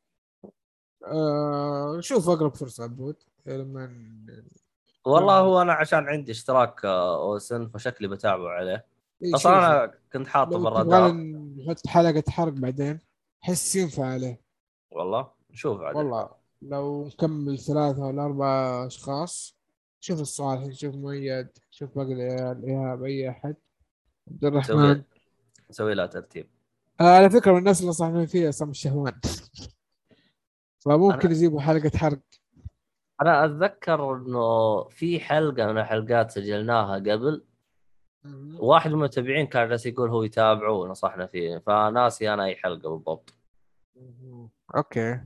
أه 1.07 2.01
شوف 2.01 2.29
أقرب 2.29 2.55
فرصة 2.55 2.85
عبود 2.85 3.17
لما 3.47 3.91
والله 5.05 5.39
هو 5.39 5.63
أنا 5.63 5.73
عشان 5.73 6.09
عندي 6.09 6.33
اشتراك 6.33 6.85
آه، 6.85 7.23
أوسن 7.23 7.69
فشكلي 7.69 8.09
بتابعه 8.09 8.49
عليه. 8.49 8.87
أصلا 9.25 9.37
شوف. 9.37 9.47
أنا 9.47 9.93
كنت 10.13 10.27
حاطه 10.27 10.51
تبغى 10.51 11.13
نحط 11.13 11.87
حلقة 11.87 12.23
حرق 12.31 12.53
بعدين 12.53 12.99
حس 13.41 13.77
ينفع 13.77 14.05
عليه. 14.07 14.41
والله 14.91 15.31
نشوف 15.51 15.81
عاد 15.81 15.97
والله 15.97 16.31
لو 16.63 17.07
نكمل 17.07 17.59
ثلاثة 17.59 18.07
ولا 18.07 18.25
أربعة 18.25 18.87
أشخاص 18.87 19.57
شوف 20.01 20.21
الصالح 20.21 20.75
شوف 20.75 20.95
مؤيد 20.95 21.49
شوف 21.71 21.99
باقي 21.99 22.13
العيال 22.13 22.65
إيهاب 22.65 23.05
أي 23.05 23.31
أحد. 23.31 23.57
عبد 24.31 24.45
الرحمن. 24.45 25.03
نسوي 25.71 25.95
لها 25.95 26.07
ترتيب. 26.07 26.49
آه 27.01 27.17
على 27.17 27.31
فكرة 27.31 27.53
من 27.53 27.59
الناس 27.59 27.81
اللي 27.81 27.93
صاحبين 27.93 28.27
فيها 28.27 28.49
عصام 28.49 28.71
الشهوان. 28.71 29.21
فممكن 30.85 31.31
يجيبوا 31.31 31.61
حلقة 31.61 31.99
حرق. 31.99 32.21
أنا 33.23 33.45
أتذكر 33.45 34.17
إنه 34.17 34.85
في 34.85 35.21
حلقة 35.21 35.67
من 35.67 35.79
الحلقات 35.79 36.31
سجلناها 36.31 36.95
قبل. 36.95 37.45
واحد 38.59 38.91
من 38.91 38.97
المتابعين 38.97 39.47
كان 39.47 39.69
جالس 39.69 39.87
يقول 39.87 40.11
هو 40.11 40.23
يتابعه 40.23 40.73
ونصحنا 40.73 41.27
فيه 41.27 41.59
فناسي 41.59 42.35
أنا 42.35 42.45
أي 42.45 42.57
حلقة 42.57 42.91
بالضبط. 42.91 43.35
Okay. 44.77 45.21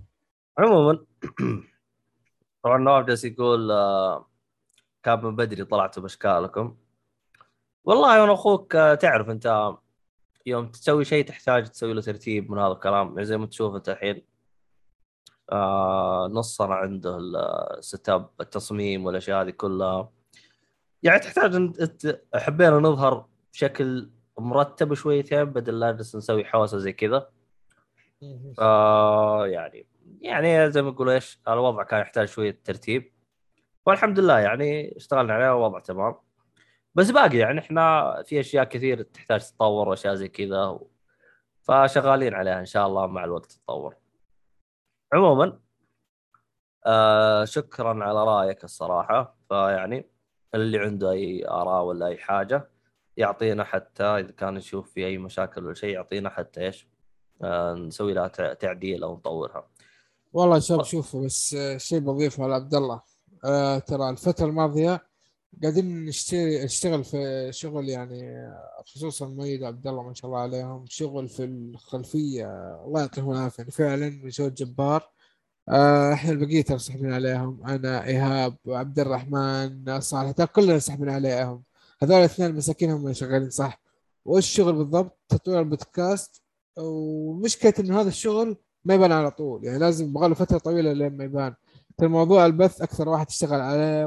عموما 0.58 1.04
طبعا 2.64 2.78
نواف 2.78 3.06
جالس 3.06 3.24
يقول 3.24 3.70
آه، 3.70 4.30
كان 5.02 5.24
من 5.24 5.36
بدري 5.36 5.64
طلعتوا 5.64 6.02
بأشكالكم. 6.02 6.76
والله 7.84 8.20
وأنا 8.20 8.32
أخوك 8.32 8.76
آه، 8.76 8.94
تعرف 8.94 9.30
أنت 9.30 9.72
يوم 10.46 10.68
تسوي 10.68 11.04
شيء 11.04 11.24
تحتاج 11.24 11.66
تسوي 11.66 11.92
له 11.94 12.00
ترتيب 12.00 12.50
من 12.50 12.58
هذا 12.58 12.72
الكلام. 12.72 13.08
يعني 13.08 13.24
زي 13.24 13.36
ما 13.36 13.46
تشوف 13.46 13.74
أنت 13.74 13.88
الحين 13.88 14.22
آه 15.52 16.28
نصنا 16.32 16.74
عنده 16.74 17.18
ال 17.78 18.09
setup 18.09 18.31
التصميم 18.40 19.06
والأشياء 19.06 19.42
هذه 19.42 19.50
كلها. 19.50 20.12
يعني 21.05 21.18
تحتاج 21.18 21.55
أن 21.55 21.72
حبينا 22.35 22.70
نظهر 22.70 23.26
بشكل 23.52 24.10
مرتب 24.39 24.94
شويتين 24.94 25.44
بدل 25.44 25.81
لا 25.81 25.93
نجلس 25.93 26.16
نسوي 26.16 26.44
حوسة 26.44 26.78
زي 26.78 26.93
كذا. 26.93 27.31
آه 28.59 29.47
يعني 29.47 29.86
يعني 30.20 30.70
زي 30.70 30.82
ما 30.82 30.89
يقولوا 30.89 31.12
إيش 31.12 31.40
الوضع 31.48 31.82
كان 31.82 32.01
يحتاج 32.01 32.28
شوية 32.28 32.60
ترتيب. 32.64 33.12
والحمد 33.86 34.18
لله 34.18 34.39
يعني 34.39 34.97
اشتغلنا 34.97 35.35
عليه 35.35 35.55
والوضع 35.55 35.78
تمام. 35.78 36.14
بس 36.94 37.10
باقي 37.10 37.39
يعني 37.39 37.60
إحنا 37.60 38.14
في 38.22 38.40
أشياء 38.40 38.64
كثير 38.64 39.02
تحتاج 39.02 39.40
تتطور 39.40 39.89
واشياء 39.89 40.14
زي 40.14 40.28
كذا 40.28 40.64
و... 40.64 40.90
فشغالين 41.62 42.35
عليها 42.35 42.60
إن 42.60 42.66
شاء 42.66 42.86
الله 42.86 43.06
مع 43.06 43.24
الوقت 43.24 43.52
تتطور. 43.52 43.97
عموما 45.12 45.60
آه 46.86 47.44
شكرا 47.44 48.05
على 48.05 48.24
رأيك 48.24 48.64
الصراحة. 48.64 49.36
فيعني 49.48 50.14
اللي 50.55 50.78
عنده 50.78 51.10
أي 51.10 51.48
آراء 51.48 51.85
ولا 51.85 52.06
أي 52.06 52.16
حاجة 52.16 52.68
يعطينا 53.16 53.64
حتى 53.64 54.05
إذا 54.05 54.31
كان 54.31 54.56
يشوف 54.56 54.90
في 54.93 55.06
أي 55.06 55.18
مشاكل 55.18 55.64
ولا 55.64 55.74
شيء 55.74 55.94
يعطينا 55.94 56.31
حتى 56.31 56.60
إيش 56.60 56.89
آه 57.43 57.74
نسوي 57.74 58.14
لها 58.14 58.28
تع- 58.28 58.52
تعديل 58.52 59.02
أو 59.02 59.14
نطورها. 59.16 59.68
والله 60.32 60.59
شباب 60.59 60.85
شوفوا 60.85 61.24
بس 61.24 61.55
آه، 61.55 61.76
شيء 61.76 61.98
بضيفه 61.98 62.44
على 62.44 62.55
عبد 62.55 62.74
الله. 62.74 63.02
آه 63.44 63.78
ترى 63.78 64.10
الفترة 64.10 64.47
الماضية 64.47 65.05
قاعدين 65.62 66.05
نشتري 66.05 66.64
نشتغل 66.64 67.05
في 67.05 67.48
شغل 67.52 67.89
يعني 67.89 68.48
خصوصا 68.86 69.26
مؤيد 69.26 69.62
وعبد 69.62 69.86
الله 69.86 70.02
ما 70.02 70.14
شاء 70.14 70.26
الله 70.31 70.40
عليهم 70.43 70.85
شغل 70.89 71.28
في 71.28 71.44
الخلفية 71.44 72.47
آه، 72.47 72.85
الله 72.86 73.01
يعطيهم 73.01 73.31
العافية. 73.31 73.59
يعني 73.62 73.70
فعلا 73.70 74.09
مجهود 74.24 74.55
جبار. 74.55 75.10
إحنا 75.69 76.31
البقية 76.32 76.62
ترى 76.62 76.78
سحبين 76.78 77.12
عليهم. 77.12 77.61
أنا 77.66 78.05
إيهاب 78.07 78.57
وعبد 78.65 78.99
الرحمن 78.99 80.01
صالح 80.01 80.31
ترى 80.31 80.47
كلنا 80.47 80.78
سحبين 80.78 81.11
عليهم. 81.11 81.62
هذول 82.03 82.16
الاثنين 82.16 82.55
مساكين 82.55 82.91
هم 82.91 83.03
اللي 83.03 83.15
شغالين 83.15 83.51
صح؟ 83.51 83.81
وإيش 84.24 84.45
الشغل 84.45 84.73
بالضبط؟ 84.73 85.19
تطوير 85.28 85.61
البودكاست. 85.61 86.43
ومشكلة 86.78 87.74
إنه 87.81 88.01
هذا 88.01 88.09
الشغل 88.09 88.57
ما 88.85 88.95
يبان 88.95 89.12
على 89.12 89.31
طول. 89.31 89.65
يعني 89.65 89.78
لازم 89.78 90.05
يبغى 90.07 90.28
له 90.28 90.35
فترة 90.35 90.59
طويلة 90.59 90.93
لين 90.93 91.16
ما 91.16 91.24
يبان. 91.24 91.55
ترى 91.99 92.09
موضوع 92.09 92.47
البث 92.47 92.82
أكثر 92.82 93.09
واحد 93.09 93.27
اشتغل 93.27 93.61
عليه 93.61 94.07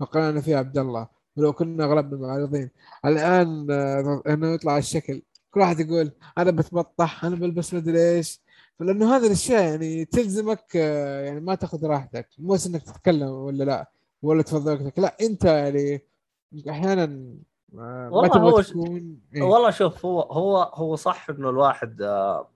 وقرانا 0.00 0.40
فيه 0.40 0.56
عبد 0.56 0.78
الله. 0.78 1.08
ولو 1.36 1.52
كنا 1.52 1.84
اغلبنا 1.84 2.20
معارضين 2.20 2.70
الآن 3.04 3.66
آه، 3.70 4.22
إنه 4.28 4.54
يطلع 4.54 4.78
الشكل. 4.78 5.22
كل 5.50 5.60
واحد 5.60 5.80
يقول 5.80 6.12
أنا 6.38 6.50
بتبطح 6.50 7.24
أنا 7.24 7.36
بلبس 7.36 7.74
مدري 7.74 8.10
إيش. 8.16 8.40
فلأنه 8.80 9.16
هذه 9.16 9.26
الأشياء 9.26 9.62
يعني 9.62 10.04
تلزمك 10.04 10.64
آه، 10.76 11.20
يعني 11.20 11.40
ما 11.40 11.54
تأخذ 11.54 11.86
راحتك 11.86 12.28
مو 12.38 12.52
بس 12.54 12.66
إنك 12.66 12.82
تتكلم 12.82 13.28
ولا 13.30 13.64
لا 13.64 13.90
ولا 14.22 14.42
تفضل 14.42 14.72
وقتك 14.72 14.98
لا 14.98 15.16
أنت 15.20 15.44
يعني 15.44 16.02
أحيانا 16.70 17.02
آه، 17.04 17.36
ما 17.72 18.08
والله 18.08 18.28
تبغى 18.28 18.52
هو- 18.52 18.60
تكون 18.60 19.20
إيه. 19.34 19.42
والله 19.42 19.70
شوف 19.70 20.06
هو 20.06 20.20
هو 20.20 20.56
هو 20.62 20.96
صح 20.96 21.30
إنه 21.30 21.50
الواحد 21.50 22.02
آه، 22.02 22.48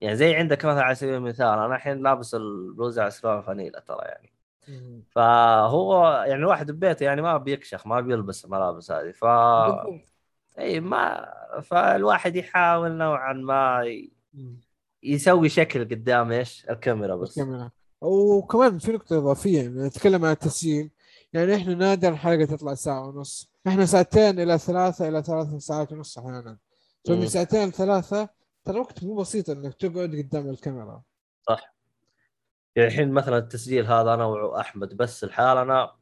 يعني 0.00 0.16
زي 0.16 0.34
عندك 0.34 0.64
مثلا 0.64 0.82
على 0.82 0.94
سبيل 0.94 1.14
المثال 1.14 1.46
أنا 1.46 1.76
الحين 1.76 2.02
لابس 2.02 2.34
البلوزة 2.34 3.02
عسران 3.02 3.42
فانيلا 3.42 3.80
ترى 3.80 3.98
يعني. 4.04 4.32
فهو 5.10 6.08
يعني 6.26 6.34
الواحد 6.40 6.70
ببيته 6.70 7.04
يعني 7.04 7.22
ما 7.22 7.36
بيكشخ 7.36 7.86
ما 7.86 8.00
بيلبس 8.00 8.44
الملابس 8.44 8.90
هذه 8.90 9.10
ف. 9.10 9.24
اي 10.58 10.80
ما 10.80 11.32
فالواحد 11.62 12.36
يحاول 12.36 12.90
نوعا 12.92 13.32
ما 13.32 13.82
ي-. 13.84 14.12
يسوي 15.02 15.48
شكل 15.48 15.84
قدام 15.84 16.32
إيش؟ 16.32 16.66
الكاميرا 16.70 17.16
بس. 17.16 17.38
الكاميرا. 17.38 17.70
وكمان 18.00 18.78
في 18.78 18.92
نقطة 18.92 19.18
إضافية 19.18 19.62
يعني 19.62 19.86
نتكلم 19.86 20.24
عن 20.24 20.32
التسجيل. 20.32 20.90
يعني 21.32 21.54
إحنا 21.56 21.74
نادر 21.74 22.08
الحلقة 22.08 22.44
تطلع 22.44 22.74
ساعة 22.74 23.08
ونص. 23.08 23.50
إحنا 23.66 23.86
ساعتين 23.86 24.40
إلى 24.40 24.58
ثلاثة 24.58 25.08
إلى 25.08 25.22
ثلاث 25.22 25.54
ساعات 25.54 25.92
ونص 25.92 26.18
أحيانا. 26.18 26.58
فمن. 27.08 27.26
ساعتين 27.28 27.68
لثلاثة 27.68 28.28
ترى 28.64 28.78
وقت 28.80 29.04
مو 29.04 29.14
بسيط 29.14 29.50
إنك 29.50 29.74
تقعد 29.74 30.14
قدام 30.16 30.48
الكاميرا. 30.50 31.02
يعني 32.76 32.88
الحين 32.88 33.12
مثلا 33.12 33.38
التسجيل 33.38 33.86
هذا 33.86 34.14
أنا 34.14 34.24
وأحمد 34.24 34.96
بس 34.96 35.24
الحالنا 35.24 35.92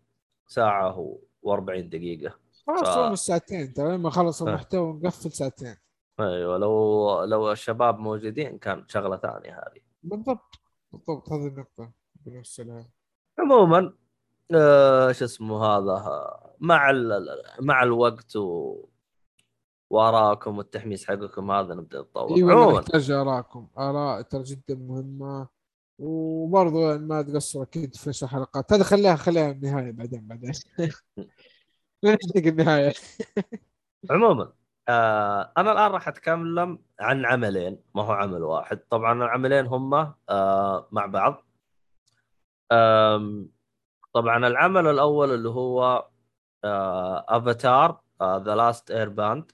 ساعة 0.47 1.19
و40 1.47 1.79
دقيقة. 1.79 2.35
خلاص 2.67 2.81
ف- 2.89 2.95
فوق 2.95 3.05
الساعتين 3.07 3.73
ترى 3.73 3.93
لما 3.97 4.11
خلص. 4.11 4.43
المحتوى 4.43 5.01
نقفل 5.03 5.33
ساعتين. 5.33 5.77
أيوه 6.23 6.59
لو 6.59 7.25
لو 7.25 7.53
الشباب 7.53 7.99
موجودين 7.99 8.59
كان 8.59 8.85
شغلة 8.89 9.17
ثانية 9.17 9.59
هذه. 9.59 9.81
بالضبط 10.03 10.61
بالضبط 10.93 11.33
هذه 11.33 11.47
النقطة. 11.47 11.91
بنوصلها 12.27 12.89
عموما 13.39 13.95
آه، 14.55 15.13
شو 15.13 15.25
اسمه 15.25 15.65
هذا 15.65 16.37
مع 16.61 16.93
مع 17.61 17.83
الوقت 17.83 18.37
و 18.37 18.77
وارائكم 19.91 20.59
والتحميس 20.59 21.05
حقكم 21.05 21.51
هذا 21.51 21.75
نبدأ 21.75 22.01
نتطور. 22.01 22.37
أيوه 22.37 22.81
نحتاج 22.81 23.11
آراءكم. 23.11 23.69
آراء 23.79 24.23
ترى 24.23 24.43
جدا 24.43 24.75
مهمة. 24.75 25.49
وبرضه 25.99 26.97
ما 26.97 27.23
تقصروا 27.23 27.65
أكيد 27.65 27.97
في 27.97 28.11
نشر 28.11 28.27
حلقات 28.27 28.73
هذا 28.73 28.85
خليها 28.85 29.17
خليها 29.17 29.51
النهاية 29.51 29.91
بعدين 29.91 30.27
بعدين. 30.27 30.53
نحتاج 32.05 32.47
النهاية. 32.47 32.93
عموما. 34.11 34.53
آه 34.91 35.53
أنا 35.59 35.73
الآن 35.73 35.91
راح 35.91 36.09
أتكلم 36.09 36.79
عن 37.01 37.27
عملين 37.27 37.83
ما 37.95 38.03
هو 38.03 38.13
عمل 38.13 38.43
واحد. 38.43 38.79
طبعا 38.91 39.13
العملين 39.13 39.67
هم 39.67 39.95
آه 40.29 40.89
مع 40.93 41.07
بعض. 41.07 41.45
طبعا 44.13 44.47
العمل 44.47 44.87
الأول 44.87 45.35
اللي 45.35 45.49
هو 45.49 46.09
Avatar 47.29 48.01
The 48.23 48.55
Last 48.55 48.91
Airbender 48.91 49.53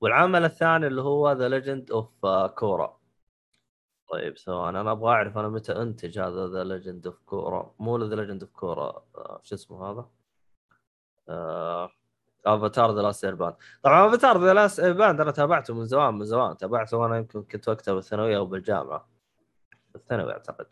والعمل 0.00 0.44
الثاني 0.44 0.86
اللي 0.86 1.02
هو 1.02 1.32
The 1.32 1.48
Legend 1.48 1.90
of 1.90 2.26
Korra 2.54 3.00
طيب 4.10 4.38
ثواني 4.38 4.80
أنا 4.80 4.92
أبغى 4.92 5.10
أعرف 5.12 5.38
أنا 5.38 5.48
متى 5.48 5.72
أنتج 5.72 6.18
هذا 6.18 6.46
The 6.48 6.64
Legend 6.64 7.06
of 7.06 7.18
Korra 7.26 7.74
مو 7.78 7.98
The 8.04 8.14
Legend 8.16 8.42
of 8.42 8.52
Korra 8.52 9.04
شو 9.42 9.54
اسمه 9.54 9.90
هذا؟ 9.90 10.10
آه... 11.28 11.90
Avatar 12.46 12.94
The 12.94 13.02
Last 13.02 13.24
Airbender 13.24 13.54
طبعا 13.82 14.08
Avatar 14.08 14.44
The 14.44 14.54
Last 14.54 14.80
Airbender 14.80 15.20
أنا 15.20 15.30
تابعته 15.30 15.74
من 15.74 15.84
زمان 15.84 16.14
من 16.14 16.24
زمان. 16.24 16.56
تابعته 16.56 16.96
وأنا 16.96 17.16
يمكن 17.16 17.42
كنت 17.42 17.68
وقتها 17.68 17.94
بالثانوية 17.94 18.36
أو 18.36 18.46
بالجامعة. 18.46 19.08
بالثانوي 19.94 20.32
أعتقد. 20.32 20.66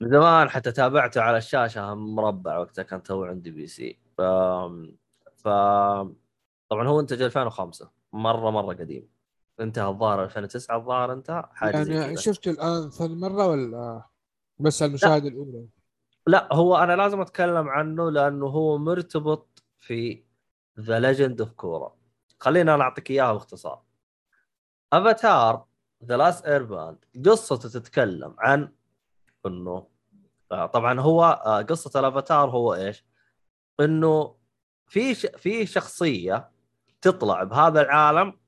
من 0.00 0.10
زمان 0.10 0.48
حتى 0.48 0.72
تابعته 0.72 1.20
على 1.20 1.36
الشاشة 1.38 1.94
مربع 1.94 2.58
وقتها 2.58 2.82
كان 2.82 3.02
تو 3.02 3.24
عندي 3.24 3.50
PC. 3.50 3.98
ف... 4.18 4.20
ف 5.36 5.48
طبعا 6.68 6.88
هو 6.88 7.00
انتج 7.00 7.22
2005 7.22 7.90
مرة 8.12 8.50
مرة 8.50 8.74
قديم. 8.74 9.08
انتهى 9.60 9.88
الظاهر 9.88 10.24
2009 10.24 10.76
الظاهر 10.76 11.12
انتهى. 11.12 11.48
حاجة 11.52 11.92
يعني. 11.92 12.16
شفته 12.16 12.50
الآن 12.50 12.90
ثاني 12.90 13.14
مرة 13.14 13.46
ولا 13.46 14.02
بس 14.58 14.82
المشاهده 14.82 15.28
الأولى؟ 15.28 15.66
لا 16.26 16.54
هو 16.54 16.76
أنا 16.76 16.96
لازم 16.96 17.20
أتكلم 17.20 17.68
عنه 17.68 18.10
لأنه 18.10 18.46
هو 18.46 18.78
مرتبط 18.78 19.62
في 19.78 20.25
The 20.80 21.00
Legend 21.00 21.40
of 21.40 21.50
Korra 21.52 21.96
خلينا 22.40 22.76
نعطيك 22.76 23.10
إياها 23.10 23.32
باختصار 23.32 23.82
Avatar 24.92 25.66
The 26.04 26.16
Last 26.16 26.46
Airbender 26.46 27.04
قصته 27.26 27.68
تتكلم 27.68 28.34
عن 28.38 28.72
إنه 29.46 29.86
طبعا 30.50 31.00
هو 31.00 31.24
قصة 31.68 32.00
الأفاتار 32.00 32.50
هو 32.50 32.74
إيش؟ 32.74 33.04
إنه 33.80 34.36
في. 34.86 35.14
في 35.14 35.66
شخصية 35.66 36.50
تطلع 37.00 37.42
بهذا 37.42 37.80
العالم 37.80 38.38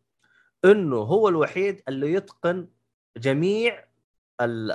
إنه 0.64 0.96
هو 0.96 1.28
الوحيد 1.28 1.82
اللي 1.88 2.12
يتقن 2.12 2.68
جميع 3.16 3.84
ال- 4.40 4.72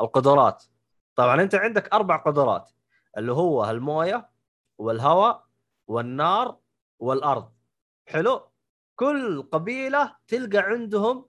القدرات 0.00 0.64
طبعا 1.16 1.42
أنت 1.42 1.54
عندك 1.54 1.94
أربع 1.94 2.16
قدرات 2.16 2.70
اللي 3.18 3.32
هو 3.32 3.70
الموية 3.70 4.30
والهواء 4.78 5.46
والنار 5.86 6.58
والأرض. 6.98 7.52
حلو. 8.06 8.48
كل 8.96 9.42
قبيلة 9.42 10.16
تلقى 10.28 10.58
عندهم 10.58 11.28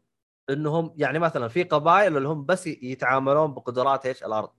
إنهم 0.50 0.94
يعني 0.98 1.20
مثلا 1.20 1.48
في 1.48 1.64
قبائل 1.64 2.18
اللي 2.18 2.28
هم 2.28 2.46
بس 2.46 2.68
يتعاملون 2.68 3.54
بقدرات 3.54 4.06
إيش؟ 4.06 4.24
الأرض. 4.24 4.50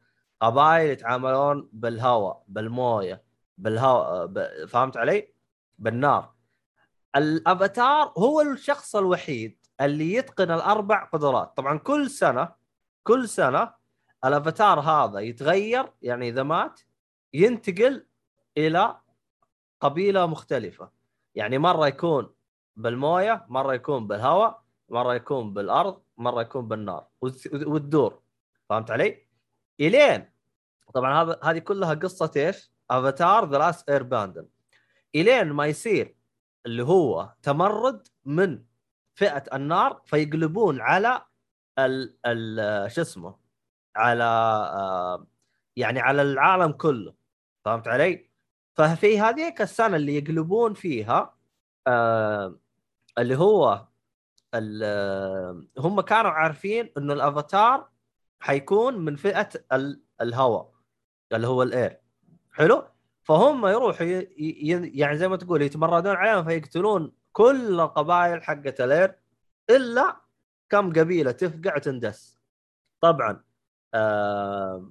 قبائل 0.40 0.90
يتعاملون 0.90 1.68
بالهواء 1.72 2.44
بالموية 2.48 3.24
بالهواء 3.58 4.26
ب... 4.26 4.66
فهمت 4.66 4.96
علي؟ 4.96 5.34
بالنار. 5.78 6.34
الأفاتار 7.16 8.12
هو 8.18 8.40
الشخص 8.40 8.96
الوحيد 8.96 9.58
اللي 9.80 10.14
يتقن 10.14 10.50
الأربع 10.50 11.04
قدرات. 11.04 11.56
طبعا 11.56 11.78
كل 11.78 12.10
سنة 12.10 12.48
كل 13.02 13.28
سنة 13.28 13.74
الأفاتار 14.24 14.80
هذا 14.80 15.18
يتغير 15.20 15.92
يعني 16.02 16.28
إذا 16.28 16.42
مات 16.42 16.80
ينتقل 17.34 18.06
إلى 18.56 18.96
قبيلة 19.80 20.26
مختلفة. 20.26 20.90
يعني 21.34 21.59
مرة 21.59 21.86
يكون 21.86 22.34
بالموية 22.76 23.46
مرة 23.48 23.74
يكون 23.74 24.06
بالهواء 24.06 24.62
مرة 24.88 25.14
يكون 25.14 25.55
بالأرض 25.55 26.02
مرة 26.16 26.40
يكون 26.42 26.68
بالنار. 26.68 27.06
وت- 27.20 27.55
وتدور 27.55 28.22
فهمت 28.68 28.90
علي؟ 28.90 29.26
إلين. 29.80 30.30
طبعا 30.94 31.22
هذا 31.22 31.40
هذه 31.44 31.59
كلها 31.59 31.94
قصة 31.94 32.30
إيش؟ 32.36 32.72
Avatar 32.90 33.51
The 33.51 33.59
Last 33.59 33.90
Airbender 33.90 34.46
إلين 35.14 35.52
ما 35.52 35.66
يصير 35.66 36.16
اللي 36.66 36.82
هو 36.84 37.32
تمرد 37.42 38.09
من 38.24 38.64
فئة 39.14 39.44
النار 39.56 40.02
فيقلبون 40.05 40.80
على 40.80 41.22
ال 41.78 42.16
ال 42.26 42.90
شو 42.92 43.01
اسمه؟ 43.01 43.36
على 43.96 44.24
آه، 44.24 45.26
يعني 45.76 46.01
على 46.01 46.22
العالم 46.22 46.72
كله. 46.72 47.14
فهمت 47.64 47.88
علي؟ 47.88 48.30
ففي 48.74 49.20
هذيك 49.20 49.62
السنة 49.62 49.96
اللي 49.96 50.16
يقلبون 50.16 50.74
فيها 50.74 51.36
آه 51.86 52.59
اللي 53.18 53.36
هو 53.38 53.86
ال- 54.55 55.68
هم 55.78 56.01
كانوا 56.01 56.30
عارفين 56.30 56.92
إنه 56.98 57.12
الأفاتار 57.12 57.88
حيكون 58.40 58.98
من 58.98 59.16
فئة 59.16 59.48
ال- 59.72 60.02
الهواء 60.20 60.72
اللي 61.32 61.46
هو 61.46 61.62
الأير. 61.62 62.01
حلو؟ 62.52 62.84
فهم 63.22 63.66
يروحوا 63.66 64.06
يعني 64.36 65.16
زي 65.18 65.28
ما 65.28 65.36
تقول 65.36 65.62
يتمردون 65.62 66.16
عليهم 66.16 66.44
فيقتلون 66.44 67.12
كل 67.32 67.80
القبائل 67.80 68.42
حقت 68.42 68.80
الأير 68.80 69.18
إلا 69.70 70.20
كم 70.68 70.92
قبيلة 70.92 71.30
تفقع 71.32 71.76
وتندس 71.76 72.38
طبعا 73.01 73.44
آه 73.94 74.90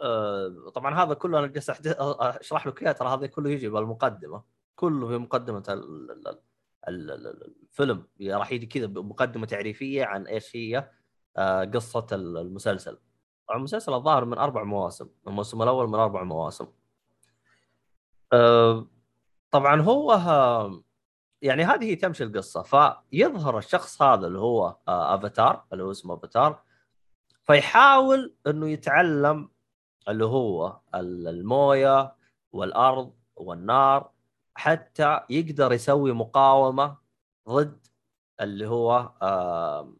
آه 0.00 0.70
طبعا 0.74 1.02
هذا 1.02 1.14
كله 1.14 1.38
أنا 1.38 1.46
جالس 1.46 1.70
أشرح 1.70 2.66
لك 2.66 2.82
إياه 2.82 2.92
ترى 2.92 3.08
هذا 3.08 3.26
كله 3.26 3.50
يجي 3.50 3.68
بالمقدمة. 3.68 4.42
كله 4.76 5.08
في 5.08 5.18
مقدمة 5.18 5.64
ال- 5.68 6.10
ال- 6.10 6.28
ال- 6.28 7.10
ال- 7.10 7.26
ال- 7.26 7.54
الفيلم. 7.62 8.06
راح 8.22 8.52
يجي 8.52 8.66
كذا 8.66 8.86
بمقدمة 8.86 9.46
تعريفية 9.46 10.04
عن 10.04 10.26
إيش 10.26 10.56
هي 10.56 10.90
آه، 11.36 11.64
قصة 11.64 12.06
ال- 12.12 12.36
المسلسل. 12.38 12.98
المسلسل 13.54 13.94
الظاهر 13.94 14.24
من 14.24 14.38
أربع 14.38 14.62
مواسم 14.64 15.08
الموسم 15.26 15.62
الأول 15.62 15.88
من 15.88 15.94
أربع 15.94 16.22
مواسم. 16.22 16.66
آه، 18.32 18.86
طبعا 19.50 19.80
هو 19.82 20.12
يعني 21.42 21.64
هذه 21.64 21.94
تمشي 21.94 22.24
القصة. 22.24 22.62
فيظهر 22.62 23.58
الشخص 23.58 24.02
هذا 24.02 24.26
اللي 24.26 24.38
هو 24.38 24.76
أفاتار 24.88 25.64
اللي 25.72 25.84
هو 25.84 25.90
اسمه 25.90 26.14
أفاتار 26.14 26.62
فيحاول 27.44 28.34
إنه 28.46 28.68
يتعلم 28.68 29.48
اللي 30.08 30.24
هو 30.24 30.80
ال- 30.94 31.28
الموية 31.28 32.14
والأرض 32.52 33.12
والنار 33.36 34.10
حتى 34.54 35.20
يقدر 35.30 35.72
يسوي 35.72 36.12
مقاومة 36.12 36.96
ضد 37.48 37.86
اللي 38.40 38.66
هو 38.68 39.12
آه، 39.22 39.92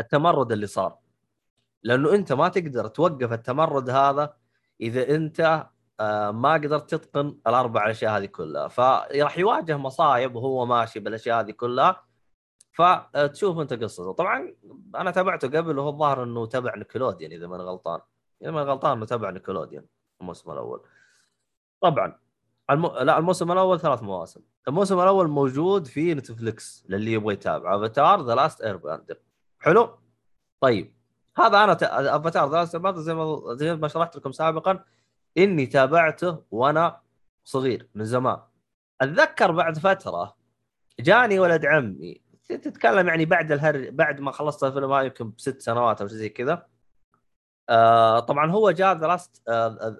التمرد 0.00 0.52
اللي 0.52 0.66
صار. 0.66 0.98
لأنه 1.82 2.14
أنت 2.14 2.32
ما 2.32 2.48
تقدر 2.48 2.88
توقف 2.88 3.32
التمرد 3.32 3.90
هذا 3.90 4.36
إذا 4.80 5.14
أنت 5.14 5.66
آه، 6.00 6.30
ما 6.30 6.52
قدرت 6.52 6.94
تتقن 6.94 7.38
الأربع 7.46 7.90
أشياء 7.90 8.18
هذه 8.18 8.26
كلها. 8.26 8.68
فراح 8.68 9.38
يواجه 9.38 9.76
مصايب 9.76 10.34
وهو 10.36 10.66
ماشي 10.66 11.00
بالأشياء 11.00 11.40
هذه 11.40 11.50
كلها. 11.50 12.04
فتشوف 12.72 13.58
أنت 13.58 13.72
قصته. 13.72 14.12
طبعا 14.12 14.54
أنا 14.96 15.10
تابعته 15.10 15.48
قبل 15.48 15.78
وهو 15.78 15.88
الظاهر 15.88 16.22
إنه 16.22 16.46
تبع 16.46 16.76
Nickelodeon 16.76 17.32
إذا 17.32 17.46
ما 17.46 17.56
أنا 17.56 17.64
غلطان. 17.64 18.00
اذا 18.42 18.50
ما 18.50 18.62
غلطان 18.62 18.96
انه 18.96 19.06
تبع 19.06 19.30
Nickelodeon 19.30 19.84
الموسم 20.20 20.50
الأول. 20.50 20.80
طبعا 21.80 22.18
الم... 22.70 22.86
لا 22.86 23.18
الموسم 23.18 23.52
الأول 23.52 23.80
ثلاث 23.80 24.02
مواسم. 24.02 24.40
الموسم 24.68 25.00
الأول 25.00 25.28
موجود 25.28 25.86
في 25.86 26.14
Netflix 26.14 26.84
للي 26.88 27.12
يبغى 27.12 27.34
يتابع 27.34 27.76
Avatar 27.76 28.22
The 28.22 28.34
Last 28.34 28.60
Airbender 28.60 29.18
حلو؟ 29.58 29.98
طيب 30.60 30.94
هذا 31.36 31.64
أنا. 31.64 31.72
Avatar 32.16 32.50
The 32.50 32.56
Last 32.56 32.74
Air 32.74 32.96
زي 32.96 33.14
ما 33.14 33.54
زي 33.54 33.76
ما 33.76 33.88
شرحت 33.88 34.16
لكم 34.16 34.32
سابقا 34.32 34.84
إني 35.38 35.66
تابعته 35.66 36.42
وأنا 36.50 37.00
صغير 37.44 37.88
من 37.94 38.04
زمان. 38.04 38.38
أتذكر 39.00 39.52
بعد 39.52 39.78
فترة 39.78 40.36
جاني 41.00 41.38
ولد 41.38 41.66
عمي. 41.66 42.22
تتكلم 42.48 43.08
يعني 43.08 43.24
بعد 43.24 43.52
الهر 43.52 43.90
بعد 43.90 44.20
ما 44.20 44.32
خلصت 44.32 44.64
الفيلم 44.64 44.92
هذا 44.92 45.02
يمكن 45.02 45.30
بست 45.30 45.60
سنوات 45.60 46.00
أو 46.00 46.08
شيء 46.08 46.16
زي 46.16 46.28
كذا. 46.28 46.71
آه 47.72 48.20
طبعا 48.20 48.50
هو 48.50 48.70
جاء 48.70 48.94
Last 48.94 49.42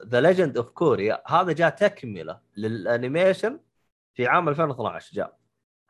The 0.07 0.21
Legend 0.21 0.57
of 0.57 0.71
Korra 0.71 1.23
هذا 1.27 1.53
جاء 1.53 1.71
تكملة 1.71 2.41
لل 2.57 2.76
animation 2.76 3.61
في 4.15 4.27
عام 4.27 4.49
2012 4.49 5.15
جاء. 5.15 5.39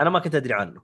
أنا 0.01 0.11
ما 0.11 0.19
كنت 0.19 0.35
أدري 0.35 0.55
عنه. 0.55 0.83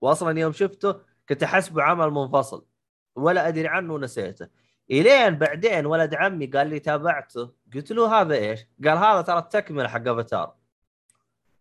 واصلا 0.00 0.40
يوم 0.40 0.52
شفته 0.52 0.94
كنت 1.28 1.42
احسبه 1.42 1.82
عمل 1.82 2.10
منفصل 2.10 2.66
ولا 3.14 3.48
أدري 3.48 3.68
عنه 3.68 3.94
ونسيته. 3.94 4.48
إلين 4.90 5.38
بعدين 5.38 5.86
ولد 5.86 6.14
عمي 6.14 6.46
قال 6.46 6.66
لي 6.66 6.78
تابعته. 6.78 7.52
قلت 7.74 7.92
له 7.92 8.20
هذا 8.20 8.34
إيش؟ 8.34 8.60
قال 8.84 8.98
هذا 8.98 9.22
ترى 9.22 9.38
التكملة 9.38 9.88
حق 9.88 10.08
افاتار 10.08 10.54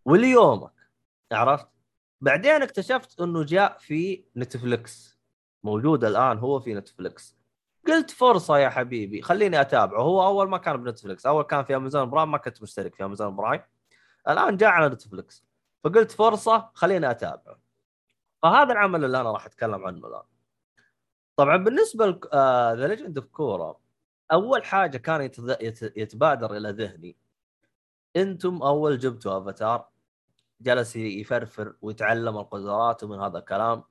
وليومك 0.06 0.74
عرفت؟ 1.32 1.68
بعدين 2.22 2.64
اكتشفت 2.64 3.20
إنه 3.22 3.44
جاء 3.44 3.78
في 3.78 4.24
Netflix 4.38 5.20
موجود 5.64 6.04
الآن 6.04 6.38
هو 6.38 6.60
في 6.60 6.74
Netflix 6.74 7.39
قلت 7.88 8.12
فرصة 8.12 8.58
يا 8.58 8.70
حبيبي 8.70 9.22
خليني 9.22 9.62
أتابعه. 9.62 10.02
هو 10.02 10.26
أول 10.26 10.50
ما 10.50 10.58
كان 10.58 10.84
ب 10.84 10.89
Netflix 10.89 11.26
أول 11.26 11.44
كان 11.44 11.64
في 11.64 11.76
Amazon 11.76 12.10
Prime 12.10 12.32
ما 12.32 12.38
كنت 12.38 12.62
مشترك 12.62 12.96
في 12.96 13.06
Amazon 13.06 13.36
Prime. 13.36 13.62
الآن 14.30 14.58
جاء 14.58 14.70
على 14.70 14.90
Netflix 14.90 15.46
فقلت 15.84 16.12
فرصة 16.12 16.70
خليني 16.74 17.12
أتابعه. 17.12 17.60
فهذا 18.44 18.72
العمل 18.72 19.06
اللي 19.06 19.22
أنا 19.22 19.32
راح 19.32 19.46
أتكلم 19.46 19.88
عنه 19.88 20.08
الآن. 20.08 20.24
طبعا 21.36 21.58
بالنسبة 21.58 22.20
The 22.76 22.88
Legend 22.88 23.18
of 23.18 23.28
Korra 23.28 23.80
أول 24.32 24.66
حاجة 24.66 24.98
كان. 24.98 25.32
يتبادر 25.96 26.58
إلى 26.58 26.70
ذهني. 26.70 27.18
أنتم 28.16 28.64
أول 28.64 29.00
جبتوا 29.00 29.38
أفاتار 29.38 29.90
جلس 30.62 30.96
يفرفر 30.96 31.76
ويتعلم 31.82 32.38
القدرات 32.38 33.04
ومن 33.04 33.20
هذا 33.20 33.38
الكلام. 33.38 33.84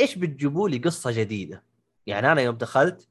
إيش 0.00 0.18
بتجيبوا 0.18 0.68
لي 0.68 0.78
قصة 0.78 1.10
جديدة؟ 1.10 1.69
يعني 2.06 2.32
أنا 2.32 2.40
يوم 2.40 2.56
دخلت 2.56 3.08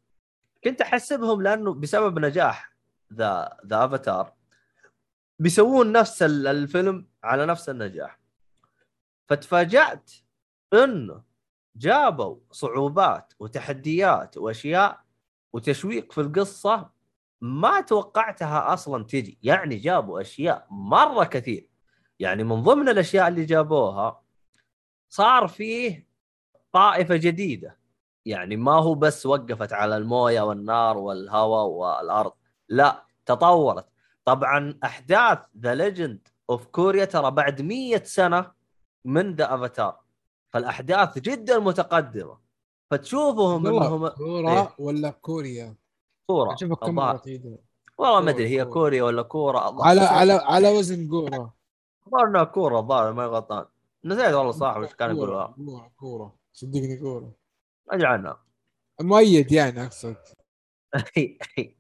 كنت 0.64 0.82
أحسبهم 0.82 1.41
لأنه 1.41 1.74
بسبب 1.74 2.20
نجاح 2.20 2.74
ذا 3.14 3.57
ذا 3.66 3.86
أفاتار 3.86 4.34
بيسوون 5.40 5.91
نفس 5.91 6.24
ال- 6.24 6.48
الفيلم 6.48 7.07
على 7.24 7.45
نفس 7.45 7.70
النجاح. 7.70 8.20
فتفاجأت 9.28 10.11
إنه 10.74 11.24
جابوا 11.76 12.40
صعوبات 12.52 13.34
وتحديات 13.40 14.38
وأشياء 14.38 15.03
وتشويق 15.53 16.11
في 16.11 16.22
القصة 16.22 16.90
ما 17.41 17.82
توقعتها 17.82 18.74
أصلا 18.74 19.03
تجي. 19.03 19.40
يعني 19.44 19.76
جابوا 19.76 20.22
أشياء 20.22 20.68
مرة 20.70 21.24
كثير. 21.24 21.70
يعني 22.20 22.44
من 22.44 22.64
ضمن 22.64 22.90
الأشياء 22.90 23.28
اللي 23.28 23.45
جابوها 23.45 24.22
صار 25.10 25.48
فيه 25.48 26.07
طائفة 26.72 27.16
جديدة. 27.16 27.78
يعني 28.30 28.56
ما 28.56 28.72
هو 28.72 28.95
بس 28.95 29.26
وقفت 29.26 29.73
على 29.73 29.97
الموية 29.97 30.41
والنار 30.41 30.97
والهواء 30.97 31.65
والأرض 31.65 32.31
لا 32.69 33.03
تطورت. 33.26 33.85
طبعا 34.26 34.80
أحداث 34.84 35.39
The 35.60 35.76
Legend 35.76 36.28
of 36.49 36.66
Korra 36.66 37.06
ترى 37.06 37.31
بعد 37.31 37.61
مية 37.61 38.03
سنة 38.06 38.51
من 39.06 39.35
The 39.36 39.56
Avatar 39.56 39.99
فالأحداث 40.49 41.19
جدا 41.19 41.60
متقدمة. 41.60 42.38
فتشوفهم 42.91 43.68
انهم 43.68 44.07
Korra 44.07 44.52
إيه. 44.51 44.76
ولا 44.80 45.10
كوريا؟ 45.10 45.76
Korra 46.28 46.53
اشوفها 46.53 46.76
كم 46.76 47.18
تعيدها 47.18 47.57
والله 47.97 48.19
ما 48.19 48.31
Korra، 48.32 48.36
أدري 48.35 48.47
هي 48.47 48.65
Korra. 48.66 48.74
كوريا 48.73 49.03
ولا 49.03 49.22
Korra؟ 49.22 49.84
على 49.84 50.01
على 50.01 50.34
على 50.34 50.77
وزن 50.77 51.07
كورة. 51.07 51.53
الظاهر 52.07 52.27
إنها 52.27 52.43
Korra 52.44 52.80
الظاهر 52.80 53.14
ما 53.14 53.26
غلطان 53.26 53.65
نسيت 54.06 54.34
والله 54.34 54.51
صح 54.51 54.77
وش 54.77 54.93
كان 54.93 55.15
يقولها 55.15 55.56
كورة 55.57 55.91
كورة. 55.99 56.35
صدقني 56.53 56.97
كورة. 56.97 57.39
ادري 57.91 58.07
عنها 58.07 58.44
مؤيد 59.02 59.52
يعني 59.52 59.84
أقصد. 59.84 60.16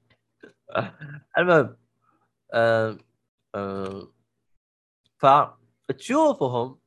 المهم 1.37 1.77
فتشوفهم 5.17 6.79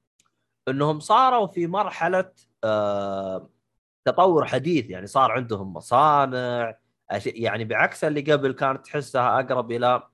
إنهم 0.69 1.01
صاروا 1.01 1.47
في 1.47 1.66
مرحلة 1.66 2.32
تطور 4.05 4.47
حديث. 4.47 4.90
يعني 4.90 5.07
صار 5.07 5.32
عندهم 5.32 5.73
مصانع 5.73 6.78
يعني 7.27 7.65
بعكس 7.65 8.05
اللي 8.05 8.32
قبل 8.32 8.53
كانت 8.53 8.86
تحسها 8.86 9.40
أقرب 9.40 9.73
إلى 9.73 10.09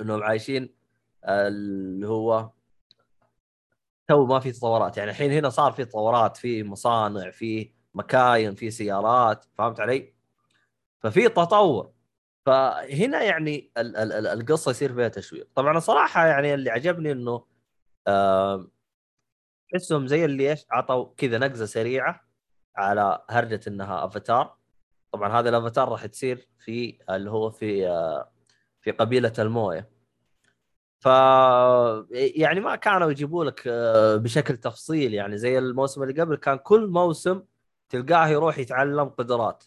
إنهم 0.00 0.22
عايشين 0.22 0.74
اللي 1.24 2.08
هو 2.08 2.50
تو 4.08 4.26
ما 4.26 4.40
في 4.40 4.52
تطورات. 4.52 4.96
يعني 4.96 5.10
الحين 5.10 5.32
هنا 5.32 5.48
صار 5.48 5.72
في 5.72 5.84
تطورات 5.84 6.36
في 6.36 6.62
مصانع 6.64 7.30
في 7.30 7.72
مكاين 7.94 8.54
في 8.54 8.70
سيارات 8.70 9.44
فهمت 9.58 9.80
علي؟ 9.80 10.14
ففي 11.02 11.28
تطور. 11.28 11.92
فهنا 12.46 13.22
يعني 13.22 13.72
ال- 13.78 13.96
ال- 13.96 14.12
ال- 14.12 14.26
القصة 14.26 14.70
يصير 14.70 14.94
فيها 14.94 15.08
تشويق. 15.08 15.48
طبعا 15.54 15.78
الصراحه 15.78 16.26
يعني 16.26 16.54
اللي 16.54 16.70
عجبني 16.70 17.12
إنه 17.12 17.44
تحسهم 19.72 20.06
زي 20.06 20.24
اللي 20.24 20.50
إيش 20.50 20.66
عطوا 20.70 21.14
كذا 21.16 21.38
نقزة 21.38 21.66
سريعة 21.66 22.28
على 22.76 23.24
هرجة 23.30 23.60
إنها 23.68 24.04
أفاتار. 24.04 24.56
طبعا 25.12 25.40
هذا 25.40 25.48
الأفاتار 25.48 25.88
راح 25.88 26.06
تصير 26.06 26.48
في 26.58 26.98
اللي 27.10 27.30
هو 27.30 27.50
في 27.50 27.86
في 28.80 28.90
قبيلة 28.90 29.32
الموية. 29.38 29.90
ف 31.00 31.06
يعني 32.10 32.60
ما 32.60 32.76
كانوا 32.76 33.10
يجيبوا 33.10 33.44
لك 33.44 33.68
بشكل 34.22 34.56
تفصيل. 34.56 35.14
يعني 35.14 35.38
زي 35.38 35.58
الموسم 35.58 36.02
اللي 36.02 36.22
قبل 36.22 36.36
كان 36.36 36.58
كل 36.58 36.86
موسم 36.86 37.42
تلقاه 37.92 38.28
يروح 38.28 38.58
يتعلم 38.58 39.04
قدرات. 39.08 39.64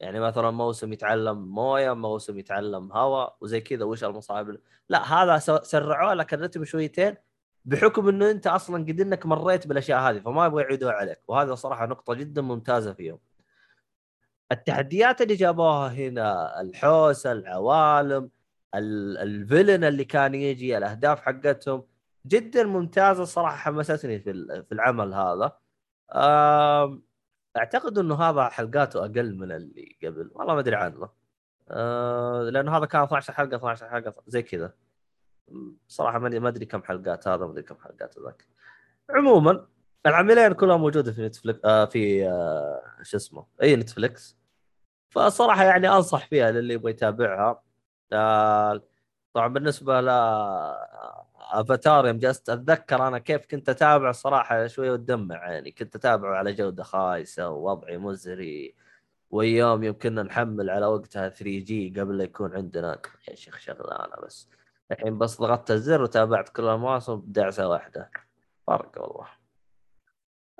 يعني 0.00 0.20
مثلا 0.20 0.50
موسم 0.50 0.92
يتعلم 0.92 1.54
موية 1.54 1.92
موسم 1.92 2.38
يتعلم 2.38 2.92
هواء 2.92 3.36
وزي 3.40 3.60
كذا 3.60 3.84
وش 3.84 4.04
المصاعب 4.04 4.48
اللي- 4.48 4.60
لا 4.88 5.12
هذا 5.22 5.38
سرعوا 5.62 6.14
لك 6.14 6.34
الرتم 6.34 6.64
شويتين 6.64 7.14
بحكم 7.64 8.08
إنه 8.08 8.30
أنت 8.30 8.46
أصلا 8.46 8.82
قد 8.84 9.00
إنك 9.00 9.26
مريت 9.26 9.66
بالأشياء 9.66 10.00
هذه 10.00 10.18
فما 10.20 10.46
يبغوا 10.46 10.60
يعيدوها 10.60 10.92
عليك. 10.92 11.20
وهذا 11.28 11.54
صراحة 11.54 11.86
نقطة 11.86 12.14
جدا 12.14 12.42
ممتازة 12.42 12.92
فيهم. 12.92 13.18
التحديات 14.52 15.20
اللي 15.22 15.34
جابوها 15.34 15.88
هنا 15.88 16.60
الحوسه 16.60 17.32
العوالم 17.32 18.30
ال- 18.74 19.18
الفيلن 19.18 19.84
اللي 19.84 20.04
كان 20.04 20.34
يجي 20.34 20.78
الأهداف 20.78 21.20
حقتهم 21.20 21.84
جدا 22.26 22.64
ممتازة 22.64 23.24
صراحة 23.24 23.56
حمستني 23.56 24.18
في 24.20 24.62
في 24.68 24.72
العمل 24.72 25.14
هذا. 25.14 25.52
أعتقد 27.56 27.98
إنه 27.98 28.14
هذا 28.14 28.48
حلقاته 28.48 29.00
أقل 29.00 29.34
من 29.36 29.52
اللي 29.52 29.96
قبل. 30.02 30.30
والله 30.34 30.54
ما 30.54 30.60
أدري 30.60 30.76
عنه. 30.76 31.08
آه، 31.70 32.42
لأنه 32.42 32.76
هذا 32.76 32.86
كان 32.86 33.02
12 33.02 33.32
حلقة 33.32 33.56
12 33.56 33.88
حلقة 33.88 34.14
زي 34.26 34.42
كذا. 34.42 34.72
صراحة 35.88 36.18
ما 36.18 36.48
أدري 36.48 36.66
كم 36.66 36.82
حلقات 36.82 37.28
هذا 37.28 37.44
ما 37.46 37.52
أدري 37.52 37.62
كم 37.62 37.76
حلقات 37.84 38.18
ذاك 38.18 38.48
عموما 39.10 39.66
العملين 40.06 40.52
كلها 40.52 40.76
موجودة 40.76 41.12
في 41.12 41.26
Netflix 41.26 41.60
آه 41.64 41.84
في 41.84 42.28
آه 42.28 42.82
شو 43.02 43.16
اسمه 43.16 43.46
أي 43.62 43.76
Netflix 43.76 44.36
فصراحة 45.10 45.64
يعني 45.64 45.88
أنصح 45.88 46.26
فيها 46.26 46.50
للي 46.50 46.74
يبغى 46.74 46.90
يتابعها. 46.90 47.62
آه 48.12 48.82
طبعا 49.34 49.48
بالنسبة 49.48 50.00
ل 50.00 50.08
أفاتار 51.52 52.06
يوم 52.06 52.18
جلست 52.18 52.50
أتذكر 52.50 53.08
أنا 53.08 53.18
كيف 53.18 53.46
كنت 53.46 53.68
أتابع 53.68 54.10
الصراحه 54.10 54.66
شوية 54.66 54.92
وتدمع 54.92 55.52
يعني. 55.52 55.70
كنت 55.70 55.96
اتابعه 55.96 56.36
على 56.36 56.52
جودة 56.52 56.82
خايسة 56.82 57.48
ووضعي 57.50 57.98
مزري 57.98 58.74
وايام 59.30 59.84
يوم 59.84 59.98
كنا 59.98 60.22
نحمل 60.22 60.70
على 60.70 60.86
وقتها 60.86 61.28
3G 61.28 61.94
قبل 62.00 62.18
لا 62.18 62.24
يكون 62.24 62.54
عندنا. 62.56 62.98
يا 63.28 63.34
شيخ 63.34 63.58
شغلانة 63.58 64.16
بس. 64.22 64.48
الحين 64.92 65.18
بس 65.18 65.40
ضغطت 65.40 65.70
الزر 65.70 66.02
وتابعت 66.02 66.48
كل 66.48 66.64
المواسم 66.64 67.16
بدعسه 67.16 67.68
واحدة. 67.68 68.10
فرق 68.66 69.02
والله 69.02 69.26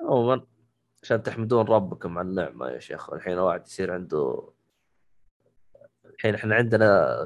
عموما 0.01 0.45
عشان 1.03 1.23
تحمدون 1.23 1.65
ربكم 1.65 2.17
على 2.17 2.27
النعمة 2.27 2.69
يا 2.69 2.79
شيخ. 2.79 3.13
الحين 3.13 3.33
الواحد 3.33 3.67
يصير 3.67 3.93
عنده 3.93 4.49
الحين 6.05 6.35
إحنا 6.35 6.55
عندنا 6.55 7.17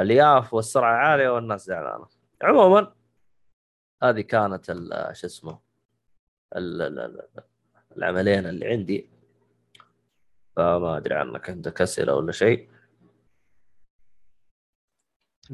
الياف 0.00 0.54
والسرعة 0.54 0.96
عاليه 0.96 1.28
والناس 1.28 1.66
زعلانة 1.66 2.06
عموما 2.42 2.94
هذه 4.02 4.20
كانت 4.20 4.70
ال- 4.70 5.16
شو 5.16 5.26
اسمه 5.26 5.60
ال- 6.56 6.82
ال- 6.82 6.98
ال- 6.98 7.28
العملين 7.96 8.46
اللي 8.46 8.66
عندي 8.68 9.10
فما 10.56 10.96
أدري 10.96 11.14
عنك 11.14 11.50
عندك 11.50 11.82
أسئلة 11.82 12.14
ولا 12.14 12.32
شيء 12.32 12.70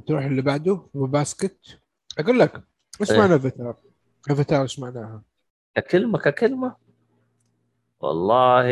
تروح 0.07 0.25
اللي 0.25 0.43
بعده 0.43 0.89
هو 0.97 1.07
باسكت 1.07 1.81
أقول 2.19 2.39
لك 2.39 2.63
إيش 3.01 3.11
إيه. 3.11 3.19
معنى 3.19 3.35
Avatar؟ 3.35 3.77
Avatar 4.31 4.63
إيش 4.63 4.79
معناها؟ 4.79 5.23
ككلمة 5.75 6.19
ككلمة 6.19 6.77
والله 8.07 8.67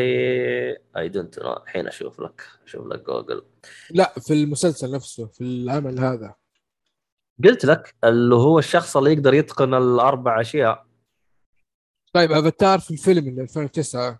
I 0.97 1.09
don't 1.09 1.39
know 1.39 1.53
الحين 1.53 1.87
أشوف 1.87 2.19
لك 2.19 2.41
أشوف 2.63 2.87
لك 2.87 3.05
جوجل 3.05 3.45
لا 3.91 4.13
في 4.19 4.33
المسلسل 4.33 4.91
نفسه 4.91 5.27
في 5.27 5.41
العمل 5.41 5.99
هذا. 5.99 6.35
قلت 7.43 7.65
لك 7.65 7.95
اللي 8.03 8.35
هو 8.35 8.59
الشخص 8.59 8.97
اللي 8.97 9.13
يقدر 9.13 9.33
يتقن 9.33 9.73
الأربع 9.73 10.41
أشياء. 10.41 10.85
طيب 12.13 12.31
أفاتار 12.31 12.79
في 12.79 12.91
الفيلم 12.91 13.27
اللي 13.27 13.41
2009 13.41 14.19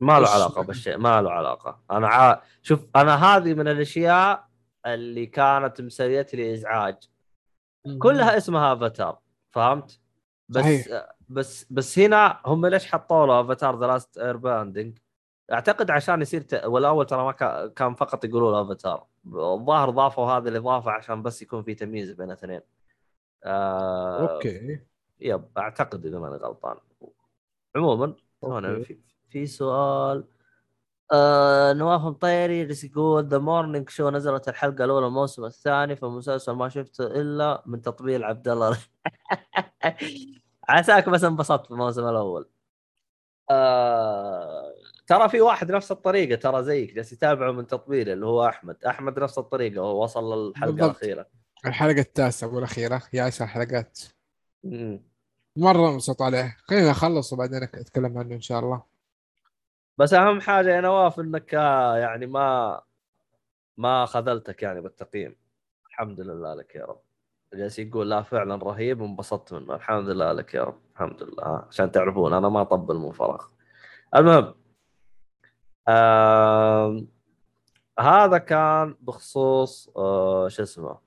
ما 0.00 0.20
له 0.20 0.28
علاقة؟ 0.28 0.62
بالشيء 0.62 0.96
ما 0.96 1.22
له 1.22 1.30
علاقة. 1.30 1.82
أنا 1.90 2.08
ع... 2.08 2.42
شوف 2.62 2.86
أنا 2.96 3.14
هذه 3.14 3.54
من 3.54 3.68
الأشياء 3.68 4.48
اللي 4.86 5.26
كانت 5.26 5.80
مسويت 5.80 6.34
لي 6.34 6.54
إزعاج. 6.54 6.96
كلها 7.98 8.36
اسمها 8.36 8.72
أفاتار 8.72 9.18
فهمت؟ 9.50 10.00
بس 10.48 10.62
صحيح. 10.62 11.17
بس 11.28 11.66
بس 11.70 11.98
هنا 11.98 12.40
هم 12.46 12.66
ليش 12.66 12.86
حطوا 12.92 13.26
له 13.26 13.40
Avatar 13.40 13.80
The 13.80 13.86
Last 13.86 14.18
Airbending؟ 14.18 14.98
أعتقد 15.52 15.90
عشان 15.90 16.22
يصير 16.22 16.40
ت... 16.40 16.54
والأول 16.64 17.06
ترى 17.06 17.24
ما 17.24 17.32
كا- 17.32 17.66
كان 17.66 17.94
فقط 17.94 18.24
يقولوا 18.24 18.52
له 18.52 18.62
افاتار 18.62 19.06
الظاهر 19.26 19.90
ضافوا 19.90 20.24
هذه 20.32 20.48
الإضافة 20.48 20.90
عشان 20.90 21.22
بس 21.22 21.42
يكون 21.42 21.62
في 21.62 21.74
تمييز 21.74 22.12
بين 22.12 22.26
الاثنين 22.26 22.60
آه... 23.44 24.34
Okay. 24.34 24.80
Yep 25.20 25.44
أعتقد 25.58 26.06
إذا 26.06 26.18
ماني 26.18 26.36
غلطان. 26.36 26.76
عموما 27.76 28.14
هنا. 28.44 28.82
في, 28.82 28.98
في 29.28 29.46
سؤال. 29.46 30.24
آه 31.12 31.72
نواف 31.72 32.00
مطيري 32.00 32.68
يقول 32.84 33.24
The 33.28 33.38
Morning 33.38 33.88
Show 33.90 34.10
نزلت 34.10 34.48
الحلقة 34.48 34.84
الأولى 34.84 35.06
الموسم 35.06 35.44
الثاني 35.44 35.96
فالمسلسل 35.96 36.52
ما 36.52 36.68
شفته 36.68 37.06
إلا 37.06 37.62
من 37.66 37.82
تطبيل 37.82 38.24
عبد 38.24 38.48
الله. 38.48 38.78
عساك 40.68 41.08
بس 41.08 41.24
انبسطت 41.24 41.64
في 41.66 41.70
الموسم 41.70 42.08
الأول. 42.08 42.48
آه 43.50 44.74
ترى 45.06 45.28
في 45.28 45.40
واحد 45.40 45.72
نفس 45.72 45.92
الطريقة 45.92 46.36
ترى 46.38 46.64
زيك 46.64 46.94
جالس 46.94 47.12
يتابعه 47.12 47.52
من 47.52 47.66
تطبيله 47.66 48.12
اللي 48.12 48.26
هو 48.26 48.48
أحمد. 48.48 48.84
أحمد 48.84 49.18
نفس 49.18 49.38
الطريقة 49.38 49.82
وهو 49.82 50.02
وصل 50.02 50.48
للحلقة 50.48 50.70
بالضبط. 50.72 50.90
الأخيرة. 50.90 51.26
الحلقة 51.66 52.00
التاسعة 52.00 52.54
والاخيره 52.54 53.02
يا 53.12 53.22
عشر 53.22 53.46
حلقات 53.46 53.98
مم. 54.64 55.02
مرة 55.56 55.90
انبسط 55.90 56.22
عليه. 56.22 56.56
خلينا 56.60 56.90
نخلص 56.90 57.32
وبعدين 57.32 57.62
اتكلم 57.62 58.18
عنه 58.18 58.34
إن 58.34 58.40
شاء 58.40 58.58
الله. 58.60 58.82
بس 59.98 60.14
أهم 60.14 60.40
حاجة 60.40 60.68
يا 60.76 60.80
نواف 60.80 61.20
إنك 61.20 61.54
آه، 61.54 61.96
يعني 61.96 62.26
ما 62.26 62.80
ما 63.76 64.06
خذلتك 64.06 64.62
يعني 64.62 64.80
بالتقييم. 64.80 65.36
الحمد 65.86 66.20
لله 66.20 66.54
لك 66.54 66.74
يا 66.74 66.84
رب. 66.84 67.00
جالس 67.54 67.78
يقول 67.78 68.10
لا 68.10 68.22
فعلا 68.22 68.56
رهيب 68.56 69.00
وانبسطت 69.00 69.52
منه. 69.52 69.74
الحمد 69.74 70.08
لله 70.08 70.32
لك 70.32 70.54
يا 70.54 70.64
رب. 70.64 70.78
الحمد 70.92 71.22
لله. 71.22 71.64
عشان 71.68 71.90
تعرفون 71.92 72.32
أنا 72.32 72.48
ما 72.48 72.60
أطبل 72.62 72.96
من 72.96 73.12
فراغ. 73.12 73.44
المهم 74.16 74.54
آم... 75.88 77.08
هذا 78.00 78.38
كان 78.38 78.96
بخصوص 79.00 79.90
آه 79.96 80.48
شو 80.48 80.62
اسمه 80.62 80.98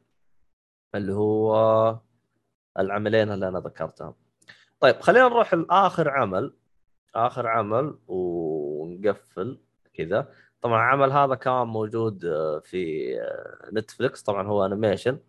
اللي 0.95 1.13
هو 1.13 1.99
العملين 2.79 3.31
اللي 3.31 3.47
أنا 3.47 3.59
ذكرتهم. 3.59 4.13
طيب 4.79 5.01
خلينا 5.01 5.27
نروح 5.27 5.53
لآخر 5.53 6.09
عمل. 6.09 6.53
آخر 7.15 7.47
عمل 7.47 7.99
ونقفل 8.07 9.59
كذا. 9.93 10.33
طبعا 10.61 10.75
العمل 10.77 11.11
هذا 11.11 11.35
كان 11.35 11.67
موجود 11.67 12.25
آه، 12.25 12.59
في 12.59 13.13
آه، 13.21 13.69
نتفلكس 13.73 14.21
طبعا 14.23 14.47
هو 14.47 14.65
animation 14.65 15.19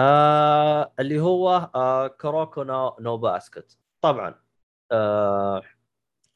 آه 0.00 0.92
اللي 1.00 1.20
هو 1.20 1.70
آه 1.74 2.06
Kuroko 2.08 2.62
no, 2.62 2.96
no 3.00 3.16
Basket. 3.16 3.78
طبعا 4.00 4.34
آه 4.92 5.62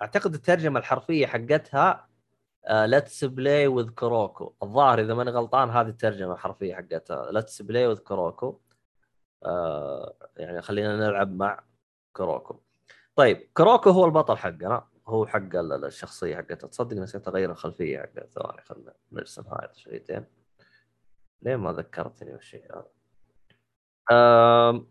أعتقد 0.03 0.35
الترجمة 0.35 0.81
الحرفية 0.81 1.27
حقتها 1.27 2.09
Let's 2.71 3.25
play 3.25 3.67
with 3.67 3.91
Kuroko 3.91 4.55
الظاهر 4.63 5.01
إذا 5.01 5.15
ماني 5.15 5.31
غلطان 5.31 5.71
هذه 5.71 5.89
الترجمة 5.89 6.33
الحرفية 6.35 6.75
حقتها. 6.75 7.33
Let's 7.33 7.63
play 7.63 7.87
with 7.87 7.99
Kuroko 7.99 8.61
يعني 10.37 10.63
خلينا 10.63 10.97
نلعب 10.97 11.33
مع 11.37 11.65
كروكو 12.13 12.61
طيب 13.17 13.51
كروكو 13.55 13.91
هو 13.91 14.05
البطل 14.05 14.37
حقنا. 14.37 14.87
هو 15.07 15.27
حق 15.27 15.57
ال- 15.57 15.85
الشخصية 15.85 16.37
حقته. 16.37 16.69
تصدق 16.69 16.97
نسيت 16.97 17.29
أغير 17.29 17.51
الخلفية 17.51 17.99
حقته. 18.01 18.27
ثواني 18.27 18.63
خلنا 18.63 18.95
نرسم 19.13 19.43
هاي 19.47 19.69
شويتين 19.75 20.25
ليه 21.43 21.57
ما 21.57 21.73
ذكرتني 21.73 22.33
بالشيء 22.33 22.73
هذا 22.73 22.87
آم، 24.13 24.87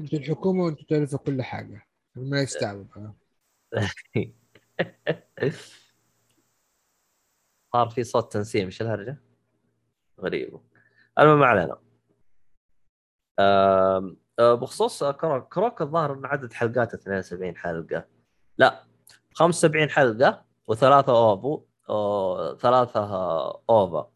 أنتوا 0.00 0.18
الحكومة 0.18 0.64
وانتوا 0.64 0.84
تعرفوا 0.88 1.18
كل 1.18 1.42
حاجة. 1.42 1.86
ما 2.16 2.40
يستعبد. 2.40 3.12
صار 7.72 7.88
في 7.88 8.04
صوت 8.04 8.32
تنسيم 8.32 8.64
إيش 8.64 8.82
الهرجة؟ 8.82 9.16
غريب. 10.20 10.60
المهم 11.18 11.38
ما 11.40 11.46
علينا. 11.46 11.78
آه، 13.38 14.16
بخصوص 14.38 15.04
Kuroko 15.04 15.54
Kuroko 15.54 15.82
الظاهر 15.82 16.12
ان 16.12 16.26
عدد 16.26 16.52
حلقات 16.52 16.94
72 16.94 17.56
حلقة. 17.56 18.06
لا 18.58 18.84
75 19.34 19.90
حلقة 19.90 20.44
وثلاثة 20.66 21.12
OVA 21.12 21.64
أو 21.90 22.56
ثلاثة 22.56 23.00
OVA. 23.70 24.10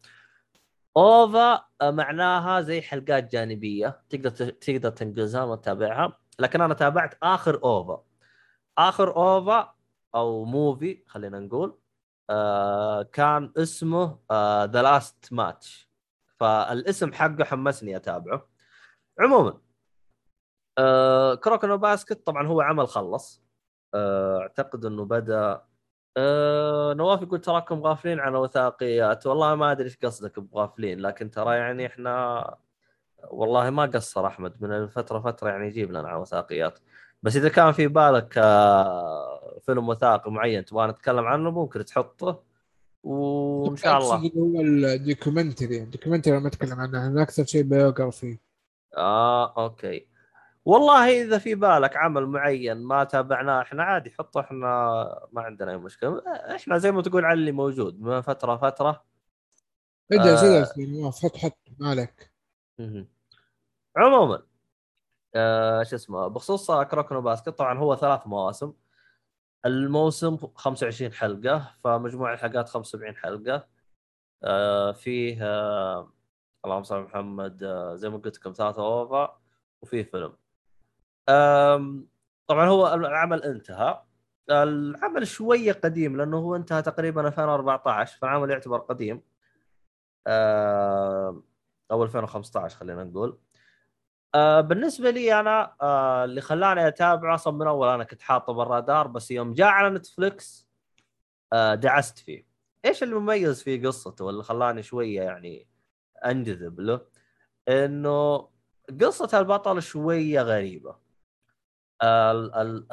OVA 0.97 1.65
آه، 1.81 1.91
معناها 1.91 2.61
زي 2.61 2.81
حلقات 2.81 3.31
جانبية. 3.31 4.01
تقدر 4.09 4.29
تقدر 4.49 4.89
تنجزها 4.89 5.43
وتتابعها 5.43 6.17
لكن 6.39 6.61
أنا 6.61 6.73
تابعت 6.73 7.17
آخر 7.23 7.63
OVA 7.63 8.03
آخر 8.77 9.15
OVA 9.15 9.73
أو 10.15 10.45
movie 10.45 11.03
خلينا 11.07 11.39
نقول 11.39 11.79
آه 12.29 13.03
كان 13.03 13.53
اسمه 13.57 14.19
The 14.65 14.81
Last 14.81 15.33
Match 15.33 15.89
فالاسم 16.39 17.13
حقه 17.13 17.43
حمسني 17.43 17.95
أتابعه. 17.95 18.49
عموما 19.19 19.61
آه 20.77 21.35
Kuroko 21.35 21.66
no 21.66 21.77
Basket 21.77 22.25
طبعا 22.25 22.47
هو 22.47 22.61
عمل 22.61 22.87
خلص. 22.87 23.43
آه 23.93 24.39
أعتقد 24.39 24.85
إنه 24.85 25.05
بدأ 25.05 25.61
آه 26.17 26.93
نواف 26.93 27.21
يقول 27.21 27.41
تراكم 27.41 27.81
غافلين 27.81 28.19
عن 28.19 28.35
وثائقيات 28.35 29.27
والله 29.27 29.55
ما 29.55 29.71
أدري 29.71 29.85
إيش 29.85 29.97
قصدك 29.97 30.39
بغافلين 30.39 30.99
لكن 30.99 31.31
ترى 31.31 31.55
يعني 31.55 31.85
إحنا 31.85 32.55
والله 33.29 33.69
ما 33.69 33.85
قصر 33.85 34.27
أحمد 34.27 34.63
من 34.63 34.87
فتره 34.87 35.19
فترة 35.19 35.49
يعني 35.49 35.67
يجيب 35.67 35.91
لنا 35.91 36.09
عن 36.09 36.19
وثائقيات 36.19 36.79
بس 37.23 37.35
إذا 37.35 37.49
كان 37.49 37.71
في 37.71 37.87
بالك 37.87 38.33
آه 38.37 39.59
فيلم 39.65 39.89
وثائقي 39.89 40.31
معين 40.31 40.65
تبغى 40.65 40.87
نتكلم 40.87 41.25
عنه 41.25 41.51
ممكن 41.51 41.85
تحطه 41.85 42.43
وإن 43.03 43.75
شاء 43.75 43.97
الله. 43.97 44.31
هو 44.37 44.61
ال 44.61 44.71
documentary 44.71 45.77
ال 45.77 45.82
documentary 45.82 46.39
ما 46.39 46.47
أتكلم 46.47 46.79
عنه 46.79 47.07
أنا 47.07 47.21
أكثر 47.21 47.45
شيء 47.45 47.63
biography 47.63 48.37
آه 48.97 49.63
أوكي. 49.63 50.10
والله 50.65 51.21
إذا 51.23 51.37
في 51.37 51.55
بالك 51.55 51.97
عمل 51.97 52.25
معين 52.25 52.77
ما 52.77 53.03
تابعناه 53.03 53.61
إحنا 53.61 53.83
عادي 53.83 54.11
حطه 54.11 54.41
إحنا 54.41 54.57
ما 55.31 55.41
عندنا 55.41 55.71
أي 55.71 55.77
مشكلة. 55.77 56.23
إحنا 56.55 56.77
زي 56.77 56.91
ما 56.91 57.01
تقول 57.01 57.25
على 57.25 57.39
اللي 57.39 57.51
موجود 57.51 58.01
من 58.01 58.21
فترة 58.21 58.57
فترة. 58.57 59.03
ادرس 60.11 60.43
آه. 60.43 60.57
ادرس 60.57 60.77
نواف 60.77 61.25
حط 61.25 61.37
حط 61.37 61.57
ما 61.79 61.89
عليك. 61.89 62.31
مهم. 62.79 63.07
عموما 63.97 64.43
آه 65.35 65.83
شو 65.83 65.95
اسمه 65.95 66.27
بخصوص 66.27 66.71
Kuroko 66.71 67.09
no 67.09 67.21
Basket 67.21 67.49
طبعا 67.49 67.77
هو 67.79 67.95
ثلاث 67.95 68.27
مواسم. 68.27 68.73
الموسم 69.65 70.37
25 70.55 71.13
حلقة 71.13 71.75
فمجموع 71.83 72.33
الحلقات 72.33 72.69
75 72.69 73.15
حلقة. 73.15 73.67
آه 74.43 74.91
فيه 74.91 75.37
آه 75.41 76.13
اللهم 76.65 76.83
صل 76.83 77.01
محمد 77.01 77.63
آه 77.63 77.95
زي 77.95 78.09
ما 78.09 78.17
قلت 78.17 78.37
لكم 78.37 78.53
ثلاثة 78.53 78.81
OVA 78.85 79.41
وفيه 79.81 80.03
فيلم. 80.03 80.33
طبعا 82.47 82.65
هو 82.67 82.93
العمل 82.93 83.43
انتهى. 83.43 84.01
العمل 84.49 85.27
شوية 85.27 85.73
قديم 85.73 86.17
لأنه 86.17 86.37
هو 86.37 86.55
انتهى 86.55 86.81
تقريبا 86.81 87.27
2014 87.27 88.17
فالعمل 88.17 88.49
يعتبر 88.51 88.77
قديم. 88.79 89.21
أو 91.91 92.03
2015 92.03 92.77
خلينا 92.77 93.03
نقول. 93.03 93.39
آه 94.35 94.61
بالنسبة 94.61 95.09
لي 95.09 95.39
أنا 95.39 95.75
آه 95.81 96.23
اللي 96.23 96.41
خلاني 96.41 96.87
أتابعه 96.87 97.35
أصلا 97.35 97.53
من 97.53 97.67
أول 97.67 97.87
أنا 97.87 98.03
كنت 98.03 98.21
حاطه 98.21 98.53
بالرادار 98.53 99.07
بس 99.07 99.31
يوم 99.31 99.53
جاء 99.53 99.67
على 99.67 99.89
نتفلكس 99.89 100.67
آه 101.53 101.75
دعست 101.75 102.17
فيه. 102.19 102.47
إيش 102.85 103.03
المميز 103.03 103.63
في 103.63 103.87
قصته 103.87 104.25
واللي 104.25 104.43
خلاني 104.43 104.83
شوية 104.83 105.21
يعني 105.21 105.67
انجذب 106.25 106.79
له؟ 106.79 107.01
إنه 107.69 108.49
قصة 109.01 109.39
البطل 109.39 109.81
شوية 109.81 110.41
غريبة. 110.41 111.10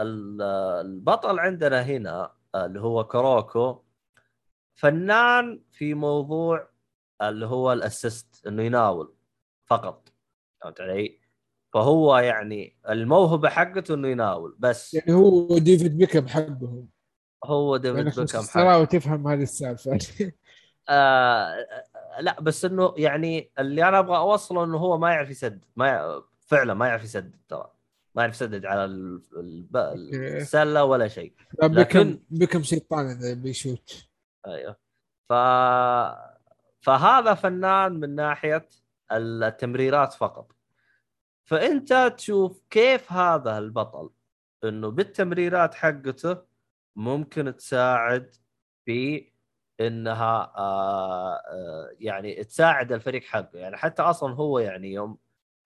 البطل 0.01 1.39
عندنا 1.39 1.83
هنا 1.83 2.33
اللي 2.55 2.81
هو 2.81 3.05
كروكو 3.05 3.83
فنان 4.75 5.63
في 5.71 5.95
موضوع 5.95 6.69
اللي 7.23 7.47
هو 7.47 7.73
الأسيست 7.73 8.47
إنه 8.47 8.63
يناول 8.63 9.15
فقط 9.67 10.09
فهمت 10.61 10.81
علي؟ 10.81 11.21
فهو 11.75 12.19
يعني 12.19 12.79
الموهبة 12.89 13.49
حقته 13.49 13.95
إنه 13.95 14.09
يناول 14.09 14.57
بس 14.59 14.95
يعني 14.95 15.13
هو 15.13 15.59
ديفيد 15.59 15.99
بيكم 15.99 16.29
حقهم 16.29 16.89
هو 17.45 17.77
يعني 17.77 18.03
ديفيد 18.03 18.13
خمس 18.13 18.33
بيكم 18.33 18.47
حق 18.47 18.53
ترى 18.55 18.77
وتفهم 18.77 19.29
هذه 19.29 19.43
السالفة. 19.43 19.99
آه 20.89 21.55
لا 22.21 22.41
بس 22.41 22.65
إنه 22.65 22.95
يعني 22.97 23.53
اللي 23.59 23.89
أنا 23.89 23.99
أبغى 23.99 24.17
أوصله 24.17 24.65
إنه 24.65 24.79
هو 24.79 24.99
ما 24.99 25.11
يعرف 25.11 25.31
يسدد 25.31 25.65
ما 25.77 25.91
ي... 25.91 26.23
فعلا 26.47 26.75
ما 26.75 26.89
يعرف 26.89 27.05
يسدد 27.05 27.37
ترى. 27.49 27.78
ما 28.19 28.23
يعرف 28.25 28.35
يسدد 28.35 28.67
على 28.67 28.85
الب... 28.85 29.77
السلة 29.77 30.85
ولا 30.85 31.09
شيء. 31.09 31.33
لكن- 31.63 32.21
بيكم 32.31 32.63
شيطان 32.63 33.07
إذا 33.07 33.35
بيشوت. 33.35 34.09
أيوه. 34.47 34.77
ف 35.29 35.33
فهذا 36.81 37.35
فنان 37.35 37.93
من 37.93 38.15
ناحية 38.15 38.69
التمريرات 39.13 40.13
فقط. 40.13 40.53
فأنت 41.45 42.15
تشوف 42.17 42.63
كيف 42.71 43.13
هذا 43.13 43.59
البطل 43.59 44.11
إنه 44.65 44.89
بالتمريرات 44.91 45.75
حقته 45.75 46.37
ممكن 46.97 47.57
تساعد 47.57 48.35
في 48.85 49.33
إنها 49.81 50.53
آه 50.57 51.35
آه 51.35 51.91
يعني 51.99 52.45
تساعد 52.45 52.93
الفريق 52.93 53.23
حقه. 53.25 53.59
يعني 53.59 53.77
حتى 53.77 54.03
أصلا 54.03 54.35
هو 54.35 54.59
يعني 54.59 54.93
يوم 54.93 55.19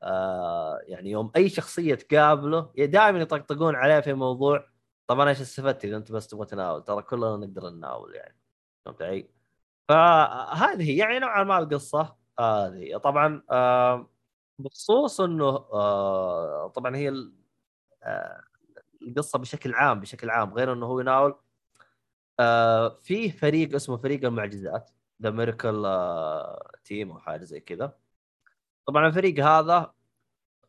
آه 0.02 0.78
يعني 0.86 1.10
يوم 1.10 1.30
أي 1.36 1.48
شخصية 1.48 1.94
تقابله 1.94 2.72
دائما 2.78 3.18
يطقطقون 3.20 3.74
عليه 3.76 4.00
في 4.00 4.12
موضوع 4.14 4.64
طب 5.06 5.20
أنا 5.20 5.30
إيش 5.30 5.40
استفدت 5.40 5.84
إذا 5.84 5.96
أنت 5.96 6.12
بس 6.12 6.26
تبغى 6.28 6.46
تناول؟ 6.46 6.84
ترى 6.84 7.02
كلنا 7.02 7.36
نقدر 7.36 7.70
نناول 7.70 8.14
يعني 8.14 8.36
فهمت 8.84 9.02
علي؟ 9.02 9.28
فهذه 9.88 10.98
يعني 10.98 11.18
نوعا 11.18 11.44
ما 11.44 11.58
القصة 11.58 12.16
هذه. 12.40 12.96
طبعا 12.96 13.42
آه 13.50 14.10
بخصوص 14.58 15.20
إنه 15.20 15.48
آه 15.48 16.68
طبعا 16.74 16.96
هي 16.96 17.08
ال- 17.08 17.34
القصة 19.02 19.38
بشكل 19.38 19.74
عام 19.74 20.00
بشكل 20.00 20.30
عام 20.30 20.54
غير 20.54 20.72
إنه 20.72 20.86
هو 20.86 21.00
يناول 21.00 21.34
فيه 23.02 23.30
فريق 23.30 23.74
اسمه 23.74 23.96
فريق 23.96 24.24
المعجزات 24.24 24.90
ذا 25.22 25.30
ميركل 25.30 25.82
تيم 26.84 27.10
أو 27.10 27.18
حاجة 27.18 27.44
زي 27.44 27.60
كذا. 27.60 27.92
طبعا 28.86 29.06
الفريق 29.06 29.44
هذا 29.44 29.92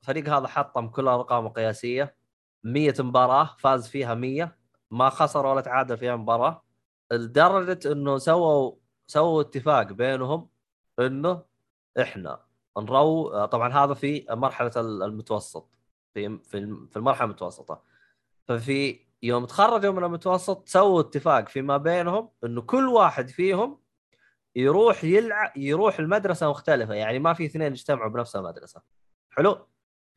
الفريق 0.01 0.29
هذا 0.29 0.47
حطم 0.47 0.87
كل 0.87 1.01
الارقام 1.01 1.45
القياسيه 1.45 2.15
100 2.63 2.93
مباراة 2.99 3.55
فاز 3.59 3.87
فيها 3.87 4.13
100 4.13 4.57
ما 4.91 5.09
خسر 5.09 5.45
ولا 5.45 5.61
تعادل 5.61 5.97
فيها 5.97 6.15
مباراة. 6.15 6.63
لدرجة 7.11 7.91
إنه 7.91 8.17
سووا 8.17 8.75
سووا 9.07 9.41
اتفاق 9.41 9.91
بينهم 9.91 10.49
إنه 10.99 11.45
إحنا 12.01 12.45
نرو 12.77 13.45
طبعا 13.45 13.73
هذا 13.73 13.93
في 13.93 14.25
مرحلة 14.29 14.71
المتوسط. 14.77 15.69
في 16.13 16.39
في 16.91 16.97
المرحلة 16.97 17.25
المتوسطة. 17.25 17.83
ففي 18.47 18.99
يوم 19.23 19.45
تخرجوا 19.45 19.91
من 19.93 20.03
المتوسط 20.03 20.67
سووا 20.67 21.01
اتفاق 21.01 21.49
فيما 21.49 21.77
بينهم 21.77 22.29
إنه 22.43 22.61
كل 22.61 22.87
واحد 22.87 23.29
فيهم 23.29 23.82
يروح 24.55 25.03
يلعب 25.03 25.57
يروح 25.57 25.99
المدرسة 25.99 26.49
مختلفة 26.49 26.93
يعني 26.93 27.19
ما 27.19 27.33
في 27.33 27.45
اثنين 27.45 27.71
يجتمعوا 27.71 28.09
بنفس 28.09 28.35
المدرسة. 28.35 28.81
حلو؟ 29.29 29.67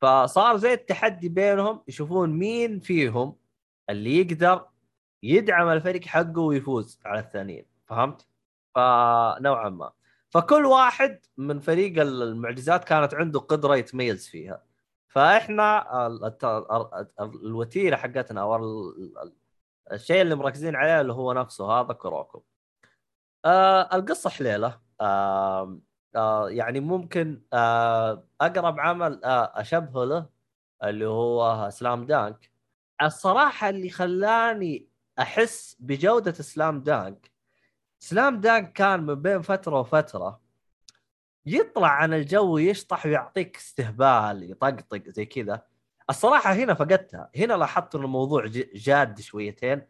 فصار 0.00 0.56
زي 0.56 0.72
التحدي 0.72 1.28
بينهم 1.28 1.82
يشوفون 1.88 2.30
مين 2.30 2.80
فيهم 2.80 3.36
اللي 3.90 4.20
يقدر 4.20 4.66
يدعم 5.22 5.68
الفريق 5.68 6.04
حقه 6.04 6.40
ويفوز 6.40 7.00
على 7.04 7.20
الثانيين. 7.20 7.66
فهمت؟ 7.86 8.28
فنوعا 8.74 9.68
ما. 9.68 9.92
فكل 10.30 10.64
واحد 10.64 11.26
من 11.36 11.60
فريق 11.60 12.00
المعجزات 12.02 12.84
كانت 12.84 13.14
عنده 13.14 13.40
قدرة 13.40 13.76
يتميز 13.76 14.28
فيها. 14.28 14.62
فإحنا 15.08 15.86
الوتيرة 17.20 17.96
حقتنا 17.96 18.40
أو 18.40 18.92
الشيء 19.92 20.22
اللي 20.22 20.34
مركزين 20.34 20.76
عليه 20.76 21.00
اللي 21.00 21.12
هو 21.12 21.32
نفسه 21.32 21.64
هذا 21.70 21.92
كروكو. 21.92 22.44
آه 23.44 23.96
القصة 23.96 24.30
حليلة. 24.30 24.80
آه 25.00 25.78
آه 26.16 26.50
يعني 26.50 26.80
ممكن 26.80 27.42
آه 27.52 28.24
أقرب 28.40 28.80
عمل 28.80 29.24
آه 29.24 29.52
أشبهه 29.60 30.04
له 30.04 30.26
اللي 30.84 31.06
هو 31.06 31.70
سلام 31.70 32.06
دانك. 32.06 32.50
الصراحة 33.02 33.68
اللي 33.68 33.90
خلاني 33.90 34.88
أحس 35.18 35.76
بجودة 35.80 36.32
سلام 36.32 36.82
دانك 36.82 37.30
سلام 37.98 38.40
دانك 38.40 38.72
كان 38.72 39.00
من 39.02 39.14
بين 39.14 39.42
فترة 39.42 39.80
وفترة 39.80 40.40
يطلع 41.46 41.88
عن 41.88 42.14
الجو 42.14 42.58
يشطح 42.58 43.06
ويعطيك 43.06 43.56
استهبال 43.56 44.50
يطقطق 44.50 45.02
زي 45.08 45.26
كذا. 45.26 45.62
الصراحة 46.10 46.52
هنا 46.52 46.74
فقدتها. 46.74 47.30
هنا 47.36 47.54
لاحظت 47.54 47.94
إن 47.94 48.04
الموضوع 48.04 48.46
جاد 48.74 49.20
شويتين. 49.20 49.82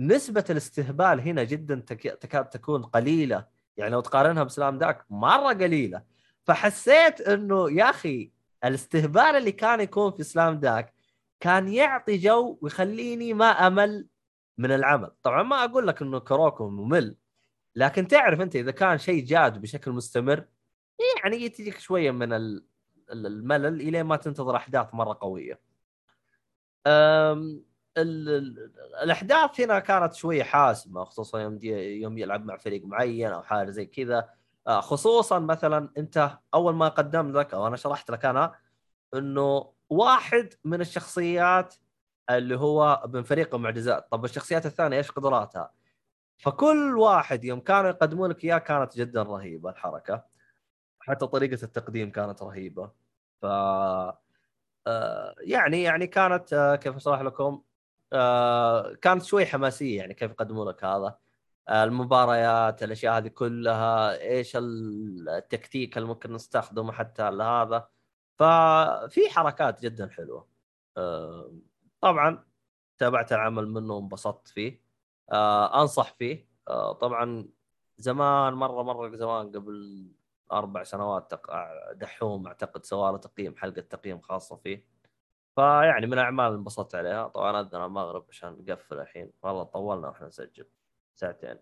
نسبة 0.00 0.44
الاستهبال 0.50 1.20
هنا 1.20 1.44
جدا 1.44 1.74
تكاد 2.20 2.48
تكون 2.48 2.82
قليلة. 2.82 3.46
يعني 3.76 3.90
لو 3.90 4.00
تقارنها 4.00 4.42
بسلام 4.42 4.78
داك 4.78 5.04
مرة 5.10 5.52
قليلة. 5.52 6.02
فحسيت 6.44 7.20
إنه 7.20 7.70
يا 7.70 7.90
أخي 7.90 8.32
الاستهبال 8.64 9.22
اللي 9.22 9.52
كان 9.52 9.80
يكون 9.80 10.12
في 10.12 10.22
سلام 10.22 10.60
داك 10.60 10.94
كان 11.40 11.68
يعطي 11.68 12.16
جو 12.16 12.58
ويخليني 12.62 13.34
ما 13.34 13.46
أمل 13.46 14.06
من 14.58 14.72
العمل. 14.72 15.10
طبعا 15.22 15.42
ما 15.42 15.64
أقول 15.64 15.86
لك 15.86 16.02
إنه 16.02 16.18
كروكو 16.18 16.68
ممل 16.68 17.16
لكن 17.76 18.08
تعرف 18.08 18.40
أنت 18.40 18.56
إذا 18.56 18.70
كان 18.70 18.98
شيء 18.98 19.24
جاد 19.24 19.60
بشكل 19.60 19.90
مستمر 19.90 20.44
يعني 21.22 21.48
تجيك 21.48 21.78
شوية 21.78 22.10
من 22.10 22.32
الملل 23.12 23.80
الين 23.80 24.04
ما 24.04 24.16
تنتظر 24.16 24.56
أحداث 24.56 24.94
مرة 24.94 25.18
قوية. 25.20 25.60
الأحداث 28.02 29.60
هنا 29.60 29.78
كانت 29.78 30.14
شوية 30.14 30.42
حاسمة 30.42 31.04
خصوصا 31.04 31.40
يوم 31.40 31.58
يوم 31.62 32.18
يلعب 32.18 32.44
مع 32.44 32.56
فريق 32.56 32.84
معين 32.84 33.32
أو 33.32 33.42
حاجة 33.42 33.70
زي 33.70 33.86
كذا. 33.86 34.28
آه، 34.66 34.80
خصوصا 34.80 35.38
مثلا 35.38 35.92
أنت 35.98 36.38
أول 36.54 36.74
ما 36.74 36.88
قدم 36.88 37.38
لك 37.38 37.54
أو 37.54 37.66
أنا 37.66 37.76
شرحت 37.76 38.10
لك 38.10 38.24
أنا 38.24 38.54
إنه 39.14 39.72
واحد 39.90 40.54
من 40.64 40.80
الشخصيات 40.80 41.74
اللي 42.30 42.56
هو 42.58 43.02
من 43.14 43.22
فريق 43.22 43.54
المعجزات. 43.54 44.08
طب 44.10 44.24
الشخصيات 44.24 44.66
الثانية 44.66 44.96
إيش 44.96 45.10
قدراتها؟ 45.10 45.72
فكل 46.38 46.98
واحد 46.98 47.44
يوم 47.44 47.60
كانوا 47.60 47.90
يقدمون 47.90 48.30
لك 48.30 48.44
إياه 48.44 48.58
كانت 48.58 48.96
جدا 48.96 49.22
رهيبة 49.22 49.70
الحركة. 49.70 50.24
حتى 51.00 51.26
طريقة 51.26 51.64
التقديم 51.64 52.10
كانت 52.10 52.42
رهيبة. 52.42 52.90
ف 53.42 53.46
آه، 54.86 55.34
يعني 55.40 55.82
يعني 55.82 56.06
كانت 56.06 56.52
آه، 56.52 56.76
كيف 56.76 56.96
أشرح 56.96 57.20
لكم؟ 57.20 57.62
آه، 58.12 58.94
كانت 58.94 59.22
شوي 59.22 59.46
حماسية 59.46 59.98
يعني 59.98 60.14
كيف 60.14 60.30
يقدموا 60.30 60.72
لك 60.72 60.84
هذا. 60.84 61.18
المباريات 61.70 62.82
الأشياء 62.82 63.18
هذه 63.18 63.28
كلها 63.28 64.20
إيش 64.20 64.56
التكتيك 64.56 65.96
اللي 65.98 66.08
ممكن 66.08 66.32
نستخدمه 66.32 66.92
حتى 66.92 67.30
لهذا. 67.30 67.88
ففي 68.38 69.30
حركات 69.30 69.82
جدا 69.82 70.08
حلوة. 70.08 70.48
طبعا 72.00 72.44
تابعت 72.98 73.32
العمل 73.32 73.68
منه 73.68 73.94
وانبسطت 73.94 74.48
فيه. 74.48 74.82
أنصح 75.74 76.14
فيه. 76.14 76.48
طبعا 77.00 77.48
زمان 77.98 78.54
مرة 78.54 78.82
مرة 78.82 79.16
زمان 79.16 79.52
قبل 79.52 80.10
أربع 80.52 80.82
سنوات 80.82 81.32
دحوم 81.94 82.46
أعتقد 82.46 82.84
سوى 82.84 83.12
له 83.12 83.18
تقييم 83.18 83.56
حلقة 83.56 83.80
تقييم 83.80 84.20
خاصة 84.20 84.56
فيه. 84.56 84.89
فيعني 85.60 86.06
من 86.06 86.12
الاعمال 86.12 86.46
اللي 86.46 86.58
انبسطت 86.58 86.94
عليها. 86.94 87.28
طبعا 87.28 87.60
اذن 87.60 87.82
المغرب 87.82 88.26
عشان 88.28 88.64
نقفل 88.68 89.00
الحين. 89.00 89.32
والله 89.42 89.64
طولنا 89.64 90.08
وإحنا 90.08 90.26
نسجل 90.26 90.66
ساعتين. 91.14 91.58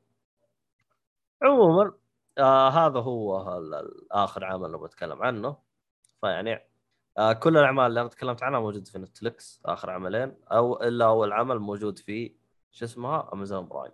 عموما 1.43 1.93
آه 2.39 2.69
هذا 2.69 3.01
هو 3.01 3.61
آخر 4.13 4.45
عمل 4.45 4.67
اللي 4.67 4.79
بتكلم 4.79 5.23
عنه. 5.23 5.57
فيعني 6.21 6.69
آه 7.19 7.33
كل 7.33 7.57
الأعمال 7.57 7.87
اللي 7.87 8.01
أنا 8.01 8.09
تكلمت 8.09 8.43
عنها 8.43 8.61
موجودة 8.61 8.91
في 8.91 8.99
نتفلكس 8.99 9.61
آخر 9.65 9.91
عملين 9.91 10.37
أو 10.53 10.83
إلا 10.83 11.05
أول 11.05 11.33
عمل 11.33 11.59
موجود 11.59 11.99
في 11.99 12.37
شو 12.71 12.85
اسمها؟ 12.85 13.31
امازون 13.33 13.69
برايم 13.69 13.93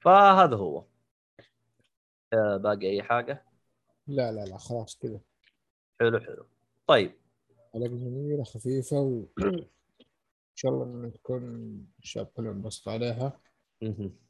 فهذا 0.00 0.56
هو. 0.56 0.84
آه 2.32 2.56
باقي 2.56 2.90
أي 2.90 3.02
حاجة؟ 3.02 3.44
لا 4.06 4.32
لا 4.32 4.44
لا 4.44 4.58
خلاص 4.58 4.98
كذا. 4.98 5.20
حلو 6.00 6.20
حلو. 6.20 6.46
طيب. 6.86 7.21
حلقة 7.74 7.86
جميلة 7.86 8.44
خفيفة 8.44 8.96
و 8.96 9.24
إن 9.42 9.66
شاء 10.54 10.72
الله 10.72 10.84
إن 10.84 11.12
تكون 11.12 11.42
الشباب 12.02 12.26
كلهم 12.26 12.48
انبسطوا 12.48 12.92
عليها. 12.92 13.40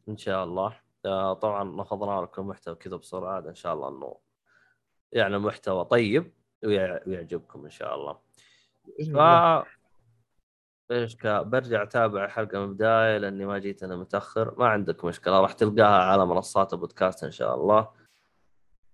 إن 0.09 0.17
شاء 0.17 0.45
الله. 0.45 0.81
آه، 1.07 1.33
طبعا 1.35 1.83
أخذنا 1.83 2.21
لكم 2.21 2.49
محتوى 2.49 2.75
كذا 2.75 2.97
بسرعة 2.97 3.39
إن 3.49 3.55
شاء 3.55 3.75
الله 3.75 3.89
إنه 3.89 4.17
يعني 5.13 5.39
محتوى 5.39 5.85
طيب 5.85 6.33
ويعجبكم 6.65 7.65
إن 7.65 7.71
شاء 7.71 7.95
الله. 7.95 8.19
ف 9.15 9.19
إيش 10.91 11.17
برجع 11.25 11.83
أتابع 11.83 12.25
الحلقة 12.25 12.59
من 12.59 12.65
البداية 12.65 13.19
لأني 13.19 13.47
ما 13.47 13.59
جيت 13.59 13.83
أنا 13.83 13.97
متأخر. 13.97 14.59
ما 14.59 14.67
عندك 14.67 15.05
مشكلة 15.05 15.41
راح 15.41 15.53
تلقاها 15.53 16.03
على 16.03 16.27
منصات 16.27 16.73
البودكاست 16.73 17.25
إن 17.25 17.31
شاء 17.31 17.55
الله. 17.55 17.89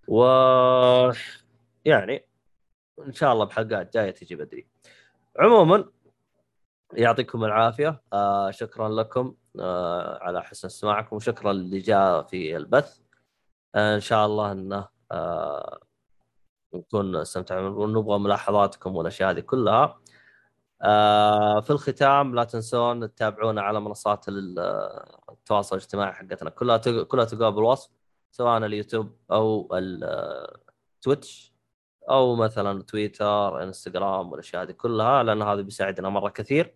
و 0.09 0.23
يعني 1.85 2.28
ان 3.07 3.12
شاء 3.12 3.33
الله 3.33 3.45
بحلقات 3.45 3.95
جاية 3.95 4.11
تجي 4.11 4.37
بدري. 4.37 4.69
عموما 5.39 5.85
يعطيكم 6.93 7.45
العافية. 7.45 8.03
آه 8.12 8.51
شكرا 8.51 8.89
لكم 8.89 9.35
آه 9.61 10.19
على 10.23 10.43
حسن 10.43 10.69
استماعكم 10.69 11.16
وشكرا 11.16 11.51
اللي 11.51 11.79
جاء 11.79 12.23
في 12.23 12.57
البث. 12.57 12.99
آه 13.75 13.95
إن 13.95 14.01
شاء 14.01 14.27
الله 14.27 14.53
إنه 14.53 14.89
آه 15.12 15.81
نكون 16.75 17.16
استمتعنا 17.16 17.69
ونبغى 17.69 18.19
ملاحظاتكم 18.19 18.97
والأشياء 18.97 19.31
هذه 19.31 19.41
كلها. 19.41 20.01
آه 20.83 21.61
في 21.61 21.70
الختام 21.70 22.35
لا 22.35 22.45
تنسون 22.45 23.15
تتابعونا 23.15 23.62
على 23.62 23.81
منصات 23.81 24.25
التواصل 24.29 25.77
الاجتماعي 25.77 26.12
حقتنا 26.12 26.51
كلها 26.51 26.77
كلها 27.03 27.25
تلقاها 27.25 27.51
بالوصف 27.51 27.91
سواء 28.31 28.59
اليوتيوب 28.59 29.16
أو 29.31 29.69
التويتش 29.75 31.48
أو 32.10 32.36
مثلا 32.36 32.82
تويتر 32.82 33.62
إنستغرام 33.62 34.32
والأشياء 34.32 34.62
هذه 34.62 34.72
كلها 34.72 35.22
لأن 35.22 35.43
هذا 35.43 35.60
بيساعدنا 35.62 36.09
مرة 36.09 36.28
كثير. 36.28 36.74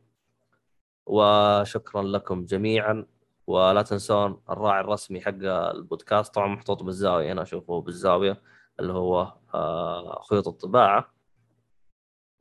وشكرا 1.07 2.03
لكم 2.03 2.45
جميعا. 2.45 3.07
ولا 3.47 3.83
تنسون 3.83 4.43
الراعي 4.51 4.81
الرسمي 4.81 5.21
حق 5.21 5.35
البودكاست. 5.43 6.35
طبعا 6.35 6.47
محطوط 6.49 6.83
بالزاوية 6.83 7.33
أنا 7.33 7.43
أشوفه 7.43 7.81
بالزاوية 7.81 8.43
اللي 8.81 8.93
هو 8.93 9.35
آه، 9.55 10.23
خيوط 10.23 10.49
الطباعة. 10.49 11.15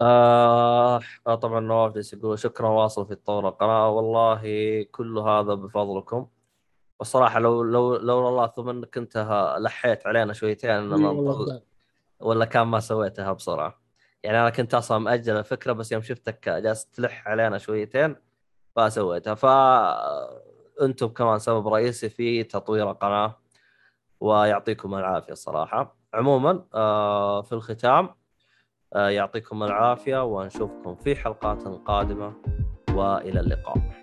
آه, 0.02 1.00
طبعا 1.26 1.60
نواف 1.60 2.14
يقول 2.14 2.40
شكرا 2.40 2.70
واصل 2.70 3.08
في 3.08 3.16
تطور 3.16 3.48
القناة. 3.50 3.90
والله 3.90 4.42
كل 4.92 5.18
هذا 5.20 5.54
بفضلكم. 5.54 6.28
والصراحة 7.00 7.40
لو 7.40 7.64
لو 7.64 7.96
لو 7.96 8.30
الله 8.30 8.48
ثم 8.48 8.70
إنك 8.70 8.98
انت 8.98 9.18
لحيت 9.60 10.08
علينا 10.08 10.34
شويتين 10.34 10.72
إننا 10.72 11.62
ولا 12.22 12.46
كان 12.46 12.68
ما 12.68 12.80
سويتها 12.80 13.34
بسرعة. 13.34 13.82
يعني 14.24 14.42
أنا 14.42 14.50
كنت 14.50 14.74
أصلا 14.74 14.98
مأجل 14.98 15.38
الفكرة 15.38 15.74
بس 15.74 15.92
يوم 15.92 16.02
شفتك 16.02 16.50
جالس 16.50 16.86
تلح 16.86 17.28
علينا 17.28 17.58
شويتين 17.58 18.16
فسويتها 18.76 19.36
ف 19.36 19.46
أنتم 20.82 21.08
كمان 21.08 21.40
سبب 21.40 21.68
رئيسي 21.68 22.10
في 22.10 22.44
تطوير 22.44 22.92
القناة 22.92 23.38
ويعطيكم 24.20 24.96
العافية 24.96 25.34
الصراحه 25.34 25.98
عموما 26.14 26.66
آه، 26.74 27.42
في 27.42 27.52
الختام 27.54 28.10
آه، 28.94 29.10
يعطيكم 29.10 29.64
العافية 29.64 30.24
ونشوفكم 30.24 30.96
في 30.96 31.16
حلقات 31.16 31.64
قادمة 31.64 32.34
وإلى 32.96 33.40
اللقاء. 33.40 34.01